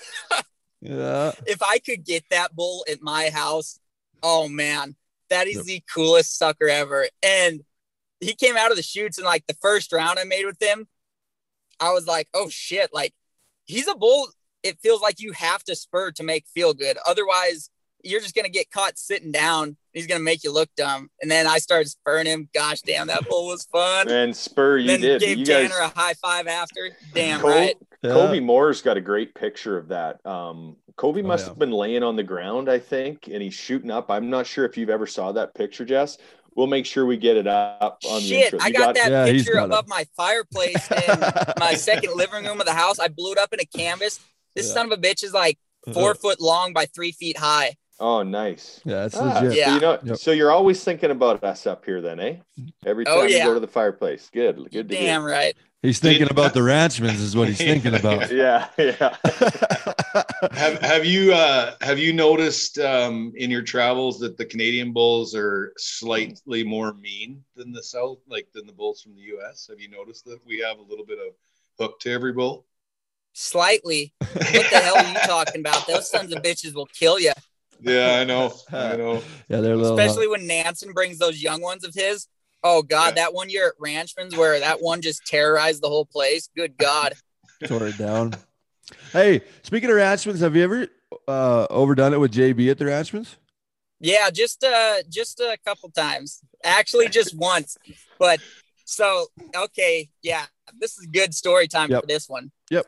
yeah. 0.81 1.33
If 1.47 1.63
I 1.63 1.79
could 1.79 2.05
get 2.05 2.25
that 2.31 2.55
bull 2.55 2.85
at 2.91 3.03
my 3.03 3.31
house, 3.31 3.79
oh 4.23 4.49
man, 4.49 4.97
that 5.31 5.47
is 5.47 5.57
yep. 5.57 5.65
the 5.65 5.83
coolest 5.93 6.39
sucker 6.39 6.69
ever. 6.69 7.07
And 7.23 7.61
he 8.21 8.35
came 8.35 8.57
out 8.57 8.71
of 8.71 8.77
the 8.77 8.83
chutes 8.83 9.19
in 9.19 9.25
like 9.25 9.47
the 9.47 9.57
first 9.61 9.93
round 9.93 10.19
I 10.19 10.25
made 10.25 10.47
with 10.47 10.63
him. 10.63 10.87
I 11.81 11.93
was 11.93 12.07
like, 12.07 12.29
oh 12.35 12.49
shit, 12.49 12.91
like 12.93 13.15
he's 13.65 13.89
a 13.89 13.95
bull. 13.95 14.29
It 14.63 14.79
feels 14.81 15.01
like 15.01 15.21
you 15.21 15.33
have 15.33 15.63
to 15.65 15.77
spur 15.77 16.11
to 16.13 16.23
make 16.23 16.47
feel 16.49 16.75
good. 16.75 16.99
Otherwise, 17.07 17.71
you're 18.03 18.21
just 18.21 18.35
gonna 18.35 18.49
get 18.49 18.71
caught 18.71 18.99
sitting 18.99 19.33
down 19.33 19.77
He's 19.99 20.07
gonna 20.07 20.21
make 20.21 20.45
you 20.45 20.53
look 20.53 20.69
dumb. 20.77 21.11
And 21.21 21.29
then 21.29 21.49
I 21.49 21.59
started 21.59 21.89
spurring 21.89 22.27
him. 22.27 22.49
Gosh 22.55 22.83
damn, 22.83 23.09
that 23.09 23.29
bull 23.29 23.49
was 23.49 23.65
fun. 23.65 24.09
And 24.09 24.35
Spur, 24.37 24.79
you 24.79 24.87
then 24.87 25.01
did. 25.01 25.21
gave 25.21 25.39
you 25.39 25.45
Tanner 25.45 25.71
guys, 25.71 25.93
a 25.97 25.99
high 25.99 26.15
five 26.15 26.47
after. 26.47 26.91
Damn 27.13 27.41
Col- 27.41 27.51
right. 27.51 27.77
Yeah. 28.03 28.11
Covy 28.13 28.39
Moore's 28.39 28.81
got 28.81 28.97
a 28.97 29.01
great 29.01 29.35
picture 29.35 29.77
of 29.77 29.89
that. 29.89 30.25
Um, 30.25 30.77
Covy 30.99 31.23
Oh, 31.23 31.27
must 31.27 31.45
yeah. 31.45 31.51
have 31.51 31.59
been 31.59 31.71
laying 31.71 32.03
on 32.03 32.17
the 32.17 32.23
ground, 32.23 32.69
I 32.69 32.79
think, 32.79 33.29
and 33.29 33.41
he's 33.41 33.55
shooting 33.55 33.91
up. 33.91 34.11
I'm 34.11 34.29
not 34.29 34.47
sure 34.47 34.67
if 34.67 34.77
you've 34.77 34.91
ever 34.91 35.07
saw 35.07 35.33
that 35.33 35.55
picture, 35.55 35.85
Jess. 35.85 36.19
We'll 36.55 36.67
make 36.67 36.85
sure 36.87 37.07
we 37.07 37.17
get 37.17 37.37
it 37.37 37.47
up 37.47 38.01
on 38.05 38.21
the 38.21 38.29
Shit, 38.29 38.45
intro. 38.53 38.59
I 38.61 38.67
You 38.69 38.75
got, 38.75 38.95
that 38.97 39.11
Yeah, 39.11 39.25
picture 39.25 39.59
above 39.59 39.85
it. 39.85 39.89
my 39.89 40.07
fireplace 40.17 40.91
in 40.91 41.25
my 41.59 41.75
second 41.75 42.17
living 42.17 42.45
room 42.45 42.61
of 42.61 42.67
the 42.67 42.75
house. 42.75 42.99
I 42.99 43.07
blew 43.07 43.31
it 43.33 43.39
up 43.39 43.53
in 43.53 43.61
a 43.61 43.65
canvas. 43.65 44.19
This 44.57 44.67
Yeah. 44.67 44.75
son 44.75 44.87
of 44.87 44.93
a 44.93 45.01
bitch 45.01 45.23
is 45.23 45.33
like 45.33 45.59
four 45.95 46.17
foot 46.17 46.41
long 46.41 46.73
by 46.73 46.87
three 46.87 47.13
feet 47.13 47.39
high. 47.39 47.77
Oh, 48.01 48.25
nice. 48.25 48.81
Yeah, 48.85 49.05
it's 49.07 49.17
Ah, 49.17 49.41
legit. 49.41 49.57
Yeah. 49.57 49.67
So 49.69 49.75
you 49.75 49.81
know, 49.81 49.99
Yep. 50.05 50.17
so 50.17 50.31
you're 50.33 50.51
always 50.51 50.83
thinking 50.83 51.13
about 51.13 51.45
us 51.45 51.67
up 51.67 51.85
here, 51.85 52.01
then, 52.01 52.19
eh? 52.19 52.37
Every 52.85 53.05
time 53.05 53.19
Oh, 53.19 53.23
you 53.25 53.39
go 53.39 53.55
to 53.55 53.61
the 53.61 53.69
fireplace. 53.69 54.31
Good, 54.33 54.57
good 54.73 54.89
to 54.89 54.97
Damn 54.97 55.25
right. 55.25 55.57
He's 55.83 56.01
thinking 56.01 56.29
about 56.31 56.55
the 56.55 56.63
Ranchmen, 56.65 57.15
is 57.15 57.37
what 57.37 57.49
he's 57.49 57.59
thinking 57.59 57.95
about. 57.95 58.31
Yeah, 58.39 58.69
yeah. 58.77 59.17
Have 60.53 60.81
have 60.81 61.05
you 61.05 61.33
uh 61.33 61.75
have 61.81 61.99
you 61.99 62.13
noticed 62.13 62.79
um 62.79 63.33
in 63.37 63.51
your 63.51 63.63
travels 63.63 64.19
that 64.21 64.37
the 64.37 64.45
Canadian 64.45 64.93
bulls 64.93 65.35
are 65.35 65.73
slightly 65.77 66.65
more 66.65 66.95
mean 66.95 67.45
than 67.55 67.73
the 67.73 67.83
south 67.83 68.19
like 68.29 68.49
than 68.53 68.67
the 68.67 68.73
bulls 68.73 69.03
from 69.03 69.15
the 69.15 69.23
US? 69.37 69.69
Have 69.71 69.81
you 69.81 69.89
noticed 69.89 70.25
that 70.25 70.39
we 70.45 70.59
have 70.59 70.79
a 70.79 70.83
little 70.83 71.05
bit 71.05 71.19
of 71.19 71.35
hook 71.79 72.01
to 72.01 72.11
every 72.11 72.33
bull? 72.33 72.67
Slightly. 73.33 74.13
What 74.19 74.33
the 74.43 74.81
hell 74.83 74.97
are 74.97 75.13
you 75.13 75.19
talking 75.21 75.61
about? 75.61 75.87
Those 75.87 76.11
sons 76.11 76.35
of 76.35 76.43
bitches 76.43 76.75
will 76.75 76.87
kill 76.87 77.21
you. 77.21 77.33
Yeah, 77.81 78.19
I 78.21 78.25
know. 78.25 78.53
I 78.73 78.97
know. 78.97 79.23
yeah, 79.49 79.61
they're 79.61 79.75
a 79.75 79.77
little. 79.77 79.99
Especially 79.99 80.27
when 80.27 80.47
Nansen 80.47 80.93
brings 80.93 81.19
those 81.19 81.41
young 81.41 81.61
ones 81.61 81.85
of 81.85 81.95
his. 81.95 82.27
Oh 82.63 82.83
God, 82.83 83.09
Yeah. 83.17 83.25
that 83.25 83.35
one 83.35 83.51
year 83.51 83.69
at 83.69 83.75
Ranchman's 83.79 84.37
where 84.37 84.59
that 84.61 84.83
one 84.83 85.01
just 85.01 85.25
terrorized 85.27 85.83
the 85.83 85.89
whole 85.89 86.05
place. 86.07 86.49
Good 86.57 86.77
God. 86.77 87.15
tore 87.67 87.87
it 87.89 87.99
down. 87.99 88.35
Hey, 89.13 89.43
speaking 89.63 89.91
of 89.91 89.97
Ranchmans, 89.97 90.41
have 90.41 90.57
you 90.57 90.65
ever 90.65 90.87
uh, 91.27 91.67
overdone 91.71 92.15
it 92.15 92.19
with 92.21 92.33
JB 92.33 92.71
at 92.71 92.79
the 92.79 92.85
Ranchmans? 92.87 93.37
Yeah, 94.01 94.31
just 94.31 94.63
uh 94.63 95.03
just 95.09 95.41
a 95.41 95.57
couple 95.67 95.91
times. 95.91 96.41
Actually 96.65 97.09
just 97.09 97.37
once. 97.39 97.77
But 98.19 98.41
so 98.85 99.27
okay, 99.57 100.09
yeah. 100.23 100.47
This 100.79 100.99
is 100.99 101.07
good 101.07 101.35
story 101.35 101.67
time 101.67 101.91
Yep. 101.91 102.03
for 102.03 102.07
this 102.07 102.29
one. 102.29 102.51
Yep. 102.71 102.87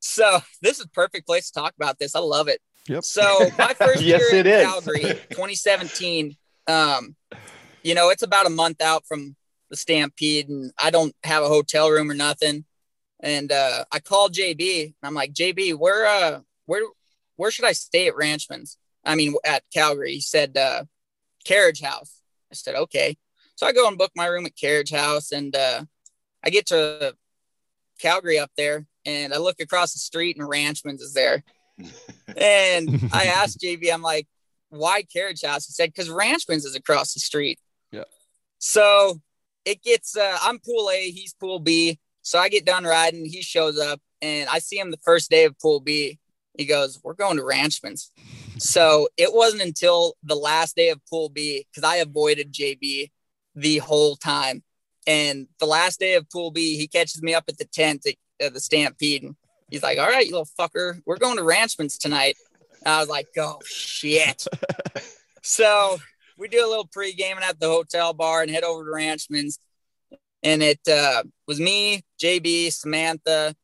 So 0.00 0.40
this 0.60 0.80
is 0.80 0.86
perfect 0.86 1.26
place 1.26 1.50
to 1.50 1.60
talk 1.60 1.74
about 1.76 1.98
this. 1.98 2.16
I 2.16 2.20
love 2.20 2.48
it. 2.48 2.60
Yep. 2.88 3.04
So 3.04 3.50
my 3.56 3.72
first 3.74 4.02
Yes, 4.02 4.20
year 4.32 4.40
it 4.40 4.46
in 4.46 4.52
is. 4.52 4.66
Calgary, 4.66 5.02
2017. 5.30 6.36
Um, 6.66 7.14
you 7.82 7.94
know, 7.94 8.10
it's 8.10 8.22
about 8.22 8.46
a 8.46 8.50
month 8.50 8.80
out 8.80 9.06
from 9.06 9.36
the 9.70 9.76
Stampede, 9.76 10.48
and 10.48 10.72
I 10.82 10.90
don't 10.90 11.14
have 11.24 11.42
a 11.42 11.48
hotel 11.48 11.90
room 11.90 12.10
or 12.10 12.14
nothing. 12.14 12.64
And 13.20 13.50
uh, 13.52 13.84
I 13.92 14.00
called 14.00 14.34
JB, 14.34 14.84
and 14.84 14.94
I'm 15.02 15.14
like, 15.14 15.32
JB, 15.32 15.76
where 15.76 16.06
uh, 16.06 16.40
where 16.66 16.82
where 17.36 17.50
should 17.50 17.64
I 17.64 17.72
stay 17.72 18.08
at 18.08 18.16
Ranchman's? 18.16 18.76
I 19.04 19.14
mean, 19.14 19.34
at 19.44 19.64
Calgary. 19.72 20.14
He 20.14 20.20
said 20.20 20.56
uh, 20.56 20.84
Carriage 21.44 21.80
House. 21.80 22.20
I 22.50 22.54
said 22.54 22.74
okay. 22.74 23.16
So 23.56 23.66
I 23.66 23.72
go 23.72 23.88
and 23.88 23.98
book 23.98 24.12
my 24.14 24.26
room 24.26 24.46
at 24.46 24.56
Carriage 24.56 24.90
House, 24.90 25.32
and 25.32 25.54
uh, 25.54 25.84
I 26.44 26.50
get 26.50 26.66
to 26.66 27.14
Calgary 28.00 28.38
up 28.38 28.50
there, 28.56 28.86
and 29.06 29.32
I 29.32 29.38
look 29.38 29.60
across 29.60 29.92
the 29.92 29.98
street, 29.98 30.36
and 30.36 30.48
Ranchman's 30.48 31.02
is 31.02 31.14
there. 31.14 31.42
And 32.34 33.10
I 33.12 33.26
asked 33.26 33.60
JB, 33.60 33.92
I'm 33.92 34.00
like, 34.00 34.26
why 34.70 35.02
Carriage 35.02 35.42
House? 35.42 35.66
He 35.66 35.72
said, 35.72 35.90
because 35.90 36.08
Ranchman's 36.08 36.64
is 36.64 36.74
across 36.74 37.12
the 37.12 37.20
street. 37.20 37.58
So 38.64 39.20
it 39.64 39.82
gets, 39.82 40.16
uh, 40.16 40.38
I'm 40.40 40.60
pool 40.60 40.88
A, 40.88 41.10
he's 41.10 41.34
pool 41.34 41.58
B. 41.58 41.98
So 42.22 42.38
I 42.38 42.48
get 42.48 42.64
done 42.64 42.84
riding, 42.84 43.24
he 43.26 43.42
shows 43.42 43.76
up, 43.76 44.00
and 44.22 44.48
I 44.48 44.60
see 44.60 44.78
him 44.78 44.92
the 44.92 45.00
first 45.04 45.30
day 45.30 45.44
of 45.46 45.58
pool 45.58 45.80
B. 45.80 46.20
He 46.56 46.64
goes, 46.64 47.00
We're 47.02 47.14
going 47.14 47.38
to 47.38 47.42
Ranchman's. 47.42 48.12
so 48.58 49.08
it 49.16 49.34
wasn't 49.34 49.62
until 49.62 50.14
the 50.22 50.36
last 50.36 50.76
day 50.76 50.90
of 50.90 51.00
pool 51.10 51.28
B, 51.28 51.66
because 51.68 51.82
I 51.82 51.96
avoided 51.96 52.52
JB 52.52 53.10
the 53.56 53.78
whole 53.78 54.14
time. 54.14 54.62
And 55.08 55.48
the 55.58 55.66
last 55.66 55.98
day 55.98 56.14
of 56.14 56.30
pool 56.30 56.52
B, 56.52 56.76
he 56.76 56.86
catches 56.86 57.20
me 57.20 57.34
up 57.34 57.44
at 57.48 57.58
the 57.58 57.64
tent 57.64 58.06
at 58.40 58.54
the 58.54 58.60
Stampede. 58.60 59.24
And 59.24 59.34
he's 59.70 59.82
like, 59.82 59.98
All 59.98 60.06
right, 60.06 60.24
you 60.24 60.30
little 60.30 60.48
fucker, 60.56 61.00
we're 61.04 61.16
going 61.16 61.36
to 61.36 61.42
Ranchman's 61.42 61.98
tonight. 61.98 62.36
And 62.84 62.94
I 62.94 63.00
was 63.00 63.08
like, 63.08 63.26
Oh 63.36 63.58
shit. 63.64 64.46
so 65.42 65.98
we 66.38 66.48
do 66.48 66.64
a 66.64 66.68
little 66.68 66.86
pre 66.86 67.12
gaming 67.12 67.44
at 67.44 67.60
the 67.60 67.68
hotel 67.68 68.12
bar 68.12 68.42
and 68.42 68.50
head 68.50 68.64
over 68.64 68.84
to 68.84 68.90
Ranchman's. 68.90 69.58
And 70.42 70.62
it 70.62 70.80
uh, 70.88 71.22
was 71.46 71.60
me, 71.60 72.02
JB, 72.20 72.72
Samantha, 72.72 73.54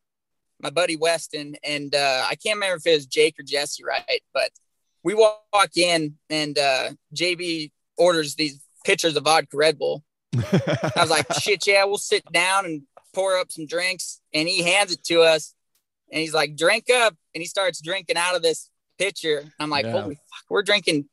my 0.60 0.70
buddy 0.70 0.96
Weston, 0.96 1.56
and 1.64 1.92
uh, 1.94 2.24
I 2.28 2.36
can't 2.36 2.56
remember 2.56 2.76
if 2.76 2.86
it 2.86 2.94
was 2.94 3.06
Jake 3.06 3.34
or 3.38 3.42
Jesse, 3.42 3.82
right? 3.84 4.22
But 4.32 4.50
we 5.02 5.14
walk 5.14 5.76
in 5.76 6.14
and 6.30 6.58
uh, 6.58 6.90
JB 7.14 7.72
orders 7.96 8.34
these 8.34 8.60
pitchers 8.84 9.16
of 9.16 9.24
vodka 9.24 9.56
Red 9.56 9.78
Bull. 9.78 10.04
I 10.34 10.92
was 10.96 11.10
like, 11.10 11.32
shit, 11.34 11.66
yeah, 11.66 11.84
we'll 11.84 11.98
sit 11.98 12.24
down 12.32 12.64
and 12.64 12.82
pour 13.14 13.36
up 13.36 13.50
some 13.50 13.66
drinks. 13.66 14.20
And 14.32 14.48
he 14.48 14.62
hands 14.62 14.92
it 14.92 15.02
to 15.04 15.22
us 15.22 15.54
and 16.12 16.20
he's 16.20 16.34
like, 16.34 16.56
drink 16.56 16.90
up. 16.90 17.14
And 17.34 17.42
he 17.42 17.46
starts 17.46 17.80
drinking 17.80 18.16
out 18.16 18.36
of 18.36 18.42
this 18.42 18.70
pitcher. 18.98 19.44
I'm 19.58 19.70
like, 19.70 19.86
Yeah. 19.86 19.92
holy 19.92 20.14
fuck, 20.16 20.44
we're 20.48 20.62
drinking 20.62 21.08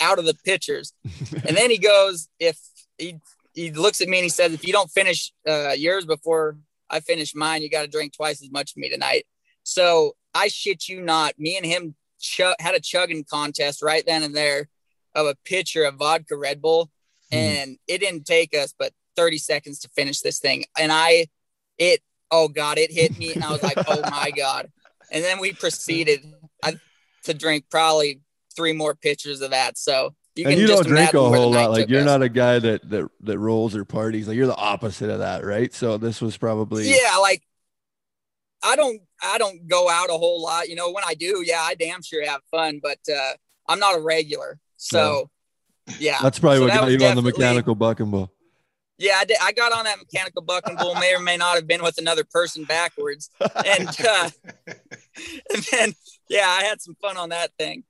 out 0.00 0.18
of 0.18 0.24
the 0.24 0.34
pitchers. 0.44 0.92
and 1.04 1.56
then 1.56 1.70
he 1.70 1.78
goes, 1.78 2.28
if 2.38 2.58
he, 2.98 3.18
he 3.52 3.70
looks 3.72 4.00
at 4.00 4.08
me 4.08 4.18
and 4.18 4.24
he 4.24 4.30
says, 4.30 4.52
if 4.52 4.66
you 4.66 4.72
don't 4.72 4.90
finish 4.90 5.32
uh, 5.48 5.70
yours 5.70 6.04
before 6.04 6.58
I 6.90 7.00
finish 7.00 7.34
mine, 7.34 7.62
you 7.62 7.70
got 7.70 7.82
to 7.82 7.88
drink 7.88 8.14
twice 8.14 8.42
as 8.42 8.50
much 8.50 8.72
of 8.72 8.76
me 8.76 8.90
tonight. 8.90 9.26
So 9.62 10.14
I 10.34 10.48
shit 10.48 10.88
you 10.88 11.00
not, 11.00 11.38
me 11.38 11.56
and 11.56 11.64
him 11.64 11.94
chug 12.20 12.54
had 12.58 12.74
a 12.74 12.80
chugging 12.80 13.24
contest 13.24 13.82
right 13.82 14.04
then 14.06 14.22
and 14.22 14.34
there 14.34 14.68
of 15.14 15.26
a 15.26 15.36
pitcher 15.44 15.84
of 15.84 15.96
vodka 15.96 16.36
Red 16.36 16.60
Bull. 16.60 16.90
Hmm. 17.30 17.36
And 17.36 17.78
it 17.86 17.98
didn't 17.98 18.24
take 18.24 18.54
us 18.54 18.74
but 18.78 18.92
30 19.16 19.38
seconds 19.38 19.78
to 19.80 19.88
finish 19.90 20.20
this 20.20 20.40
thing. 20.40 20.64
And 20.78 20.90
I, 20.92 21.28
it, 21.78 22.00
oh 22.30 22.48
God, 22.48 22.78
it 22.78 22.92
hit 22.92 23.16
me. 23.18 23.32
And 23.32 23.44
I 23.44 23.52
was 23.52 23.62
like, 23.62 23.78
oh 23.86 24.00
my 24.10 24.30
God. 24.36 24.70
And 25.10 25.22
then 25.22 25.38
we 25.38 25.52
proceeded 25.52 26.20
I, 26.62 26.74
to 27.24 27.34
drink 27.34 27.66
probably 27.70 28.20
three 28.56 28.72
more 28.72 28.94
pitchers 28.94 29.40
of 29.40 29.50
that. 29.50 29.76
So 29.78 30.14
you 30.34 30.44
and 30.46 30.52
can 30.54 30.60
you 30.60 30.66
just 30.66 30.82
don't 30.82 30.88
drink 30.92 31.14
a 31.14 31.18
imagine 31.18 31.30
where 31.30 31.30
the 31.30 31.38
whole 31.38 31.50
lot. 31.52 31.70
Like 31.70 31.88
you're 31.88 32.00
us. 32.00 32.06
not 32.06 32.22
a 32.22 32.28
guy 32.28 32.58
that 32.58 32.88
that 32.90 33.08
that 33.20 33.38
rolls 33.38 33.76
or 33.76 33.84
parties. 33.84 34.26
Like 34.28 34.36
you're 34.36 34.46
the 34.46 34.56
opposite 34.56 35.10
of 35.10 35.20
that, 35.20 35.44
right? 35.44 35.72
So 35.72 35.96
this 35.98 36.20
was 36.20 36.36
probably 36.36 36.88
yeah 36.90 37.16
like 37.20 37.42
i 38.66 38.76
don't 38.76 38.98
i 39.22 39.36
don't 39.36 39.68
go 39.68 39.90
out 39.90 40.08
a 40.08 40.14
whole 40.14 40.42
lot 40.42 40.70
you 40.70 40.74
know 40.74 40.90
when 40.90 41.04
i 41.06 41.12
do 41.12 41.42
yeah 41.46 41.60
i 41.60 41.74
damn 41.74 42.00
sure 42.00 42.24
have 42.24 42.40
fun 42.50 42.80
but 42.82 42.96
uh 43.14 43.32
i'm 43.68 43.78
not 43.78 43.94
a 43.94 44.00
regular 44.00 44.58
so 44.78 45.28
yeah 45.98 46.16
That's 46.22 46.38
probably 46.38 46.60
So 46.60 46.62
what 46.64 46.72
that 46.72 46.80
got 46.80 46.90
you 46.90 47.06
on 47.06 47.14
the 47.14 47.20
mechanical 47.20 47.74
bucking 47.74 48.10
bull. 48.10 48.32
yeah 48.96 49.16
I, 49.18 49.24
did, 49.26 49.36
I 49.42 49.52
got 49.52 49.72
on 49.72 49.84
that 49.84 49.98
mechanical 49.98 50.40
bucking 50.40 50.76
bull 50.76 50.94
may 50.94 51.14
or 51.14 51.20
may 51.20 51.36
not 51.36 51.56
have 51.56 51.66
been 51.66 51.82
with 51.82 51.98
another 51.98 52.24
person 52.24 52.64
backwards 52.64 53.28
and 53.66 53.88
uh 54.08 54.30
and 54.66 55.62
then 55.70 55.94
yeah 56.30 56.46
i 56.48 56.64
had 56.64 56.80
some 56.80 56.94
fun 57.02 57.18
on 57.18 57.28
that 57.28 57.50
thing 57.58 57.84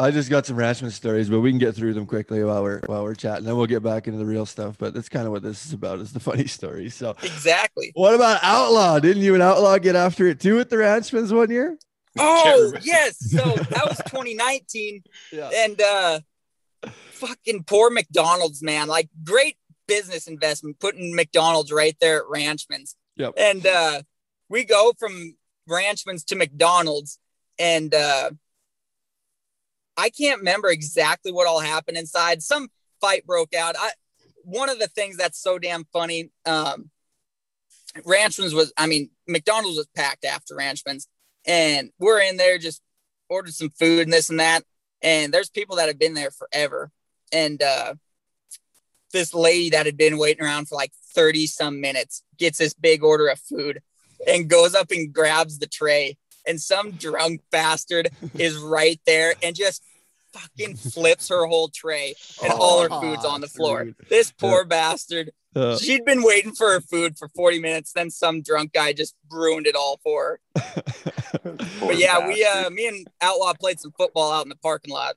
I 0.00 0.12
just 0.12 0.30
got 0.30 0.46
some 0.46 0.56
Ranchman 0.56 0.92
stories, 0.92 1.28
but 1.28 1.40
we 1.40 1.50
can 1.50 1.58
get 1.58 1.74
through 1.74 1.92
them 1.94 2.06
quickly 2.06 2.44
while 2.44 2.62
we're 2.62 2.80
while 2.86 3.02
we're 3.02 3.16
chatting. 3.16 3.44
Then 3.44 3.56
we'll 3.56 3.66
get 3.66 3.82
back 3.82 4.06
into 4.06 4.18
the 4.18 4.24
real 4.26 4.46
stuff. 4.46 4.76
But 4.78 4.94
that's 4.94 5.08
kind 5.08 5.26
of 5.26 5.32
what 5.32 5.42
this 5.42 5.66
is 5.66 5.72
about: 5.72 5.98
is 5.98 6.12
the 6.12 6.20
funny 6.30 6.46
stories. 6.46 6.94
So, 6.94 7.16
exactly 7.22 7.90
what 7.94 8.14
about 8.14 8.38
Outlaw? 8.42 9.00
Didn't 9.00 9.22
you 9.22 9.34
and 9.34 9.42
Outlaw 9.42 9.76
get 9.78 9.96
after 9.96 10.26
it 10.28 10.38
too 10.40 10.60
at 10.60 10.70
the 10.70 10.76
Ranchmans 10.76 11.34
one 11.34 11.50
year? 11.50 11.76
oh 12.20 12.72
yes 12.82 13.16
so 13.30 13.36
that 13.44 13.84
was 13.86 13.98
2019 14.06 15.02
Yeah. 15.30 15.50
and 15.54 15.80
uh 15.80 16.20
fucking 17.10 17.62
poor 17.64 17.90
mcdonald's 17.90 18.60
man 18.62 18.88
like 18.88 19.08
great 19.22 19.56
business 19.86 20.26
investment 20.26 20.80
putting 20.80 21.14
mcdonald's 21.14 21.70
right 21.70 21.96
there 22.00 22.18
at 22.18 22.24
ranchman's 22.28 22.96
Yep. 23.16 23.34
and 23.36 23.66
uh 23.66 24.02
we 24.48 24.64
go 24.64 24.94
from 24.98 25.36
ranchman's 25.68 26.24
to 26.24 26.34
mcdonald's 26.34 27.18
and 27.58 27.94
uh 27.94 28.30
i 29.98 30.08
can't 30.08 30.38
remember 30.38 30.68
exactly 30.68 31.32
what 31.32 31.46
all 31.46 31.60
happened 31.60 31.98
inside. 31.98 32.42
Some 32.42 32.68
fight 33.00 33.26
broke 33.26 33.54
out. 33.54 33.74
I 33.78 33.90
one 34.42 34.70
of 34.70 34.78
the 34.78 34.88
things 34.88 35.18
that's 35.18 35.38
so 35.38 35.58
damn 35.58 35.84
funny 35.92 36.30
um 36.46 36.90
ranchman's 38.04 38.54
was 38.54 38.72
i 38.78 38.86
mean 38.86 39.10
mcdonald's 39.26 39.76
was 39.76 39.88
packed 39.94 40.24
after 40.24 40.54
ranchman's 40.54 41.06
and 41.46 41.90
we're 41.98 42.20
in 42.20 42.36
there 42.36 42.58
just 42.58 42.80
ordered 43.28 43.52
some 43.52 43.70
food 43.70 44.00
and 44.00 44.12
this 44.12 44.30
and 44.30 44.40
that 44.40 44.62
and 45.02 45.32
there's 45.32 45.50
people 45.50 45.76
that 45.76 45.88
have 45.88 45.98
been 45.98 46.14
there 46.14 46.30
forever. 46.30 46.90
And 47.32 47.62
uh 47.62 47.94
this 49.12 49.32
lady 49.32 49.70
that 49.70 49.86
had 49.86 49.96
been 49.96 50.18
waiting 50.18 50.44
around 50.44 50.68
for 50.68 50.74
like 50.74 50.92
30 51.14 51.46
some 51.46 51.80
minutes 51.80 52.22
gets 52.38 52.58
this 52.58 52.74
big 52.74 53.02
order 53.02 53.28
of 53.28 53.38
food 53.38 53.80
and 54.26 54.50
goes 54.50 54.74
up 54.74 54.90
and 54.90 55.12
grabs 55.12 55.58
the 55.58 55.66
tray 55.66 56.18
and 56.46 56.60
some 56.60 56.90
drunk 56.92 57.40
bastard 57.50 58.10
is 58.34 58.58
right 58.58 59.00
there 59.06 59.34
and 59.42 59.56
just 59.56 59.82
fucking 60.38 60.76
flips 60.76 61.28
her 61.28 61.46
whole 61.46 61.68
tray 61.68 62.14
and 62.42 62.52
all 62.52 62.82
her 62.82 62.88
food's 62.88 63.24
on 63.24 63.40
the 63.40 63.48
floor. 63.48 63.84
dude. 63.84 63.96
This 64.08 64.30
poor 64.32 64.64
bastard. 64.64 65.32
Uh, 65.56 65.76
She'd 65.78 66.04
been 66.04 66.22
waiting 66.22 66.52
for 66.54 66.72
her 66.72 66.80
food 66.80 67.18
for 67.18 67.28
40 67.28 67.60
minutes. 67.60 67.92
Then 67.92 68.10
some 68.10 68.42
drunk 68.42 68.72
guy 68.74 68.92
just 68.92 69.14
ruined 69.30 69.66
it 69.66 69.74
all 69.74 69.98
for 70.02 70.38
her. 70.54 70.82
But 71.80 71.98
yeah, 71.98 72.26
we 72.26 72.44
uh 72.44 72.70
me 72.70 72.86
and 72.88 73.06
Outlaw 73.20 73.52
played 73.54 73.80
some 73.80 73.92
football 73.92 74.32
out 74.32 74.44
in 74.44 74.48
the 74.48 74.56
parking 74.56 74.92
lot. 74.92 75.16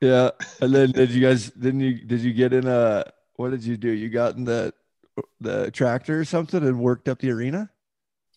yeah. 0.00 0.30
And 0.60 0.74
then 0.74 0.90
did 0.92 1.10
you 1.10 1.20
guys 1.20 1.50
didn't 1.50 1.80
you 1.80 1.94
did 2.04 2.20
you 2.20 2.32
get 2.32 2.52
in 2.52 2.66
a 2.66 3.04
what 3.36 3.50
did 3.50 3.64
you 3.64 3.76
do? 3.76 3.90
You 3.90 4.08
got 4.10 4.36
in 4.36 4.44
the 4.44 4.72
the 5.40 5.70
tractor 5.70 6.18
or 6.20 6.24
something 6.24 6.62
and 6.62 6.78
worked 6.80 7.08
up 7.08 7.18
the 7.20 7.30
arena? 7.30 7.70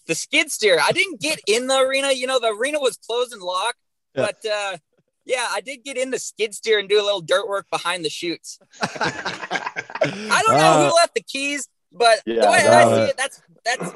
The 0.07 0.15
skid 0.15 0.51
steer. 0.51 0.79
I 0.81 0.91
didn't 0.91 1.21
get 1.21 1.39
in 1.47 1.67
the 1.67 1.77
arena. 1.77 2.11
You 2.11 2.27
know, 2.27 2.39
the 2.39 2.53
arena 2.53 2.79
was 2.79 2.97
closed 2.97 3.31
and 3.33 3.41
locked. 3.41 3.77
Yeah. 4.15 4.27
But 4.27 4.45
uh 4.51 4.77
yeah, 5.25 5.47
I 5.51 5.61
did 5.61 5.83
get 5.83 5.97
in 5.97 6.11
the 6.11 6.19
skid 6.19 6.53
steer 6.53 6.79
and 6.79 6.87
do 6.89 7.01
a 7.01 7.05
little 7.05 7.21
dirt 7.21 7.47
work 7.47 7.69
behind 7.71 8.03
the 8.05 8.09
chutes. 8.09 8.59
I 8.81 10.41
don't 10.45 10.57
know 10.57 10.73
Uh, 10.73 10.89
who 10.89 10.95
left 10.95 11.15
the 11.15 11.21
keys, 11.23 11.67
but 11.91 12.21
Yeah, 12.25 12.41
the 12.45 12.51
way 12.51 12.57
that 12.63 12.73
I 12.73 12.95
see 13.05 13.09
it, 13.11 13.17
that's 13.17 13.41
that's 13.65 13.93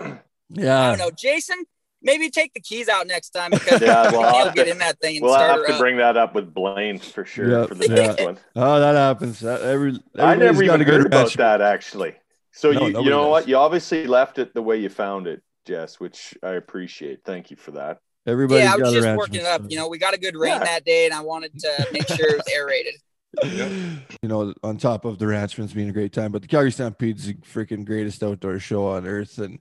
yeah. 0.50 0.82
I 0.82 0.90
don't 0.90 0.98
know. 1.00 1.12
Jason, 1.12 1.58
maybe 2.02 2.30
take 2.30 2.54
the 2.54 2.62
keys 2.62 2.88
out 2.90 3.08
next 3.08 3.32
time 3.32 3.52
because 3.52 3.82
Yeah, 3.82 4.12
well, 4.12 4.24
I'll 4.24 4.44
he'll 4.46 4.54
get 4.54 4.66
to- 4.66 4.72
in 4.72 4.78
that 4.80 5.00
thing 5.00 5.18
and 5.18 5.26
We'll 5.26 5.34
start 5.34 5.52
have 5.52 5.66
to 5.68 5.74
up. 5.74 5.80
bring 5.80 5.98
that 5.98 6.16
up 6.18 6.34
with 6.36 6.54
Blaine 6.54 7.00
for 7.00 7.26
sure 7.26 7.50
Yeah, 7.62 7.66
for 7.68 7.76
the 7.76 7.88
yeah. 7.88 7.96
next 8.08 8.24
one. 8.24 8.38
Oh, 8.56 8.80
that 8.80 8.96
happens. 8.96 9.40
That, 9.42 9.62
every 9.62 10.00
I 10.18 10.36
never 10.36 10.64
got 10.66 10.80
even 10.82 10.88
heard 10.94 11.06
about 11.06 11.18
ranch. 11.26 11.34
that 11.36 11.62
actually. 11.62 12.16
So 12.54 12.72
No, 12.72 12.88
you 12.88 13.04
you 13.04 13.10
know 13.10 13.24
does. 13.24 13.30
what? 13.32 13.48
You 13.48 13.58
obviously 13.58 14.08
left 14.08 14.40
it 14.40 14.54
the 14.54 14.62
way 14.62 14.78
you 14.78 14.90
found 14.90 15.28
it, 15.28 15.42
Jess, 15.66 16.00
which 16.00 16.36
I 16.42 16.52
appreciate. 16.52 17.24
Thank 17.24 17.52
you 17.52 17.58
for 17.58 17.72
that. 17.72 18.00
Everybody's 18.28 18.66
yeah, 18.66 18.74
I 18.74 18.78
was 18.78 18.92
just 18.94 19.18
working 19.18 19.36
it 19.42 19.46
up. 19.46 19.62
stuff. 19.62 19.72
You 19.72 19.78
know, 19.78 19.88
we 19.88 19.98
got 19.98 20.14
a 20.14 20.18
good 20.18 20.36
rain 20.36 20.52
Yeah. 20.54 20.60
that 20.64 20.86
day, 20.86 21.06
and 21.06 21.14
I 21.14 21.22
wanted 21.22 21.58
to 21.60 21.88
make 21.94 22.08
sure 22.08 22.30
it 22.30 22.38
was 22.38 22.48
aerated. 22.54 22.96
you 24.22 24.30
know, 24.30 24.54
on 24.64 24.78
top 24.78 25.06
of 25.06 25.18
the 25.20 25.26
Ranchman's 25.28 25.74
being 25.74 25.90
a 25.90 25.94
great 25.94 26.12
time, 26.12 26.32
but 26.32 26.42
the 26.42 26.48
Calgary 26.48 26.72
Stampede's 26.72 27.26
the 27.28 27.34
freaking 27.36 27.86
greatest 27.86 28.22
outdoor 28.24 28.60
show 28.60 28.88
on 28.88 29.06
earth 29.08 29.38
and 29.38 29.60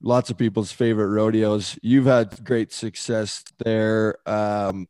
lots 0.00 0.30
of 0.30 0.38
people's 0.38 0.72
favorite 0.72 1.08
rodeos. 1.08 1.78
You've 1.82 2.06
had 2.06 2.42
great 2.44 2.72
success 2.72 3.44
there. 3.58 4.16
Um, 4.28 4.88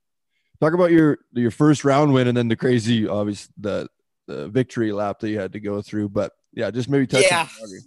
talk 0.61 0.73
about 0.73 0.91
your 0.93 1.19
your 1.33 1.51
first 1.51 1.85
round 1.85 2.13
win 2.15 2.29
and 2.29 2.37
then 2.37 2.49
the 2.49 2.57
crazy, 2.57 3.07
obvious 3.09 3.49
the 3.59 3.89
the 4.29 4.49
victory 4.49 4.93
lap 4.93 5.19
that 5.21 5.29
you 5.31 5.39
had 5.41 5.53
to 5.55 5.61
go 5.61 5.83
through. 5.83 6.09
But 6.11 6.33
yeah, 6.53 6.71
just 6.71 6.89
maybe 6.89 7.07
touch 7.07 7.25
Yeah. 7.29 7.41
on 7.41 7.47
Calgary. 7.49 7.81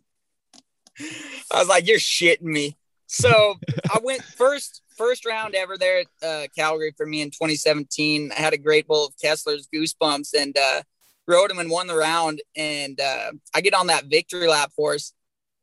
I 1.53 1.59
was 1.59 1.67
like, 1.67 1.87
"You're 1.87 1.97
shitting 1.99 2.41
me." 2.43 2.77
So 3.07 3.55
I 3.93 3.99
went 4.03 4.23
first 4.23 4.81
first 4.95 5.25
round 5.25 5.55
ever 5.55 5.77
there 5.77 5.99
at 5.99 6.27
uh, 6.27 6.47
Calgary 6.57 6.93
for 6.95 7.05
me 7.05 7.21
in 7.21 7.29
2017. 7.29 8.31
I 8.31 8.39
had 8.39 8.53
a 8.53 8.57
great 8.57 8.87
bowl 8.87 9.07
of 9.07 9.13
Kessler's 9.21 9.67
Goosebumps 9.73 10.33
and 10.39 10.57
uh, 10.57 10.81
rode 11.27 11.51
him 11.51 11.59
and 11.59 11.69
won 11.69 11.87
the 11.87 11.95
round. 11.95 12.41
And 12.55 12.99
uh, 12.99 13.31
I 13.53 13.61
get 13.61 13.73
on 13.73 13.87
that 13.87 14.05
victory 14.05 14.47
lap 14.47 14.71
horse, 14.77 15.13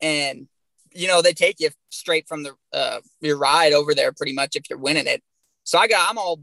and 0.01 0.47
you 0.93 1.09
know 1.09 1.22
they 1.22 1.33
take 1.33 1.61
you 1.61 1.70
straight 1.91 2.28
from 2.28 2.43
the 2.43 2.55
uh, 2.72 3.01
your 3.20 3.39
ride 3.39 3.72
over 3.72 3.95
there 3.95 4.12
pretty 4.12 4.35
much 4.35 4.57
if 4.57 4.68
you're 4.68 4.78
winning 4.78 5.07
it. 5.07 5.22
So 5.64 5.78
I 5.78 5.89
got 5.89 6.11
I'm 6.11 6.18
all 6.18 6.41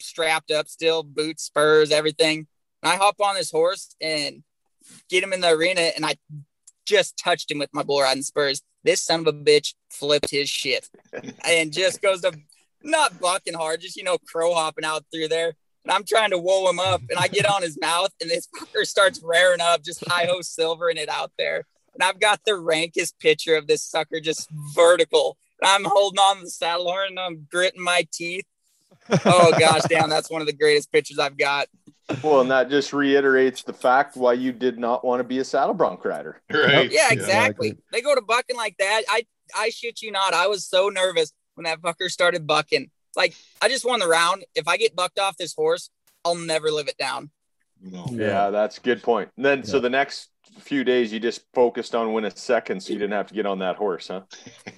strapped 0.00 0.50
up 0.50 0.68
still, 0.68 1.02
boots, 1.02 1.44
spurs, 1.44 1.90
everything. 1.90 2.46
And 2.82 2.92
I 2.92 2.96
hop 2.96 3.20
on 3.20 3.34
this 3.34 3.50
horse 3.50 3.94
and 4.00 4.42
get 5.08 5.22
him 5.22 5.32
in 5.32 5.40
the 5.40 5.50
arena, 5.50 5.80
and 5.96 6.04
I 6.04 6.16
just 6.86 7.18
touched 7.18 7.50
him 7.50 7.58
with 7.58 7.70
my 7.72 7.82
bull 7.82 8.00
riding 8.00 8.22
spurs. 8.22 8.62
This 8.86 9.02
son 9.02 9.20
of 9.20 9.26
a 9.26 9.32
bitch 9.32 9.74
flipped 9.90 10.30
his 10.30 10.48
shit 10.48 10.88
and 11.44 11.72
just 11.72 12.00
goes 12.00 12.22
to 12.22 12.32
not 12.82 13.20
bucking 13.20 13.54
hard, 13.54 13.80
just 13.80 13.96
you 13.96 14.04
know, 14.04 14.16
crow 14.18 14.54
hopping 14.54 14.84
out 14.84 15.04
through 15.12 15.28
there. 15.28 15.54
And 15.84 15.92
I'm 15.92 16.04
trying 16.04 16.30
to 16.30 16.38
whoa 16.38 16.70
him 16.70 16.80
up, 16.80 17.02
and 17.10 17.18
I 17.18 17.28
get 17.28 17.46
on 17.46 17.62
his 17.62 17.78
mouth, 17.80 18.10
and 18.20 18.30
this 18.30 18.48
fucker 18.58 18.84
starts 18.84 19.20
rearing 19.22 19.60
up, 19.60 19.84
just 19.84 20.04
high 20.08 20.26
ho 20.26 20.40
silvering 20.40 20.96
it 20.96 21.08
out 21.08 21.32
there. 21.38 21.64
And 21.94 22.02
I've 22.02 22.20
got 22.20 22.40
the 22.44 22.56
rankest 22.56 23.18
picture 23.18 23.56
of 23.56 23.66
this 23.66 23.82
sucker 23.82 24.20
just 24.20 24.48
vertical. 24.74 25.36
And 25.62 25.68
I'm 25.68 25.90
holding 25.90 26.18
on 26.18 26.42
the 26.42 26.50
saddle 26.50 26.86
horn 26.86 27.08
and 27.10 27.18
I'm 27.20 27.46
gritting 27.50 27.82
my 27.82 28.06
teeth. 28.12 28.44
Oh 29.24 29.52
gosh, 29.58 29.82
damn, 29.88 30.10
that's 30.10 30.28
one 30.28 30.42
of 30.42 30.46
the 30.46 30.52
greatest 30.52 30.92
pictures 30.92 31.18
I've 31.18 31.38
got. 31.38 31.68
Well, 32.22 32.40
and 32.40 32.50
that 32.50 32.70
just 32.70 32.92
reiterates 32.92 33.62
the 33.62 33.72
fact 33.72 34.16
why 34.16 34.34
you 34.34 34.52
did 34.52 34.78
not 34.78 35.04
want 35.04 35.20
to 35.20 35.24
be 35.24 35.38
a 35.38 35.44
saddle 35.44 35.74
bronc 35.74 36.04
rider. 36.04 36.40
Right. 36.50 36.90
Yeah, 36.90 37.08
exactly. 37.10 37.68
Exactly. 37.70 37.78
They 37.92 38.00
go 38.00 38.14
to 38.14 38.22
bucking 38.22 38.56
like 38.56 38.76
that. 38.78 39.02
I 39.08 39.26
I 39.56 39.70
shit 39.70 40.02
you 40.02 40.12
not. 40.12 40.32
I 40.32 40.46
was 40.46 40.64
so 40.64 40.88
nervous 40.88 41.32
when 41.54 41.64
that 41.64 41.80
fucker 41.80 42.08
started 42.08 42.46
bucking. 42.46 42.90
Like 43.16 43.34
I 43.60 43.68
just 43.68 43.84
won 43.84 43.98
the 43.98 44.06
round. 44.06 44.44
If 44.54 44.68
I 44.68 44.76
get 44.76 44.94
bucked 44.94 45.18
off 45.18 45.36
this 45.36 45.54
horse, 45.54 45.90
I'll 46.24 46.36
never 46.36 46.70
live 46.70 46.88
it 46.88 46.96
down. 46.96 47.30
No. 47.82 48.06
Yeah, 48.10 48.50
that's 48.50 48.78
a 48.78 48.80
good 48.80 49.02
point. 49.02 49.30
And 49.36 49.44
then 49.44 49.64
so 49.64 49.80
the 49.80 49.90
next 49.90 50.30
few 50.60 50.84
days 50.84 51.12
you 51.12 51.20
just 51.20 51.42
focused 51.54 51.94
on 51.94 52.12
winning 52.12 52.32
second, 52.34 52.82
so 52.82 52.92
you 52.92 52.98
didn't 52.98 53.12
have 53.14 53.28
to 53.28 53.34
get 53.34 53.46
on 53.46 53.58
that 53.58 53.76
horse, 53.76 54.08
huh? 54.08 54.22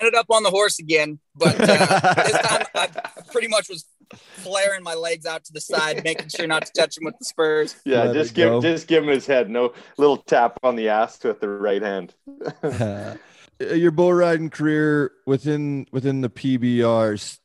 Ended 0.00 0.14
up 0.16 0.26
on 0.30 0.42
the 0.42 0.50
horse 0.50 0.80
again, 0.80 1.20
but 1.36 1.54
uh, 1.60 2.14
this 2.24 2.38
time 2.38 2.66
I, 2.74 2.88
I 3.04 3.20
pretty 3.30 3.46
much 3.46 3.68
was 3.68 3.84
flaring 4.14 4.82
my 4.82 4.94
legs 4.94 5.26
out 5.26 5.44
to 5.44 5.52
the 5.52 5.60
side, 5.60 6.02
making 6.04 6.28
sure 6.28 6.46
not 6.46 6.66
to 6.66 6.72
touch 6.72 6.98
him 6.98 7.04
with 7.04 7.18
the 7.18 7.24
spurs. 7.24 7.76
Yeah, 7.84 8.04
Let 8.04 8.14
just 8.14 8.34
give 8.34 8.48
go. 8.48 8.60
just 8.60 8.86
give 8.86 9.02
him 9.04 9.10
his 9.10 9.26
head. 9.26 9.50
No 9.50 9.72
little 9.98 10.16
tap 10.16 10.58
on 10.62 10.76
the 10.76 10.88
ass 10.88 11.22
with 11.22 11.40
the 11.40 11.48
right 11.48 11.82
hand. 11.82 12.14
Uh, 12.62 13.16
your 13.60 13.90
bull 13.90 14.12
riding 14.12 14.50
career 14.50 15.12
within 15.26 15.86
within 15.92 16.20
the 16.20 16.30
PBRs, 16.30 17.38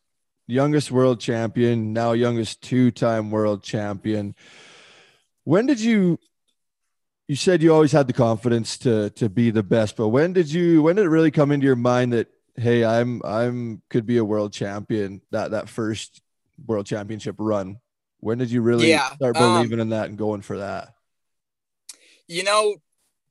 youngest 0.47 0.91
world 0.91 1.19
champion, 1.19 1.93
now 1.93 2.11
youngest 2.13 2.61
two-time 2.61 3.31
world 3.31 3.63
champion. 3.63 4.35
When 5.43 5.65
did 5.65 5.79
you 5.79 6.19
you 7.27 7.35
said 7.35 7.61
you 7.61 7.73
always 7.73 7.91
had 7.91 8.07
the 8.07 8.13
confidence 8.13 8.77
to 8.79 9.09
to 9.11 9.29
be 9.29 9.49
the 9.51 9.63
best, 9.63 9.95
but 9.97 10.09
when 10.09 10.33
did 10.33 10.51
you 10.51 10.81
when 10.81 10.95
did 10.95 11.05
it 11.05 11.09
really 11.09 11.31
come 11.31 11.51
into 11.51 11.65
your 11.65 11.75
mind 11.75 12.13
that 12.13 12.27
hey, 12.55 12.83
I'm 12.83 13.21
I'm 13.23 13.81
could 13.89 14.05
be 14.05 14.17
a 14.17 14.25
world 14.25 14.53
champion 14.53 15.21
that 15.31 15.51
that 15.51 15.69
first 15.69 16.21
world 16.65 16.85
championship 16.85 17.35
run? 17.37 17.77
When 18.19 18.37
did 18.37 18.49
you 18.51 18.61
really 18.61 18.87
Yeah, 18.87 19.09
start 19.13 19.37
um, 19.37 19.53
believing 19.53 19.79
in 19.79 19.89
that 19.89 20.09
and 20.09 20.17
going 20.17 20.41
for 20.41 20.57
that? 20.57 20.93
you 22.27 22.43
know 22.43 22.75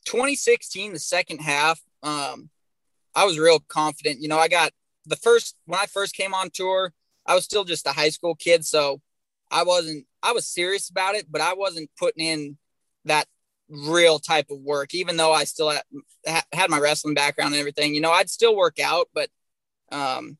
2016 0.07 0.93
the 0.93 0.99
second 0.99 1.39
half 1.39 1.81
um 2.03 2.49
i 3.15 3.25
was 3.25 3.39
real 3.39 3.61
confident 3.69 4.21
you 4.21 4.29
know 4.29 4.39
i 4.39 4.49
got 4.49 4.73
the 5.05 5.17
first 5.17 5.57
when 5.67 5.79
i 5.79 5.87
first 5.87 6.15
came 6.15 6.35
on 6.35 6.51
tour 6.51 6.93
i 7.27 7.35
was 7.35 7.45
still 7.45 7.65
just 7.65 7.87
a 7.87 7.93
high 7.93 8.09
school 8.09 8.35
kid 8.35 8.65
so 8.65 9.01
i 9.51 9.63
wasn't 9.63 10.07
i 10.23 10.33
was 10.33 10.47
serious 10.47 10.89
about 10.89 11.15
it 11.15 11.27
but 11.31 11.41
i 11.41 11.53
wasn't 11.55 11.91
putting 11.99 12.27
in 12.27 12.57
that 13.05 13.27
real 13.69 14.19
type 14.19 14.47
of 14.51 14.61
work 14.61 14.95
even 14.95 15.17
though 15.17 15.33
i 15.33 15.45
still 15.45 15.71
had, 15.71 16.45
had 16.53 16.71
my 16.71 16.79
wrestling 16.79 17.15
background 17.15 17.53
and 17.53 17.61
everything 17.61 17.95
you 17.95 18.01
know 18.01 18.13
i'd 18.13 18.31
still 18.31 18.57
work 18.57 18.79
out 18.79 19.09
but 19.13 19.29
um 19.93 20.39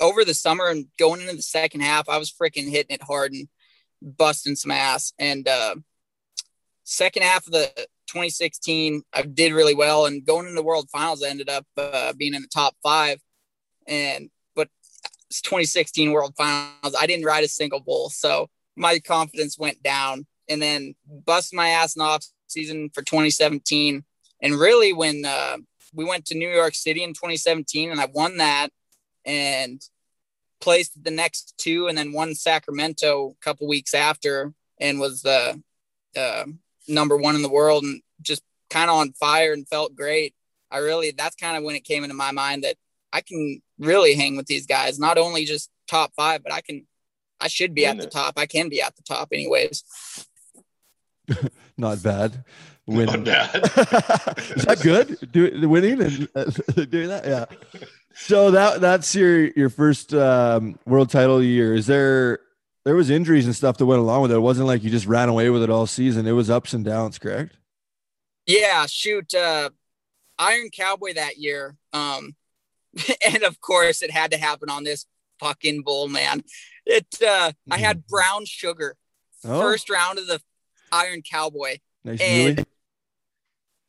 over 0.00 0.24
the 0.24 0.34
summer 0.34 0.66
and 0.66 0.86
going 0.98 1.20
into 1.20 1.36
the 1.36 1.42
second 1.42 1.80
half 1.80 2.08
i 2.08 2.18
was 2.18 2.32
freaking 2.32 2.70
hitting 2.70 2.94
it 2.94 3.02
hard 3.02 3.32
and 3.32 3.48
busting 4.02 4.56
some 4.56 4.70
ass 4.70 5.12
and 5.18 5.48
uh 5.48 5.74
second 6.84 7.22
half 7.22 7.46
of 7.46 7.52
the 7.52 7.70
2016, 8.06 9.02
I 9.12 9.22
did 9.22 9.52
really 9.52 9.74
well, 9.74 10.06
and 10.06 10.24
going 10.24 10.46
into 10.46 10.54
the 10.54 10.62
World 10.62 10.88
Finals, 10.90 11.22
I 11.22 11.28
ended 11.28 11.50
up 11.50 11.66
uh, 11.76 12.12
being 12.14 12.34
in 12.34 12.42
the 12.42 12.48
top 12.48 12.74
five. 12.82 13.20
And 13.86 14.30
but 14.54 14.68
it's 15.28 15.40
2016 15.42 16.12
World 16.12 16.34
Finals, 16.36 16.96
I 16.98 17.06
didn't 17.06 17.26
ride 17.26 17.44
a 17.44 17.48
single 17.48 17.80
bull, 17.80 18.10
so 18.10 18.48
my 18.76 18.98
confidence 18.98 19.58
went 19.58 19.82
down. 19.82 20.26
And 20.48 20.62
then 20.62 20.94
bust 21.26 21.52
my 21.52 21.70
ass 21.70 21.96
in 21.96 22.02
off 22.02 22.24
season 22.46 22.90
for 22.94 23.02
2017, 23.02 24.04
and 24.42 24.54
really 24.54 24.92
when 24.92 25.24
uh, 25.24 25.56
we 25.92 26.04
went 26.04 26.24
to 26.26 26.36
New 26.36 26.48
York 26.48 26.74
City 26.74 27.02
in 27.02 27.10
2017, 27.10 27.90
and 27.90 28.00
I 28.00 28.06
won 28.06 28.36
that, 28.36 28.68
and 29.26 29.82
placed 30.60 31.02
the 31.02 31.10
next 31.10 31.54
two, 31.58 31.88
and 31.88 31.98
then 31.98 32.12
won 32.12 32.34
Sacramento 32.34 33.36
a 33.38 33.44
couple 33.44 33.68
weeks 33.68 33.92
after, 33.92 34.54
and 34.80 34.98
was 34.98 35.22
the 35.22 35.60
uh, 36.16 36.44
number 36.88 37.16
one 37.16 37.34
in 37.34 37.42
the 37.42 37.48
world 37.48 37.84
and 37.84 38.00
just 38.22 38.42
kind 38.70 38.90
of 38.90 38.96
on 38.96 39.12
fire 39.12 39.52
and 39.52 39.68
felt 39.68 39.94
great. 39.94 40.34
I 40.70 40.78
really, 40.78 41.12
that's 41.12 41.36
kind 41.36 41.56
of 41.56 41.62
when 41.62 41.76
it 41.76 41.84
came 41.84 42.02
into 42.02 42.14
my 42.14 42.32
mind 42.32 42.64
that 42.64 42.76
I 43.12 43.20
can 43.20 43.62
really 43.78 44.14
hang 44.14 44.36
with 44.36 44.46
these 44.46 44.66
guys, 44.66 44.98
not 44.98 45.18
only 45.18 45.44
just 45.44 45.70
top 45.86 46.12
five, 46.16 46.42
but 46.42 46.52
I 46.52 46.60
can, 46.60 46.86
I 47.40 47.48
should 47.48 47.74
be 47.74 47.86
at 47.86 47.98
the 47.98 48.06
top. 48.06 48.34
I 48.36 48.46
can 48.46 48.68
be 48.68 48.82
at 48.82 48.96
the 48.96 49.02
top 49.02 49.28
anyways. 49.32 49.84
Not 51.76 52.02
bad. 52.02 52.44
Winning. 52.86 53.24
Not 53.24 53.52
bad. 53.52 53.54
Is 54.56 54.64
that 54.64 54.80
good? 54.82 55.18
Do 55.32 55.68
winning 55.68 56.00
and 56.00 56.28
uh, 56.34 56.44
doing 56.84 57.08
that? 57.08 57.24
Yeah. 57.26 57.44
So 58.18 58.50
that 58.52 58.80
that's 58.80 59.14
your 59.14 59.46
your 59.48 59.68
first 59.68 60.14
um, 60.14 60.78
world 60.86 61.10
title 61.10 61.42
year. 61.42 61.74
Is 61.74 61.86
there 61.86 62.40
there 62.84 62.96
was 62.96 63.10
injuries 63.10 63.46
and 63.46 63.54
stuff 63.54 63.76
that 63.78 63.86
went 63.86 64.00
along 64.00 64.22
with 64.22 64.32
it? 64.32 64.36
It 64.36 64.40
wasn't 64.40 64.66
like 64.68 64.82
you 64.82 64.90
just 64.90 65.06
ran 65.06 65.28
away 65.28 65.50
with 65.50 65.62
it 65.62 65.70
all 65.70 65.86
season. 65.86 66.26
It 66.26 66.32
was 66.32 66.48
ups 66.50 66.72
and 66.72 66.84
downs, 66.84 67.18
correct? 67.18 67.56
Yeah, 68.46 68.86
shoot, 68.86 69.34
uh, 69.34 69.70
Iron 70.38 70.70
Cowboy 70.70 71.14
that 71.14 71.36
year. 71.36 71.76
Um, 71.92 72.36
and 73.26 73.42
of 73.42 73.60
course, 73.60 74.02
it 74.02 74.10
had 74.10 74.30
to 74.30 74.38
happen 74.38 74.70
on 74.70 74.84
this 74.84 75.04
fucking 75.40 75.82
bull, 75.82 76.08
man. 76.08 76.42
it 76.86 77.06
uh 77.22 77.52
I 77.70 77.78
had 77.78 78.06
brown 78.06 78.46
sugar. 78.46 78.96
Oh, 79.44 79.60
First 79.60 79.90
round 79.90 80.18
of 80.18 80.26
the 80.26 80.40
Iron 80.90 81.22
Cowboy. 81.22 81.78
nice 82.04 82.20
and- 82.20 82.56
muley. 82.56 82.64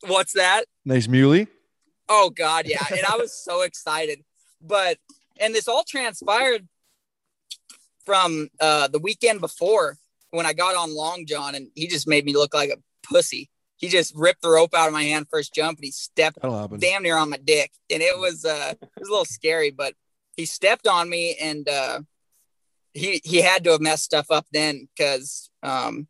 What's 0.06 0.34
that? 0.34 0.64
Nice 0.84 1.08
muley. 1.08 1.48
Oh 2.08 2.30
God, 2.30 2.66
yeah. 2.66 2.84
And 2.90 3.04
I 3.06 3.16
was 3.16 3.32
so 3.32 3.62
excited. 3.62 4.24
But 4.60 4.98
and 5.38 5.54
this 5.54 5.68
all 5.68 5.84
transpired 5.84 6.66
from 8.04 8.48
uh 8.60 8.88
the 8.88 8.98
weekend 8.98 9.40
before 9.40 9.96
when 10.30 10.46
I 10.46 10.52
got 10.52 10.76
on 10.76 10.94
Long 10.94 11.26
John 11.26 11.54
and 11.54 11.68
he 11.74 11.86
just 11.86 12.08
made 12.08 12.24
me 12.24 12.34
look 12.34 12.54
like 12.54 12.70
a 12.70 12.78
pussy. 13.06 13.50
He 13.76 13.88
just 13.88 14.14
ripped 14.16 14.42
the 14.42 14.50
rope 14.50 14.74
out 14.74 14.88
of 14.88 14.92
my 14.92 15.04
hand 15.04 15.26
first 15.30 15.54
jump 15.54 15.78
and 15.78 15.84
he 15.84 15.90
stepped 15.92 16.38
damn 16.80 17.02
near 17.02 17.16
on 17.16 17.30
my 17.30 17.38
dick. 17.38 17.70
And 17.90 18.02
it 18.02 18.18
was 18.18 18.44
uh 18.44 18.74
it 18.80 18.90
was 18.98 19.08
a 19.08 19.12
little 19.12 19.24
scary, 19.24 19.70
but 19.70 19.94
he 20.36 20.46
stepped 20.46 20.86
on 20.86 21.08
me 21.08 21.36
and 21.40 21.68
uh 21.68 22.00
he 22.94 23.20
he 23.24 23.40
had 23.42 23.64
to 23.64 23.72
have 23.72 23.80
messed 23.80 24.04
stuff 24.04 24.26
up 24.30 24.46
then 24.52 24.88
because 24.96 25.50
um 25.62 26.08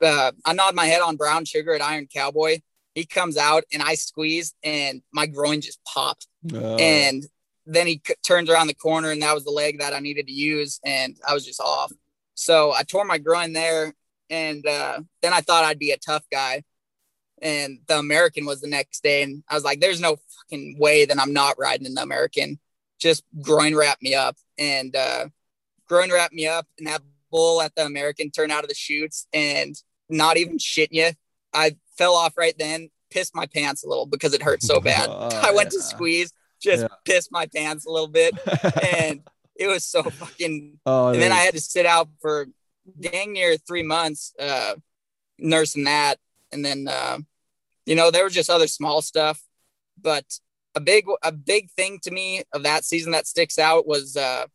uh, 0.00 0.32
I 0.44 0.52
nod 0.54 0.74
my 0.74 0.86
head 0.86 1.02
on 1.02 1.16
brown 1.16 1.44
sugar 1.44 1.74
at 1.74 1.82
Iron 1.82 2.08
Cowboy. 2.12 2.60
He 2.94 3.04
comes 3.04 3.36
out 3.36 3.64
and 3.72 3.82
I 3.82 3.94
squeeze 3.94 4.54
and 4.62 5.02
my 5.12 5.26
groin 5.26 5.60
just 5.60 5.80
popped. 5.84 6.26
Oh, 6.54 6.76
And 6.76 7.24
then 7.64 7.86
he 7.86 8.02
c- 8.06 8.14
turns 8.26 8.50
around 8.50 8.66
the 8.66 8.74
corner 8.74 9.10
and 9.10 9.22
that 9.22 9.34
was 9.34 9.44
the 9.44 9.50
leg 9.50 9.78
that 9.78 9.94
I 9.94 10.00
needed 10.00 10.26
to 10.26 10.32
use 10.32 10.80
and 10.84 11.16
I 11.26 11.32
was 11.34 11.46
just 11.46 11.60
off. 11.60 11.92
So 12.34 12.72
I 12.72 12.82
tore 12.82 13.04
my 13.04 13.18
groin 13.18 13.52
there 13.52 13.94
and 14.30 14.66
uh, 14.66 15.00
then 15.22 15.32
I 15.32 15.40
thought 15.40 15.64
I'd 15.64 15.78
be 15.78 15.92
a 15.92 15.98
tough 15.98 16.24
guy. 16.30 16.62
And 17.40 17.80
the 17.88 17.98
American 17.98 18.46
was 18.46 18.60
the 18.60 18.68
next 18.68 19.02
day 19.02 19.22
and 19.22 19.42
I 19.48 19.54
was 19.54 19.64
like, 19.64 19.80
there's 19.80 20.00
no 20.00 20.16
fucking 20.16 20.76
way 20.78 21.04
that 21.04 21.18
I'm 21.18 21.32
not 21.32 21.58
riding 21.58 21.86
in 21.86 21.94
the 21.94 22.02
American. 22.02 22.60
Just 23.00 23.24
groin 23.40 23.74
wrapped 23.74 24.02
me 24.02 24.14
up 24.14 24.36
and 24.58 24.94
uh, 24.94 25.26
groin 25.88 26.12
wrapped 26.12 26.34
me 26.34 26.46
up 26.46 26.66
and 26.78 26.86
that 26.86 27.02
bull 27.30 27.62
at 27.62 27.74
the 27.74 27.84
American 27.84 28.30
turned 28.30 28.52
out 28.52 28.62
of 28.62 28.68
the 28.68 28.74
chutes 28.74 29.26
and 29.32 29.74
not 30.08 30.36
even 30.36 30.58
shitting 30.58 30.88
you. 30.92 31.10
I 31.52 31.76
fell 31.98 32.14
off 32.14 32.36
right 32.36 32.54
then, 32.58 32.90
pissed 33.10 33.34
my 33.34 33.46
pants 33.46 33.84
a 33.84 33.88
little 33.88 34.06
because 34.06 34.32
it 34.34 34.42
hurt 34.42 34.62
so 34.62 34.80
bad. 34.90 35.08
Oh, 35.10 35.28
I 35.42 35.52
went 35.52 35.70
to 35.72 35.80
squeeze, 35.82 36.32
just 36.60 36.82
Yeah. 36.82 36.88
pissed 37.04 37.30
my 37.32 37.46
pants 37.46 37.86
a 37.86 37.90
little 37.90 38.08
bit, 38.08 38.34
and 38.96 39.20
it 39.56 39.66
was 39.68 39.84
so 39.84 40.02
fucking. 40.02 40.78
oh, 40.86 41.08
And 41.08 41.20
then 41.22 41.32
I 41.32 41.36
had 41.40 41.54
to 41.54 41.60
sit 41.60 41.86
out 41.86 42.08
for 42.20 42.46
dang 43.00 43.32
near 43.32 43.56
three 43.56 43.82
months, 43.82 44.32
uh, 44.38 44.74
nursing 45.38 45.84
that, 45.84 46.16
and 46.50 46.64
then 46.64 46.88
uh, 46.88 47.18
you 47.86 47.94
know 47.94 48.10
there 48.10 48.24
was 48.24 48.34
just 48.34 48.50
other 48.50 48.66
small 48.68 49.02
stuff, 49.02 49.42
but 50.00 50.24
a 50.74 50.80
big 50.80 51.04
a 51.22 51.30
big 51.32 51.70
thing 51.72 51.98
to 52.02 52.10
me 52.10 52.42
of 52.52 52.62
that 52.62 52.84
season 52.84 53.12
that 53.12 53.26
sticks 53.26 53.58
out 53.58 53.86
was 53.86 54.16
uh, 54.16 54.46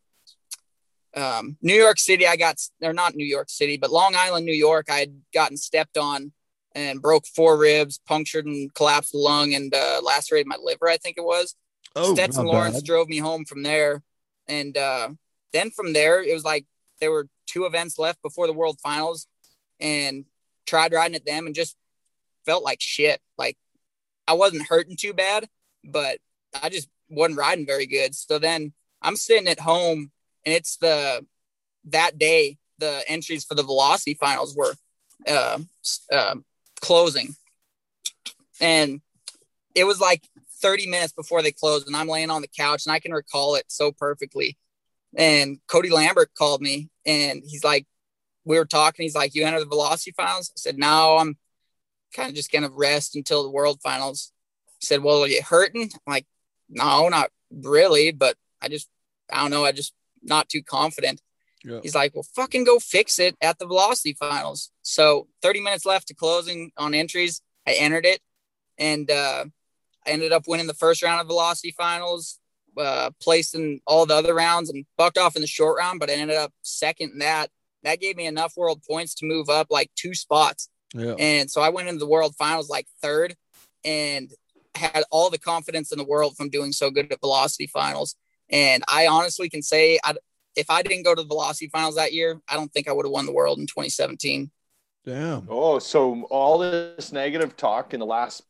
um, 1.15 1.57
New 1.61 1.75
York 1.75 1.99
City. 1.99 2.27
I 2.27 2.35
got 2.35 2.57
or 2.81 2.93
not 2.93 3.15
New 3.15 3.25
York 3.25 3.49
City, 3.49 3.77
but 3.77 3.91
Long 3.91 4.15
Island, 4.15 4.45
New 4.45 4.53
York. 4.53 4.89
I 4.89 4.97
had 4.97 5.21
gotten 5.33 5.57
stepped 5.57 5.97
on 5.97 6.31
and 6.77 7.01
broke 7.01 7.25
four 7.25 7.57
ribs, 7.57 7.99
punctured 8.05 8.45
and 8.45 8.71
collapsed 8.75 9.11
the 9.11 9.17
lung, 9.17 9.55
and 9.55 9.73
uh, 9.73 9.99
lacerated 10.03 10.45
my 10.45 10.57
liver. 10.61 10.87
I 10.87 10.97
think 10.97 11.17
it 11.17 11.23
was. 11.23 11.55
oh, 11.95 12.13
Stetson 12.13 12.45
Lawrence 12.45 12.83
drove 12.83 13.09
me 13.09 13.17
home 13.17 13.45
from 13.45 13.63
there. 13.63 14.03
And 14.47 14.77
uh, 14.77 15.09
then 15.53 15.71
from 15.71 15.93
there, 15.93 16.21
it 16.21 16.33
was 16.33 16.43
like 16.43 16.65
there 17.01 17.09
were 17.09 17.27
two 17.47 17.65
events 17.65 17.97
left 17.97 18.21
before 18.21 18.45
the 18.45 18.53
world 18.53 18.79
finals 18.79 19.25
and 19.79 20.25
tried 20.67 20.93
riding 20.93 21.15
at 21.15 21.25
them 21.25 21.47
and 21.47 21.55
just 21.55 21.75
felt 22.45 22.63
like 22.63 22.79
shit. 22.79 23.19
Like 23.39 23.57
I 24.27 24.33
wasn't 24.33 24.67
hurting 24.67 24.97
too 24.97 25.13
bad, 25.13 25.49
but 25.83 26.19
I 26.61 26.69
just 26.69 26.89
wasn't 27.09 27.39
riding 27.39 27.65
very 27.65 27.87
good. 27.87 28.13
So 28.13 28.37
then 28.37 28.71
I'm 29.01 29.15
sitting 29.15 29.47
at 29.47 29.59
home 29.59 30.11
and 30.45 30.53
it's 30.53 30.77
the 30.77 31.25
that 31.85 32.19
day 32.19 32.57
the 32.77 33.03
entries 33.07 33.45
for 33.45 33.55
the 33.55 33.63
velocity 33.63 34.13
finals 34.13 34.55
were 34.55 34.75
uh, 35.27 35.57
uh, 36.11 36.35
closing. 36.81 37.35
And 38.59 39.01
it 39.75 39.85
was 39.85 39.99
like 39.99 40.23
30 40.61 40.87
minutes 40.87 41.13
before 41.13 41.41
they 41.41 41.51
closed, 41.51 41.87
and 41.87 41.95
I'm 41.95 42.07
laying 42.07 42.31
on 42.31 42.41
the 42.41 42.47
couch, 42.47 42.85
and 42.85 42.93
I 42.93 42.99
can 42.99 43.11
recall 43.11 43.55
it 43.55 43.65
so 43.67 43.91
perfectly. 43.91 44.57
And 45.15 45.59
Cody 45.67 45.89
Lambert 45.89 46.31
called 46.35 46.61
me, 46.61 46.89
and 47.05 47.43
he's 47.45 47.63
like, 47.63 47.85
we 48.47 48.57
were 48.57 48.65
talking. 48.65 49.03
He's 49.03 49.15
like, 49.15 49.35
"You 49.35 49.45
enter 49.45 49.59
the 49.59 49.65
velocity 49.65 50.11
finals." 50.11 50.49
I 50.55 50.57
said, 50.57 50.77
"No, 50.77 51.17
I'm 51.17 51.37
kind 52.13 52.29
of 52.29 52.35
just 52.35 52.51
gonna 52.51 52.69
rest 52.69 53.15
until 53.15 53.43
the 53.43 53.49
world 53.49 53.81
finals." 53.81 54.31
He 54.79 54.85
said, 54.85 55.03
"Well, 55.03 55.23
are 55.23 55.27
you 55.27 55.41
hurting?" 55.43 55.91
I'm 55.93 56.11
like, 56.11 56.25
"No, 56.69 57.09
not 57.09 57.31
really, 57.51 58.11
but 58.11 58.37
I 58.61 58.69
just, 58.69 58.89
I 59.29 59.41
don't 59.41 59.51
know, 59.51 59.65
I 59.65 59.73
just 59.73 59.93
not 60.23 60.49
too 60.49 60.63
confident." 60.63 61.21
Yeah. 61.67 61.79
He's 61.83 61.95
like, 61.95 62.15
"Well, 62.15 62.25
fucking 62.35 62.63
go 62.63 62.79
fix 62.79 63.19
it 63.19 63.35
at 63.41 63.59
the 63.59 63.67
velocity 63.67 64.13
finals." 64.13 64.71
So 64.83 65.27
30 65.41 65.61
minutes 65.61 65.85
left 65.85 66.07
to 66.07 66.15
closing 66.15 66.71
on 66.77 66.93
entries. 66.93 67.41
I 67.67 67.73
entered 67.73 68.05
it, 68.05 68.21
and 68.77 69.09
uh, 69.11 69.45
I 70.05 70.09
ended 70.09 70.31
up 70.31 70.47
winning 70.47 70.67
the 70.67 70.73
first 70.73 71.03
round 71.03 71.19
of 71.19 71.27
velocity 71.27 71.75
finals, 71.77 72.39
uh, 72.77 73.11
placed 73.21 73.53
in 73.53 73.81
all 73.85 74.05
the 74.05 74.15
other 74.15 74.33
rounds, 74.33 74.69
and 74.69 74.85
bucked 74.97 75.17
off 75.17 75.35
in 75.35 75.41
the 75.41 75.47
short 75.47 75.77
round. 75.77 75.99
But 75.99 76.09
I 76.09 76.13
ended 76.13 76.37
up 76.37 76.53
second 76.61 77.11
in 77.11 77.19
that. 77.19 77.49
That 77.83 77.99
gave 77.99 78.15
me 78.15 78.25
enough 78.25 78.53
world 78.55 78.81
points 78.89 79.13
to 79.15 79.25
move 79.25 79.49
up 79.49 79.67
like 79.69 79.91
two 79.95 80.13
spots. 80.13 80.69
Yeah. 80.93 81.15
And 81.19 81.51
so 81.51 81.61
I 81.61 81.69
went 81.69 81.89
into 81.89 81.99
the 81.99 82.07
world 82.07 82.35
finals 82.37 82.69
like 82.69 82.87
third 83.01 83.35
and 83.83 84.31
had 84.75 85.03
all 85.11 85.29
the 85.29 85.37
confidence 85.37 85.91
in 85.91 85.97
the 85.97 86.03
world 86.05 86.37
from 86.37 86.49
doing 86.49 86.71
so 86.71 86.89
good 86.89 87.11
at 87.11 87.19
velocity 87.19 87.67
finals. 87.67 88.15
And 88.49 88.83
I 88.87 89.07
honestly 89.07 89.49
can 89.49 89.61
say, 89.61 89.99
I, 90.03 90.15
if 90.57 90.69
I 90.69 90.81
didn't 90.81 91.03
go 91.03 91.15
to 91.15 91.21
the 91.21 91.27
velocity 91.27 91.69
finals 91.69 91.95
that 91.95 92.13
year, 92.13 92.41
I 92.49 92.55
don't 92.55 92.71
think 92.73 92.89
I 92.89 92.91
would 92.91 93.05
have 93.05 93.11
won 93.11 93.25
the 93.25 93.31
world 93.31 93.59
in 93.59 93.67
2017. 93.67 94.51
Damn. 95.05 95.47
Oh, 95.49 95.79
so 95.79 96.23
all 96.23 96.57
this 96.57 97.13
negative 97.13 97.55
talk 97.55 97.93
in 97.93 97.99
the 97.99 98.05
last 98.05 98.43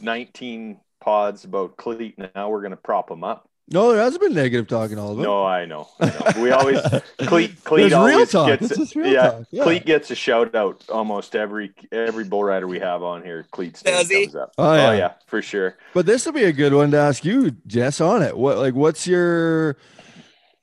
19 0.00 0.80
pods 1.00 1.44
about 1.44 1.76
Cleat, 1.76 2.16
now 2.34 2.48
we're 2.48 2.60
going 2.60 2.70
to 2.70 2.76
prop 2.76 3.10
him 3.10 3.24
up. 3.24 3.48
No, 3.70 3.92
there 3.92 4.02
hasn't 4.02 4.22
been 4.22 4.34
negative 4.34 4.68
talking 4.68 4.98
all 4.98 5.12
of 5.12 5.16
them. 5.16 5.24
No, 5.24 5.42
I 5.42 5.64
know. 5.64 5.88
I 5.98 6.06
know. 6.06 6.42
We 6.42 6.50
always 6.50 6.80
Cleat 7.20 7.64
Cleat 7.64 7.80
There's 7.80 7.92
real 7.92 7.98
always 7.98 8.30
talk. 8.30 8.48
gets 8.48 8.70
It's 8.70 8.78
just 8.78 8.94
real 8.94 9.06
yeah, 9.06 9.30
talk. 9.30 9.44
Yeah. 9.50 9.62
Cleat 9.64 9.86
gets 9.86 10.10
a 10.10 10.14
shout 10.14 10.54
out 10.54 10.84
almost 10.90 11.34
every 11.34 11.72
every 11.90 12.24
bull 12.24 12.44
rider 12.44 12.68
we 12.68 12.78
have 12.80 13.02
on 13.02 13.22
here. 13.22 13.46
Cleat's 13.52 13.82
name 13.82 13.94
Does 13.94 14.10
he? 14.10 14.26
comes 14.26 14.36
up. 14.36 14.52
Oh, 14.58 14.74
yeah. 14.74 14.88
oh 14.88 14.92
yeah, 14.92 15.12
for 15.26 15.40
sure. 15.40 15.78
But 15.94 16.04
this 16.04 16.26
will 16.26 16.34
be 16.34 16.44
a 16.44 16.52
good 16.52 16.74
one 16.74 16.90
to 16.90 16.98
ask 16.98 17.24
you, 17.24 17.52
Jess, 17.66 18.02
on 18.02 18.22
it. 18.22 18.36
What 18.36 18.58
like 18.58 18.74
what's 18.74 19.06
your 19.06 19.78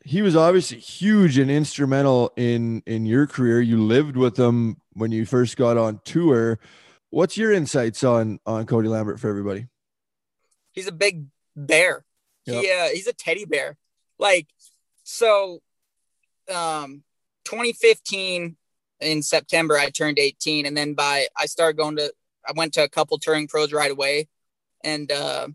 he 0.04 0.22
was 0.22 0.36
obviously 0.36 0.80
huge 0.80 1.38
and 1.38 1.52
instrumental 1.52 2.32
in 2.36 2.84
in 2.86 3.06
your 3.06 3.28
career. 3.28 3.62
You 3.62 3.84
lived 3.84 4.18
with 4.18 4.38
him 4.38 4.78
when 4.94 5.12
you 5.12 5.26
first 5.26 5.58
got 5.58 5.78
on 5.78 6.02
tour. 6.06 6.60
What's 7.10 7.38
your 7.38 7.52
insights 7.52 8.04
on 8.04 8.40
on 8.46 8.66
Cody 8.66 8.88
Lambert 8.88 9.20
for 9.20 9.30
everybody? 9.30 9.68
he's 10.72 10.88
a 10.88 10.92
big 10.92 11.26
bear. 11.56 12.06
He 12.46 12.72
uh, 12.72 12.88
he's 12.88 13.08
a 13.08 13.14
teddy 13.14 13.46
bear. 13.46 13.78
Like 14.18 14.48
so 15.04 15.62
um 16.54 17.04
2015 17.46 18.58
in 19.00 19.22
September 19.22 19.78
I 19.78 19.90
turned 19.90 20.20
18 20.20 20.66
and 20.66 20.76
then 20.76 20.94
by 20.94 21.28
I 21.38 21.46
started 21.46 21.78
going 21.78 21.96
to 21.98 22.12
I 22.46 22.52
went 22.56 22.74
to 22.74 22.84
a 22.84 22.90
couple 22.90 23.18
touring 23.20 23.48
pros 23.48 23.72
right 23.72 23.92
away 23.92 24.28
and 24.84 25.12
uh 25.12 25.48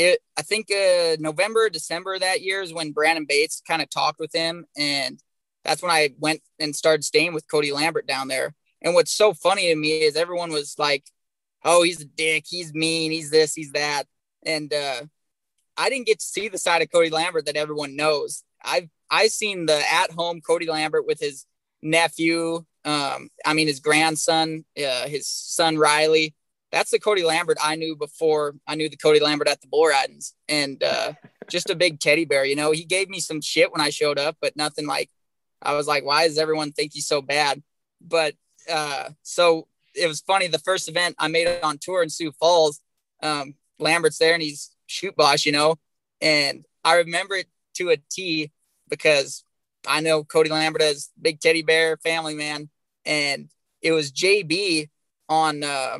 it 0.00 0.20
I 0.36 0.42
think 0.42 0.70
uh 0.70 1.16
November 1.18 1.68
December 1.68 2.18
that 2.18 2.42
year 2.42 2.62
is 2.62 2.72
when 2.72 2.92
Brandon 2.92 3.26
Bates 3.28 3.62
kind 3.66 3.82
of 3.82 3.90
talked 3.90 4.18
with 4.18 4.34
him 4.34 4.66
and 4.76 5.20
that's 5.64 5.82
when 5.82 5.90
I 5.90 6.10
went 6.18 6.42
and 6.58 6.74
started 6.74 7.04
staying 7.04 7.34
with 7.34 7.50
Cody 7.50 7.72
Lambert 7.72 8.06
down 8.06 8.28
there. 8.28 8.54
And 8.82 8.94
what's 8.94 9.12
so 9.12 9.34
funny 9.34 9.68
to 9.68 9.76
me 9.76 10.02
is 10.02 10.16
everyone 10.16 10.50
was 10.50 10.76
like, 10.78 11.04
"Oh, 11.64 11.82
he's 11.82 12.00
a 12.00 12.06
dick. 12.06 12.44
He's 12.48 12.72
mean. 12.72 13.12
He's 13.12 13.30
this. 13.30 13.54
He's 13.54 13.72
that." 13.72 14.04
And 14.44 14.72
uh, 14.72 15.02
I 15.76 15.90
didn't 15.90 16.06
get 16.06 16.20
to 16.20 16.24
see 16.24 16.48
the 16.48 16.58
side 16.58 16.82
of 16.82 16.90
Cody 16.90 17.10
Lambert 17.10 17.46
that 17.46 17.56
everyone 17.56 17.96
knows. 17.96 18.42
I've 18.62 18.88
I 19.10 19.28
seen 19.28 19.66
the 19.66 19.82
at 19.90 20.10
home 20.12 20.40
Cody 20.40 20.66
Lambert 20.66 21.06
with 21.06 21.20
his 21.20 21.46
nephew. 21.82 22.64
Um, 22.84 23.28
I 23.44 23.52
mean 23.52 23.66
his 23.66 23.80
grandson, 23.80 24.64
uh, 24.78 25.06
his 25.06 25.28
son 25.28 25.76
Riley. 25.76 26.34
That's 26.72 26.90
the 26.90 26.98
Cody 26.98 27.24
Lambert 27.24 27.58
I 27.62 27.74
knew 27.74 27.96
before 27.96 28.54
I 28.66 28.74
knew 28.76 28.88
the 28.88 28.96
Cody 28.96 29.20
Lambert 29.20 29.48
at 29.48 29.60
the 29.60 29.66
bull 29.66 29.86
ridings, 29.86 30.34
and 30.48 30.82
uh, 30.82 31.14
just 31.50 31.70
a 31.70 31.74
big 31.74 32.00
teddy 32.00 32.24
bear. 32.24 32.44
You 32.44 32.56
know, 32.56 32.70
he 32.70 32.84
gave 32.84 33.08
me 33.08 33.20
some 33.20 33.40
shit 33.40 33.72
when 33.72 33.80
I 33.80 33.90
showed 33.90 34.18
up, 34.18 34.36
but 34.40 34.56
nothing 34.56 34.86
like 34.86 35.10
I 35.62 35.74
was 35.74 35.86
like, 35.86 36.04
why 36.04 36.26
does 36.26 36.38
everyone 36.38 36.72
think 36.72 36.92
he's 36.94 37.06
so 37.06 37.20
bad? 37.20 37.62
But 38.00 38.34
uh, 38.70 39.10
so 39.22 39.66
it 39.94 40.06
was 40.06 40.20
funny. 40.20 40.46
The 40.46 40.58
first 40.58 40.88
event 40.88 41.16
I 41.18 41.28
made 41.28 41.48
on 41.62 41.78
tour 41.78 42.02
in 42.02 42.10
Sioux 42.10 42.32
Falls. 42.32 42.80
Um, 43.22 43.54
Lambert's 43.78 44.18
there 44.18 44.34
and 44.34 44.42
he's 44.42 44.70
chute 44.86 45.16
boss, 45.16 45.44
you 45.44 45.52
know. 45.52 45.76
And 46.20 46.64
I 46.84 46.96
remember 46.96 47.36
it 47.36 47.46
to 47.74 47.90
a 47.90 47.96
T 48.10 48.52
because 48.88 49.44
I 49.86 50.00
know 50.00 50.24
Cody 50.24 50.50
Lambert 50.50 50.82
as 50.82 51.10
big 51.20 51.40
teddy 51.40 51.62
bear 51.62 51.96
family 51.96 52.34
man. 52.34 52.68
And 53.04 53.48
it 53.82 53.92
was 53.92 54.12
JB 54.12 54.90
on 55.28 55.62
uh, 55.62 55.98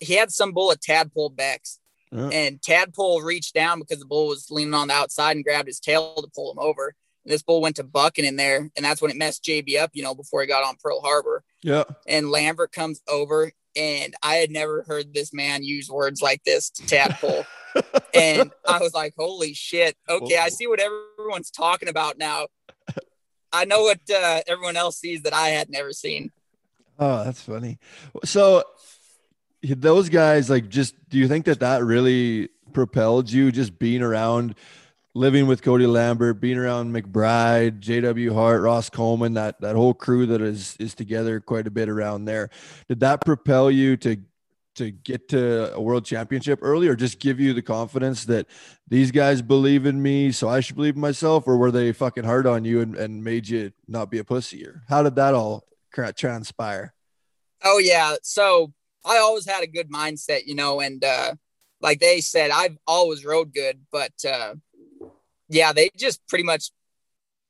he 0.00 0.14
had 0.14 0.30
some 0.30 0.52
bull 0.52 0.72
at 0.72 0.80
Tadpole 0.80 1.30
Becks. 1.30 1.78
Yeah. 2.10 2.28
And 2.28 2.62
Tadpole 2.62 3.22
reached 3.22 3.54
down 3.54 3.80
because 3.80 3.98
the 3.98 4.06
bull 4.06 4.28
was 4.28 4.50
leaning 4.50 4.74
on 4.74 4.88
the 4.88 4.94
outside 4.94 5.36
and 5.36 5.44
grabbed 5.44 5.68
his 5.68 5.80
tail 5.80 6.14
to 6.16 6.28
pull 6.34 6.50
him 6.52 6.58
over. 6.58 6.94
And 7.24 7.32
this 7.32 7.42
bull 7.42 7.60
went 7.60 7.76
to 7.76 7.84
bucking 7.84 8.24
in 8.24 8.36
there, 8.36 8.70
and 8.76 8.84
that's 8.84 9.02
when 9.02 9.10
it 9.10 9.16
messed 9.16 9.44
JB 9.44 9.78
up, 9.78 9.90
you 9.92 10.02
know, 10.02 10.14
before 10.14 10.40
he 10.40 10.46
got 10.46 10.64
on 10.64 10.76
Pearl 10.82 11.00
Harbor. 11.02 11.42
Yeah. 11.62 11.84
And 12.06 12.30
Lambert 12.30 12.72
comes 12.72 13.02
over, 13.08 13.52
and 13.76 14.14
I 14.22 14.36
had 14.36 14.50
never 14.50 14.84
heard 14.84 15.12
this 15.12 15.34
man 15.34 15.62
use 15.62 15.90
words 15.90 16.22
like 16.22 16.42
this 16.44 16.70
to 16.70 16.86
tadpole. 16.86 17.44
and 18.14 18.50
I 18.66 18.78
was 18.78 18.94
like, 18.94 19.14
holy 19.18 19.52
shit. 19.52 19.96
Okay, 20.08 20.38
I 20.38 20.48
see 20.48 20.66
what 20.66 20.80
everyone's 20.80 21.50
talking 21.50 21.88
about 21.88 22.16
now. 22.16 22.46
I 23.52 23.64
know 23.64 23.82
what 23.82 24.00
uh, 24.10 24.40
everyone 24.46 24.76
else 24.76 24.98
sees 24.98 25.22
that 25.22 25.32
I 25.32 25.48
had 25.48 25.70
never 25.70 25.92
seen. 25.92 26.32
Oh, 26.98 27.24
that's 27.24 27.42
funny. 27.42 27.78
So 28.24 28.64
those 29.62 30.08
guys, 30.08 30.48
like, 30.48 30.68
just 30.68 30.94
do 31.08 31.18
you 31.18 31.28
think 31.28 31.46
that 31.46 31.60
that 31.60 31.84
really 31.84 32.48
propelled 32.72 33.30
you 33.30 33.50
just 33.50 33.78
being 33.78 34.02
around 34.02 34.54
living 35.14 35.46
with 35.46 35.62
Cody 35.62 35.86
Lambert, 35.86 36.40
being 36.40 36.58
around 36.58 36.94
McBride, 36.94 37.80
JW 37.80 38.32
Hart, 38.32 38.62
Ross 38.62 38.88
Coleman, 38.88 39.34
that 39.34 39.60
that 39.60 39.74
whole 39.74 39.94
crew 39.94 40.26
that 40.26 40.40
is 40.40 40.76
is 40.78 40.94
together 40.94 41.40
quite 41.40 41.66
a 41.66 41.70
bit 41.70 41.88
around 41.88 42.24
there. 42.24 42.50
Did 42.88 43.00
that 43.00 43.24
propel 43.24 43.70
you 43.70 43.96
to 43.98 44.18
to 44.76 44.92
get 44.92 45.28
to 45.30 45.74
a 45.74 45.80
world 45.80 46.04
championship 46.04 46.60
early 46.62 46.86
or 46.86 46.94
just 46.94 47.18
give 47.18 47.40
you 47.40 47.52
the 47.52 47.62
confidence 47.62 48.24
that 48.26 48.46
these 48.86 49.10
guys 49.10 49.42
believe 49.42 49.86
in 49.86 50.00
me 50.00 50.30
so 50.30 50.48
I 50.48 50.60
should 50.60 50.76
believe 50.76 50.94
in 50.94 51.00
myself 51.00 51.48
or 51.48 51.56
were 51.56 51.72
they 51.72 51.92
fucking 51.92 52.22
hard 52.22 52.46
on 52.46 52.64
you 52.64 52.80
and, 52.80 52.94
and 52.94 53.24
made 53.24 53.48
you 53.48 53.72
not 53.88 54.08
be 54.08 54.18
a 54.18 54.24
pussy 54.24 54.64
or 54.64 54.84
how 54.88 55.02
did 55.02 55.16
that 55.16 55.34
all 55.34 55.64
transpire? 56.16 56.94
Oh 57.64 57.78
yeah. 57.78 58.14
So 58.22 58.72
I 59.08 59.18
always 59.18 59.46
had 59.46 59.62
a 59.62 59.66
good 59.66 59.90
mindset, 59.90 60.46
you 60.46 60.54
know, 60.54 60.80
and 60.80 61.02
uh 61.04 61.34
like 61.80 62.00
they 62.00 62.20
said, 62.20 62.50
I've 62.50 62.76
always 62.86 63.24
rode 63.24 63.52
good, 63.54 63.80
but 63.90 64.12
uh 64.24 64.54
yeah, 65.48 65.72
they 65.72 65.90
just 65.96 66.26
pretty 66.28 66.44
much 66.44 66.70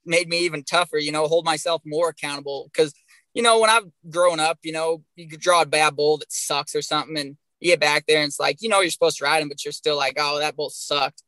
made 0.07 0.29
me 0.29 0.41
even 0.45 0.63
tougher, 0.63 0.99
you 0.99 1.13
know, 1.13 1.27
hold 1.27 1.45
myself 1.45 1.83
more 1.85 2.09
accountable. 2.09 2.71
Cause, 2.75 2.95
you 3.35 3.43
know, 3.43 3.61
when 3.61 3.71
I've 3.71 3.91
grown 4.09 4.41
up, 4.41 4.59
you 4.63 4.73
know, 4.73 5.03
you 5.17 5.29
could 5.29 5.41
draw 5.41 5.63
a 5.63 5.67
bad 5.67 5.97
bull 5.97 6.19
that 6.19 6.33
sucks 6.33 6.75
or 6.75 6.83
something 6.83 7.19
and 7.19 7.37
you 7.61 7.73
get 7.73 7.81
back 7.81 8.05
there 8.07 8.21
and 8.21 8.29
it's 8.29 8.41
like, 8.41 8.63
you 8.63 8.69
know, 8.69 8.81
you're 8.81 8.91
supposed 8.91 9.19
to 9.19 9.25
ride 9.25 9.43
him, 9.43 9.49
but 9.49 9.65
you're 9.65 9.73
still 9.73 9.97
like, 9.97 10.17
oh, 10.19 10.39
that 10.39 10.57
bull 10.57 10.71
sucked. 10.71 11.23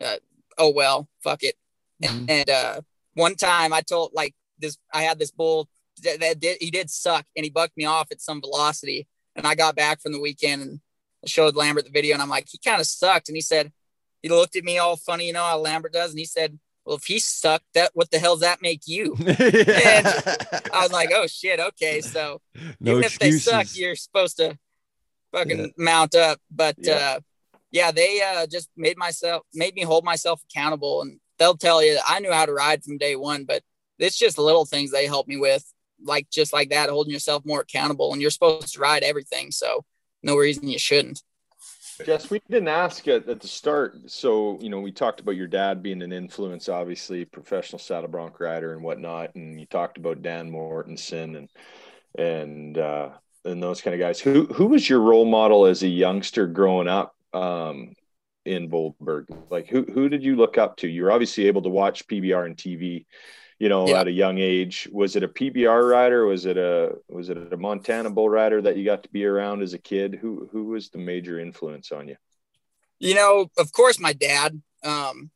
Uh, 0.00 0.16
oh, 0.58 0.70
well, 0.70 1.08
fuck 1.22 1.42
it. 1.42 1.54
Mm-hmm. 2.02 2.18
And, 2.18 2.30
and 2.30 2.50
uh, 2.50 2.80
one 3.14 3.36
time 3.36 3.72
I 3.72 3.80
told 3.80 4.10
like 4.14 4.34
this, 4.58 4.76
I 4.92 5.02
had 5.02 5.18
this 5.18 5.30
bull 5.30 5.68
that, 6.02 6.20
that 6.20 6.40
did, 6.40 6.58
he 6.60 6.70
did 6.70 6.90
suck 6.90 7.24
and 7.36 7.44
he 7.44 7.50
bucked 7.50 7.76
me 7.76 7.84
off 7.84 8.08
at 8.10 8.20
some 8.20 8.40
velocity. 8.40 9.06
And 9.36 9.46
I 9.46 9.54
got 9.54 9.76
back 9.76 10.00
from 10.00 10.12
the 10.12 10.20
weekend 10.20 10.62
and 10.62 10.80
showed 11.26 11.56
Lambert 11.56 11.84
the 11.84 11.90
video 11.90 12.14
and 12.14 12.22
I'm 12.22 12.28
like, 12.28 12.48
he 12.50 12.58
kind 12.58 12.80
of 12.80 12.86
sucked. 12.86 13.28
And 13.28 13.36
he 13.36 13.42
said, 13.42 13.72
he 14.26 14.28
looked 14.28 14.56
at 14.56 14.64
me 14.64 14.78
all 14.78 14.96
funny, 14.96 15.28
you 15.28 15.32
know 15.32 15.44
how 15.44 15.58
Lambert 15.58 15.92
does, 15.92 16.10
and 16.10 16.18
he 16.18 16.24
said, 16.24 16.58
"Well, 16.84 16.96
if 16.96 17.04
he 17.04 17.20
sucked, 17.20 17.66
that 17.74 17.92
what 17.94 18.10
the 18.10 18.18
hell 18.18 18.34
does 18.34 18.40
that 18.40 18.60
make 18.60 18.82
you?" 18.86 19.14
and 19.20 20.06
I 20.06 20.80
was 20.82 20.90
like, 20.90 21.10
"Oh 21.14 21.28
shit, 21.28 21.60
okay." 21.60 22.00
So 22.00 22.40
no 22.80 22.92
even 22.92 23.04
excuses. 23.04 23.46
if 23.46 23.52
they 23.52 23.64
suck, 23.64 23.76
you're 23.76 23.94
supposed 23.94 24.38
to 24.38 24.58
fucking 25.32 25.58
yeah. 25.58 25.66
mount 25.78 26.16
up. 26.16 26.40
But 26.50 26.74
yeah. 26.78 26.94
uh, 26.94 27.20
yeah, 27.70 27.92
they 27.92 28.20
uh, 28.20 28.46
just 28.48 28.68
made 28.76 28.96
myself 28.96 29.42
made 29.54 29.76
me 29.76 29.82
hold 29.82 30.04
myself 30.04 30.42
accountable, 30.50 31.02
and 31.02 31.20
they'll 31.38 31.56
tell 31.56 31.80
you 31.80 31.98
I 32.04 32.18
knew 32.18 32.32
how 32.32 32.46
to 32.46 32.52
ride 32.52 32.82
from 32.82 32.98
day 32.98 33.14
one, 33.14 33.44
but 33.44 33.62
it's 34.00 34.18
just 34.18 34.38
little 34.38 34.64
things 34.64 34.90
they 34.90 35.06
help 35.06 35.28
me 35.28 35.36
with, 35.36 35.64
like 36.02 36.28
just 36.30 36.52
like 36.52 36.70
that, 36.70 36.90
holding 36.90 37.12
yourself 37.12 37.44
more 37.44 37.60
accountable, 37.60 38.12
and 38.12 38.20
you're 38.20 38.30
supposed 38.30 38.74
to 38.74 38.80
ride 38.80 39.02
everything, 39.02 39.50
so 39.50 39.84
no 40.22 40.36
reason 40.36 40.68
you 40.68 40.78
shouldn't. 40.78 41.22
Jess, 42.04 42.30
we 42.30 42.40
didn't 42.50 42.68
ask 42.68 43.08
at, 43.08 43.28
at 43.28 43.40
the 43.40 43.48
start. 43.48 44.10
So, 44.10 44.58
you 44.60 44.68
know, 44.68 44.80
we 44.80 44.92
talked 44.92 45.20
about 45.20 45.36
your 45.36 45.46
dad 45.46 45.82
being 45.82 46.02
an 46.02 46.12
influence, 46.12 46.68
obviously, 46.68 47.24
professional 47.24 47.78
saddle 47.78 48.08
bronc 48.08 48.38
rider 48.38 48.74
and 48.74 48.82
whatnot. 48.82 49.34
And 49.34 49.58
you 49.58 49.66
talked 49.66 49.96
about 49.96 50.22
Dan 50.22 50.50
Mortensen 50.50 51.36
and, 51.36 51.48
and, 52.18 52.76
uh, 52.76 53.10
and 53.44 53.62
those 53.62 53.80
kind 53.80 53.94
of 53.94 54.00
guys. 54.00 54.20
Who, 54.20 54.46
who 54.46 54.66
was 54.66 54.88
your 54.88 55.00
role 55.00 55.24
model 55.24 55.64
as 55.64 55.82
a 55.82 55.88
youngster 55.88 56.46
growing 56.46 56.88
up, 56.88 57.14
um, 57.32 57.94
in 58.44 58.68
Volborg? 58.70 59.26
Like, 59.50 59.68
who, 59.68 59.84
who 59.84 60.10
did 60.10 60.22
you 60.22 60.36
look 60.36 60.58
up 60.58 60.76
to? 60.78 60.88
You're 60.88 61.12
obviously 61.12 61.46
able 61.46 61.62
to 61.62 61.70
watch 61.70 62.06
PBR 62.08 62.44
and 62.44 62.56
TV 62.56 63.06
you 63.58 63.68
know, 63.68 63.88
yeah. 63.88 64.00
at 64.00 64.08
a 64.08 64.12
young 64.12 64.38
age. 64.38 64.88
Was 64.92 65.16
it 65.16 65.22
a 65.22 65.28
PBR 65.28 65.90
rider? 65.90 66.26
Was 66.26 66.46
it 66.46 66.58
a 66.58 66.96
was 67.08 67.30
it 67.30 67.52
a 67.52 67.56
Montana 67.56 68.10
bull 68.10 68.28
rider 68.28 68.60
that 68.62 68.76
you 68.76 68.84
got 68.84 69.02
to 69.04 69.08
be 69.08 69.24
around 69.24 69.62
as 69.62 69.74
a 69.74 69.78
kid? 69.78 70.18
Who 70.20 70.48
who 70.52 70.64
was 70.64 70.90
the 70.90 70.98
major 70.98 71.40
influence 71.40 71.92
on 71.92 72.08
you? 72.08 72.16
You 72.98 73.14
know, 73.14 73.50
of 73.58 73.72
course, 73.72 73.98
my 73.98 74.12
dad. 74.12 74.60
Um, 74.82 75.30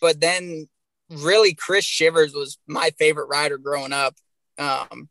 but 0.00 0.20
then 0.20 0.68
really 1.10 1.54
Chris 1.54 1.84
Shivers 1.84 2.34
was 2.34 2.58
my 2.66 2.90
favorite 2.98 3.28
rider 3.28 3.58
growing 3.58 3.92
up. 3.92 4.14
Um, 4.58 5.08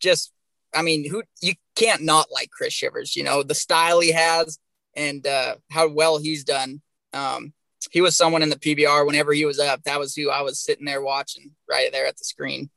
just, 0.00 0.32
I 0.74 0.82
mean, 0.82 1.08
who 1.08 1.22
you 1.40 1.54
can't 1.76 2.02
not 2.02 2.28
like 2.32 2.50
Chris 2.50 2.72
Shivers. 2.72 3.16
You 3.16 3.24
know 3.24 3.42
the 3.42 3.54
style 3.54 4.00
he 4.00 4.12
has 4.12 4.58
and 4.94 5.26
uh, 5.26 5.56
how 5.70 5.88
well 5.88 6.18
he's 6.18 6.44
done. 6.44 6.82
Um, 7.12 7.52
he 7.90 8.00
was 8.00 8.16
someone 8.16 8.42
in 8.42 8.50
the 8.50 8.56
PBR 8.56 9.06
whenever 9.06 9.32
he 9.32 9.44
was 9.44 9.58
up. 9.58 9.82
That 9.84 9.98
was 9.98 10.14
who 10.14 10.30
I 10.30 10.42
was 10.42 10.60
sitting 10.60 10.84
there 10.84 11.02
watching 11.02 11.52
right 11.68 11.90
there 11.92 12.06
at 12.06 12.16
the 12.16 12.24
screen. 12.24 12.70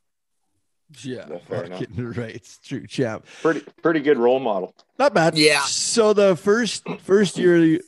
Yeah, 1.02 1.26
right. 1.50 2.36
It's 2.36 2.60
true, 2.60 2.86
champ. 2.88 3.26
Pretty 3.42 3.62
pretty 3.82 4.00
good 4.02 4.18
role 4.18 4.40
model. 4.40 4.76
Not 5.00 5.14
bad. 5.14 5.38
Yeah. 5.38 5.62
So 5.62 6.14
the 6.14 6.36
first 6.36 6.88
first 7.00 7.38
year 7.38 7.80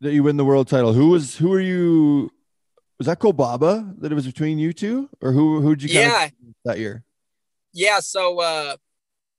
that 0.00 0.12
you 0.12 0.22
win 0.22 0.36
the 0.36 0.44
world 0.44 0.68
title, 0.68 0.92
who 0.92 1.10
was 1.10 1.36
who 1.36 1.52
are 1.52 1.60
you? 1.60 2.30
Was 2.98 3.06
that 3.06 3.18
Kolbaba 3.18 4.00
that 4.00 4.12
it 4.12 4.14
was 4.14 4.26
between 4.26 4.58
you 4.58 4.72
two, 4.72 5.10
or 5.20 5.32
who 5.32 5.60
who'd 5.60 5.82
you? 5.82 5.88
Yeah. 5.88 6.28
That 6.64 6.78
year. 6.78 7.02
Yeah. 7.72 7.98
So 8.00 8.40
uh 8.40 8.76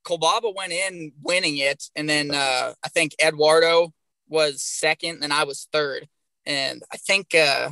Kolbaba 0.03 0.53
went 0.53 0.74
in 0.74 1.14
winning 1.24 1.57
it, 1.57 1.86
and 1.95 2.10
then 2.10 2.32
uh 2.32 2.74
I 2.84 2.90
think 2.90 3.16
Eduardo 3.24 3.94
was 4.28 4.62
second, 4.62 5.24
and 5.24 5.32
I 5.32 5.45
was 5.45 5.68
third 5.72 6.07
and 6.45 6.84
I 6.91 6.97
think, 6.97 7.34
uh, 7.34 7.72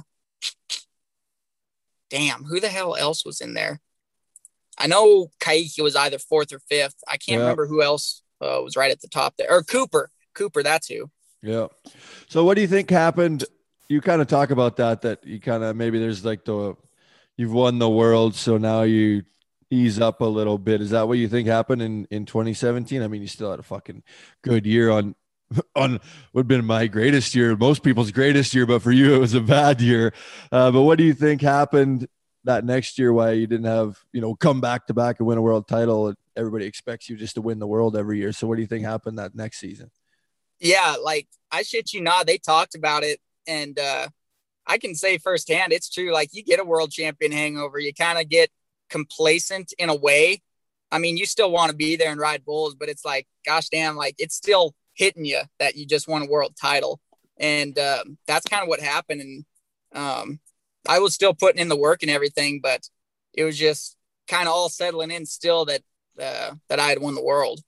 damn, 2.10 2.44
who 2.44 2.60
the 2.60 2.70
hell 2.70 2.96
else 2.96 3.26
was 3.26 3.42
in 3.42 3.54
there? 3.54 3.80
I 4.78 4.88
know 4.88 5.32
Kaique 5.40 5.82
was 5.82 5.96
either 5.96 6.18
fourth 6.18 6.52
or 6.52 6.60
fifth. 6.60 6.96
I 7.08 7.18
can't 7.18 7.40
remember 7.40 7.68
who 7.68 7.84
else 7.84 8.22
uh, 8.42 8.60
was 8.64 8.76
right 8.76 8.92
at 8.92 9.02
the 9.02 9.08
top 9.08 9.36
there. 9.38 9.48
Or 9.50 9.64
Cooper. 9.64 10.10
Cooper, 10.34 10.64
that's 10.64 10.88
who. 10.88 11.12
Yeah. 11.42 11.68
So 12.28 12.44
what 12.44 12.56
do 12.56 12.62
you 12.62 12.68
think 12.68 12.90
happened? 12.90 13.46
You 13.88 14.02
kind 14.02 14.22
of 14.22 14.28
talk 14.28 14.50
about 14.50 14.78
that, 14.78 15.02
that 15.02 15.26
you 15.26 15.40
kind 15.40 15.64
of 15.64 15.76
maybe 15.76 16.00
there's 16.00 16.26
like 16.26 16.46
the, 16.46 16.76
you've 17.38 17.52
won 17.52 17.78
the 17.80 17.90
world. 17.90 18.34
So 18.34 18.58
now 18.58 18.82
you 18.82 19.24
ease 19.70 20.00
up 20.00 20.22
a 20.22 20.26
little 20.26 20.58
bit. 20.58 20.82
Is 20.82 20.92
that 20.92 21.08
what 21.08 21.18
you 21.18 21.28
think 21.28 21.48
happened 21.48 21.82
in, 21.82 22.08
in 22.10 22.26
2017? 22.26 23.02
I 23.02 23.08
mean, 23.08 23.22
you 23.22 23.28
still 23.28 23.52
had 23.52 23.60
a 23.60 23.64
fucking 23.64 24.04
good 24.42 24.66
year 24.66 24.90
on 24.90 25.16
on 25.76 26.00
would 26.34 26.42
have 26.42 26.48
been 26.48 26.66
my 26.66 26.88
greatest 26.88 27.36
year, 27.36 27.56
most 27.56 27.84
people's 27.84 28.12
greatest 28.12 28.54
year, 28.54 28.66
but 28.66 28.82
for 28.82 28.92
you 28.92 29.14
it 29.14 29.20
was 29.20 29.34
a 29.34 29.42
bad 29.42 29.82
year. 29.82 30.14
Uh, 30.52 30.72
but 30.72 30.82
what 30.84 30.98
do 30.98 31.04
you 31.04 31.14
think 31.14 31.42
happened 31.42 32.08
that 32.44 32.66
next 32.66 32.98
year? 33.00 33.14
Why 33.14 33.32
you 33.32 33.48
didn't 33.48 33.66
have 33.66 33.98
you 34.12 34.22
know 34.22 34.36
come 34.36 34.62
back 34.62 34.88
to 34.88 34.94
back 34.94 35.20
and 35.20 35.28
win 35.28 35.38
a 35.38 35.42
world 35.42 35.68
title? 35.68 36.14
Everybody 36.36 36.66
expects 36.66 37.10
you 37.10 37.16
just 37.16 37.36
to 37.36 37.42
win 37.42 37.60
the 37.60 37.68
world 37.68 37.96
every 37.96 38.20
year. 38.20 38.32
So 38.32 38.48
what 38.48 38.56
do 38.56 38.62
you 38.62 38.68
think 38.68 38.86
happened 38.86 39.20
that 39.20 39.36
next 39.36 39.60
season? 39.60 39.92
Yeah, 40.60 40.96
like 41.04 41.28
I 41.52 41.64
shit 41.64 41.94
you 41.94 42.02
not, 42.02 42.26
they 42.26 42.38
talked 42.38 42.76
about 42.76 43.04
it, 43.04 43.20
and 43.48 43.78
uh, 43.78 44.08
I 44.66 44.78
can 44.78 44.96
say 44.96 45.18
firsthand, 45.18 45.74
it's 45.74 45.90
true. 45.90 46.12
Like 46.14 46.30
you 46.34 46.44
get 46.44 46.60
a 46.60 46.64
world 46.64 46.92
champion 46.92 47.32
hangover, 47.32 47.80
you 47.80 47.94
kind 47.94 48.20
of 48.20 48.30
get 48.30 48.50
complacent 48.90 49.74
in 49.78 49.90
a 49.90 49.96
way. 49.96 50.42
I 50.92 51.00
mean, 51.00 51.18
you 51.18 51.26
still 51.26 51.52
want 51.52 51.72
to 51.72 51.76
be 51.76 51.96
there 51.96 52.12
and 52.12 52.20
ride 52.20 52.46
bulls, 52.46 52.76
but 52.76 52.88
it's 52.88 53.04
like, 53.04 53.28
gosh 53.46 53.70
damn, 53.70 53.96
like 53.96 54.16
it's 54.20 54.36
still 54.36 54.76
hitting 54.94 55.26
you 55.26 55.42
that 55.60 55.76
you 55.76 55.86
just 55.86 56.08
won 56.08 56.24
a 56.24 56.28
world 56.28 56.56
title. 56.60 57.00
And 57.38 57.78
um, 57.80 58.18
that's 58.28 58.48
kind 58.48 58.62
of 58.62 58.70
what 58.70 58.80
happened. 58.80 59.22
And 59.22 59.46
um, 59.94 60.40
I 60.88 61.00
was 61.00 61.14
still 61.14 61.34
putting 61.34 61.62
in 61.62 61.70
the 61.70 61.76
work 61.76 62.04
and 62.04 62.12
everything, 62.12 62.60
but 62.62 62.88
it 63.34 63.44
was 63.44 63.58
just 63.58 63.98
kind 64.28 64.48
of 64.48 64.54
all 64.54 64.70
settling 64.70 65.12
in 65.12 65.26
still 65.26 65.66
that 65.66 65.82
uh, 66.22 66.52
that 66.70 66.80
I 66.80 66.90
had 66.90 67.00
won 67.00 67.16
the 67.16 67.24
world. 67.24 67.62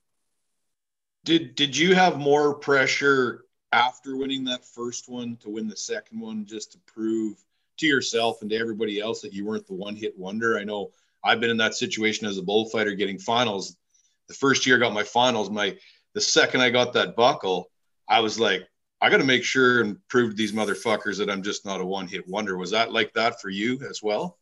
Did 1.24 1.54
did 1.56 1.76
you 1.76 1.94
have 1.94 2.18
more 2.18 2.54
pressure 2.54 3.44
after 3.72 4.16
winning 4.16 4.44
that 4.44 4.64
first 4.64 5.08
one 5.08 5.36
to 5.38 5.50
win 5.50 5.68
the 5.68 5.76
second 5.76 6.20
one 6.20 6.46
just 6.46 6.72
to 6.72 6.78
prove 6.86 7.36
to 7.78 7.86
yourself 7.86 8.40
and 8.40 8.50
to 8.50 8.56
everybody 8.56 9.00
else 9.00 9.20
that 9.20 9.32
you 9.32 9.44
weren't 9.44 9.66
the 9.66 9.74
one 9.74 9.96
hit 9.96 10.16
wonder? 10.16 10.56
I 10.58 10.64
know 10.64 10.92
I've 11.24 11.40
been 11.40 11.50
in 11.50 11.56
that 11.56 11.74
situation 11.74 12.26
as 12.26 12.38
a 12.38 12.42
bullfighter 12.42 12.92
getting 12.94 13.18
finals. 13.18 13.76
The 14.28 14.34
first 14.34 14.66
year 14.66 14.76
I 14.76 14.80
got 14.80 14.92
my 14.92 15.02
finals, 15.02 15.50
my 15.50 15.76
the 16.16 16.22
second 16.22 16.62
I 16.62 16.70
got 16.70 16.94
that 16.94 17.14
buckle, 17.14 17.70
I 18.08 18.20
was 18.20 18.40
like, 18.40 18.66
I 19.02 19.10
got 19.10 19.18
to 19.18 19.24
make 19.24 19.44
sure 19.44 19.82
and 19.82 19.98
prove 20.08 20.30
to 20.30 20.36
these 20.36 20.52
motherfuckers 20.52 21.18
that 21.18 21.28
I'm 21.28 21.42
just 21.42 21.66
not 21.66 21.82
a 21.82 21.84
one 21.84 22.08
hit 22.08 22.26
wonder. 22.26 22.56
Was 22.56 22.70
that 22.70 22.90
like 22.90 23.12
that 23.12 23.38
for 23.38 23.50
you 23.50 23.78
as 23.86 24.02
well? 24.02 24.38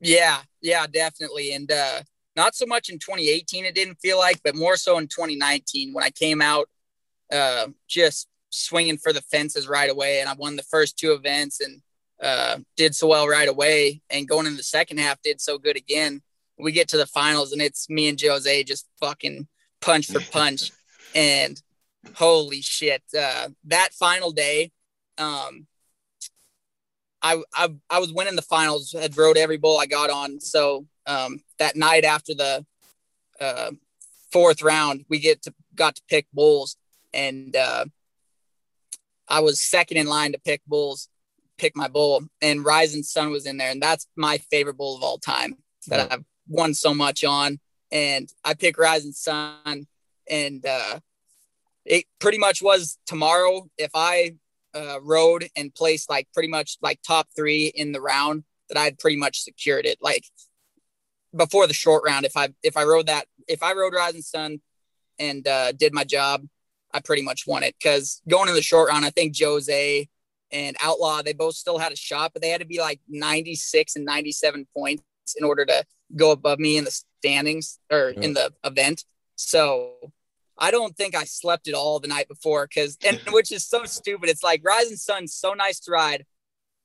Yeah, 0.00 0.38
yeah, 0.62 0.86
definitely. 0.86 1.52
And 1.52 1.70
uh, 1.70 2.00
not 2.34 2.54
so 2.54 2.64
much 2.64 2.88
in 2.88 2.98
2018, 2.98 3.66
it 3.66 3.74
didn't 3.74 3.98
feel 4.00 4.18
like, 4.18 4.40
but 4.42 4.56
more 4.56 4.78
so 4.78 4.96
in 4.96 5.06
2019 5.06 5.92
when 5.92 6.02
I 6.02 6.08
came 6.08 6.40
out 6.40 6.70
uh, 7.30 7.66
just 7.86 8.26
swinging 8.48 8.96
for 8.96 9.12
the 9.12 9.20
fences 9.20 9.68
right 9.68 9.90
away. 9.90 10.20
And 10.20 10.30
I 10.30 10.32
won 10.32 10.56
the 10.56 10.62
first 10.62 10.98
two 10.98 11.12
events 11.12 11.60
and 11.60 11.82
uh, 12.22 12.60
did 12.78 12.94
so 12.94 13.08
well 13.08 13.28
right 13.28 13.48
away, 13.48 14.00
and 14.08 14.26
going 14.26 14.46
in 14.46 14.56
the 14.56 14.62
second 14.62 14.98
half 14.98 15.20
did 15.20 15.42
so 15.42 15.58
good 15.58 15.76
again. 15.76 16.22
We 16.58 16.72
get 16.72 16.88
to 16.88 16.96
the 16.96 17.06
finals, 17.06 17.52
and 17.52 17.60
it's 17.60 17.90
me 17.90 18.08
and 18.08 18.18
Jose 18.18 18.64
just 18.64 18.88
fucking 18.98 19.46
punch 19.82 20.06
for 20.06 20.20
punch, 20.30 20.70
and 21.14 21.60
holy 22.16 22.60
shit, 22.60 23.02
uh, 23.18 23.48
that 23.64 23.92
final 23.94 24.32
day, 24.32 24.72
um, 25.18 25.66
I, 27.22 27.42
I 27.54 27.68
I 27.88 27.98
was 28.00 28.12
winning 28.12 28.36
the 28.36 28.42
finals, 28.42 28.92
had 28.92 29.16
rode 29.16 29.36
every 29.36 29.56
bull 29.56 29.78
I 29.78 29.86
got 29.86 30.10
on. 30.10 30.40
So 30.40 30.86
um, 31.06 31.40
that 31.58 31.76
night 31.76 32.04
after 32.04 32.34
the 32.34 32.66
uh, 33.40 33.70
fourth 34.32 34.62
round, 34.62 35.04
we 35.08 35.20
get 35.20 35.42
to 35.42 35.54
got 35.74 35.96
to 35.96 36.02
pick 36.08 36.26
bulls, 36.32 36.76
and 37.14 37.54
uh, 37.54 37.84
I 39.28 39.40
was 39.40 39.60
second 39.60 39.98
in 39.98 40.06
line 40.06 40.32
to 40.32 40.40
pick 40.40 40.62
bulls, 40.66 41.08
pick 41.58 41.76
my 41.76 41.88
bull, 41.88 42.24
and 42.40 42.64
Rising 42.64 43.04
Sun 43.04 43.30
was 43.30 43.46
in 43.46 43.56
there, 43.56 43.70
and 43.70 43.80
that's 43.80 44.06
my 44.16 44.38
favorite 44.38 44.76
bull 44.76 44.96
of 44.96 45.02
all 45.02 45.18
time 45.18 45.56
that. 45.88 46.12
I've 46.12 46.24
won 46.48 46.74
so 46.74 46.94
much 46.94 47.24
on. 47.24 47.58
And 47.90 48.32
I 48.44 48.54
pick 48.54 48.78
Rising 48.78 49.12
Sun, 49.12 49.86
and 50.28 50.64
uh, 50.64 51.00
it 51.84 52.04
pretty 52.18 52.38
much 52.38 52.62
was 52.62 52.98
tomorrow. 53.06 53.68
If 53.78 53.90
I 53.94 54.36
uh, 54.74 54.98
rode 55.02 55.48
and 55.56 55.74
placed 55.74 56.08
like 56.08 56.28
pretty 56.32 56.48
much 56.48 56.78
like 56.82 57.00
top 57.06 57.28
three 57.34 57.66
in 57.66 57.92
the 57.92 58.00
round, 58.00 58.44
that 58.68 58.78
I'd 58.78 58.98
pretty 58.98 59.16
much 59.16 59.42
secured 59.42 59.86
it. 59.86 59.98
Like 60.00 60.24
before 61.34 61.66
the 61.66 61.74
short 61.74 62.02
round, 62.04 62.24
if 62.24 62.36
I 62.36 62.48
if 62.62 62.76
I 62.76 62.84
rode 62.84 63.06
that, 63.06 63.26
if 63.48 63.62
I 63.62 63.72
rode 63.72 63.94
Rising 63.94 64.22
Sun 64.22 64.60
and 65.18 65.46
uh, 65.46 65.72
did 65.72 65.92
my 65.92 66.04
job, 66.04 66.46
I 66.92 67.00
pretty 67.00 67.22
much 67.22 67.46
won 67.46 67.62
it. 67.62 67.74
Because 67.78 68.22
going 68.28 68.48
in 68.48 68.54
the 68.54 68.62
short 68.62 68.90
round, 68.90 69.04
I 69.04 69.10
think 69.10 69.36
Jose 69.38 70.08
and 70.50 70.76
Outlaw 70.82 71.22
they 71.22 71.32
both 71.32 71.54
still 71.54 71.78
had 71.78 71.92
a 71.92 71.96
shot, 71.96 72.32
but 72.32 72.42
they 72.42 72.50
had 72.50 72.60
to 72.60 72.66
be 72.66 72.80
like 72.80 73.00
96 73.08 73.96
and 73.96 74.04
97 74.04 74.66
points 74.76 75.02
in 75.36 75.44
order 75.44 75.64
to 75.64 75.84
go 76.14 76.30
above 76.30 76.58
me 76.58 76.76
in 76.76 76.84
the 76.84 77.02
standings 77.20 77.78
or 77.90 78.12
yeah. 78.16 78.22
in 78.22 78.34
the 78.34 78.52
event. 78.64 79.04
So 79.44 80.12
I 80.56 80.70
don't 80.70 80.96
think 80.96 81.14
I 81.14 81.24
slept 81.24 81.68
at 81.68 81.74
all 81.74 81.98
the 81.98 82.08
night 82.08 82.28
before 82.28 82.66
because, 82.66 82.96
and 83.04 83.20
which 83.30 83.50
is 83.52 83.66
so 83.66 83.84
stupid. 83.84 84.28
It's 84.28 84.42
like 84.42 84.62
Rising 84.64 84.96
Sun's 84.96 85.34
so 85.34 85.54
nice 85.54 85.80
to 85.80 85.90
ride, 85.90 86.24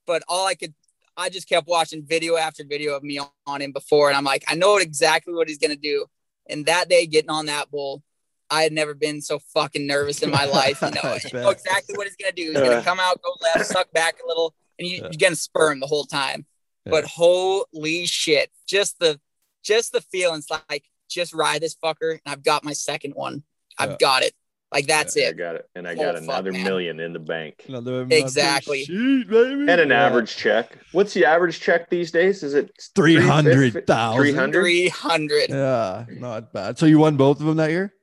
but 0.06 0.24
all 0.28 0.48
I 0.48 0.56
could, 0.56 0.74
I 1.16 1.30
just 1.30 1.48
kept 1.48 1.68
watching 1.68 2.04
video 2.06 2.38
after 2.38 2.64
video 2.64 2.96
of 2.96 3.04
me 3.04 3.20
on 3.46 3.62
him 3.62 3.72
before, 3.72 4.08
and 4.10 4.18
I'm 4.18 4.24
like, 4.24 4.44
I 4.48 4.56
know 4.56 4.78
exactly 4.78 5.34
what 5.34 5.48
he's 5.48 5.58
gonna 5.58 5.76
do. 5.76 6.06
And 6.50 6.66
that 6.66 6.90
day, 6.90 7.06
getting 7.06 7.30
on 7.30 7.48
that 7.48 7.70
bull, 7.70 8.04
I 8.50 8.64
had 8.64 8.72
never 8.72 8.94
been 8.94 9.22
so 9.22 9.40
fucking 9.54 9.86
nervous 9.86 10.24
in 10.24 10.32
my 10.32 10.46
life. 10.54 10.82
You 10.82 10.92
know, 10.92 11.02
I 11.04 11.20
know 11.34 11.50
exactly 11.50 11.96
what 11.98 12.08
he's 12.08 12.16
gonna 12.16 12.34
do. 12.34 12.52
He's 12.52 12.60
gonna 12.60 12.84
come 12.84 13.00
out, 13.00 13.22
go 13.22 13.36
left, 13.42 13.70
suck 13.70 13.92
back 13.92 14.16
a 14.24 14.28
little, 14.28 14.56
and 14.80 14.88
you, 14.88 15.04
are 15.04 15.12
gonna 15.20 15.36
spur 15.36 15.72
him 15.72 15.80
the 15.80 15.88
whole 15.88 16.06
time. 16.06 16.46
Yeah. 16.86 16.92
But 16.92 17.06
holy 17.06 18.06
shit, 18.06 18.52
just 18.68 19.00
the 19.00 19.20
just 19.64 19.92
the 19.92 20.02
feelings 20.02 20.48
like 20.50 20.86
just 21.08 21.34
ride 21.34 21.62
this 21.62 21.76
fucker, 21.76 22.12
and 22.12 22.22
I've 22.26 22.44
got 22.44 22.64
my 22.64 22.74
second 22.74 23.14
one. 23.14 23.44
I've 23.78 23.92
yeah. 23.92 23.98
got 24.00 24.24
it. 24.24 24.34
Like 24.72 24.88
that's 24.88 25.16
yeah, 25.16 25.28
it. 25.28 25.30
I 25.30 25.32
got 25.34 25.56
it, 25.56 25.70
and 25.76 25.88
I 25.88 25.96
got 25.96 26.16
oh, 26.16 26.18
another 26.18 26.52
fuck, 26.52 26.62
million 26.62 27.00
in 27.00 27.14
the 27.14 27.20
bank. 27.20 27.64
Another, 27.70 28.06
exactly. 28.10 28.84
Sheet, 28.84 29.30
and 29.30 29.70
an 29.70 29.90
yeah. 29.90 30.06
average 30.06 30.36
check. 30.36 30.78
What's 30.92 31.14
the 31.14 31.24
average 31.24 31.62
check 31.62 31.90
these 31.90 32.12
days? 32.12 32.44
Is 32.44 32.54
it 32.54 32.72
three 32.94 33.16
hundred 33.16 33.88
thousand? 33.88 34.22
Three 34.22 34.34
hundred. 34.34 34.62
Three 34.62 34.90
hundred. 34.90 35.50
Yeah, 35.50 36.06
not 36.10 36.52
bad. 36.52 36.78
So 36.78 36.86
you 36.86 37.00
won 37.00 37.16
both 37.16 37.40
of 37.40 37.46
them 37.46 37.56
that 37.58 37.70
year? 37.70 37.94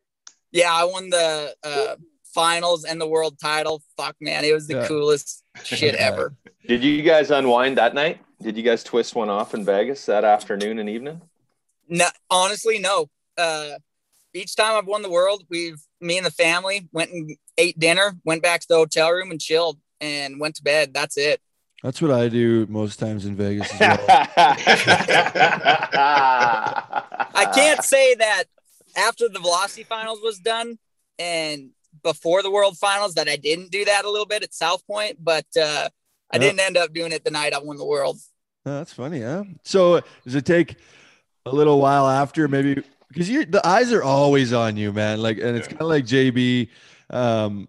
Yeah, 0.53 0.73
I 0.73 0.85
won 0.85 1.11
the 1.11 1.55
uh, 1.63 1.97
finals 2.33 2.85
and 2.85 2.99
the 2.99 3.09
world 3.09 3.39
title. 3.39 3.83
Fuck, 3.99 4.17
man, 4.21 4.45
it 4.45 4.55
was 4.55 4.67
the 4.67 4.77
yeah. 4.77 4.87
coolest 4.87 5.45
shit 5.65 5.95
ever. 5.97 6.35
Did 6.67 6.83
you 6.83 7.03
guys 7.03 7.31
unwind 7.31 7.77
that 7.77 7.95
night? 7.95 8.21
Did 8.41 8.57
you 8.57 8.63
guys 8.63 8.83
twist 8.83 9.15
one 9.15 9.29
off 9.29 9.53
in 9.53 9.67
Vegas 9.67 10.07
that 10.07 10.25
afternoon 10.25 10.79
and 10.79 10.89
evening? 10.89 11.21
No, 11.89 12.07
honestly, 12.31 12.79
no. 12.79 13.11
Uh, 13.37 13.73
each 14.33 14.57
time 14.57 14.77
I've 14.77 14.87
won 14.87 15.03
the 15.03 15.11
world, 15.11 15.45
we've 15.49 15.81
me 16.01 16.17
and 16.17 16.27
the 16.27 16.31
family 16.31 16.89
went 16.93 17.11
and 17.11 17.37
ate 17.57 17.79
dinner, 17.79 18.17
went 18.25 18.43
back 18.43 18.61
to 18.61 18.67
the 18.69 18.77
hotel 18.77 19.11
room 19.11 19.31
and 19.31 19.41
chilled 19.41 19.79
and 20.01 20.41
went 20.41 20.57
to 20.57 20.63
bed. 20.63 20.93
That's 20.93 21.17
it. 21.17 21.41
That's 21.83 22.01
what 22.01 22.11
I 22.11 22.29
do 22.29 22.67
most 22.67 22.99
times 22.99 23.27
in 23.27 23.37
Vegas 23.37 23.73
as 23.75 23.81
well. 23.81 23.99
I 27.35 27.51
can't 27.55 27.85
say 27.85 28.15
that 28.15 28.45
after 28.97 29.29
the 29.29 29.39
velocity 29.39 29.83
finals 29.85 30.21
was 30.23 30.39
done 30.39 30.79
and 31.19 31.71
before 32.03 32.43
the 32.43 32.51
world 32.51 32.79
finals 32.79 33.15
that 33.15 33.29
I 33.29 33.37
didn't 33.37 33.71
do 33.71 33.85
that 33.85 34.05
a 34.05 34.11
little 34.11 34.27
bit 34.27 34.43
at 34.43 34.55
South 34.55 34.87
Point, 34.87 35.23
but 35.23 35.47
uh, 35.61 35.89
I 36.31 36.39
didn't 36.39 36.61
end 36.61 36.77
up 36.77 36.93
doing 36.93 37.13
it 37.13 37.23
the 37.25 37.31
night 37.31 37.53
I 37.53 37.59
won 37.59 37.77
the 37.77 37.85
world. 37.85 38.19
Oh, 38.67 38.79
that's 38.79 38.93
funny, 38.95 39.21
huh? 39.21 39.45
So 39.63 40.01
does 40.25 40.35
it 40.35 40.47
take 40.47 40.77
a 41.47 41.55
little 41.55 41.81
while 41.81 42.09
after 42.09 42.49
maybe 42.49 42.83
because 43.09 43.29
you 43.29 43.45
the 43.45 43.67
eyes 43.67 43.93
are 43.93 44.03
always 44.03 44.53
on 44.53 44.77
you, 44.77 44.93
man. 44.93 45.21
Like, 45.21 45.39
and 45.39 45.57
it's 45.57 45.69
kind 45.69 45.83
of 45.83 45.89
like 45.89 46.05
JB, 46.05 46.69
um, 47.11 47.69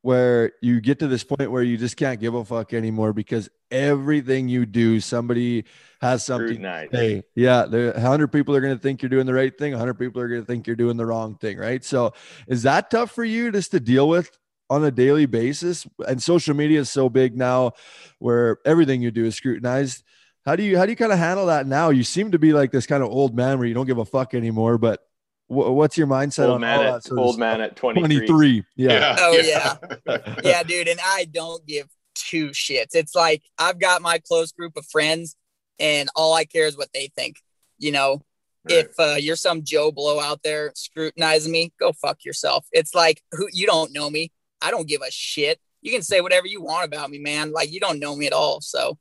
where 0.00 0.52
you 0.60 0.80
get 0.80 0.98
to 1.00 1.06
this 1.06 1.22
point 1.22 1.50
where 1.50 1.62
you 1.62 1.76
just 1.76 1.96
can't 1.96 2.20
give 2.20 2.34
a 2.34 2.44
fuck 2.44 2.72
anymore 2.72 3.12
because 3.12 3.48
everything 3.70 4.48
you 4.48 4.66
do, 4.66 4.98
somebody 4.98 5.64
has 6.00 6.24
something. 6.24 6.60
Hey, 6.90 7.22
yeah, 7.34 7.66
the 7.66 7.98
hundred 8.00 8.28
people 8.28 8.56
are 8.56 8.60
going 8.60 8.74
to 8.74 8.82
think 8.82 9.02
you're 9.02 9.10
doing 9.10 9.26
the 9.26 9.34
right 9.34 9.56
thing. 9.56 9.72
hundred 9.74 9.94
people 9.94 10.20
are 10.20 10.28
going 10.28 10.40
to 10.40 10.46
think 10.46 10.66
you're 10.66 10.74
doing 10.74 10.96
the 10.96 11.06
wrong 11.06 11.36
thing, 11.36 11.58
right? 11.58 11.84
So, 11.84 12.14
is 12.48 12.62
that 12.62 12.90
tough 12.90 13.10
for 13.12 13.24
you 13.24 13.52
just 13.52 13.70
to 13.72 13.80
deal 13.80 14.08
with 14.08 14.36
on 14.70 14.82
a 14.84 14.90
daily 14.90 15.26
basis? 15.26 15.86
And 16.08 16.20
social 16.22 16.56
media 16.56 16.80
is 16.80 16.90
so 16.90 17.08
big 17.10 17.36
now, 17.36 17.72
where 18.18 18.58
everything 18.64 19.02
you 19.02 19.10
do 19.10 19.26
is 19.26 19.36
scrutinized 19.36 20.02
how 20.44 20.56
do 20.56 20.62
you 20.62 20.76
how 20.76 20.84
do 20.84 20.90
you 20.90 20.96
kind 20.96 21.12
of 21.12 21.18
handle 21.18 21.46
that 21.46 21.66
now? 21.66 21.90
You 21.90 22.04
seem 22.04 22.32
to 22.32 22.38
be 22.38 22.52
like 22.52 22.72
this 22.72 22.86
kind 22.86 23.02
of 23.02 23.10
old 23.10 23.34
man 23.34 23.58
where 23.58 23.68
you 23.68 23.74
don't 23.74 23.86
give 23.86 23.98
a 23.98 24.04
fuck 24.04 24.34
anymore. 24.34 24.78
But 24.78 25.00
w- 25.48 25.70
what's 25.72 25.96
your 25.96 26.06
mindset 26.06 26.44
old 26.44 26.56
on 26.56 26.60
man 26.62 26.78
all 26.78 26.94
at, 26.96 27.04
that? 27.04 27.12
old 27.16 27.38
man 27.38 27.60
at 27.60 27.76
23. 27.76 28.26
23. 28.26 28.64
Yeah. 28.76 28.90
yeah. 28.90 29.16
Oh 29.20 29.32
yeah. 29.32 30.34
yeah, 30.44 30.62
dude. 30.62 30.88
And 30.88 31.00
I 31.02 31.26
don't 31.30 31.64
give 31.66 31.88
two 32.14 32.48
shits. 32.48 32.94
It's 32.94 33.14
like 33.14 33.42
I've 33.58 33.78
got 33.78 34.02
my 34.02 34.18
close 34.18 34.52
group 34.52 34.76
of 34.76 34.84
friends, 34.86 35.36
and 35.78 36.08
all 36.16 36.34
I 36.34 36.44
care 36.44 36.66
is 36.66 36.76
what 36.76 36.88
they 36.92 37.10
think. 37.16 37.36
You 37.78 37.92
know, 37.92 38.22
right. 38.68 38.86
if 38.86 38.88
uh, 38.98 39.16
you're 39.18 39.36
some 39.36 39.62
Joe 39.62 39.92
Blow 39.92 40.18
out 40.18 40.42
there 40.42 40.72
scrutinizing 40.74 41.52
me, 41.52 41.72
go 41.78 41.92
fuck 41.92 42.24
yourself. 42.24 42.66
It's 42.72 42.94
like 42.94 43.22
who 43.32 43.48
you 43.52 43.66
don't 43.66 43.92
know 43.92 44.10
me. 44.10 44.32
I 44.60 44.72
don't 44.72 44.88
give 44.88 45.02
a 45.02 45.10
shit. 45.10 45.60
You 45.82 45.92
can 45.92 46.02
say 46.02 46.20
whatever 46.20 46.46
you 46.46 46.62
want 46.62 46.84
about 46.84 47.10
me, 47.10 47.18
man. 47.18 47.52
Like 47.52 47.72
you 47.72 47.78
don't 47.78 48.00
know 48.00 48.16
me 48.16 48.26
at 48.26 48.32
all. 48.32 48.60
So 48.60 48.98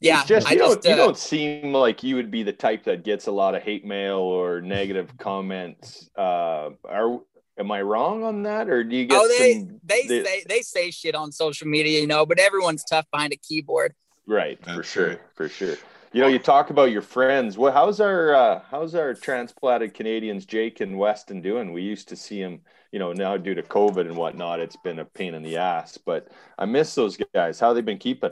yeah, 0.00 0.24
just, 0.24 0.50
you, 0.50 0.56
just, 0.56 0.82
don't, 0.82 0.86
uh, 0.86 0.88
you 0.90 0.96
don't 0.96 1.18
seem 1.18 1.74
like 1.74 2.02
you 2.02 2.16
would 2.16 2.30
be 2.30 2.42
the 2.42 2.54
type 2.54 2.84
that 2.84 3.04
gets 3.04 3.26
a 3.26 3.30
lot 3.30 3.54
of 3.54 3.62
hate 3.62 3.84
mail 3.84 4.18
or 4.18 4.62
negative 4.62 5.12
comments. 5.18 6.08
Uh, 6.16 6.70
are 6.88 7.20
am 7.58 7.70
I 7.70 7.82
wrong 7.82 8.24
on 8.24 8.42
that, 8.44 8.70
or 8.70 8.82
do 8.82 8.96
you 8.96 9.06
get? 9.06 9.20
Oh, 9.20 9.28
they 9.28 9.54
some, 9.54 9.80
they 9.84 10.06
the, 10.06 10.24
say 10.24 10.44
they 10.48 10.62
say 10.62 10.90
shit 10.90 11.14
on 11.14 11.32
social 11.32 11.68
media, 11.68 12.00
you 12.00 12.06
know, 12.06 12.24
but 12.24 12.38
everyone's 12.38 12.82
tough 12.84 13.06
behind 13.12 13.34
a 13.34 13.36
keyboard. 13.36 13.94
Right, 14.26 14.58
That's 14.62 14.76
for 14.76 14.82
sure, 14.82 15.06
true. 15.06 15.18
for 15.34 15.48
sure. 15.48 15.76
You 16.12 16.22
know, 16.22 16.28
you 16.28 16.38
talk 16.38 16.70
about 16.70 16.90
your 16.90 17.02
friends. 17.02 17.58
Well, 17.58 17.72
how's 17.72 18.00
our 18.00 18.34
uh, 18.34 18.62
how's 18.70 18.94
our 18.94 19.12
transplanted 19.12 19.92
Canadians, 19.92 20.46
Jake 20.46 20.80
and 20.80 20.98
Weston, 20.98 21.42
doing? 21.42 21.74
We 21.74 21.82
used 21.82 22.08
to 22.08 22.16
see 22.16 22.40
him, 22.40 22.62
you 22.90 22.98
know, 22.98 23.12
now 23.12 23.36
due 23.36 23.54
to 23.54 23.62
COVID 23.62 24.06
and 24.06 24.16
whatnot, 24.16 24.60
it's 24.60 24.76
been 24.82 24.98
a 24.98 25.04
pain 25.04 25.34
in 25.34 25.42
the 25.42 25.58
ass. 25.58 25.98
But 25.98 26.28
I 26.58 26.64
miss 26.64 26.94
those 26.94 27.18
guys. 27.34 27.60
How 27.60 27.74
they 27.74 27.82
been 27.82 27.98
keeping? 27.98 28.30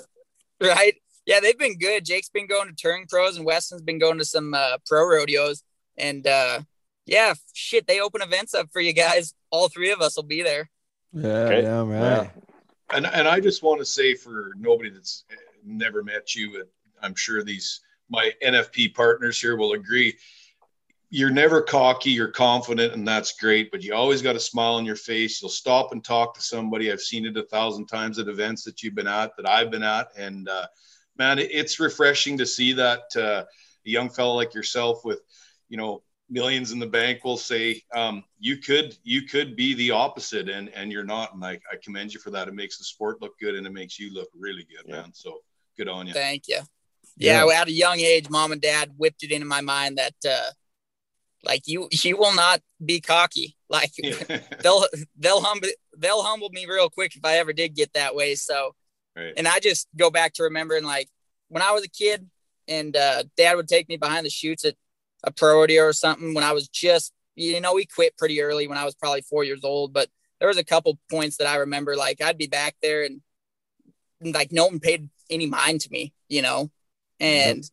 Right 0.60 0.94
yeah, 1.28 1.40
they've 1.40 1.58
been 1.58 1.76
good. 1.76 2.06
Jake's 2.06 2.30
been 2.30 2.46
going 2.46 2.68
to 2.68 2.74
touring 2.74 3.06
pros, 3.06 3.36
and 3.36 3.44
Weston's 3.44 3.82
been 3.82 3.98
going 3.98 4.16
to 4.16 4.24
some 4.24 4.54
uh, 4.54 4.78
pro 4.86 5.06
rodeos. 5.06 5.62
And 5.98 6.26
uh, 6.26 6.60
yeah, 7.04 7.34
shit, 7.52 7.86
they 7.86 8.00
open 8.00 8.22
events 8.22 8.54
up 8.54 8.68
for 8.72 8.80
you 8.80 8.94
guys. 8.94 9.34
All 9.50 9.68
three 9.68 9.90
of 9.90 10.00
us 10.00 10.16
will 10.16 10.22
be 10.22 10.42
there. 10.42 10.70
Yeah, 11.12 11.28
okay. 11.28 11.62
yeah, 11.62 11.80
right. 11.80 11.90
Yeah. 11.90 12.30
And 12.94 13.06
and 13.06 13.28
I 13.28 13.40
just 13.40 13.62
want 13.62 13.78
to 13.80 13.84
say 13.84 14.14
for 14.14 14.52
nobody 14.56 14.88
that's 14.88 15.26
never 15.62 16.02
met 16.02 16.34
you, 16.34 16.60
and 16.60 16.68
I'm 17.02 17.14
sure 17.14 17.44
these 17.44 17.82
my 18.08 18.32
NFP 18.42 18.94
partners 18.94 19.38
here 19.38 19.58
will 19.58 19.72
agree. 19.72 20.16
You're 21.10 21.30
never 21.30 21.60
cocky, 21.60 22.10
you're 22.10 22.28
confident, 22.28 22.94
and 22.94 23.06
that's 23.06 23.32
great, 23.32 23.70
but 23.70 23.82
you 23.82 23.94
always 23.94 24.22
got 24.22 24.36
a 24.36 24.40
smile 24.40 24.74
on 24.74 24.86
your 24.86 24.96
face. 24.96 25.42
You'll 25.42 25.50
stop 25.50 25.92
and 25.92 26.02
talk 26.02 26.34
to 26.34 26.40
somebody. 26.40 26.90
I've 26.90 27.00
seen 27.00 27.26
it 27.26 27.36
a 27.36 27.42
thousand 27.42 27.86
times 27.86 28.18
at 28.18 28.28
events 28.28 28.64
that 28.64 28.82
you've 28.82 28.94
been 28.94 29.06
at, 29.06 29.36
that 29.36 29.48
I've 29.48 29.70
been 29.70 29.82
at, 29.82 30.08
and 30.16 30.48
uh, 30.48 30.66
man, 31.18 31.38
it's 31.38 31.80
refreshing 31.80 32.38
to 32.38 32.46
see 32.46 32.72
that 32.74 33.02
uh, 33.16 33.44
a 33.86 33.90
young 33.90 34.08
fellow 34.08 34.34
like 34.34 34.54
yourself 34.54 35.04
with, 35.04 35.20
you 35.68 35.76
know, 35.76 36.02
millions 36.30 36.72
in 36.72 36.78
the 36.78 36.86
bank 36.86 37.24
will 37.24 37.36
say 37.36 37.82
um, 37.94 38.22
you 38.38 38.58
could 38.58 38.96
you 39.02 39.22
could 39.22 39.56
be 39.56 39.74
the 39.74 39.90
opposite 39.90 40.48
and 40.48 40.68
and 40.70 40.92
you're 40.92 41.04
not. 41.04 41.34
And 41.34 41.44
I, 41.44 41.52
I 41.72 41.76
commend 41.82 42.12
you 42.12 42.20
for 42.20 42.30
that. 42.30 42.48
It 42.48 42.54
makes 42.54 42.78
the 42.78 42.84
sport 42.84 43.20
look 43.20 43.38
good 43.38 43.54
and 43.54 43.66
it 43.66 43.72
makes 43.72 43.98
you 43.98 44.12
look 44.12 44.28
really 44.38 44.64
good 44.64 44.86
yeah. 44.86 45.02
man. 45.02 45.12
So 45.14 45.38
good 45.76 45.88
on 45.88 46.06
you. 46.06 46.12
Thank 46.12 46.48
you. 46.48 46.60
Yeah, 47.16 47.44
yeah, 47.44 47.60
at 47.60 47.68
a 47.68 47.72
young 47.72 47.98
age 47.98 48.30
mom 48.30 48.52
and 48.52 48.60
dad 48.60 48.92
whipped 48.96 49.24
it 49.24 49.32
into 49.32 49.46
my 49.46 49.60
mind 49.60 49.98
that 49.98 50.14
uh 50.28 50.50
like 51.42 51.62
you 51.66 51.88
you 51.90 52.16
will 52.16 52.34
not 52.34 52.60
be 52.84 53.00
cocky. 53.00 53.54
Like 53.70 53.92
they'll 54.62 54.86
they'll 55.18 55.42
humble 55.42 55.68
they'll 55.98 56.22
humble 56.22 56.48
me 56.48 56.64
real 56.64 56.88
quick 56.88 57.14
if 57.14 57.22
i 57.22 57.36
ever 57.36 57.52
did 57.52 57.74
get 57.74 57.92
that 57.92 58.14
way. 58.14 58.34
So 58.34 58.74
Right. 59.18 59.34
And 59.36 59.48
I 59.48 59.58
just 59.58 59.88
go 59.96 60.10
back 60.10 60.34
to 60.34 60.44
remembering 60.44 60.84
like 60.84 61.08
when 61.48 61.62
I 61.62 61.72
was 61.72 61.84
a 61.84 61.88
kid 61.88 62.28
and 62.68 62.96
uh, 62.96 63.24
dad 63.36 63.56
would 63.56 63.68
take 63.68 63.88
me 63.88 63.96
behind 63.96 64.24
the 64.24 64.30
chutes 64.30 64.64
at 64.64 64.76
a 65.24 65.32
pro 65.32 65.54
rodeo 65.54 65.82
or 65.82 65.92
something 65.92 66.34
when 66.34 66.44
I 66.44 66.52
was 66.52 66.68
just, 66.68 67.12
you 67.34 67.60
know, 67.60 67.74
we 67.74 67.86
quit 67.86 68.16
pretty 68.16 68.40
early 68.40 68.68
when 68.68 68.78
I 68.78 68.84
was 68.84 68.94
probably 68.94 69.22
four 69.22 69.42
years 69.42 69.64
old, 69.64 69.92
but 69.92 70.08
there 70.38 70.48
was 70.48 70.58
a 70.58 70.64
couple 70.64 70.98
points 71.10 71.38
that 71.38 71.48
I 71.48 71.56
remember, 71.56 71.96
like 71.96 72.22
I'd 72.22 72.38
be 72.38 72.46
back 72.46 72.76
there 72.82 73.04
and 73.04 73.20
like 74.20 74.52
no 74.52 74.66
one 74.66 74.78
paid 74.78 75.08
any 75.30 75.46
mind 75.46 75.80
to 75.82 75.90
me, 75.90 76.12
you 76.28 76.42
know? 76.42 76.70
And 77.18 77.68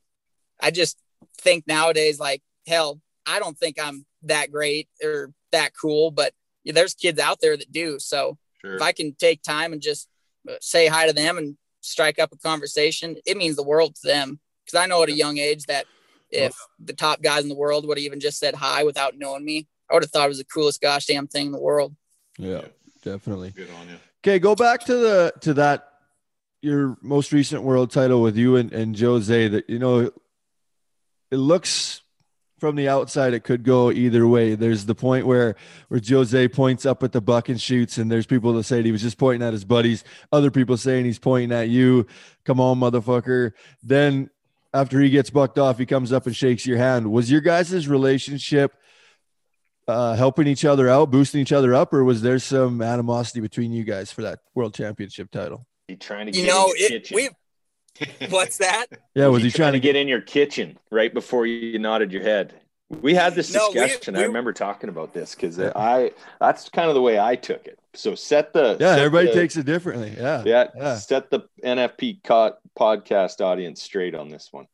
I 0.59 0.71
just 0.71 0.97
think 1.37 1.67
nowadays, 1.67 2.19
like, 2.19 2.41
hell, 2.65 2.99
I 3.27 3.39
don't 3.39 3.57
think 3.57 3.77
I'm 3.79 4.05
that 4.23 4.51
great 4.51 4.87
or 5.03 5.31
that 5.51 5.73
cool, 5.79 6.09
but 6.09 6.33
there's 6.63 6.95
kids 6.95 7.19
out 7.19 7.39
there 7.41 7.55
that 7.55 7.71
do. 7.71 7.99
So 7.99 8.37
Sure. 8.61 8.75
if 8.75 8.81
I 8.81 8.91
can 8.91 9.13
take 9.13 9.43
time 9.43 9.73
and 9.73 9.81
just 9.81 10.09
say 10.61 10.87
hi 10.87 11.07
to 11.07 11.13
them 11.13 11.37
and 11.37 11.57
strike 11.81 12.19
up 12.19 12.31
a 12.33 12.37
conversation, 12.37 13.15
it 13.25 13.37
means 13.37 13.55
the 13.55 13.63
world 13.63 13.95
to 13.95 14.07
them. 14.07 14.39
Because 14.65 14.79
I 14.79 14.87
know 14.87 15.03
at 15.03 15.09
a 15.09 15.13
young 15.13 15.37
age 15.37 15.65
that 15.65 15.85
if 16.31 16.55
the 16.79 16.93
top 16.93 17.21
guys 17.21 17.43
in 17.43 17.49
the 17.49 17.55
world 17.55 17.87
would 17.87 17.97
have 17.97 18.03
even 18.05 18.19
just 18.19 18.39
said 18.39 18.55
hi 18.55 18.83
without 18.83 19.17
knowing 19.17 19.45
me, 19.45 19.67
I 19.89 19.93
would 19.93 20.03
have 20.03 20.11
thought 20.11 20.25
it 20.25 20.29
was 20.29 20.39
the 20.39 20.45
coolest 20.45 20.81
gosh 20.81 21.05
damn 21.05 21.27
thing 21.27 21.47
in 21.47 21.51
the 21.51 21.59
world. 21.59 21.95
Yeah, 22.37 22.49
Yeah. 22.49 22.67
definitely. 23.03 23.51
Good 23.51 23.69
on 23.69 23.87
you. 23.89 23.95
Okay, 24.23 24.39
go 24.39 24.55
back 24.55 24.85
to 24.85 24.95
the 24.95 25.33
to 25.41 25.53
that 25.53 25.87
your 26.63 26.97
most 27.01 27.31
recent 27.31 27.61
world 27.61 27.91
title 27.91 28.23
with 28.23 28.35
you 28.35 28.55
and, 28.55 28.73
and 28.73 28.99
Jose 28.99 29.47
that 29.49 29.69
you 29.69 29.77
know 29.77 30.11
it 31.31 31.37
looks 31.37 32.01
from 32.59 32.75
the 32.75 32.87
outside 32.87 33.33
it 33.33 33.43
could 33.43 33.63
go 33.63 33.91
either 33.91 34.27
way. 34.27 34.55
There's 34.55 34.85
the 34.85 34.95
point 34.95 35.25
where 35.25 35.55
where 35.89 36.01
Jose 36.07 36.47
points 36.49 36.85
up 36.85 37.03
at 37.03 37.11
the 37.11 37.21
bucking 37.21 37.57
chutes, 37.57 37.97
and 37.97 38.11
there's 38.11 38.25
people 38.25 38.53
that 38.53 38.63
say 38.63 38.81
he 38.81 38.91
was 38.91 39.01
just 39.01 39.17
pointing 39.17 39.45
at 39.45 39.53
his 39.53 39.65
buddies, 39.65 40.03
other 40.31 40.51
people 40.51 40.77
saying 40.77 41.05
he's 41.05 41.19
pointing 41.19 41.51
at 41.51 41.69
you. 41.69 42.07
Come 42.45 42.59
on, 42.59 42.79
motherfucker. 42.79 43.51
Then 43.83 44.29
after 44.73 44.99
he 44.99 45.09
gets 45.09 45.29
bucked 45.29 45.57
off, 45.57 45.77
he 45.77 45.85
comes 45.85 46.11
up 46.11 46.25
and 46.25 46.35
shakes 46.35 46.65
your 46.65 46.77
hand. 46.77 47.11
Was 47.11 47.31
your 47.31 47.41
guys' 47.41 47.87
relationship 47.87 48.73
uh, 49.87 50.15
helping 50.15 50.47
each 50.47 50.65
other 50.65 50.89
out, 50.89 51.11
boosting 51.11 51.41
each 51.41 51.51
other 51.51 51.73
up, 51.73 51.93
or 51.93 52.03
was 52.03 52.21
there 52.21 52.39
some 52.39 52.81
animosity 52.81 53.39
between 53.39 53.71
you 53.71 53.83
guys 53.83 54.11
for 54.11 54.21
that 54.23 54.39
world 54.53 54.73
championship 54.73 55.31
title? 55.31 55.65
He 55.87 55.95
trying 55.95 56.31
to 56.31 56.37
You 56.37 56.47
know, 56.47 56.65
it, 56.69 56.89
kitchen. 56.89 57.15
we 57.15 57.29
what's 58.29 58.57
that? 58.57 58.87
Yeah, 59.13 59.27
was 59.27 59.43
he 59.43 59.51
trying 59.51 59.73
to 59.73 59.79
get? 59.79 59.93
get 59.93 60.01
in 60.01 60.07
your 60.07 60.21
kitchen 60.21 60.77
right 60.91 61.13
before 61.13 61.45
you 61.45 61.79
nodded 61.79 62.11
your 62.11 62.23
head? 62.23 62.53
We 63.01 63.13
had 63.15 63.33
this 63.33 63.53
No, 63.53 63.69
we- 63.73 63.79
discussion. 63.79 64.15
I 64.15 64.23
remember 64.23 64.53
talking 64.53 64.89
about 64.89 65.13
this 65.13 65.33
because 65.33 65.59
I 65.59 66.11
that's 66.39 66.69
kind 66.69 66.87
of 66.89 66.95
the 66.95 67.01
way 67.01 67.19
I 67.19 67.35
took 67.35 67.65
it. 67.65 67.79
So 67.93 68.13
set 68.15 68.53
the 68.53 68.77
Yeah, 68.79 68.95
set 68.95 68.99
everybody 68.99 69.27
the- 69.27 69.33
takes 69.33 69.57
it 69.57 69.65
differently. 69.65 70.13
Yeah, 70.17 70.43
yeah, 70.45 70.67
yeah. 70.75 70.95
set 70.97 71.29
the 71.31 71.41
NFP 71.63 72.23
co- 72.23 72.57
podcast 72.77 73.41
audience 73.41 73.81
straight 73.81 74.13
on 74.13 74.29
this 74.29 74.49
one. 74.51 74.67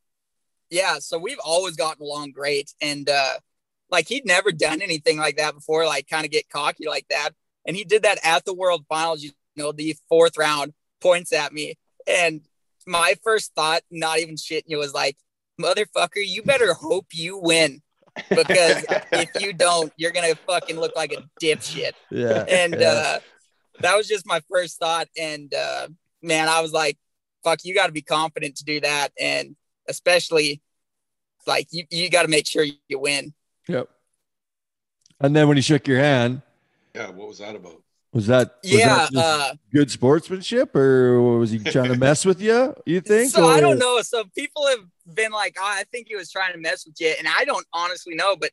Yeah, 0.70 1.00
so 1.00 1.18
we've 1.20 1.40
always 1.44 1.76
gotten 1.76 2.04
along 2.04 2.32
great. 2.32 2.74
And 2.82 3.10
uh 3.10 3.34
like 3.90 4.08
he'd 4.08 4.26
never 4.26 4.52
done 4.52 4.82
anything 4.82 5.18
like 5.18 5.38
that 5.38 5.54
before, 5.54 5.86
like 5.86 6.08
kind 6.10 6.26
of 6.26 6.32
get 6.32 6.50
cocky 6.50 6.88
like 6.88 7.06
that. 7.10 7.32
And 7.66 7.76
he 7.76 7.84
did 7.84 8.04
that 8.04 8.20
at 8.24 8.46
the 8.46 8.54
world 8.54 8.86
finals, 8.90 9.22
you 9.22 9.32
know, 9.56 9.72
the 9.72 9.96
fourth 10.10 10.38
round 10.38 10.74
points 11.02 11.32
at 11.34 11.54
me. 11.54 11.76
And 12.08 12.42
my 12.92 13.16
first 13.24 13.54
thought, 13.56 13.82
not 13.90 14.20
even 14.20 14.36
shitting 14.36 14.64
you, 14.68 14.78
was 14.78 14.94
like, 14.94 15.18
motherfucker, 15.60 16.22
you 16.24 16.44
better 16.44 16.74
hope 16.74 17.08
you 17.14 17.38
win. 17.38 17.82
Because 18.30 18.86
if 19.14 19.30
you 19.40 19.54
don't, 19.54 19.92
you're 19.96 20.12
gonna 20.12 20.36
fucking 20.36 20.78
look 20.78 20.96
like 20.96 21.14
a 21.14 21.24
dipshit. 21.42 21.94
yeah. 22.10 22.44
And 22.48 22.76
yeah. 22.80 22.88
uh 22.90 23.20
that 23.80 23.96
was 23.96 24.08
just 24.08 24.28
my 24.28 24.42
first 24.52 24.78
thought. 24.80 25.08
And 25.18 25.54
uh 25.54 25.88
man, 26.22 26.50
I 26.50 26.62
was 26.62 26.74
like, 26.74 26.98
fuck, 27.44 27.64
you 27.64 27.74
gotta 27.74 27.94
be 27.94 28.02
confident 28.02 28.58
to 28.58 28.66
do 28.66 28.82
that. 28.82 29.10
And 29.20 29.56
especially 29.88 30.62
like 31.48 31.68
you, 31.72 31.86
you 31.90 32.10
gotta 32.10 32.28
make 32.28 32.46
sure 32.48 32.66
you 32.66 33.00
win. 33.00 33.34
Yep. 33.70 33.90
And 35.22 35.36
then 35.36 35.48
when 35.48 35.56
he 35.58 35.62
shook 35.64 35.88
your 35.88 36.00
hand, 36.00 36.42
Yeah. 36.94 37.10
What 37.12 37.30
was 37.30 37.40
that 37.40 37.56
about? 37.56 37.82
Was 38.14 38.28
that 38.28 38.56
was 38.64 38.72
yeah, 38.74 39.08
that 39.12 39.16
uh 39.16 39.54
good 39.74 39.90
sportsmanship, 39.90 40.76
or 40.76 41.22
was 41.38 41.52
he 41.52 41.60
trying 41.60 41.92
to 41.92 41.98
mess 41.98 42.26
with 42.26 42.42
you? 42.42 42.74
You 42.86 43.02
think? 43.02 43.32
so 43.32 43.46
I 43.46 43.60
don't 43.62 43.80
know. 43.80 44.02
So 44.02 44.26
people 44.36 44.68
have 44.68 44.80
been 45.14 45.32
like, 45.32 45.56
oh, 45.58 45.64
I 45.64 45.84
think 45.92 46.08
he 46.10 46.16
was 46.16 46.32
trying 46.32 46.54
to 46.54 46.60
mess 46.60 46.86
with 46.86 47.00
you. 47.00 47.14
And 47.18 47.28
I 47.28 47.46
don't 47.46 47.66
honestly 47.74 48.16
know, 48.16 48.36
but 48.36 48.52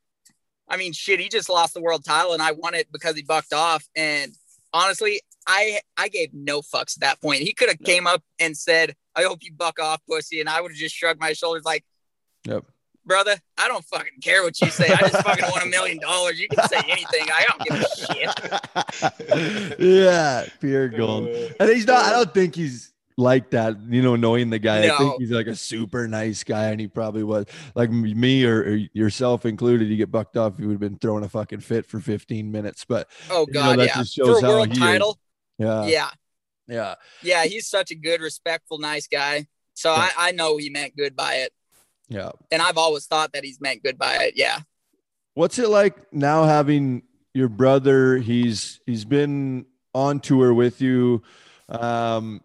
I 0.69 0.77
mean, 0.77 0.93
shit, 0.93 1.19
he 1.19 1.29
just 1.29 1.49
lost 1.49 1.75
the 1.75 1.81
world 1.81 2.05
title 2.05 2.35
and 2.35 2.43
I 2.43 2.53
won 2.53 2.75
it 2.75 2.89
because 2.93 3.17
he 3.17 3.23
bucked 3.23 3.53
off. 3.53 3.85
And 3.97 4.33
honestly, 4.73 5.23
I 5.47 5.81
I 5.97 6.09
gave 6.09 6.33
no 6.33 6.61
fucks 6.61 6.97
at 6.97 7.01
that 7.01 7.21
point. 7.21 7.41
He 7.41 7.53
could 7.53 7.69
have 7.69 7.81
came 7.81 8.07
up 8.07 8.23
and 8.39 8.57
said, 8.57 8.95
I 9.17 9.23
hope 9.23 9.39
you 9.43 9.53
buck 9.53 9.81
off, 9.81 10.01
pussy. 10.09 10.41
And 10.41 10.49
I 10.49 10.61
would 10.61 10.71
have 10.71 10.79
just 10.79 10.95
shrugged 10.95 11.21
my 11.21 11.33
shoulders 11.33 11.65
like, 11.65 11.85
Yep. 12.45 12.65
Brother, 13.09 13.37
I 13.57 13.67
don't 13.67 13.85
fucking 13.85 14.21
care 14.23 14.45
what 14.45 14.61
you 14.61 14.71
say. 14.71 14.87
I 14.87 15.09
just 15.09 15.25
fucking 15.25 15.47
want 15.47 15.65
a 15.65 15.69
million 15.69 15.99
dollars. 15.99 16.39
You 16.39 16.49
can 16.49 16.69
say 16.69 16.81
anything. 16.89 17.27
I 17.33 17.47
don't 17.49 17.61
give 17.65 17.81
a 17.81 17.87
shit. 19.27 19.81
yeah, 19.81 20.45
pure 20.61 20.89
gold. 20.89 21.29
Uh, 21.29 21.49
and 21.59 21.71
he's 21.71 21.87
not. 21.87 22.05
I 22.05 22.11
uh, 22.11 22.19
don't 22.19 22.35
think 22.35 22.55
he's 22.55 22.93
like 23.17 23.51
that. 23.51 23.77
You 23.89 24.03
know, 24.03 24.15
knowing 24.15 24.51
the 24.51 24.61
guy, 24.61 24.87
I 24.87 24.97
think 24.97 25.17
he's 25.19 25.33
like 25.33 25.49
a 25.49 25.57
super 25.57 26.07
nice 26.07 26.45
guy, 26.45 26.67
and 26.67 26.81
he 26.81 26.87
probably 26.87 27.25
was 27.25 27.47
like 27.75 27.91
me 27.91 28.45
or, 28.45 28.61
or 28.61 28.79
yourself 28.93 29.45
included. 29.45 29.89
You 29.89 29.97
get 29.97 30.13
bucked 30.13 30.37
off, 30.37 30.55
you 30.59 30.69
would 30.69 30.75
have 30.75 30.81
been 30.81 30.99
throwing 30.99 31.25
a 31.25 31.29
fucking 31.29 31.61
fit 31.61 31.87
for 31.87 31.99
15 31.99 32.53
minutes. 32.53 32.85
But 32.85 33.09
Oh 33.31 33.47
You 33.49 33.55
know, 33.55 33.61
God, 33.61 33.79
that 33.81 33.87
yeah. 33.89 33.97
just 33.97 34.17
For 34.17 34.39
a 34.39 34.49
world 34.49 34.69
he 34.69 34.75
is. 34.75 34.79
title, 34.79 35.19
yeah, 35.59 35.87
yeah. 35.87 36.11
yeah. 36.69 36.95
Yeah, 37.23 37.45
he's 37.45 37.67
such 37.67 37.91
a 37.91 37.97
good, 37.97 38.21
respectful, 38.21 38.79
nice 38.79 39.09
guy. 39.09 39.47
So 39.75 39.93
I, 39.93 40.11
I 40.17 40.33
know 40.33 40.57
he 40.57 40.71
meant 40.71 40.97
good 40.97 41.15
by 41.15 41.35
it. 41.35 41.53
Yeah. 42.09 42.31
And 42.51 42.63
I've 42.63 42.79
always 42.79 43.07
thought 43.07 43.33
that 43.33 43.45
he's 43.45 43.61
meant 43.61 43.83
good 43.83 43.99
by 43.99 44.17
it. 44.25 44.35
Yeah. 44.37 44.61
What's 45.35 45.59
it 45.59 45.69
like 45.69 46.13
now 46.13 46.45
having 46.45 47.03
your 47.35 47.49
brother? 47.49 48.17
He's 48.17 48.81
he's 48.87 49.05
been 49.05 49.67
on 49.95 50.21
tour 50.21 50.53
with 50.53 50.81
you. 50.81 51.23
Um, 51.69 52.41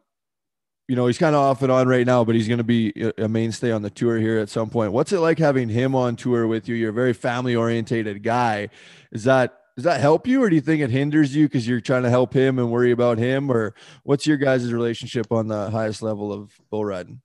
you 0.87 0.95
know, 0.95 1.07
he's 1.07 1.17
kind 1.17 1.33
of 1.33 1.41
off 1.41 1.61
and 1.61 1.71
on 1.71 1.87
right 1.87 2.05
now, 2.05 2.23
but 2.23 2.35
he's 2.35 2.47
going 2.47 2.57
to 2.57 2.63
be 2.63 2.93
a- 3.17 3.27
mainstay 3.27 3.71
on 3.71 3.81
the 3.81 3.89
tour 3.89 4.19
here 4.19 4.37
at 4.37 4.49
some 4.49 4.69
point. 4.69 4.91
What's 4.91 5.13
it 5.13 5.19
like 5.19 5.39
having 5.39 5.69
him 5.69 5.95
on 5.95 6.15
tour 6.15 6.45
with 6.45 6.67
you? 6.67 6.75
You're 6.75 6.89
a 6.89 6.93
very 6.93 7.13
family 7.13 7.55
orientated 7.55 8.21
guy. 8.21 8.69
Is 9.11 9.23
that 9.23 9.59
does 9.75 9.85
that 9.85 10.01
help 10.01 10.27
you, 10.27 10.43
or 10.43 10.49
do 10.49 10.55
you 10.55 10.61
think 10.61 10.81
it 10.81 10.91
hinders 10.91 11.35
you 11.35 11.47
because 11.47 11.67
you're 11.67 11.81
trying 11.81 12.03
to 12.03 12.09
help 12.09 12.33
him 12.33 12.59
and 12.59 12.69
worry 12.69 12.91
about 12.91 13.17
him, 13.17 13.49
or 13.49 13.73
what's 14.03 14.27
your 14.27 14.37
guys' 14.37 14.71
relationship 14.71 15.31
on 15.31 15.47
the 15.47 15.71
highest 15.71 16.03
level 16.03 16.31
of 16.31 16.51
bull 16.69 16.85
riding? 16.85 17.21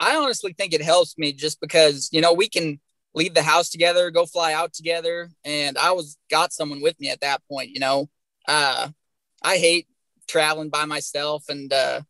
I 0.00 0.16
honestly 0.16 0.54
think 0.54 0.72
it 0.72 0.82
helps 0.82 1.16
me 1.18 1.32
just 1.32 1.60
because, 1.60 2.08
you 2.10 2.20
know, 2.20 2.32
we 2.32 2.48
can 2.48 2.80
leave 3.14 3.34
the 3.34 3.42
house 3.42 3.68
together, 3.68 4.10
go 4.10 4.24
fly 4.24 4.52
out 4.52 4.72
together. 4.72 5.28
And 5.44 5.76
I 5.76 5.92
was 5.92 6.16
got 6.30 6.52
someone 6.52 6.80
with 6.80 6.98
me 6.98 7.10
at 7.10 7.20
that 7.20 7.42
point, 7.48 7.70
you 7.70 7.80
know. 7.80 8.08
Uh 8.48 8.88
I 9.42 9.58
hate 9.58 9.86
traveling 10.26 10.70
by 10.70 10.86
myself 10.86 11.44
and 11.48 11.72
uh 11.72 12.00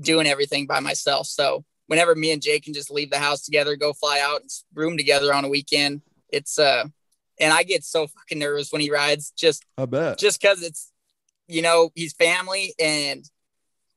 doing 0.00 0.26
everything 0.26 0.66
by 0.66 0.80
myself. 0.80 1.26
So 1.26 1.64
whenever 1.86 2.14
me 2.14 2.32
and 2.32 2.42
Jake 2.42 2.64
can 2.64 2.74
just 2.74 2.90
leave 2.90 3.10
the 3.10 3.18
house 3.18 3.42
together, 3.42 3.76
go 3.76 3.92
fly 3.92 4.20
out 4.20 4.40
and 4.40 4.50
room 4.74 4.96
together 4.96 5.32
on 5.32 5.44
a 5.44 5.48
weekend, 5.48 6.02
it's 6.28 6.58
uh 6.58 6.84
and 7.38 7.52
I 7.52 7.62
get 7.62 7.84
so 7.84 8.06
fucking 8.06 8.38
nervous 8.38 8.72
when 8.72 8.80
he 8.80 8.90
rides 8.90 9.32
just 9.36 9.64
I 9.78 9.86
bet. 9.86 10.18
just 10.18 10.40
because 10.40 10.62
it's 10.62 10.90
you 11.48 11.62
know 11.62 11.90
he's 11.94 12.12
family 12.14 12.74
and 12.78 13.28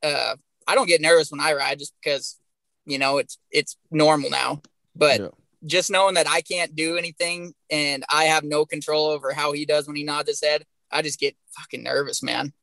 uh 0.04 0.36
i 0.68 0.76
don't 0.76 0.88
get 0.88 1.00
nervous 1.00 1.32
when 1.32 1.40
i 1.40 1.54
ride 1.54 1.80
just 1.80 1.94
because 2.02 2.38
you 2.86 2.98
know 2.98 3.18
it's 3.18 3.38
it's 3.52 3.78
normal 3.92 4.30
now 4.30 4.62
but 4.96 5.20
Yeah. 5.20 5.28
just 5.66 5.90
knowing 5.90 6.16
that 6.16 6.28
i 6.28 6.42
can't 6.42 6.76
do 6.76 6.98
anything 6.98 7.54
and 7.70 8.04
i 8.10 8.26
have 8.26 8.44
no 8.44 8.66
control 8.66 9.08
over 9.08 9.34
how 9.34 9.52
he 9.54 9.66
does 9.66 9.88
when 9.88 9.96
he 9.96 10.04
nods 10.04 10.30
his 10.30 10.42
head 10.44 10.64
i 10.92 11.02
just 11.02 11.20
get 11.20 11.36
fucking 11.58 11.84
nervous 11.84 12.22
man 12.24 12.54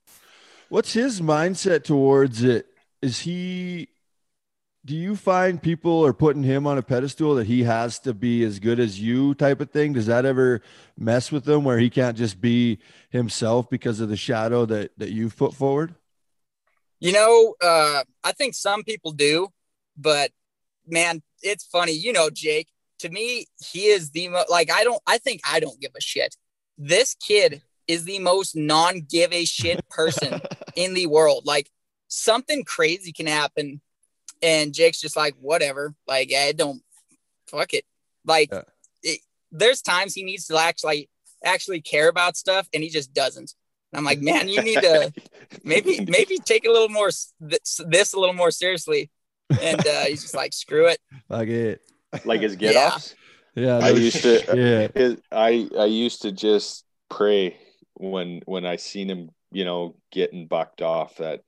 What's 0.73 0.95
his 0.95 1.21
mindset 1.21 1.85
towards 1.85 2.43
it? 2.43 2.67
Is 3.03 3.21
he 3.21 3.89
do 4.87 4.97
you 4.97 5.17
find 5.17 5.63
people 5.63 6.03
are 6.07 6.15
putting 6.15 6.43
him 6.43 6.67
on 6.67 6.79
a 6.79 6.83
pedestal 6.83 7.35
that 7.35 7.47
he 7.47 7.65
has 7.65 7.99
to 8.01 8.15
be 8.15 8.43
as 8.43 8.59
good 8.59 8.81
as 8.81 8.99
you 8.99 9.35
type 9.35 9.61
of 9.61 9.71
thing? 9.71 9.93
Does 9.93 10.07
that 10.07 10.25
ever 10.25 10.63
mess 10.97 11.31
with 11.31 11.47
him 11.47 11.63
where 11.63 11.79
he 11.79 11.91
can't 11.91 12.17
just 12.17 12.41
be 12.41 12.79
himself 13.11 13.69
because 13.69 14.01
of 14.01 14.09
the 14.09 14.17
shadow 14.17 14.65
that 14.65 14.93
that 14.97 15.13
you've 15.13 15.37
put 15.37 15.53
forward? 15.53 15.95
You 17.01 17.13
know, 17.13 17.55
uh, 17.63 18.05
I 18.25 18.33
think 18.33 18.55
some 18.55 18.83
people 18.83 19.13
do, 19.13 19.49
but 20.03 20.31
man, 20.87 21.23
it's 21.43 21.65
funny. 21.65 21.93
You 21.93 22.13
know, 22.13 22.29
Jake, 22.31 22.69
to 23.01 23.09
me, 23.09 23.47
he 23.73 23.87
is 23.87 24.11
the 24.11 24.29
most, 24.29 24.51
like, 24.51 24.71
I 24.71 24.85
don't, 24.85 25.03
I 25.07 25.19
think 25.19 25.41
I 25.51 25.61
don't 25.61 25.81
give 25.81 25.93
a 25.97 26.01
shit. 26.01 26.37
This 26.79 27.15
kid 27.15 27.63
is 27.89 28.05
the 28.05 28.19
most 28.19 28.57
non 28.57 29.03
give 29.09 29.33
a 29.33 29.45
shit 29.45 29.87
person 29.89 30.41
in 30.77 30.95
the 30.95 31.07
world. 31.07 31.45
Like, 31.47 31.71
something 32.09 32.65
crazy 32.65 33.13
can 33.13 33.27
happen, 33.27 33.81
and 34.43 34.75
Jake's 34.75 35.01
just 35.01 35.17
like, 35.17 35.35
whatever. 35.41 35.95
Like, 36.07 36.33
I 36.37 36.53
don't, 36.53 36.83
fuck 37.49 37.75
it. 37.75 37.85
Like, 38.25 38.51
Yeah. 38.53 38.63
it, 39.03 39.21
there's 39.51 39.83
times 39.83 40.15
he 40.15 40.23
needs 40.23 40.47
to 40.47 40.57
actually, 40.57 41.09
actually 41.45 41.81
care 41.81 42.09
about 42.09 42.37
stuff, 42.37 42.69
and 42.73 42.83
he 42.83 42.89
just 42.89 43.13
doesn't. 43.13 43.55
And 43.93 43.99
I'm 43.99 44.05
like, 44.05 44.21
man, 44.21 44.49
you 44.49 44.63
need 44.63 44.81
to 44.81 45.13
maybe 45.65 46.05
maybe 46.07 46.39
take 46.39 46.67
a 46.67 46.71
little 46.71 46.89
more 46.89 47.11
this, 47.41 47.81
this 47.87 48.15
a 48.15 48.19
little 48.19 48.35
more 48.35 48.51
seriously. 48.51 49.11
And 49.61 49.87
uh, 49.87 50.05
he's 50.05 50.23
just 50.23 50.35
like, 50.35 50.53
screw 50.53 50.87
it. 50.87 50.99
Like 51.29 51.49
it. 51.49 51.81
like 52.25 52.41
his 52.41 52.57
get 52.57 52.75
Yeah. 52.75 52.89
offs. 52.95 53.15
Yeah. 53.55 53.79
I 53.79 53.91
used 53.91 54.23
to 54.23 54.43
Yeah. 54.55 54.89
his, 54.95 55.17
I 55.31 55.69
I 55.79 55.85
used 55.87 56.23
to 56.23 56.33
just 56.33 56.85
pray 57.11 57.57
when 57.95 58.41
when 58.47 58.65
I 58.65 58.77
seen 58.77 59.09
him, 59.11 59.31
you 59.51 59.65
know, 59.65 59.97
getting 60.11 60.47
bucked 60.47 60.81
off 60.83 61.17
that 61.17 61.43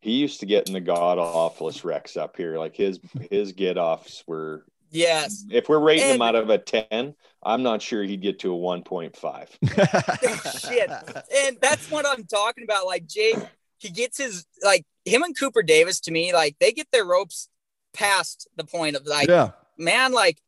he 0.00 0.12
used 0.12 0.40
to 0.40 0.46
get 0.46 0.66
in 0.68 0.72
the 0.74 0.80
god 0.80 1.18
awfulest 1.18 1.84
wrecks 1.84 2.16
up 2.16 2.36
here. 2.36 2.58
Like 2.58 2.76
his 2.76 2.98
his 3.30 3.52
get 3.52 3.78
offs 3.78 4.24
were 4.26 4.64
Yes. 4.92 5.44
if 5.50 5.68
we're 5.68 5.78
rating 5.78 6.08
him 6.16 6.22
out 6.22 6.34
of 6.34 6.50
a 6.50 6.58
10, 6.58 7.14
I'm 7.44 7.62
not 7.62 7.80
sure 7.80 8.02
he'd 8.02 8.20
get 8.22 8.40
to 8.40 8.52
a 8.52 8.56
1.5. 8.58 9.48
Shit. 10.68 10.90
And 10.90 11.56
that's 11.60 11.88
what 11.92 12.04
I'm 12.08 12.24
talking 12.24 12.64
about. 12.64 12.86
Like 12.86 13.06
Jake, 13.06 13.36
he 13.80 13.90
gets 13.90 14.18
his 14.18 14.46
like 14.62 14.84
him 15.04 15.22
and 15.22 15.36
Cooper 15.36 15.62
Davis 15.62 16.00
to 16.00 16.10
me, 16.10 16.32
like 16.32 16.56
they 16.60 16.72
get 16.72 16.88
their 16.92 17.04
ropes 17.04 17.48
past 17.92 18.48
the 18.56 18.64
point 18.64 18.94
of 18.94 19.06
like, 19.06 19.28
yeah. 19.28 19.50
man, 19.78 20.12
like 20.12 20.38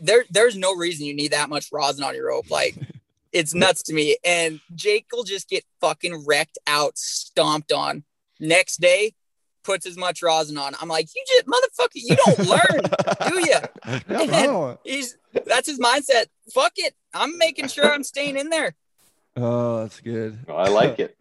there 0.00 0.24
there's 0.30 0.56
no 0.56 0.74
reason 0.74 1.06
you 1.06 1.14
need 1.14 1.32
that 1.32 1.48
much 1.48 1.68
rosin 1.72 2.04
on 2.04 2.14
your 2.14 2.28
rope. 2.28 2.50
Like 2.50 2.76
it's 3.32 3.54
nuts 3.54 3.82
to 3.84 3.92
me. 3.92 4.16
And 4.24 4.60
Jake 4.74 5.06
will 5.12 5.24
just 5.24 5.48
get 5.48 5.64
fucking 5.80 6.24
wrecked 6.26 6.58
out, 6.66 6.96
stomped 6.96 7.72
on. 7.72 8.04
Next 8.40 8.80
day, 8.80 9.14
puts 9.64 9.84
as 9.84 9.96
much 9.96 10.22
rosin 10.22 10.56
on. 10.56 10.74
I'm 10.80 10.88
like, 10.88 11.08
you 11.16 11.24
just 11.26 11.46
motherfucker, 11.46 11.96
you 11.96 12.14
don't 12.14 12.38
learn, 12.46 13.28
do 13.28 13.40
you? 13.40 13.56
Yeah, 14.28 14.46
no. 14.46 14.78
He's 14.84 15.16
that's 15.44 15.68
his 15.68 15.80
mindset. 15.80 16.26
Fuck 16.54 16.74
it. 16.76 16.94
I'm 17.12 17.36
making 17.38 17.66
sure 17.66 17.92
I'm 17.92 18.04
staying 18.04 18.36
in 18.36 18.50
there. 18.50 18.76
Oh, 19.36 19.80
that's 19.80 20.00
good. 20.00 20.38
I 20.48 20.68
like 20.68 21.00
it. 21.00 21.16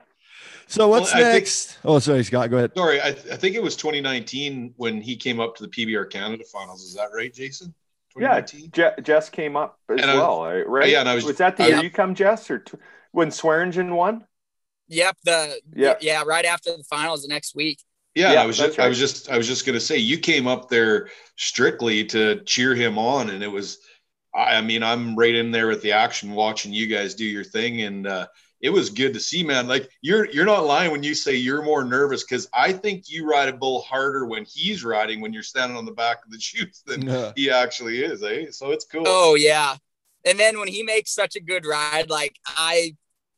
So 0.68 0.88
what's 0.89 1.14
Well, 1.14 1.22
I 1.22 1.31
think- 1.31 1.44
next? 1.45 1.77
oh, 1.85 1.99
sorry, 1.99 2.23
Scott. 2.23 2.49
Go 2.49 2.57
ahead. 2.57 2.72
Sorry, 2.76 2.99
I, 3.02 3.07
I 3.10 3.14
think 3.38 3.56
it 3.56 3.64
was 3.64 3.76
2019 3.77 4.73
when 4.77 5.02
he 5.02 5.15
came 5.15 5.39
up 5.39 5.56
to 5.57 5.64
the 5.64 5.69
PBR 5.69 6.10
Canada 6.10 6.44
finals. 6.44 6.84
Is 6.84 6.94
that 6.95 7.10
right, 7.14 7.34
Jason? 7.34 7.73
Yeah, 8.18 8.41
2019? 8.41 8.72
Je- 8.72 9.02
Jess 9.03 9.30
came 9.30 9.56
up 9.56 9.80
as 9.89 10.02
And 10.02 10.11
well, 10.19 10.44
right? 10.44 10.68
right? 10.68 10.89
yeah, 10.89 10.99
and 10.99 11.10
I 11.10 11.15
was- 11.15 11.23
was 11.23 11.38
that 11.38 11.56
the 11.57 11.68
year 11.68 11.84
you 11.84 11.89
come, 11.91 12.15
Jess, 12.15 12.49
or 12.52 12.60
t- 12.60 12.77
when 13.11 13.31
Swearingen 13.31 13.95
won? 13.95 14.26
Yep. 14.89 15.18
The 15.23 15.61
Yeah. 15.76 15.95
yeah, 16.02 16.23
right 16.26 16.45
after 16.45 16.76
the 16.76 16.84
finals 16.84 17.22
the 17.22 17.27
next 17.27 17.56
week. 17.56 17.80
Yeah, 18.15 18.34
Yeah, 18.34 18.41
I 18.44 18.45
was 18.48 18.57
that's 18.57 18.76
just, 18.76 18.80
I 18.80 18.88
was 18.88 18.98
just, 18.99 19.30
I 19.30 19.38
was 19.38 19.48
just 19.48 19.65
gonna 19.65 19.80
say 19.80 19.98
you 19.98 20.18
came 20.18 20.48
up 20.48 20.69
there 20.69 21.10
strictly 21.35 22.03
to 22.06 22.41
cheer 22.45 22.73
him 22.73 22.98
on, 22.98 23.30
and 23.30 23.44
it 23.44 23.52
was, 23.52 23.77
I, 24.34 24.56
I 24.56 24.61
mean, 24.61 24.81
I'm 24.84 25.15
right 25.15 25.35
in 25.35 25.52
there 25.52 25.68
with 25.68 25.81
the 25.84 25.91
action, 25.91 26.31
watching 26.31 26.73
you 26.73 26.88
guys 26.88 27.14
do 27.15 27.26
your 27.26 27.44
thing, 27.44 27.84
and 27.84 28.07
uh, 28.07 28.27
it 28.62 28.70
was 28.70 28.90
good 28.90 29.14
to 29.14 29.20
see, 29.20 29.44
man. 29.44 29.68
Like 29.68 29.90
you're, 30.02 30.26
you're 30.32 30.46
not 30.46 30.66
lying 30.66 30.92
when 30.92 31.04
you 31.04 31.14
say 31.14 31.36
you're 31.36 31.62
more 31.62 31.84
nervous 31.84 32.24
because 32.24 32.48
I 32.54 32.74
think 32.74 33.10
you 33.10 33.30
ride 33.30 33.50
a 33.50 33.54
bull 33.54 33.82
harder 33.84 34.26
when 34.26 34.46
he's 34.46 34.84
riding 34.84 35.22
when 35.22 35.32
you're 35.34 35.44
standing 35.44 35.78
on 35.78 35.86
the 35.86 35.92
back 35.92 36.26
of 36.26 36.32
the 36.32 36.40
chutes 36.42 36.82
than 36.82 37.04
Yeah. 37.04 37.32
he 37.36 37.50
actually 37.52 38.04
is, 38.04 38.24
eh? 38.24 38.48
So 38.52 38.72
it's 38.72 38.86
cool. 38.86 39.04
Oh 39.06 39.36
yeah. 39.36 39.76
And 40.26 40.40
then 40.40 40.58
when 40.60 40.68
he 40.68 40.84
makes 40.84 41.12
such 41.14 41.36
a 41.36 41.40
good 41.40 41.66
ride, 41.66 42.10
like 42.10 42.36
I 42.48 42.96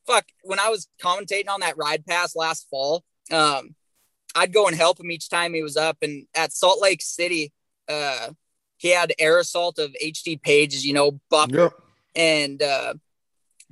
fuck 0.07 0.25
when 0.43 0.59
I 0.59 0.69
was 0.69 0.87
commentating 1.03 1.49
on 1.49 1.59
that 1.59 1.75
RidePass 1.77 2.35
last 2.35 2.67
fall, 2.69 3.03
um, 3.31 3.75
I'd 4.35 4.53
go 4.53 4.67
and 4.67 4.75
help 4.75 4.99
him 4.99 5.11
each 5.11 5.29
time 5.29 5.53
he 5.53 5.61
was 5.61 5.75
up. 5.77 5.97
And 6.01 6.25
at 6.35 6.53
Salt 6.53 6.81
Lake 6.81 7.01
City, 7.01 7.51
uh, 7.87 8.29
he 8.77 8.89
had 8.91 9.11
air 9.19 9.39
assault 9.39 9.77
of 9.79 9.93
HD 10.03 10.41
Pages, 10.41 10.85
you 10.85 10.93
know, 10.93 11.19
Bucker. 11.29 11.57
Yep. 11.57 11.73
and 12.15 12.61
uh, 12.63 12.93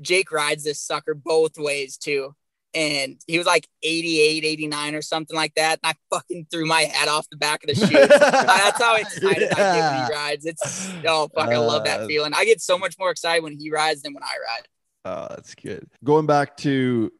Jake 0.01 0.31
rides 0.31 0.63
this 0.63 0.79
sucker 0.79 1.13
both 1.13 1.57
ways 1.57 1.97
too. 1.97 2.35
And 2.73 3.19
he 3.25 3.37
was 3.37 3.47
like 3.47 3.67
88, 3.81 4.43
89 4.45 4.95
or 4.95 5.01
something 5.01 5.35
like 5.35 5.55
that. 5.55 5.79
And 5.83 5.95
I 5.95 6.15
fucking 6.15 6.47
threw 6.51 6.65
my 6.65 6.81
hat 6.81 7.07
off 7.07 7.27
the 7.29 7.37
back 7.37 7.63
of 7.63 7.69
the 7.69 7.75
chute. 7.75 8.09
That's 8.09 8.81
how 8.81 8.95
excited 8.97 9.51
I 9.53 9.55
get 9.55 9.91
when 9.91 10.05
he 10.05 10.13
rides. 10.13 10.45
It's 10.45 10.91
oh 11.07 11.27
fuck, 11.33 11.49
I 11.49 11.57
love 11.57 11.85
that 11.85 12.01
Uh, 12.01 12.07
feeling. 12.07 12.33
I 12.35 12.45
get 12.45 12.61
so 12.61 12.77
much 12.77 12.99
more 12.99 13.09
excited 13.09 13.41
when 13.43 13.57
he 13.57 13.71
rides 13.71 14.01
than 14.03 14.13
when 14.13 14.23
I 14.23 14.27
ride. 14.27 14.67
Oh, 15.05 15.27
that's 15.29 15.55
good. 15.55 15.87
Going 16.03 16.25
back 16.25 16.57
to 16.57 17.11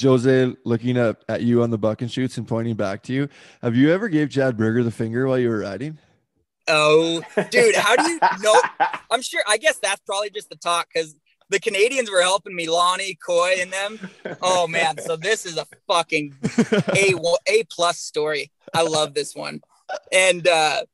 Jose 0.00 0.54
looking 0.64 0.96
up 0.96 1.22
at 1.28 1.42
you 1.42 1.62
on 1.62 1.70
the 1.70 1.78
bucking 1.78 2.08
chutes 2.08 2.38
and 2.38 2.48
pointing 2.48 2.74
back 2.76 3.02
to 3.04 3.12
you. 3.12 3.28
Have 3.60 3.76
you 3.76 3.92
ever 3.92 4.08
gave 4.08 4.30
Chad 4.30 4.56
Berger 4.56 4.82
the 4.82 4.90
finger 4.90 5.26
while 5.26 5.38
you 5.38 5.48
were 5.50 5.58
riding? 5.60 5.98
Oh, 6.68 7.22
dude, 7.50 7.74
how 7.74 7.96
do 7.96 8.08
you 8.08 8.20
know? 8.40 8.60
I'm 9.10 9.22
sure. 9.22 9.42
I 9.48 9.56
guess 9.58 9.78
that's 9.78 10.00
probably 10.06 10.30
just 10.30 10.48
the 10.48 10.56
talk 10.56 10.88
because 10.92 11.14
the 11.50 11.60
Canadians 11.60 12.10
were 12.10 12.22
helping 12.22 12.54
me, 12.54 12.68
Lonnie, 12.68 13.16
Coy, 13.16 13.56
and 13.58 13.72
them. 13.72 14.10
Oh 14.40 14.66
man, 14.66 14.98
so 14.98 15.16
this 15.16 15.44
is 15.44 15.58
a 15.58 15.66
fucking 15.86 16.36
a 16.72 17.14
a 17.46 17.64
plus 17.64 17.98
story. 17.98 18.50
I 18.72 18.82
love 18.82 19.14
this 19.14 19.34
one. 19.34 19.60
And 20.12 20.46
uh, 20.46 20.84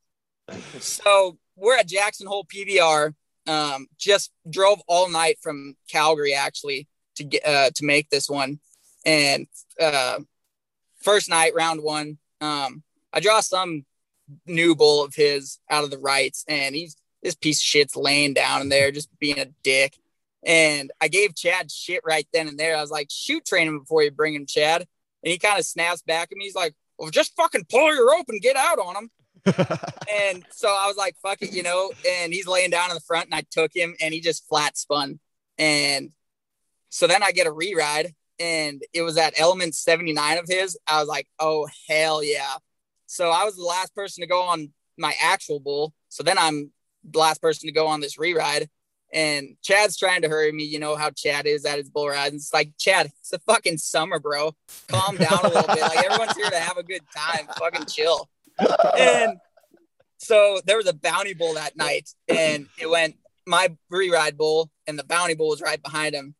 so 0.78 1.38
we're 1.54 1.76
at 1.76 1.88
Jackson 1.88 2.26
Hole 2.26 2.44
PBR. 2.44 3.14
Um, 3.46 3.86
just 3.98 4.32
drove 4.48 4.80
all 4.88 5.08
night 5.08 5.38
from 5.40 5.76
Calgary 5.88 6.34
actually 6.34 6.88
to 7.16 7.24
get 7.24 7.46
uh, 7.46 7.70
to 7.74 7.84
make 7.84 8.08
this 8.08 8.28
one. 8.28 8.58
And 9.04 9.46
uh, 9.80 10.20
first 11.02 11.28
night, 11.28 11.54
round 11.54 11.82
one, 11.82 12.18
um, 12.40 12.82
I 13.12 13.20
draw 13.20 13.40
some 13.40 13.84
new 14.46 14.74
bull 14.74 15.04
of 15.04 15.14
his 15.14 15.58
out 15.70 15.84
of 15.84 15.90
the 15.90 15.98
rights, 15.98 16.44
and 16.48 16.74
he's 16.74 16.96
this 17.22 17.34
piece 17.34 17.58
of 17.60 17.64
shit's 17.64 17.96
laying 17.96 18.34
down 18.34 18.62
in 18.62 18.68
there 18.68 18.90
just 18.90 19.10
being 19.18 19.38
a 19.38 19.46
dick. 19.62 19.98
And 20.46 20.92
I 21.00 21.08
gave 21.08 21.34
Chad 21.34 21.70
shit 21.70 22.00
right 22.06 22.26
then 22.32 22.48
and 22.48 22.58
there. 22.58 22.76
I 22.76 22.80
was 22.80 22.90
like, 22.90 23.08
shoot 23.10 23.44
train 23.44 23.66
him 23.66 23.80
before 23.80 24.02
you 24.02 24.12
bring 24.12 24.34
him, 24.34 24.46
Chad. 24.46 24.86
And 25.22 25.32
he 25.32 25.38
kind 25.38 25.58
of 25.58 25.66
snaps 25.66 26.02
back 26.02 26.30
at 26.30 26.38
me. 26.38 26.44
He's 26.44 26.54
like, 26.54 26.74
well, 26.98 27.10
just 27.10 27.34
fucking 27.36 27.66
pull 27.68 27.92
your 27.92 28.08
rope 28.08 28.26
and 28.28 28.40
get 28.40 28.56
out 28.56 28.78
on 28.78 28.96
him. 28.96 29.10
And 30.08 30.44
so 30.50 30.68
I 30.68 30.86
was 30.86 30.96
like, 30.96 31.16
fuck 31.20 31.42
it, 31.42 31.52
you 31.52 31.62
know. 31.62 31.90
And 32.08 32.32
he's 32.32 32.46
laying 32.46 32.70
down 32.70 32.90
in 32.90 32.94
the 32.94 33.00
front, 33.00 33.26
and 33.26 33.34
I 33.34 33.42
took 33.50 33.74
him, 33.74 33.94
and 34.00 34.14
he 34.14 34.20
just 34.20 34.46
flat 34.48 34.76
spun. 34.78 35.18
And 35.58 36.10
so 36.90 37.06
then 37.06 37.22
I 37.22 37.32
get 37.32 37.46
a 37.46 37.52
re-ride, 37.52 38.14
and 38.38 38.82
it 38.92 39.02
was 39.02 39.16
that 39.16 39.34
Element 39.36 39.74
79 39.74 40.38
of 40.38 40.46
his. 40.48 40.78
I 40.86 41.00
was 41.00 41.08
like, 41.08 41.26
oh 41.38 41.68
hell 41.88 42.22
yeah. 42.22 42.54
So 43.06 43.30
I 43.30 43.44
was 43.44 43.56
the 43.56 43.64
last 43.64 43.94
person 43.94 44.22
to 44.22 44.28
go 44.28 44.42
on 44.42 44.72
my 44.96 45.14
actual 45.20 45.60
bull. 45.60 45.92
So 46.08 46.22
then 46.22 46.38
I'm 46.38 46.72
the 47.04 47.18
last 47.18 47.42
person 47.42 47.66
to 47.66 47.72
go 47.72 47.86
on 47.86 48.00
this 48.00 48.18
re-ride. 48.18 48.68
And 49.12 49.56
Chad's 49.62 49.96
trying 49.96 50.22
to 50.22 50.28
hurry 50.28 50.52
me. 50.52 50.64
You 50.64 50.78
know 50.78 50.96
how 50.96 51.10
Chad 51.10 51.46
is 51.46 51.64
at 51.64 51.78
his 51.78 51.88
bull 51.88 52.08
rides. 52.08 52.34
It's 52.34 52.52
like, 52.52 52.72
Chad, 52.78 53.06
it's 53.06 53.30
the 53.30 53.38
fucking 53.40 53.78
summer, 53.78 54.18
bro. 54.18 54.54
Calm 54.88 55.16
down 55.16 55.38
a 55.44 55.48
little 55.48 55.74
bit. 55.74 55.80
Like 55.80 56.04
everyone's 56.04 56.36
here 56.36 56.50
to 56.50 56.58
have 56.58 56.76
a 56.76 56.82
good 56.82 57.02
time. 57.16 57.46
Fucking 57.58 57.86
chill. 57.86 58.28
And 58.98 59.38
so 60.18 60.60
there 60.66 60.76
was 60.76 60.88
a 60.88 60.92
bounty 60.92 61.34
bull 61.34 61.54
that 61.54 61.76
night, 61.76 62.10
and 62.26 62.66
it 62.80 62.90
went 62.90 63.16
my 63.46 63.76
re-ride 63.90 64.36
bull, 64.36 64.70
and 64.86 64.98
the 64.98 65.04
bounty 65.04 65.34
bull 65.34 65.50
was 65.50 65.62
right 65.62 65.82
behind 65.82 66.14
him. 66.14 66.34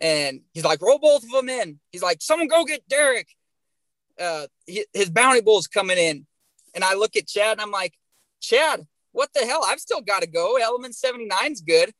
And 0.00 0.42
he's 0.52 0.64
like, 0.64 0.82
roll 0.82 0.98
both 0.98 1.24
of 1.24 1.30
them 1.30 1.48
in. 1.48 1.80
He's 1.90 2.02
like, 2.02 2.22
someone 2.22 2.48
go 2.48 2.64
get 2.64 2.86
Derek. 2.88 3.28
Uh, 4.20 4.46
hi- 4.68 4.86
his 4.92 5.10
bounty 5.10 5.40
bull's 5.40 5.66
coming 5.66 5.98
in. 5.98 6.26
And 6.74 6.84
I 6.84 6.94
look 6.94 7.16
at 7.16 7.26
Chad 7.26 7.52
and 7.52 7.60
I'm 7.60 7.70
like, 7.70 7.94
Chad, 8.40 8.86
what 9.12 9.30
the 9.34 9.46
hell? 9.46 9.64
I've 9.66 9.80
still 9.80 10.00
got 10.00 10.22
to 10.22 10.28
go. 10.28 10.56
Element 10.56 10.94
79's 10.94 11.60
good. 11.60 11.92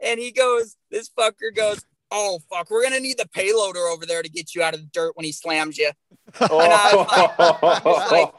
And 0.00 0.18
he 0.18 0.32
goes, 0.32 0.76
this 0.90 1.08
fucker 1.08 1.54
goes, 1.54 1.84
oh, 2.10 2.40
fuck, 2.50 2.70
we're 2.70 2.82
going 2.82 2.94
to 2.94 3.00
need 3.00 3.18
the 3.18 3.28
payloader 3.28 3.92
over 3.92 4.06
there 4.06 4.22
to 4.22 4.28
get 4.28 4.54
you 4.54 4.62
out 4.62 4.74
of 4.74 4.80
the 4.80 4.86
dirt 4.86 5.16
when 5.16 5.24
he 5.24 5.32
slams 5.32 5.78
you. 5.78 5.90
Oh. 6.40 6.50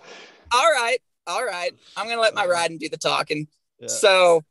All 0.53 0.71
right. 0.71 0.99
All 1.27 1.45
right. 1.45 1.71
I'm 1.97 2.05
going 2.05 2.17
to 2.17 2.21
let 2.21 2.35
my 2.35 2.41
uh-huh. 2.41 2.51
riding 2.51 2.77
do 2.77 2.89
the 2.89 2.97
talking. 2.97 3.47
Yeah. 3.79 3.87
So 3.87 4.43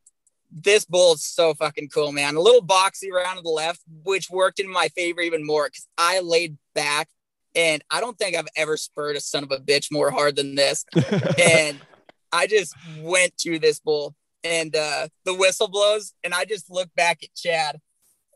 this 0.50 0.84
bull 0.84 1.14
is 1.14 1.24
so 1.24 1.54
fucking 1.54 1.88
cool, 1.88 2.12
man. 2.12 2.36
A 2.36 2.40
little 2.40 2.62
boxy 2.62 3.10
around 3.10 3.36
to 3.36 3.42
the 3.42 3.48
left, 3.48 3.80
which 4.04 4.30
worked 4.30 4.60
in 4.60 4.70
my 4.70 4.88
favor 4.88 5.20
even 5.20 5.44
more 5.44 5.66
because 5.66 5.86
I 5.98 6.20
laid 6.20 6.56
back 6.74 7.08
and 7.54 7.82
I 7.90 8.00
don't 8.00 8.18
think 8.18 8.36
I've 8.36 8.48
ever 8.56 8.76
spurred 8.76 9.16
a 9.16 9.20
son 9.20 9.44
of 9.44 9.50
a 9.50 9.58
bitch 9.58 9.90
more 9.90 10.10
hard 10.10 10.36
than 10.36 10.54
this. 10.54 10.84
and 10.94 11.78
I 12.34 12.46
just 12.46 12.74
went 13.00 13.36
to 13.38 13.58
this 13.58 13.78
bull 13.78 14.14
and 14.42 14.74
uh, 14.74 15.08
the 15.24 15.34
whistle 15.34 15.68
blows 15.68 16.12
and 16.24 16.34
I 16.34 16.44
just 16.44 16.70
look 16.70 16.88
back 16.96 17.22
at 17.22 17.34
Chad 17.34 17.78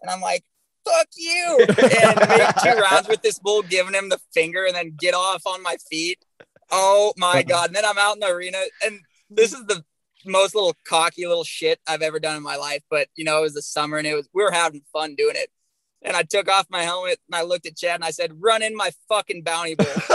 and 0.00 0.10
I'm 0.10 0.20
like, 0.20 0.44
fuck 0.84 1.08
you. 1.16 1.58
And 1.68 2.28
make 2.28 2.54
two 2.62 2.80
rounds 2.90 3.08
with 3.08 3.22
this 3.22 3.40
bull, 3.40 3.62
giving 3.62 3.94
him 3.94 4.08
the 4.08 4.20
finger 4.32 4.64
and 4.64 4.76
then 4.76 4.94
get 4.98 5.14
off 5.14 5.42
on 5.46 5.62
my 5.62 5.76
feet. 5.90 6.24
Oh 6.70 7.12
my 7.16 7.42
God. 7.42 7.68
And 7.68 7.76
then 7.76 7.84
I'm 7.84 7.98
out 7.98 8.14
in 8.14 8.20
the 8.20 8.28
arena 8.28 8.58
and 8.84 9.00
this 9.28 9.52
is 9.52 9.66
the 9.66 9.84
most 10.24 10.54
little 10.54 10.76
cocky 10.86 11.26
little 11.26 11.44
shit 11.44 11.80
I've 11.86 12.02
ever 12.02 12.20
done 12.20 12.36
in 12.36 12.42
my 12.42 12.56
life. 12.56 12.82
But 12.88 13.08
you 13.16 13.24
know, 13.24 13.38
it 13.40 13.42
was 13.42 13.54
the 13.54 13.62
summer 13.62 13.98
and 13.98 14.06
it 14.06 14.14
was 14.14 14.28
we 14.32 14.44
were 14.44 14.52
having 14.52 14.82
fun 14.92 15.16
doing 15.16 15.34
it. 15.36 15.50
And 16.02 16.16
I 16.16 16.22
took 16.22 16.48
off 16.48 16.66
my 16.70 16.82
helmet 16.82 17.18
and 17.26 17.34
I 17.34 17.42
looked 17.42 17.66
at 17.66 17.76
Chad 17.76 17.96
and 17.96 18.04
I 18.04 18.10
said, 18.10 18.40
"Run 18.40 18.62
in 18.62 18.76
my 18.76 18.90
fucking 19.08 19.42
bounty 19.42 19.74
bull." 19.74 19.86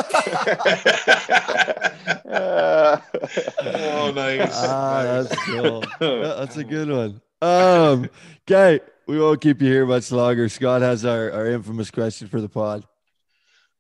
oh, 2.25 4.11
nice. 4.15 4.51
ah, 4.53 5.03
nice. 5.03 5.29
that's 5.29 5.35
cool. 5.45 5.83
That's 5.99 6.57
a 6.57 6.63
good 6.63 6.89
one. 6.89 7.21
Um, 7.41 8.09
okay. 8.49 8.79
we 9.07 9.19
won't 9.19 9.41
keep 9.41 9.61
you 9.61 9.67
here 9.67 9.85
much 9.85 10.11
longer. 10.11 10.47
Scott 10.47 10.81
has 10.81 11.03
our, 11.03 11.31
our 11.31 11.47
infamous 11.47 11.91
question 11.91 12.27
for 12.29 12.39
the 12.39 12.47
pod. 12.47 12.85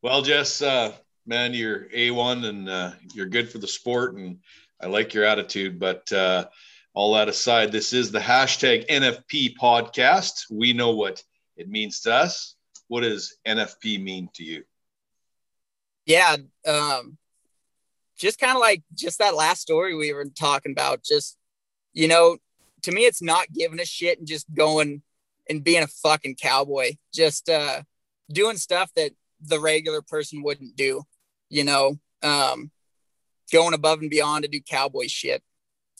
Well, 0.01 0.21
Jess, 0.21 0.61
uh, 0.61 0.91
man, 1.25 1.53
you're 1.53 1.85
A1 1.85 2.45
and 2.45 2.69
uh, 2.69 2.91
you're 3.13 3.27
good 3.27 3.49
for 3.49 3.59
the 3.59 3.67
sport. 3.67 4.15
And 4.15 4.39
I 4.81 4.87
like 4.87 5.13
your 5.13 5.23
attitude. 5.23 5.79
But 5.79 6.11
uh, 6.11 6.47
all 6.93 7.13
that 7.13 7.29
aside, 7.29 7.71
this 7.71 7.93
is 7.93 8.11
the 8.11 8.19
hashtag 8.19 8.87
NFP 8.89 9.55
podcast. 9.55 10.45
We 10.51 10.73
know 10.73 10.91
what 10.91 11.23
it 11.55 11.69
means 11.69 12.01
to 12.01 12.13
us. 12.13 12.55
What 12.87 13.01
does 13.01 13.37
NFP 13.47 14.01
mean 14.01 14.29
to 14.35 14.43
you? 14.43 14.63
Yeah. 16.05 16.37
Um, 16.67 17.17
just 18.17 18.39
kind 18.39 18.55
of 18.55 18.61
like 18.61 18.83
just 18.93 19.19
that 19.19 19.35
last 19.35 19.61
story 19.61 19.95
we 19.95 20.13
were 20.13 20.25
talking 20.25 20.71
about. 20.71 21.03
Just, 21.03 21.37
you 21.93 22.07
know, 22.07 22.37
to 22.83 22.91
me, 22.91 23.05
it's 23.05 23.21
not 23.21 23.51
giving 23.51 23.79
a 23.79 23.85
shit 23.85 24.19
and 24.19 24.27
just 24.27 24.51
going 24.53 25.01
and 25.49 25.63
being 25.63 25.83
a 25.83 25.87
fucking 25.87 26.35
cowboy. 26.35 26.93
Just 27.13 27.49
uh, 27.49 27.83
doing 28.31 28.57
stuff 28.57 28.91
that 28.95 29.11
the 29.41 29.59
regular 29.59 30.01
person 30.01 30.43
wouldn't 30.43 30.75
do, 30.75 31.03
you 31.49 31.63
know, 31.63 31.99
um, 32.21 32.71
going 33.51 33.73
above 33.73 33.99
and 33.99 34.09
beyond 34.09 34.43
to 34.43 34.49
do 34.49 34.61
cowboy 34.61 35.07
shit. 35.07 35.43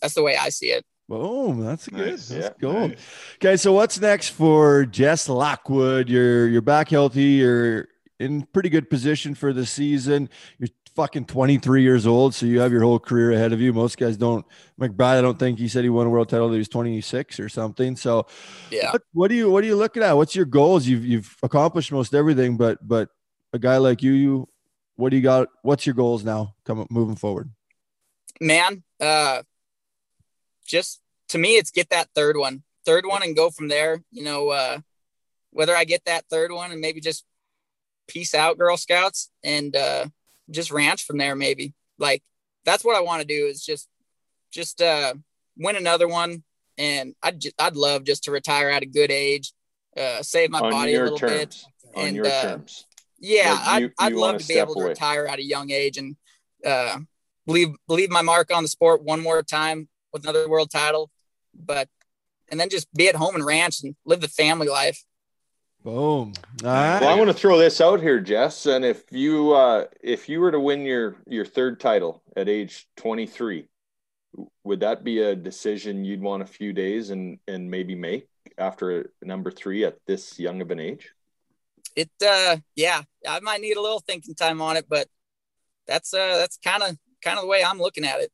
That's 0.01 0.13
the 0.13 0.23
way 0.23 0.35
I 0.35 0.49
see 0.49 0.71
it. 0.71 0.85
Boom. 1.09 1.59
That's 1.65 1.87
good. 1.87 2.11
Nice. 2.11 2.27
That's 2.29 2.45
Yeah, 2.45 2.49
cool. 2.61 2.87
nice. 2.89 2.97
Okay, 3.35 3.57
so 3.57 3.73
what's 3.73 3.99
next 3.99 4.29
for 4.29 4.85
Jess 4.85 5.27
Lockwood? 5.29 6.09
You're 6.09 6.47
you're 6.47 6.61
back 6.61 6.89
healthy. 6.89 7.23
You're 7.23 7.87
in 8.19 8.43
pretty 8.53 8.69
good 8.69 8.89
position 8.89 9.35
for 9.35 9.51
the 9.53 9.65
season. 9.65 10.29
You're 10.59 10.69
fucking 10.95 11.25
23 11.25 11.81
years 11.81 12.05
old, 12.07 12.33
so 12.35 12.45
you 12.45 12.59
have 12.61 12.71
your 12.71 12.83
whole 12.83 12.99
career 12.99 13.31
ahead 13.31 13.51
of 13.51 13.59
you. 13.59 13.73
Most 13.73 13.97
guys 13.97 14.15
don't. 14.15 14.45
McBride, 14.79 15.17
I 15.17 15.21
don't 15.21 15.37
think 15.39 15.59
he 15.59 15.67
said 15.67 15.83
he 15.83 15.89
won 15.89 16.07
a 16.07 16.09
world 16.09 16.29
title. 16.29 16.51
He 16.51 16.57
was 16.59 16.69
26 16.69 17.39
or 17.39 17.49
something. 17.49 17.95
So, 17.95 18.27
Yeah. 18.71 18.91
what, 18.91 19.01
what 19.11 19.27
do 19.27 19.35
you 19.35 19.49
what 19.51 19.63
are 19.63 19.67
you 19.67 19.75
looking 19.75 20.03
at? 20.03 20.13
What's 20.13 20.35
your 20.35 20.45
goals? 20.45 20.87
You've 20.87 21.05
you've 21.05 21.35
accomplished 21.43 21.91
most 21.91 22.13
everything, 22.15 22.55
but 22.57 22.77
but 22.87 23.09
a 23.51 23.59
guy 23.59 23.77
like 23.77 24.01
you, 24.01 24.11
you 24.13 24.47
what 24.95 25.09
do 25.09 25.17
you 25.17 25.23
got? 25.23 25.49
What's 25.63 25.85
your 25.85 25.95
goals 25.95 26.23
now? 26.23 26.55
Coming 26.65 26.87
moving 26.89 27.15
forward. 27.15 27.49
man 28.39 28.83
uh 28.99 29.41
just 30.65 31.01
to 31.29 31.37
me 31.37 31.57
it's 31.57 31.71
get 31.71 31.89
that 31.89 32.09
third 32.15 32.37
one. 32.37 32.63
Third 32.85 33.05
one 33.05 33.23
and 33.23 33.35
go 33.35 33.49
from 33.49 33.67
there. 33.67 34.03
You 34.11 34.23
know 34.23 34.49
uh 34.49 34.79
whether 35.51 35.75
i 35.75 35.83
get 35.83 36.03
that 36.05 36.25
third 36.29 36.51
one 36.51 36.71
and 36.71 36.81
maybe 36.81 36.99
just 36.99 37.25
peace 38.07 38.33
out 38.33 38.57
girl 38.57 38.75
scouts 38.75 39.29
and 39.43 39.75
uh 39.75 40.05
just 40.49 40.71
ranch 40.71 41.03
from 41.05 41.17
there 41.17 41.35
maybe. 41.35 41.73
Like 41.97 42.23
that's 42.65 42.83
what 42.83 42.95
i 42.95 43.01
want 43.01 43.21
to 43.21 43.27
do 43.27 43.45
is 43.45 43.63
just 43.63 43.87
just 44.51 44.81
uh 44.81 45.13
win 45.57 45.75
another 45.75 46.07
one. 46.07 46.43
And 46.77 47.15
i'd 47.21 47.39
just 47.39 47.55
i'd 47.59 47.75
love 47.75 48.03
just 48.03 48.23
to 48.25 48.31
retire 48.31 48.69
at 48.69 48.83
a 48.83 48.87
good 48.87 49.11
age 49.11 49.53
uh 49.95 50.21
save 50.23 50.49
my 50.49 50.59
on 50.59 50.71
body 50.71 50.95
a 50.95 51.03
little 51.03 51.19
bit. 51.19 51.63
On 51.95 52.07
and, 52.07 52.15
your 52.15 52.25
uh, 52.25 52.41
terms. 52.41 52.85
yeah, 53.19 53.51
Like, 53.51 53.67
I'd, 53.67 53.81
you- 53.83 53.91
I'd 53.99 54.13
love 54.13 54.33
wanna 54.33 54.43
be 54.45 54.55
able 54.55 54.73
to 54.75 54.83
retire 54.83 55.27
at 55.27 55.37
a 55.37 55.43
young 55.43 55.69
age 55.69 55.97
and 55.97 56.15
uh, 56.65 56.97
leave 57.45 57.69
leave 57.87 58.09
my 58.09 58.21
mark 58.21 58.51
on 58.51 58.63
the 58.63 58.69
sport 58.69 59.03
one 59.03 59.21
more 59.21 59.43
time 59.43 59.87
with 60.13 60.23
another 60.23 60.47
world 60.47 60.71
title, 60.71 61.09
but 61.53 61.89
and 62.49 62.59
then 62.59 62.69
just 62.69 62.93
be 62.93 63.09
at 63.09 63.15
home 63.15 63.35
and 63.35 63.45
ranch 63.45 63.83
and 63.83 63.95
live 64.05 64.21
the 64.21 64.27
family 64.27 64.67
life. 64.67 65.03
Boom. 65.83 66.31
All 66.63 66.69
right. 66.69 67.01
Well, 67.01 67.09
I 67.09 67.15
want 67.15 67.29
to 67.29 67.33
throw 67.33 67.57
this 67.57 67.81
out 67.81 67.99
here, 67.99 68.21
Jess. 68.21 68.67
And 68.67 68.85
if 68.85 69.03
you 69.11 69.51
uh, 69.53 69.85
if 70.01 70.29
you 70.29 70.39
were 70.39 70.51
to 70.51 70.59
win 70.59 70.85
your 70.85 71.17
your 71.27 71.45
third 71.45 71.79
title 71.79 72.23
at 72.37 72.47
age 72.47 72.87
23, 72.97 73.65
would 74.63 74.79
that 74.79 75.03
be 75.03 75.19
a 75.19 75.35
decision 75.35 76.05
you'd 76.05 76.21
want 76.21 76.43
a 76.43 76.45
few 76.45 76.71
days 76.71 77.09
and 77.09 77.37
and 77.47 77.69
maybe 77.69 77.95
make 77.95 78.27
after 78.57 79.11
number 79.21 79.51
three 79.51 79.83
at 79.83 79.97
this 80.07 80.39
young 80.39 80.61
of 80.61 80.71
an 80.71 80.79
age? 80.79 81.11
It 81.97 82.11
uh, 82.25 82.57
yeah, 82.75 83.01
I 83.27 83.41
might 83.41 83.59
need 83.59 83.75
a 83.75 83.81
little 83.81 83.99
thinking 83.99 84.35
time 84.35 84.61
on 84.61 84.77
it, 84.77 84.85
but 84.87 85.07
that's 85.85 86.13
uh 86.13 86.37
that's 86.37 86.57
kind 86.63 86.81
of 86.81 86.97
kind 87.21 87.37
of 87.37 87.43
the 87.43 87.49
way 87.49 87.61
I'm 87.61 87.79
looking 87.79 88.05
at 88.05 88.21
it. 88.21 88.31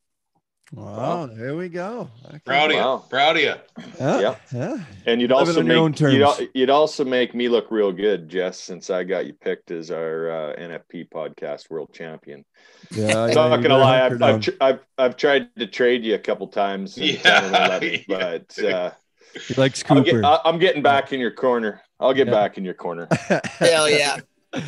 Wow, 0.72 1.26
there 1.26 1.56
we 1.56 1.68
go. 1.68 2.08
Okay. 2.28 2.38
Proud 2.44 2.70
of 2.70 2.76
you. 2.76 2.82
Wow. 2.82 3.04
Proud 3.10 3.36
of 3.36 3.42
you. 3.42 3.54
Yeah, 3.98 4.20
Yeah. 4.20 4.36
yeah. 4.52 4.76
And 5.04 5.20
you'd 5.20 5.32
also 5.32 5.58
on 5.58 5.66
your 5.66 5.78
own 5.78 5.90
make 5.90 6.00
you'd, 6.00 6.50
you'd 6.54 6.70
also 6.70 7.04
make 7.04 7.34
me 7.34 7.48
look 7.48 7.72
real 7.72 7.90
good, 7.90 8.28
Jess, 8.28 8.60
since 8.60 8.88
I 8.88 9.02
got 9.02 9.26
you 9.26 9.32
picked 9.32 9.72
as 9.72 9.90
our 9.90 10.30
uh, 10.30 10.56
NFP 10.56 11.08
podcast 11.10 11.70
world 11.70 11.92
champion. 11.92 12.44
Yeah, 12.92 13.24
I'm 13.24 13.28
yeah, 13.30 13.34
not 13.48 13.62
gonna 13.62 13.78
lie, 13.78 14.06
I've. 14.06 14.22
I've, 14.22 14.40
tr- 14.40 14.50
I've 14.60 14.80
I've 14.96 15.16
tried 15.16 15.52
to 15.56 15.66
trade 15.66 16.04
you 16.04 16.14
a 16.14 16.18
couple 16.18 16.46
times, 16.46 16.96
Yeah, 16.96 17.48
11, 17.48 17.92
yeah. 18.08 18.38
but 18.46 18.64
uh, 18.64 18.90
He 19.48 19.54
likes 19.54 19.82
I'll 19.88 20.04
Cooper. 20.04 20.20
get, 20.20 20.24
I- 20.24 20.40
I'm 20.44 20.58
getting 20.60 20.82
back 20.82 21.12
in 21.12 21.18
your 21.18 21.32
corner. 21.32 21.82
I'll 21.98 22.14
get 22.14 22.28
Yeah. 22.28 22.32
back 22.34 22.58
in 22.58 22.64
your 22.64 22.74
corner. 22.74 23.08
Hell 23.58 23.90
yeah. 23.90 24.18
All 24.54 24.62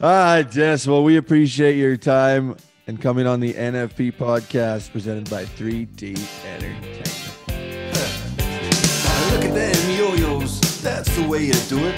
right, 0.00 0.48
Jess. 0.48 0.86
Well, 0.86 1.02
we 1.02 1.16
appreciate 1.16 1.76
your 1.76 1.96
time 1.96 2.56
and 2.90 3.00
coming 3.00 3.24
on 3.24 3.38
the 3.38 3.54
NFP 3.54 4.14
podcast 4.14 4.90
presented 4.90 5.30
by 5.30 5.44
3D 5.44 6.18
Entertainment. 6.44 7.06
Look 9.30 9.44
at 9.44 9.54
them 9.54 9.96
yo-yos, 9.96 10.82
that's 10.82 11.14
the 11.14 11.22
way 11.28 11.44
you 11.44 11.52
do 11.68 11.78
it. 11.78 11.96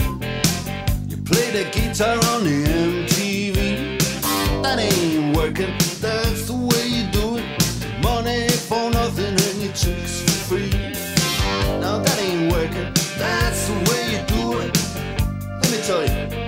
You 1.09 1.17
play 1.17 1.51
the 1.51 1.65
guitar 1.73 2.17
on 2.35 2.45
the 2.45 2.65
MTV. 3.09 4.63
That 4.63 4.81
ain't 4.81 5.35
working, 5.35 5.73
that's 5.99 6.49
the 6.49 6.57
way 6.57 6.87
you 6.87 7.11
do 7.11 7.39
it. 7.39 8.03
Money 8.03 8.51
for 8.51 8.91
nothing 8.91 9.33
and 9.33 9.63
your 9.63 9.73
chicks 9.73 10.21
for 10.21 10.57
free. 10.57 10.71
Now 11.81 12.01
that 12.01 12.19
ain't 12.21 12.53
working, 12.53 12.93
that's 13.17 13.67
the 13.67 13.77
way 13.89 14.13
you 14.13 14.21
do 14.27 14.59
it. 14.59 14.77
Let 15.63 15.71
me 15.71 15.79
tell 15.87 16.03
you, 16.05 16.42